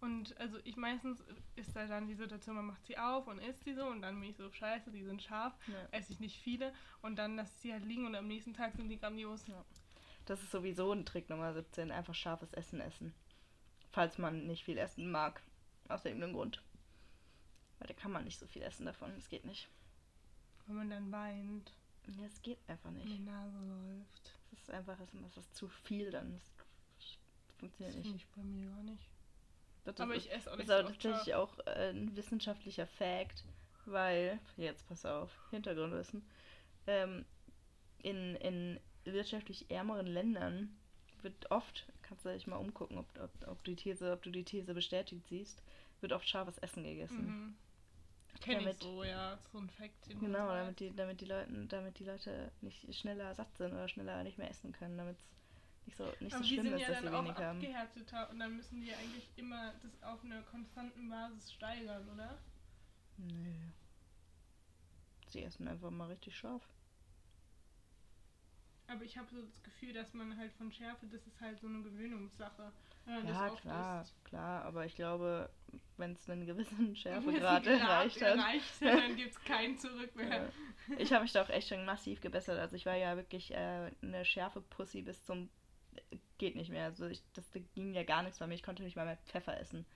Und 0.01 0.37
also 0.39 0.59
ich 0.65 0.77
meistens 0.77 1.25
ist 1.55 1.75
da 1.75 1.87
dann 1.87 2.07
die 2.07 2.15
Situation, 2.15 2.57
man 2.57 2.67
macht 2.67 2.85
sie 2.85 2.99
auf 2.99 3.27
und 3.29 3.39
isst 3.39 3.65
sie 3.65 3.75
so 3.75 3.87
und 3.87 4.03
dann 4.03 4.21
bin 4.21 4.29
ich 4.31 4.37
so, 4.37 4.51
scheiße, 4.53 4.91
die 4.91 5.03
sind 5.05 5.23
scharf, 5.23 5.55
Ja. 5.69 5.75
esse 5.93 6.13
ich 6.13 6.21
nicht 6.21 6.39
viele 6.39 6.75
und 7.01 7.17
dann 7.17 7.37
lasse 7.37 7.53
ich 7.55 7.61
sie 7.63 7.73
halt 7.73 7.85
liegen 7.85 8.05
und 8.07 8.15
am 8.15 8.27
nächsten 8.27 8.53
Tag 8.55 8.75
sind 8.75 8.89
die 8.89 8.99
grandios. 8.99 9.47
Ja. 9.47 9.65
Das 10.27 10.43
ist 10.43 10.51
sowieso 10.51 10.93
ein 10.93 11.07
Trick 11.07 11.31
Nummer 11.31 11.55
17. 11.55 11.93
Einfach 11.93 12.15
scharfes 12.15 12.53
Essen 12.53 12.81
essen. 12.81 13.15
Falls 13.93 14.19
man 14.19 14.47
nicht 14.49 14.65
viel 14.65 14.77
essen 14.79 15.11
mag. 15.11 15.41
Aus 15.89 16.05
irgendeinem 16.05 16.35
Grund. 16.35 16.61
Weil 17.79 17.89
da 17.89 17.95
kann 17.95 18.13
man 18.13 18.25
nicht 18.25 18.39
so 18.39 18.47
viel 18.47 18.63
essen 18.63 18.87
davon. 18.87 19.15
Das 19.15 19.29
geht 19.29 19.45
nicht. 19.45 19.69
Wenn 20.67 20.77
man 20.77 20.91
dann 20.91 21.11
weint, 21.13 21.73
Ja, 22.07 22.25
es 22.27 22.41
geht 22.43 22.59
einfach 22.69 22.91
in 22.91 23.07
die 23.07 23.19
nicht. 23.19 23.25
Nase 23.25 23.59
läuft. 23.59 24.33
Das 24.51 24.61
ist 24.61 24.71
einfach 24.71 24.99
das 24.99 25.13
ist, 25.15 25.37
das 25.37 25.53
zu 25.53 25.69
viel 25.69 26.11
dann. 26.11 26.33
Das 26.33 26.43
Das 27.49 27.59
funktioniert 27.59 27.95
finde 27.95 28.11
nicht. 28.13 28.17
ich 28.19 28.27
bei 28.29 28.43
mir 28.43 28.71
gar 28.71 28.83
nicht. 28.83 29.09
Das 29.85 30.01
Aber 30.01 30.15
ist, 30.15 30.27
ich 30.27 30.33
esse 30.33 30.51
auch 30.53 30.57
das 30.57 30.67
nicht 30.67 30.69
ist 30.69 30.77
so 30.77 30.83
tatsächlich 30.83 31.35
auch 31.35 31.59
äh, 31.67 31.91
ein 31.91 32.17
wissenschaftlicher 32.17 32.87
Fact, 32.87 33.45
weil, 33.85 34.39
jetzt 34.57 34.87
pass 34.89 35.05
auf, 35.07 35.31
Hintergrundwissen, 35.51 36.25
ähm, 36.87 37.25
in, 37.99 38.35
in 38.37 38.81
wirtschaftlich 39.05 39.71
ärmeren 39.71 40.07
Ländern 40.07 40.77
wird 41.23 41.51
oft, 41.51 41.87
kannst 42.03 42.25
du 42.25 42.33
dich 42.33 42.47
mal 42.47 42.57
umgucken, 42.57 42.99
ob, 42.99 43.07
ob, 43.21 43.49
ob, 43.49 43.65
die 43.65 43.77
These, 43.77 44.13
ob 44.13 44.23
du 44.23 44.31
die 44.31 44.45
These 44.45 44.75
bestätigt 44.75 45.27
siehst, 45.29 45.63
wird 46.01 46.13
oft 46.13 46.29
scharfes 46.29 46.59
Essen 46.59 46.85
gegessen. 46.85 47.27
Mhm. 47.27 47.57
Kenn 48.41 48.59
ich 48.59 48.65
Damit- 48.65 48.83
so, 48.83 49.03
ja, 49.05 49.39
so 49.51 49.59
ein 49.59 49.71
Fact. 49.71 50.09
Genau, 50.21 50.49
damit 50.49 50.79
die, 50.81 50.95
damit 50.95 51.21
die 51.21 51.25
Leute, 51.25 51.67
damit 51.69 51.99
die 51.99 52.05
Leute 52.05 52.53
nicht 52.61 52.95
schneller 52.95 53.35
satt 53.35 53.57
sind 53.57 53.73
oder 53.73 53.89
schneller 53.89 54.23
nicht 54.25 54.37
mehr 54.37 54.51
essen 54.51 54.73
können, 54.73 54.99
damit 54.99 55.17
es 55.19 55.25
nicht 55.87 55.97
so, 55.97 56.05
nicht 56.21 56.35
Aber 56.35 56.43
so 56.45 56.49
die 56.49 56.55
schlimm 56.55 56.65
sind 56.65 56.75
ist, 56.75 56.81
ja 56.83 56.89
dass 56.89 56.99
sie 56.99 57.05
dann 57.07 57.15
auch 57.15 57.25
wenig 57.25 57.37
haben. 57.39 57.59
abgehärteter 57.59 58.31
und 58.31 58.39
dann 58.39 58.57
müssen 58.57 58.83
die 58.83 58.93
eigentlich 58.93 59.31
immer 59.37 59.73
das 59.83 60.03
auf 60.03 60.23
einer 60.23 60.43
konstanten 60.43 61.09
Basis 61.09 61.53
steigern, 61.53 62.07
oder? 62.13 62.37
Nö. 63.17 63.53
Sie 65.29 65.43
essen 65.43 65.67
einfach 65.69 65.91
mal 65.91 66.09
richtig 66.09 66.37
scharf. 66.37 66.63
Aber 68.89 69.03
ich 69.03 69.17
habe 69.19 69.29
so 69.31 69.43
das 69.43 69.63
Gefühl, 69.63 69.93
dass 69.93 70.13
man 70.15 70.37
halt 70.37 70.53
von 70.53 70.71
Schärfe, 70.71 71.07
das 71.07 71.27
ist 71.27 71.41
halt 71.41 71.59
so 71.61 71.67
eine 71.67 71.83
Gewöhnungssache. 71.83 72.71
Ja, 73.07 73.51
klar, 73.51 74.03
isst. 74.03 74.25
klar, 74.25 74.65
aber 74.65 74.85
ich 74.85 74.97
glaube, 74.97 75.49
wenn 75.97 76.13
es 76.13 76.29
einen 76.29 76.47
gewissen 76.47 76.97
Schärfegrad 76.97 77.67
erreicht 77.67 78.21
hat. 78.21 78.37
erreicht 78.37 78.83
dann 78.83 79.17
gibt 79.17 79.33
es 79.33 79.45
kein 79.45 79.79
Zurück 79.79 80.15
mehr. 80.17 80.29
Ja. 80.29 80.99
Ich 80.99 81.13
habe 81.13 81.23
mich 81.23 81.33
da 81.33 81.43
auch 81.43 81.49
echt 81.49 81.69
schon 81.69 81.85
massiv 81.85 82.21
gebessert. 82.21 82.59
Also 82.59 82.77
ich 82.77 82.87
war 82.87 82.97
ja 82.97 83.17
wirklich 83.17 83.53
äh, 83.53 83.91
eine 84.03 84.25
Schärfe-Pussy 84.25 85.03
bis 85.03 85.25
zum 85.25 85.49
geht 86.39 86.57
nicht 86.57 86.71
mehr. 86.71 86.85
Also 86.85 87.07
ich, 87.07 87.23
das 87.33 87.51
da 87.51 87.61
ging 87.75 87.95
ja 87.95 88.03
gar 88.03 88.23
nichts 88.23 88.39
bei 88.39 88.47
mir. 88.47 88.55
Ich 88.55 88.63
konnte 88.63 88.83
nicht 88.83 88.97
mal 88.97 89.07
mehr 89.07 89.19
Pfeffer 89.27 89.59
essen. 89.59 89.87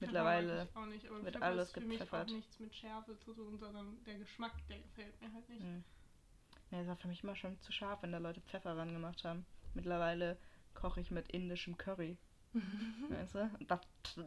Mittlerweile. 0.00 0.68
Auch 0.74 0.86
nicht, 0.86 1.06
aber 1.06 1.24
wird 1.24 1.34
Pfeffer 1.34 1.46
alles 1.46 1.68
ist 1.68 1.74
für 1.74 1.80
mich 1.80 1.96
auch 1.96 2.04
gepfeffert. 2.04 2.30
nichts 2.30 2.58
mit 2.60 2.74
Schärfe 2.74 3.18
zu 3.18 3.34
tun, 3.34 3.58
sondern 3.58 3.98
der 4.04 4.14
Geschmack, 4.16 4.54
der 4.68 4.78
gefällt 4.78 5.20
mir 5.20 5.32
halt 5.32 5.48
nicht. 5.48 5.62
Hm. 5.62 5.84
Ja, 6.70 6.78
das 6.78 6.88
war 6.88 6.96
für 6.96 7.08
mich 7.08 7.22
immer 7.22 7.34
schon 7.34 7.60
zu 7.60 7.72
scharf, 7.72 8.02
wenn 8.02 8.12
da 8.12 8.18
Leute 8.18 8.40
Pfeffer 8.42 8.76
ran 8.76 8.92
gemacht 8.92 9.24
haben. 9.24 9.44
Mittlerweile 9.74 10.36
koche 10.74 11.00
ich 11.00 11.10
mit 11.10 11.28
indischem 11.28 11.76
Curry. 11.76 12.16
Weißt 13.08 13.34
du? 13.34 13.50
Das, 13.66 13.80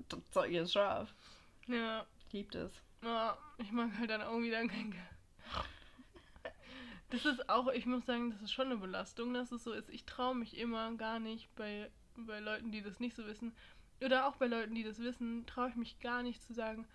das 0.10 0.32
Zeug 0.32 0.52
ist 0.52 0.74
scharf. 0.74 1.14
Ja, 1.68 2.06
Liebt 2.32 2.56
es. 2.56 2.72
ja, 3.04 3.38
ich 3.58 3.72
mag 3.72 3.92
halt 3.98 4.10
dann 4.10 4.22
irgendwie 4.22 4.52
dann 4.52 4.68
kein. 4.68 4.96
Das 7.10 7.26
ist 7.26 7.50
auch, 7.50 7.68
ich 7.68 7.86
muss 7.86 8.06
sagen, 8.06 8.32
das 8.32 8.42
ist 8.42 8.54
schon 8.54 8.68
eine 8.68 8.78
Belastung, 8.78 9.34
dass 9.34 9.52
es 9.52 9.66
so 9.66 9.74
ist. 9.74 9.90
Ich 9.90 10.06
traue 10.06 10.34
mich 10.34 10.58
immer 10.58 10.94
gar 10.96 11.20
nicht 11.20 11.54
bei, 11.56 11.92
bei 12.16 12.40
Leuten, 12.40 12.72
die 12.72 12.82
das 12.82 13.02
nicht 13.02 13.16
so 13.18 13.26
wissen. 13.28 13.54
Oder 14.02 14.28
auch 14.28 14.38
bei 14.38 14.48
Leuten, 14.48 14.74
die 14.76 14.84
das 14.84 15.00
wissen, 15.00 15.46
traue 15.46 15.70
ich 15.70 15.76
mich 15.76 16.00
gar 16.00 16.24
nicht 16.24 16.42
zu 16.42 16.54
sagen, 16.54 16.88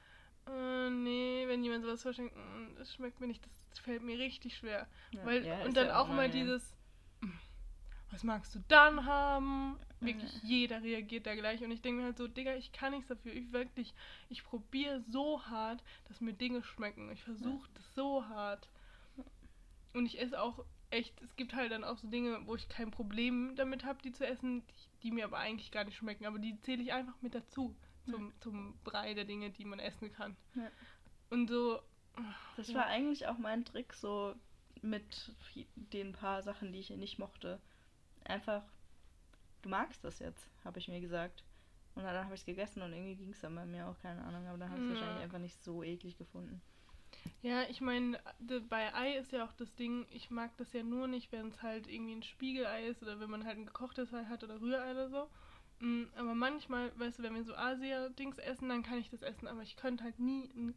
äh, 0.48 0.88
nee, 0.90 1.44
wenn 1.48 1.62
jemand 1.62 1.84
sowas 1.84 2.02
vorschlägt, 2.02 2.34
"Mm, 2.34 2.76
das 2.78 2.94
schmeckt 2.94 3.20
mir 3.20 3.26
nicht, 3.26 3.44
das 3.44 3.78
fällt 3.80 4.02
mir 4.02 4.18
richtig 4.18 4.56
schwer. 4.56 4.88
Ja, 5.10 5.26
Weil, 5.26 5.44
ja, 5.44 5.58
und 5.64 5.76
dann 5.76 5.88
ja 5.88 6.00
auch 6.00 6.08
unangenehm. 6.08 6.32
dieses, 6.46 6.72
"Mm, 6.72 6.75
was 8.10 8.22
magst 8.24 8.54
du 8.54 8.60
dann 8.68 9.04
haben? 9.04 9.78
Wirklich 10.00 10.32
Ja. 10.34 10.40
jeder 10.48 10.82
reagiert 10.82 11.26
da 11.26 11.34
gleich. 11.34 11.62
Und 11.62 11.70
ich 11.70 11.82
denke 11.82 12.00
mir 12.00 12.06
halt 12.06 12.18
so, 12.18 12.28
Digga, 12.28 12.54
ich 12.54 12.72
kann 12.72 12.92
nichts 12.92 13.08
dafür. 13.08 13.32
Ich 13.32 13.52
wirklich, 13.52 13.94
ich 14.28 14.44
probiere 14.44 15.00
so 15.00 15.42
hart, 15.46 15.82
dass 16.08 16.20
mir 16.20 16.32
Dinge 16.32 16.62
schmecken. 16.62 17.10
Ich 17.10 17.22
versuche 17.22 17.68
das 17.74 17.94
so 17.94 18.26
hart. 18.28 18.68
Und 19.92 20.06
ich 20.06 20.20
esse 20.20 20.40
auch 20.40 20.64
echt, 20.90 21.20
es 21.22 21.34
gibt 21.36 21.54
halt 21.54 21.72
dann 21.72 21.82
auch 21.84 21.98
so 21.98 22.06
Dinge, 22.08 22.46
wo 22.46 22.54
ich 22.54 22.68
kein 22.68 22.90
Problem 22.90 23.54
damit 23.56 23.84
habe, 23.84 24.00
die 24.02 24.12
zu 24.12 24.26
essen, 24.26 24.62
die, 24.66 25.02
die 25.02 25.10
mir 25.10 25.24
aber 25.24 25.38
eigentlich 25.38 25.70
gar 25.72 25.84
nicht 25.84 25.96
schmecken. 25.96 26.26
Aber 26.26 26.38
die 26.38 26.60
zähle 26.60 26.82
ich 26.82 26.92
einfach 26.92 27.14
mit 27.22 27.34
dazu. 27.34 27.74
zum, 28.08 28.32
zum 28.38 28.78
Brei 28.84 29.14
der 29.14 29.24
Dinge, 29.24 29.50
die 29.50 29.64
man 29.64 29.80
essen 29.80 30.12
kann. 30.12 30.36
Ja. 30.54 30.70
Und 31.30 31.48
so. 31.48 31.80
Das 32.56 32.68
Ja. 32.68 32.76
war 32.76 32.86
eigentlich 32.86 33.26
auch 33.26 33.36
mein 33.38 33.64
Trick, 33.64 33.92
so 33.94 34.32
mit 34.80 35.32
den 35.74 36.12
paar 36.12 36.44
Sachen, 36.44 36.72
die 36.72 36.78
ich 36.78 36.90
nicht 36.90 37.18
mochte. 37.18 37.60
Einfach, 38.28 38.62
du 39.62 39.68
magst 39.68 40.04
das 40.04 40.18
jetzt, 40.18 40.48
habe 40.64 40.78
ich 40.78 40.88
mir 40.88 41.00
gesagt. 41.00 41.44
Und 41.94 42.04
dann 42.04 42.24
habe 42.24 42.34
ich 42.34 42.40
es 42.42 42.46
gegessen 42.46 42.82
und 42.82 42.92
irgendwie 42.92 43.16
ging 43.16 43.30
es 43.32 43.40
dann 43.40 43.54
bei 43.54 43.64
mir 43.64 43.88
auch, 43.88 43.98
keine 44.02 44.22
Ahnung, 44.22 44.46
aber 44.46 44.58
dann 44.58 44.68
habe 44.68 44.78
ich 44.80 44.84
es 44.84 44.90
Ja. 44.90 44.96
wahrscheinlich 45.00 45.24
einfach 45.24 45.38
nicht 45.38 45.62
so 45.62 45.82
eklig 45.82 46.18
gefunden. 46.18 46.60
Ja, 47.42 47.62
ich 47.68 47.80
meine, 47.80 48.18
bei 48.68 48.94
Ei 48.94 49.16
ist 49.16 49.32
ja 49.32 49.44
auch 49.44 49.52
das 49.52 49.74
Ding, 49.74 50.06
ich 50.10 50.30
mag 50.30 50.56
das 50.56 50.72
ja 50.72 50.82
nur 50.82 51.06
nicht, 51.06 51.32
wenn 51.32 51.48
es 51.48 51.62
halt 51.62 51.86
irgendwie 51.86 52.14
ein 52.16 52.22
Spiegelei 52.22 52.86
ist 52.86 53.02
oder 53.02 53.20
wenn 53.20 53.30
man 53.30 53.44
halt 53.44 53.56
ein 53.58 53.66
gekochtes 53.66 54.12
Ei 54.12 54.24
hat 54.24 54.42
oder 54.42 54.60
Rührei 54.60 54.90
oder 54.92 55.08
so. 55.08 55.30
Mm, 55.80 56.04
Aber 56.16 56.34
manchmal, 56.34 56.98
weißt 56.98 57.18
du, 57.18 57.22
wenn 57.22 57.34
wir 57.34 57.44
so 57.44 57.54
Asia-Dings 57.54 58.38
essen, 58.38 58.68
dann 58.68 58.82
kann 58.82 58.98
ich 58.98 59.10
das 59.10 59.22
essen, 59.22 59.46
aber 59.46 59.62
ich 59.62 59.76
könnte 59.76 60.04
halt 60.04 60.18
nie 60.18 60.50
ein 60.54 60.74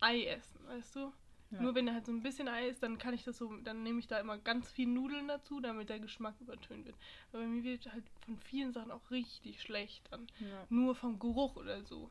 Ei 0.00 0.24
essen, 0.24 0.66
weißt 0.66 0.96
du? 0.96 1.12
Ja. 1.50 1.62
Nur 1.62 1.74
wenn 1.74 1.86
da 1.86 1.94
halt 1.94 2.04
so 2.04 2.12
ein 2.12 2.22
bisschen 2.22 2.46
Ei 2.48 2.68
ist, 2.68 2.82
dann 2.82 2.98
kann 2.98 3.14
ich 3.14 3.24
das 3.24 3.38
so, 3.38 3.56
dann 3.58 3.82
nehme 3.82 3.98
ich 3.98 4.06
da 4.06 4.20
immer 4.20 4.36
ganz 4.36 4.70
viel 4.70 4.86
Nudeln 4.86 5.28
dazu, 5.28 5.60
damit 5.60 5.88
der 5.88 5.98
Geschmack 5.98 6.34
übertönt 6.40 6.84
wird. 6.84 6.96
Aber 7.32 7.42
mir 7.44 7.62
wird 7.62 7.90
halt 7.90 8.04
von 8.26 8.38
vielen 8.38 8.72
Sachen 8.72 8.90
auch 8.90 9.10
richtig 9.10 9.62
schlecht 9.62 10.04
dann. 10.12 10.26
Ja. 10.40 10.66
Nur 10.68 10.94
vom 10.94 11.18
Geruch 11.18 11.56
oder 11.56 11.82
so. 11.84 12.10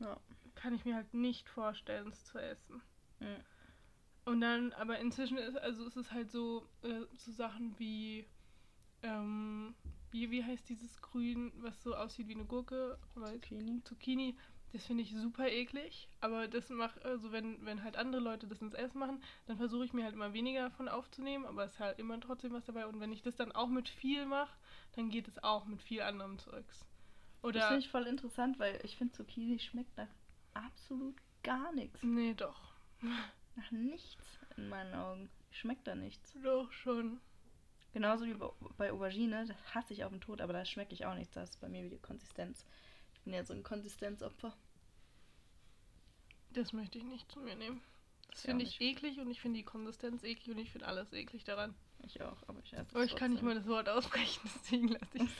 Ja. 0.00 0.18
Kann 0.54 0.74
ich 0.74 0.84
mir 0.84 0.94
halt 0.94 1.12
nicht 1.12 1.48
vorstellen, 1.48 2.08
es 2.08 2.24
zu 2.24 2.38
essen. 2.38 2.80
Mhm. 3.20 3.36
Und 4.24 4.40
dann, 4.40 4.72
aber 4.74 4.98
inzwischen 4.98 5.36
ist, 5.36 5.58
also 5.58 5.84
ist 5.84 5.96
es 5.96 6.12
halt 6.12 6.30
so, 6.30 6.66
äh, 6.82 7.00
so 7.14 7.32
Sachen 7.32 7.78
wie, 7.78 8.24
ähm, 9.02 9.74
wie, 10.12 10.30
wie 10.30 10.44
heißt 10.44 10.68
dieses 10.68 11.00
Grün, 11.02 11.52
was 11.56 11.82
so 11.82 11.94
aussieht 11.94 12.28
wie 12.28 12.34
eine 12.34 12.44
Gurke? 12.44 12.98
Zucchini. 13.14 13.82
Zucchini. 13.84 14.36
Das 14.72 14.86
finde 14.86 15.02
ich 15.02 15.12
super 15.14 15.48
eklig. 15.48 16.08
Aber 16.20 16.48
das 16.48 16.70
macht, 16.70 17.04
also 17.04 17.30
wenn, 17.30 17.64
wenn 17.66 17.84
halt 17.84 17.96
andere 17.96 18.22
Leute 18.22 18.46
das 18.46 18.62
ins 18.62 18.72
Essen 18.74 18.98
machen, 18.98 19.22
dann 19.46 19.58
versuche 19.58 19.84
ich 19.84 19.92
mir 19.92 20.04
halt 20.04 20.14
immer 20.14 20.32
weniger 20.32 20.62
davon 20.62 20.88
aufzunehmen, 20.88 21.44
aber 21.44 21.64
es 21.64 21.72
ist 21.74 21.80
halt 21.80 21.98
immer 21.98 22.18
trotzdem 22.20 22.52
was 22.54 22.64
dabei. 22.64 22.86
Und 22.86 22.98
wenn 23.00 23.12
ich 23.12 23.22
das 23.22 23.36
dann 23.36 23.52
auch 23.52 23.68
mit 23.68 23.88
viel 23.88 24.24
mache, 24.24 24.52
dann 24.96 25.10
geht 25.10 25.28
es 25.28 25.42
auch 25.44 25.66
mit 25.66 25.82
viel 25.82 26.00
anderem 26.02 26.38
Zeugs. 26.38 26.78
Das 27.42 27.48
Oder. 27.50 27.66
finde 27.68 27.80
ich 27.80 27.90
voll 27.90 28.06
interessant, 28.06 28.58
weil 28.58 28.80
ich 28.84 28.96
finde, 28.96 29.12
Zucchini 29.12 29.58
schmeckt 29.58 29.96
nach 29.98 30.08
absolut 30.54 31.16
gar 31.42 31.72
nichts. 31.72 32.02
Nee, 32.02 32.34
doch. 32.34 32.72
Nach 33.56 33.70
nichts 33.72 34.16
in 34.56 34.68
meinen 34.68 34.94
Augen. 34.94 35.28
Schmeckt 35.50 35.86
da 35.86 35.94
nichts. 35.94 36.34
Doch 36.42 36.70
schon. 36.72 37.20
Genauso 37.92 38.24
wie 38.24 38.32
bei- 38.32 38.50
bei 38.78 38.90
Aubergine, 38.92 39.44
das 39.46 39.74
hasse 39.74 39.92
ich 39.92 40.04
auf 40.04 40.12
den 40.12 40.20
Tod, 40.22 40.40
aber 40.40 40.54
da 40.54 40.64
schmecke 40.64 40.94
ich 40.94 41.04
auch 41.04 41.14
nichts. 41.14 41.34
Das 41.34 41.50
ist 41.50 41.60
bei 41.60 41.68
mir 41.68 41.84
wieder 41.84 41.98
Konsistenz. 41.98 42.64
Ich 43.12 43.20
bin 43.20 43.34
ja 43.34 43.44
so 43.44 43.52
ein 43.52 43.62
Konsistenzopfer. 43.62 44.56
Das 46.54 46.72
möchte 46.72 46.98
ich 46.98 47.04
nicht 47.04 47.30
zu 47.30 47.40
mir 47.40 47.56
nehmen. 47.56 47.80
Das 48.30 48.42
finde 48.42 48.64
ich 48.64 48.80
eklig 48.80 49.18
und 49.20 49.30
ich 49.30 49.40
finde 49.40 49.58
die 49.58 49.64
Konsistenz 49.64 50.22
eklig 50.22 50.54
und 50.54 50.58
ich 50.58 50.70
finde 50.70 50.86
alles 50.86 51.12
eklig 51.12 51.44
daran. 51.44 51.74
Ich 52.04 52.20
auch, 52.22 52.36
aber 52.48 52.58
ich 52.64 52.72
esse 52.72 52.98
es 52.98 53.06
ich 53.06 53.16
kann 53.16 53.32
nicht 53.32 53.42
mal 53.42 53.54
das 53.54 53.66
Wort 53.68 53.88
aussprechen, 53.88 54.40
deswegen 54.54 54.88
lasse 54.88 55.18
ich 55.18 55.22
es. 55.22 55.30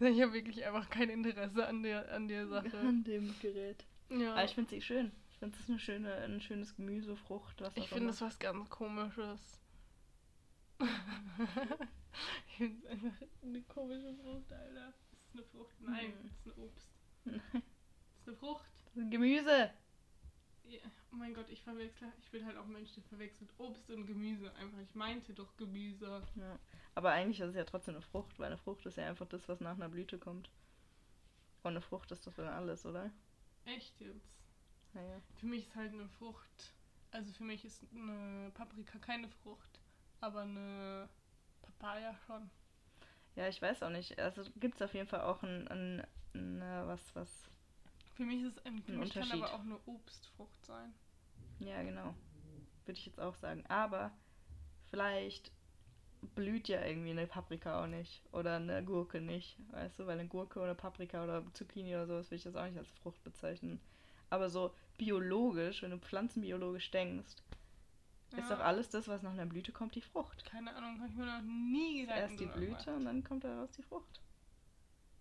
ich 0.00 0.22
habe 0.22 0.32
wirklich 0.32 0.64
einfach 0.64 0.88
kein 0.90 1.08
Interesse 1.08 1.66
an 1.66 1.82
der, 1.82 2.12
an 2.12 2.28
der 2.28 2.46
Sache. 2.46 2.78
An 2.78 3.02
dem 3.02 3.34
Gerät. 3.40 3.84
Ja. 4.10 4.32
Aber 4.32 4.44
ich 4.44 4.54
finde 4.54 4.70
sie 4.70 4.80
schön. 4.80 5.10
Ich 5.30 5.38
finde 5.38 5.54
es 5.56 5.62
ist 5.64 5.70
eine 5.70 5.78
schöne, 5.78 6.14
ein 6.14 6.40
schönes 6.40 6.76
Gemüse, 6.76 7.16
Frucht, 7.16 7.60
was 7.60 7.76
Ich 7.76 7.88
finde 7.88 8.10
es 8.10 8.20
was 8.20 8.38
ganz 8.38 8.70
komisches. 8.70 9.60
ich 12.48 12.56
finde 12.56 12.78
es 12.78 12.86
einfach 12.90 13.26
eine 13.42 13.62
komische 13.62 14.14
Frucht, 14.14 14.52
Alter. 14.52 14.88
Ist 15.12 15.24
es 15.24 15.34
eine 15.34 15.44
Frucht? 15.44 15.80
Nein, 15.80 16.12
Hm. 16.12 16.26
es 16.26 16.36
ist 16.36 16.46
ein 16.46 16.62
Obst. 16.62 16.90
Es 17.24 17.34
ist 17.34 18.28
eine 18.28 18.36
Frucht. 18.36 18.75
Gemüse! 18.96 19.70
Ja, 20.64 20.80
oh 21.12 21.16
mein 21.16 21.34
Gott, 21.34 21.48
ich 21.50 21.62
verwechsel. 21.62 22.08
Ich 22.20 22.30
bin 22.30 22.44
halt 22.44 22.56
auch 22.56 22.64
ein 22.64 22.72
Mensch, 22.72 22.92
der 22.94 23.02
verwechselt 23.04 23.50
Obst 23.58 23.90
und 23.90 24.06
Gemüse. 24.06 24.52
Einfach, 24.54 24.78
ich 24.78 24.94
meinte 24.94 25.32
doch 25.32 25.56
Gemüse. 25.56 26.22
Ja. 26.34 26.58
Aber 26.94 27.12
eigentlich 27.12 27.40
ist 27.40 27.50
es 27.50 27.54
ja 27.54 27.64
trotzdem 27.64 27.94
eine 27.94 28.02
Frucht, 28.02 28.38
weil 28.38 28.46
eine 28.46 28.56
Frucht 28.56 28.86
ist 28.86 28.96
ja 28.96 29.06
einfach 29.06 29.26
das, 29.28 29.48
was 29.48 29.60
nach 29.60 29.74
einer 29.74 29.88
Blüte 29.88 30.18
kommt. 30.18 30.50
Und 31.62 31.72
eine 31.72 31.80
Frucht 31.80 32.10
ist 32.10 32.26
doch 32.26 32.34
dann 32.34 32.48
alles, 32.48 32.86
oder? 32.86 33.10
Echt 33.64 34.00
jetzt? 34.00 34.32
Naja. 34.94 35.20
Für 35.34 35.46
mich 35.46 35.66
ist 35.66 35.76
halt 35.76 35.92
eine 35.92 36.08
Frucht. 36.08 36.74
Also 37.10 37.32
für 37.32 37.44
mich 37.44 37.64
ist 37.64 37.84
eine 37.94 38.50
Paprika 38.54 38.98
keine 38.98 39.28
Frucht, 39.28 39.80
aber 40.20 40.42
eine 40.42 41.08
Papaya 41.62 42.14
schon. 42.26 42.50
Ja, 43.36 43.48
ich 43.48 43.60
weiß 43.60 43.82
auch 43.82 43.90
nicht. 43.90 44.18
Also 44.18 44.42
gibt 44.56 44.76
es 44.76 44.82
auf 44.82 44.94
jeden 44.94 45.08
Fall 45.08 45.20
auch 45.20 45.42
ein, 45.42 45.68
ein, 45.68 46.06
ein 46.34 46.62
äh, 46.62 46.86
was, 46.86 47.14
was. 47.14 47.50
Für 48.16 48.24
mich 48.24 48.42
ist 48.42 48.64
ein, 48.64 48.82
für 48.82 48.92
Ein 48.92 49.00
mich 49.00 49.12
kann 49.12 49.30
aber 49.30 49.52
auch 49.52 49.60
eine 49.60 49.78
Obstfrucht 49.84 50.64
sein. 50.64 50.94
Ja, 51.58 51.82
genau. 51.82 52.14
Würde 52.86 52.98
ich 52.98 53.06
jetzt 53.06 53.20
auch 53.20 53.34
sagen. 53.34 53.64
Aber 53.68 54.10
vielleicht 54.90 55.52
blüht 56.34 56.68
ja 56.68 56.84
irgendwie 56.84 57.10
eine 57.10 57.26
Paprika 57.26 57.82
auch 57.82 57.86
nicht. 57.86 58.22
Oder 58.32 58.56
eine 58.56 58.82
Gurke 58.82 59.20
nicht. 59.20 59.58
Weißt 59.70 59.98
du, 59.98 60.06
weil 60.06 60.18
eine 60.18 60.28
Gurke 60.28 60.60
oder 60.60 60.74
Paprika 60.74 61.24
oder 61.24 61.44
Zucchini 61.52 61.94
oder 61.94 62.06
sowas 62.06 62.26
würde 62.26 62.36
ich 62.36 62.42
das 62.44 62.56
auch 62.56 62.64
nicht 62.64 62.78
als 62.78 62.88
Frucht 63.02 63.22
bezeichnen. 63.22 63.80
Aber 64.30 64.48
so 64.48 64.74
biologisch, 64.96 65.82
wenn 65.82 65.90
du 65.90 65.98
pflanzenbiologisch 65.98 66.90
denkst, 66.90 67.36
ist 68.36 68.50
doch 68.50 68.60
alles 68.60 68.90
das, 68.90 69.08
was 69.08 69.22
nach 69.22 69.32
einer 69.32 69.46
Blüte 69.46 69.72
kommt, 69.72 69.94
die 69.94 70.02
Frucht. 70.02 70.44
Keine 70.44 70.74
Ahnung, 70.74 70.98
habe 71.00 71.08
ich 71.08 71.16
mir 71.16 71.26
noch 71.26 71.42
nie 71.42 72.00
Gedanken 72.00 72.22
Erst 72.22 72.40
die 72.40 72.46
Blüte 72.46 72.94
und 72.94 73.04
dann 73.04 73.22
kommt 73.22 73.44
daraus 73.44 73.70
die 73.72 73.82
Frucht. 73.82 74.20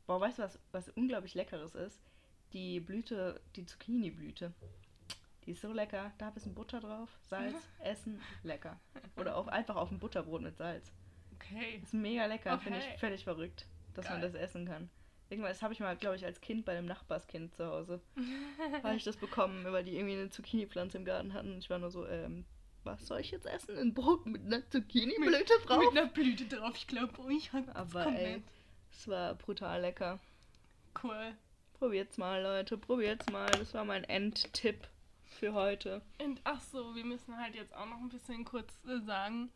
Boah, 0.07 0.19
weißt 0.19 0.39
du, 0.39 0.43
was, 0.43 0.59
was 0.71 0.89
unglaublich 0.89 1.33
leckeres 1.33 1.75
ist? 1.75 2.01
Die 2.53 2.79
Blüte, 2.79 3.41
die 3.55 3.65
Zucchini-Blüte. 3.65 4.53
Die 5.45 5.51
ist 5.51 5.61
so 5.61 5.71
lecker. 5.71 6.11
Da 6.17 6.27
ein 6.27 6.33
bisschen 6.33 6.55
Butter 6.55 6.79
drauf, 6.79 7.09
Salz, 7.23 7.55
Essen, 7.79 8.21
lecker. 8.43 8.79
Oder 9.17 9.35
auch 9.35 9.47
einfach 9.47 9.75
auf 9.75 9.91
ein 9.91 9.99
Butterbrot 9.99 10.41
mit 10.41 10.57
Salz. 10.57 10.91
Okay. 11.35 11.79
Ist 11.83 11.93
mega 11.93 12.25
lecker, 12.25 12.57
finde 12.59 12.79
Okay. 12.79 12.89
ich 12.93 12.99
völlig 12.99 13.23
verrückt, 13.23 13.67
dass 13.93 14.05
man 14.09 14.21
Geil. 14.21 14.31
das 14.31 14.41
essen 14.41 14.65
kann. 14.65 14.89
Irgendwann, 15.29 15.51
das 15.51 15.61
habe 15.61 15.73
ich 15.73 15.79
mal, 15.79 15.95
glaube 15.97 16.15
ich, 16.15 16.25
als 16.25 16.39
Kind 16.39 16.65
bei 16.65 16.77
einem 16.77 16.85
Nachbarskind 16.87 17.53
zu 17.55 17.65
Hause. 17.65 18.01
habe 18.83 18.95
ich 18.95 19.03
das 19.03 19.17
bekommen, 19.17 19.65
weil 19.71 19.83
die 19.83 19.95
irgendwie 19.97 20.13
eine 20.15 20.29
Zucchini-Pflanze 20.29 20.97
im 20.99 21.05
Garten 21.05 21.33
hatten. 21.33 21.51
Und 21.53 21.57
ich 21.59 21.69
war 21.69 21.79
nur 21.79 21.91
so, 21.91 22.07
ähm, 22.07 22.45
was 22.83 23.05
soll 23.07 23.19
ich 23.19 23.31
jetzt 23.31 23.45
essen? 23.47 23.77
Ein 23.77 23.93
Brot 23.93 24.25
mit 24.27 24.45
einer 24.45 24.67
Zucchini-Blüte 24.69 25.53
drauf? 25.65 25.79
Mit 25.79 25.97
einer 25.99 26.07
Blüte 26.09 26.45
drauf. 26.45 26.73
Ich 26.75 26.87
glaube, 26.87 27.13
oh, 27.19 27.29
ich 27.29 27.51
hab 27.53 27.67
Aber 27.75 28.03
komplett 28.03 28.37
ey, 28.37 28.43
es 28.91 29.07
war 29.07 29.35
brutal 29.35 29.81
lecker. 29.81 30.19
cool. 31.03 31.35
Probiert's 31.79 32.17
mal, 32.17 32.41
Leute, 32.41 32.77
probiert's 32.77 33.29
mal. 33.31 33.49
Das 33.51 33.73
war 33.73 33.83
mein 33.85 34.03
Endtipp 34.05 34.87
für 35.25 35.53
heute. 35.53 36.01
Und 36.21 36.39
ach 36.43 36.61
so, 36.61 36.95
wir 36.95 37.03
müssen 37.05 37.37
halt 37.37 37.55
jetzt 37.55 37.75
auch 37.75 37.87
noch 37.87 37.99
ein 37.99 38.09
bisschen 38.09 38.45
kurz 38.45 38.73
äh, 38.85 38.99
sagen. 39.01 39.51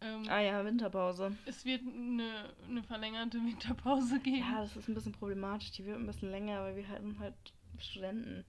Ähm, 0.00 0.26
Ah 0.28 0.40
ja, 0.40 0.64
Winterpause. 0.64 1.36
Es 1.46 1.64
wird 1.64 1.82
eine, 1.82 2.52
eine 2.68 2.82
verlängerte 2.82 3.38
Winterpause 3.38 4.18
geben. 4.18 4.38
Ja, 4.38 4.62
das 4.62 4.76
ist 4.76 4.88
ein 4.88 4.94
bisschen 4.94 5.12
problematisch. 5.12 5.70
Die 5.72 5.86
wird 5.86 5.98
ein 5.98 6.06
bisschen 6.06 6.30
länger, 6.30 6.62
weil 6.62 6.76
wir 6.76 6.88
hatten 6.88 7.18
halt 7.20 7.34
Studenten. 7.78 8.44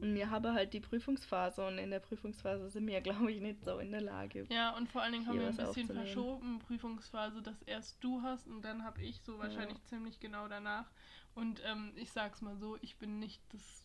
Und 0.00 0.14
wir 0.14 0.28
haben 0.28 0.52
halt 0.52 0.74
die 0.74 0.80
Prüfungsphase 0.80 1.66
und 1.66 1.78
in 1.78 1.90
der 1.90 2.00
Prüfungsphase 2.00 2.68
sind 2.68 2.86
wir, 2.86 3.00
glaube 3.00 3.32
ich, 3.32 3.40
nicht 3.40 3.64
so 3.64 3.78
in 3.78 3.90
der 3.90 4.02
Lage. 4.02 4.46
Ja, 4.50 4.76
und 4.76 4.90
vor 4.90 5.02
allen 5.02 5.12
Dingen 5.12 5.26
haben 5.26 5.38
wir 5.38 5.48
ein 5.48 5.56
bisschen 5.56 5.86
verschoben, 5.86 6.58
Prüfungsphase, 6.58 7.40
dass 7.40 7.62
erst 7.62 8.02
du 8.04 8.20
hast 8.20 8.46
und 8.46 8.62
dann 8.62 8.84
habe 8.84 9.00
ich 9.00 9.22
so 9.22 9.38
wahrscheinlich 9.38 9.82
ziemlich 9.84 10.20
genau 10.20 10.48
danach. 10.48 10.90
Und 11.34 11.60
ähm, 11.64 11.92
ich 11.96 12.12
sag's 12.12 12.40
mal 12.42 12.56
so, 12.56 12.76
ich 12.80 12.96
bin 12.96 13.18
nicht 13.18 13.40
das. 13.52 13.84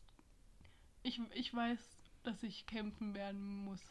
Ich, 1.04 1.20
ich 1.34 1.54
weiß, 1.54 1.80
dass 2.24 2.44
ich 2.44 2.66
kämpfen 2.68 3.14
werden 3.16 3.42
muss. 3.64 3.82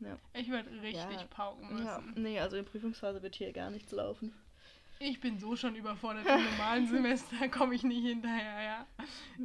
Ja. 0.00 0.16
Ich 0.32 0.50
werde 0.50 0.70
richtig 0.82 0.94
Ja. 1.20 1.26
pauken 1.30 1.68
müssen. 1.72 1.84
Ja, 1.84 2.02
nee, 2.14 2.38
also 2.40 2.56
in 2.56 2.64
der 2.64 2.70
Prüfungsphase 2.70 3.22
wird 3.22 3.34
hier 3.36 3.52
gar 3.52 3.70
nichts 3.70 3.92
laufen. 3.92 4.32
Ich 5.02 5.18
bin 5.20 5.38
so 5.38 5.56
schon 5.56 5.74
überfordert 5.76 6.26
im 6.26 6.44
normalen 6.44 6.86
Semester, 6.88 7.48
komme 7.48 7.74
ich 7.74 7.82
nicht 7.82 8.04
hinterher, 8.04 8.62
ja. 8.62 8.86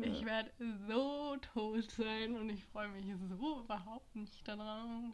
Ich 0.02 0.20
Ja. 0.22 0.26
werde 0.26 0.52
so 0.88 1.38
tot 1.54 1.90
sein 1.92 2.36
und 2.36 2.50
ich 2.50 2.64
freue 2.66 2.90
mich 2.90 3.06
so 3.30 3.62
überhaupt 3.62 4.14
nicht 4.16 4.46
darauf. 4.48 5.14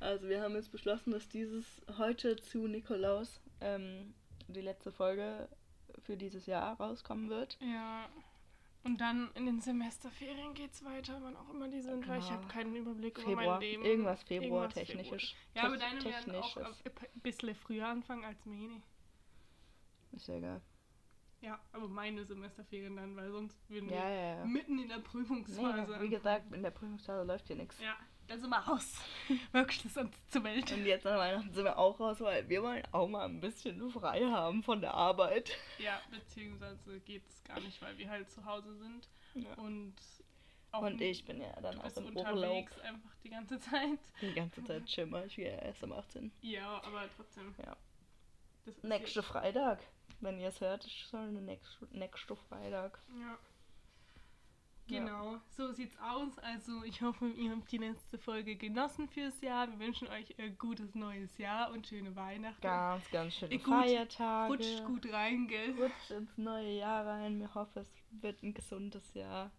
Also 0.00 0.28
wir 0.28 0.40
haben 0.42 0.54
jetzt 0.54 0.72
beschlossen, 0.72 1.10
dass 1.10 1.28
dieses 1.28 1.82
heute 1.98 2.36
zu 2.36 2.66
Nikolaus 2.68 3.40
ähm, 3.60 4.14
die 4.46 4.62
letzte 4.62 4.92
Folge 4.92 5.48
für 6.00 6.16
dieses 6.16 6.46
Jahr 6.46 6.78
rauskommen 6.80 7.28
wird. 7.30 7.58
Ja. 7.60 8.08
Und 8.84 9.00
dann 9.00 9.30
in 9.34 9.44
den 9.46 9.60
Semesterferien 9.60 10.54
geht's 10.54 10.84
weiter, 10.84 11.18
wann 11.22 11.36
auch 11.36 11.50
immer 11.50 11.68
die 11.68 11.80
sind, 11.80 12.06
weil 12.08 12.20
ich 12.20 12.26
Genau. 12.28 12.38
habe 12.38 12.48
keinen 12.48 12.76
Überblick 12.76 13.18
über 13.18 13.26
Februar, 13.28 13.46
mein 13.58 13.60
Leben. 13.60 13.84
irgendwas 13.84 14.22
Februar 14.22 14.62
Irgendwas 14.64 14.74
technisches. 14.74 15.34
Ja, 15.54 15.64
aber 15.64 15.76
deine 15.76 16.02
werden 16.04 16.34
auch 16.36 16.56
ein 16.56 17.20
bisschen 17.22 17.54
früher 17.56 17.86
anfangen 17.88 18.24
als 18.24 18.44
meine. 18.46 18.80
Ist 20.12 20.28
ja 20.28 20.36
egal. 20.36 20.62
Ja, 21.40 21.60
aber 21.72 21.86
meine 21.88 22.24
Semesterferien 22.24 22.96
dann, 22.96 23.14
weil 23.16 23.30
sonst 23.30 23.56
würden 23.68 23.90
wir 23.90 23.96
Ja, 23.96 24.08
ja, 24.08 24.36
ja. 24.38 24.44
mitten 24.44 24.78
in 24.78 24.88
der 24.88 24.98
Nee, 24.98 25.04
Prüfungsphase 25.04 25.60
wie 25.60 25.80
anfangen. 25.82 26.10
gesagt, 26.10 26.52
in 26.52 26.62
der 26.62 26.70
Prüfungsphase 26.70 27.24
läuft 27.26 27.46
hier 27.46 27.56
nichts. 27.56 27.78
Ja, 27.80 27.96
Da 28.28 28.36
sind 28.38 28.50
wir 28.50 28.58
raus. 28.58 29.00
Wirklich, 29.52 29.84
uns 29.96 30.16
zur 30.28 30.44
Welt. 30.44 30.70
Und 30.72 30.84
jetzt 30.84 31.06
an 31.06 31.18
Weihnachten 31.18 31.52
sind 31.52 31.64
wir 31.64 31.78
auch 31.78 31.98
raus, 31.98 32.20
weil 32.20 32.48
wir 32.48 32.62
wollen 32.62 32.82
auch 32.92 33.08
mal 33.08 33.24
ein 33.24 33.40
bisschen 33.40 33.90
frei 33.90 34.22
haben 34.24 34.62
von 34.62 34.80
der 34.80 34.92
Arbeit. 34.94 35.56
Ja, 35.78 36.00
beziehungsweise 36.10 37.00
geht 37.00 37.26
es 37.26 37.42
gar 37.44 37.58
nicht, 37.60 37.80
weil 37.80 37.96
wir 37.96 38.10
halt 38.10 38.30
zu 38.30 38.44
Hause 38.44 38.76
sind. 38.76 39.08
Ja. 39.34 39.54
Und 39.54 39.94
auch 40.72 40.82
Und 40.82 41.00
ich 41.00 41.24
bin 41.24 41.40
ja 41.40 41.58
dann 41.62 41.80
auch 41.80 41.96
im 41.96 42.06
unterwegs 42.06 42.76
Urlaub. 42.76 42.84
einfach 42.84 43.14
die 43.24 43.30
ganze 43.30 43.58
Zeit. 43.58 43.98
Die 44.20 44.34
ganze 44.34 44.62
Zeit 44.64 44.90
schimmer 44.90 45.24
ich 45.24 45.38
wieder 45.38 45.62
erst 45.62 45.82
am 45.82 45.92
18. 45.92 46.30
Ja, 46.42 46.82
aber 46.84 47.08
trotzdem. 47.16 47.54
Ja. 47.64 47.76
Nächste 48.82 49.22
Freitag. 49.22 49.80
Wenn 50.20 50.38
ihr 50.38 50.48
es 50.48 50.60
hört, 50.60 50.84
ist 50.84 50.92
schon 50.92 51.32
der 51.32 51.42
nächste, 51.42 51.86
nächste 51.92 52.36
Freitag. 52.36 52.98
Ja. 53.18 53.38
Ja. 54.88 55.00
Genau, 55.00 55.36
so 55.56 55.70
sieht's 55.72 55.96
aus. 56.00 56.38
Also 56.38 56.82
ich 56.84 57.02
hoffe, 57.02 57.28
ihr 57.28 57.50
habt 57.50 57.70
die 57.70 57.76
letzte 57.78 58.16
Folge 58.18 58.56
genossen 58.56 59.06
fürs 59.08 59.40
Jahr. 59.42 59.70
Wir 59.70 59.78
wünschen 59.78 60.08
euch 60.08 60.38
ein 60.38 60.56
gutes 60.56 60.94
neues 60.94 61.36
Jahr 61.38 61.70
und 61.72 61.86
schöne 61.86 62.16
Weihnachten. 62.16 62.62
Ganz, 62.62 63.10
ganz 63.10 63.34
schöne 63.34 63.52
Äh, 63.54 63.58
gut. 63.58 63.66
Feiertage. 63.74 64.52
Rutscht 64.52 64.84
gut 64.86 65.12
rein, 65.12 65.46
gell? 65.46 65.74
Rutscht 65.80 66.10
ins 66.10 66.36
neue 66.38 66.78
Jahr 66.78 67.06
rein. 67.06 67.38
Wir 67.38 67.54
hoffen, 67.54 67.82
es 67.82 68.22
wird 68.22 68.42
ein 68.42 68.54
gesundes 68.54 69.12
Jahr 69.14 69.50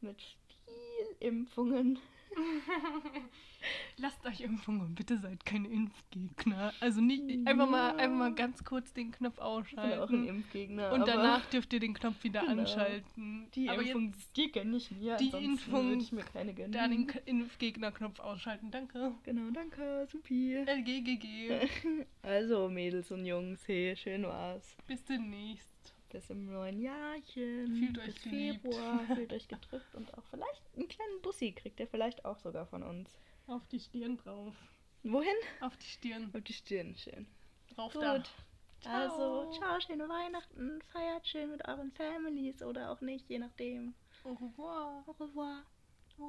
mit 0.00 0.20
viel 0.64 1.16
Impfungen. 1.20 1.98
Lasst 3.98 4.24
euch 4.26 4.40
impfen 4.40 4.80
und 4.80 4.94
bitte 4.96 5.18
seid 5.18 5.44
keine 5.46 5.68
Impfgegner. 5.68 6.72
Also 6.80 7.00
nicht 7.00 7.46
einfach 7.46 7.68
mal 7.68 7.90
einfach 7.96 8.16
mal 8.18 8.34
ganz 8.34 8.64
kurz 8.64 8.92
den 8.92 9.12
Knopf 9.12 9.34
Ich 9.34 9.40
bin 9.40 9.46
auch 9.46 9.58
ein 9.58 9.62
ausschalten. 9.62 10.26
Impfgegner. 10.28 10.92
Und 10.92 11.06
danach 11.06 11.46
dürft 11.46 11.72
ihr 11.72 11.78
den 11.80 11.94
Knopf 11.94 12.22
wieder 12.24 12.40
Genau. 12.40 12.62
anschalten. 12.62 13.48
die 13.54 13.68
Aber 13.68 13.82
Impfung, 13.82 14.06
jetzt 14.12 14.36
die 14.36 14.50
gönne 14.50 14.76
ich 14.76 14.90
mir. 14.90 15.16
die 15.16 15.28
Impfung, 15.30 15.90
würde 15.90 16.02
ich 16.02 16.12
mir 16.12 16.24
keine 16.24 16.52
gönnen. 16.54 16.72
da 16.72 16.88
den 16.88 17.08
Impfgegnerknopf 17.26 18.18
ausschalten. 18.20 18.70
Danke. 18.72 19.14
Genau, 19.22 19.50
danke, 19.52 20.06
supi. 20.10 20.56
LGGG. 20.66 21.68
Also, 22.22 22.68
Mädels 22.68 23.10
und 23.10 23.24
Jungs, 23.26 23.66
hey, 23.66 23.96
schön 23.96 24.22
war's. 24.24 24.76
Bis 24.86 25.04
demnächst. 25.04 25.71
Bis 26.12 26.28
im 26.28 26.44
neuen 26.44 26.78
Jahrchen. 26.78 27.74
Fühlt 27.74 27.98
euch 27.98 28.14
Bis 28.14 28.22
geliebt. 28.22 28.60
Februar. 28.60 29.00
Fühlt 29.16 29.32
euch 29.32 29.48
gedrückt 29.48 29.94
und 29.94 30.12
auch 30.12 30.24
vielleicht 30.30 30.62
einen 30.76 30.86
kleinen 30.86 31.22
Bussi 31.22 31.52
kriegt 31.52 31.80
ihr 31.80 31.86
vielleicht 31.86 32.26
auch 32.26 32.38
sogar 32.38 32.66
von 32.66 32.82
uns. 32.82 33.18
Auf 33.46 33.66
die 33.68 33.80
Stirn 33.80 34.18
drauf. 34.18 34.54
Wohin? 35.04 35.34
Auf 35.62 35.74
die 35.78 35.86
Stirn. 35.86 36.30
Auf 36.34 36.42
die 36.42 36.52
Stirn, 36.52 36.94
schön. 36.96 37.26
Drauf 37.74 37.94
Gut. 37.94 38.02
da. 38.02 38.22
Also, 38.84 39.50
Ciao. 39.52 39.52
ciao, 39.52 39.80
schöne 39.80 40.06
Weihnachten. 40.08 40.82
Feiert 40.92 41.26
schön 41.26 41.50
mit 41.50 41.66
euren 41.66 41.90
Families 41.92 42.62
oder 42.62 42.90
auch 42.90 43.00
nicht, 43.00 43.28
je 43.30 43.38
nachdem. 43.38 43.94
Au 44.24 44.32
revoir. 44.34 45.04
Au 45.06 45.12
revoir. 45.12 45.62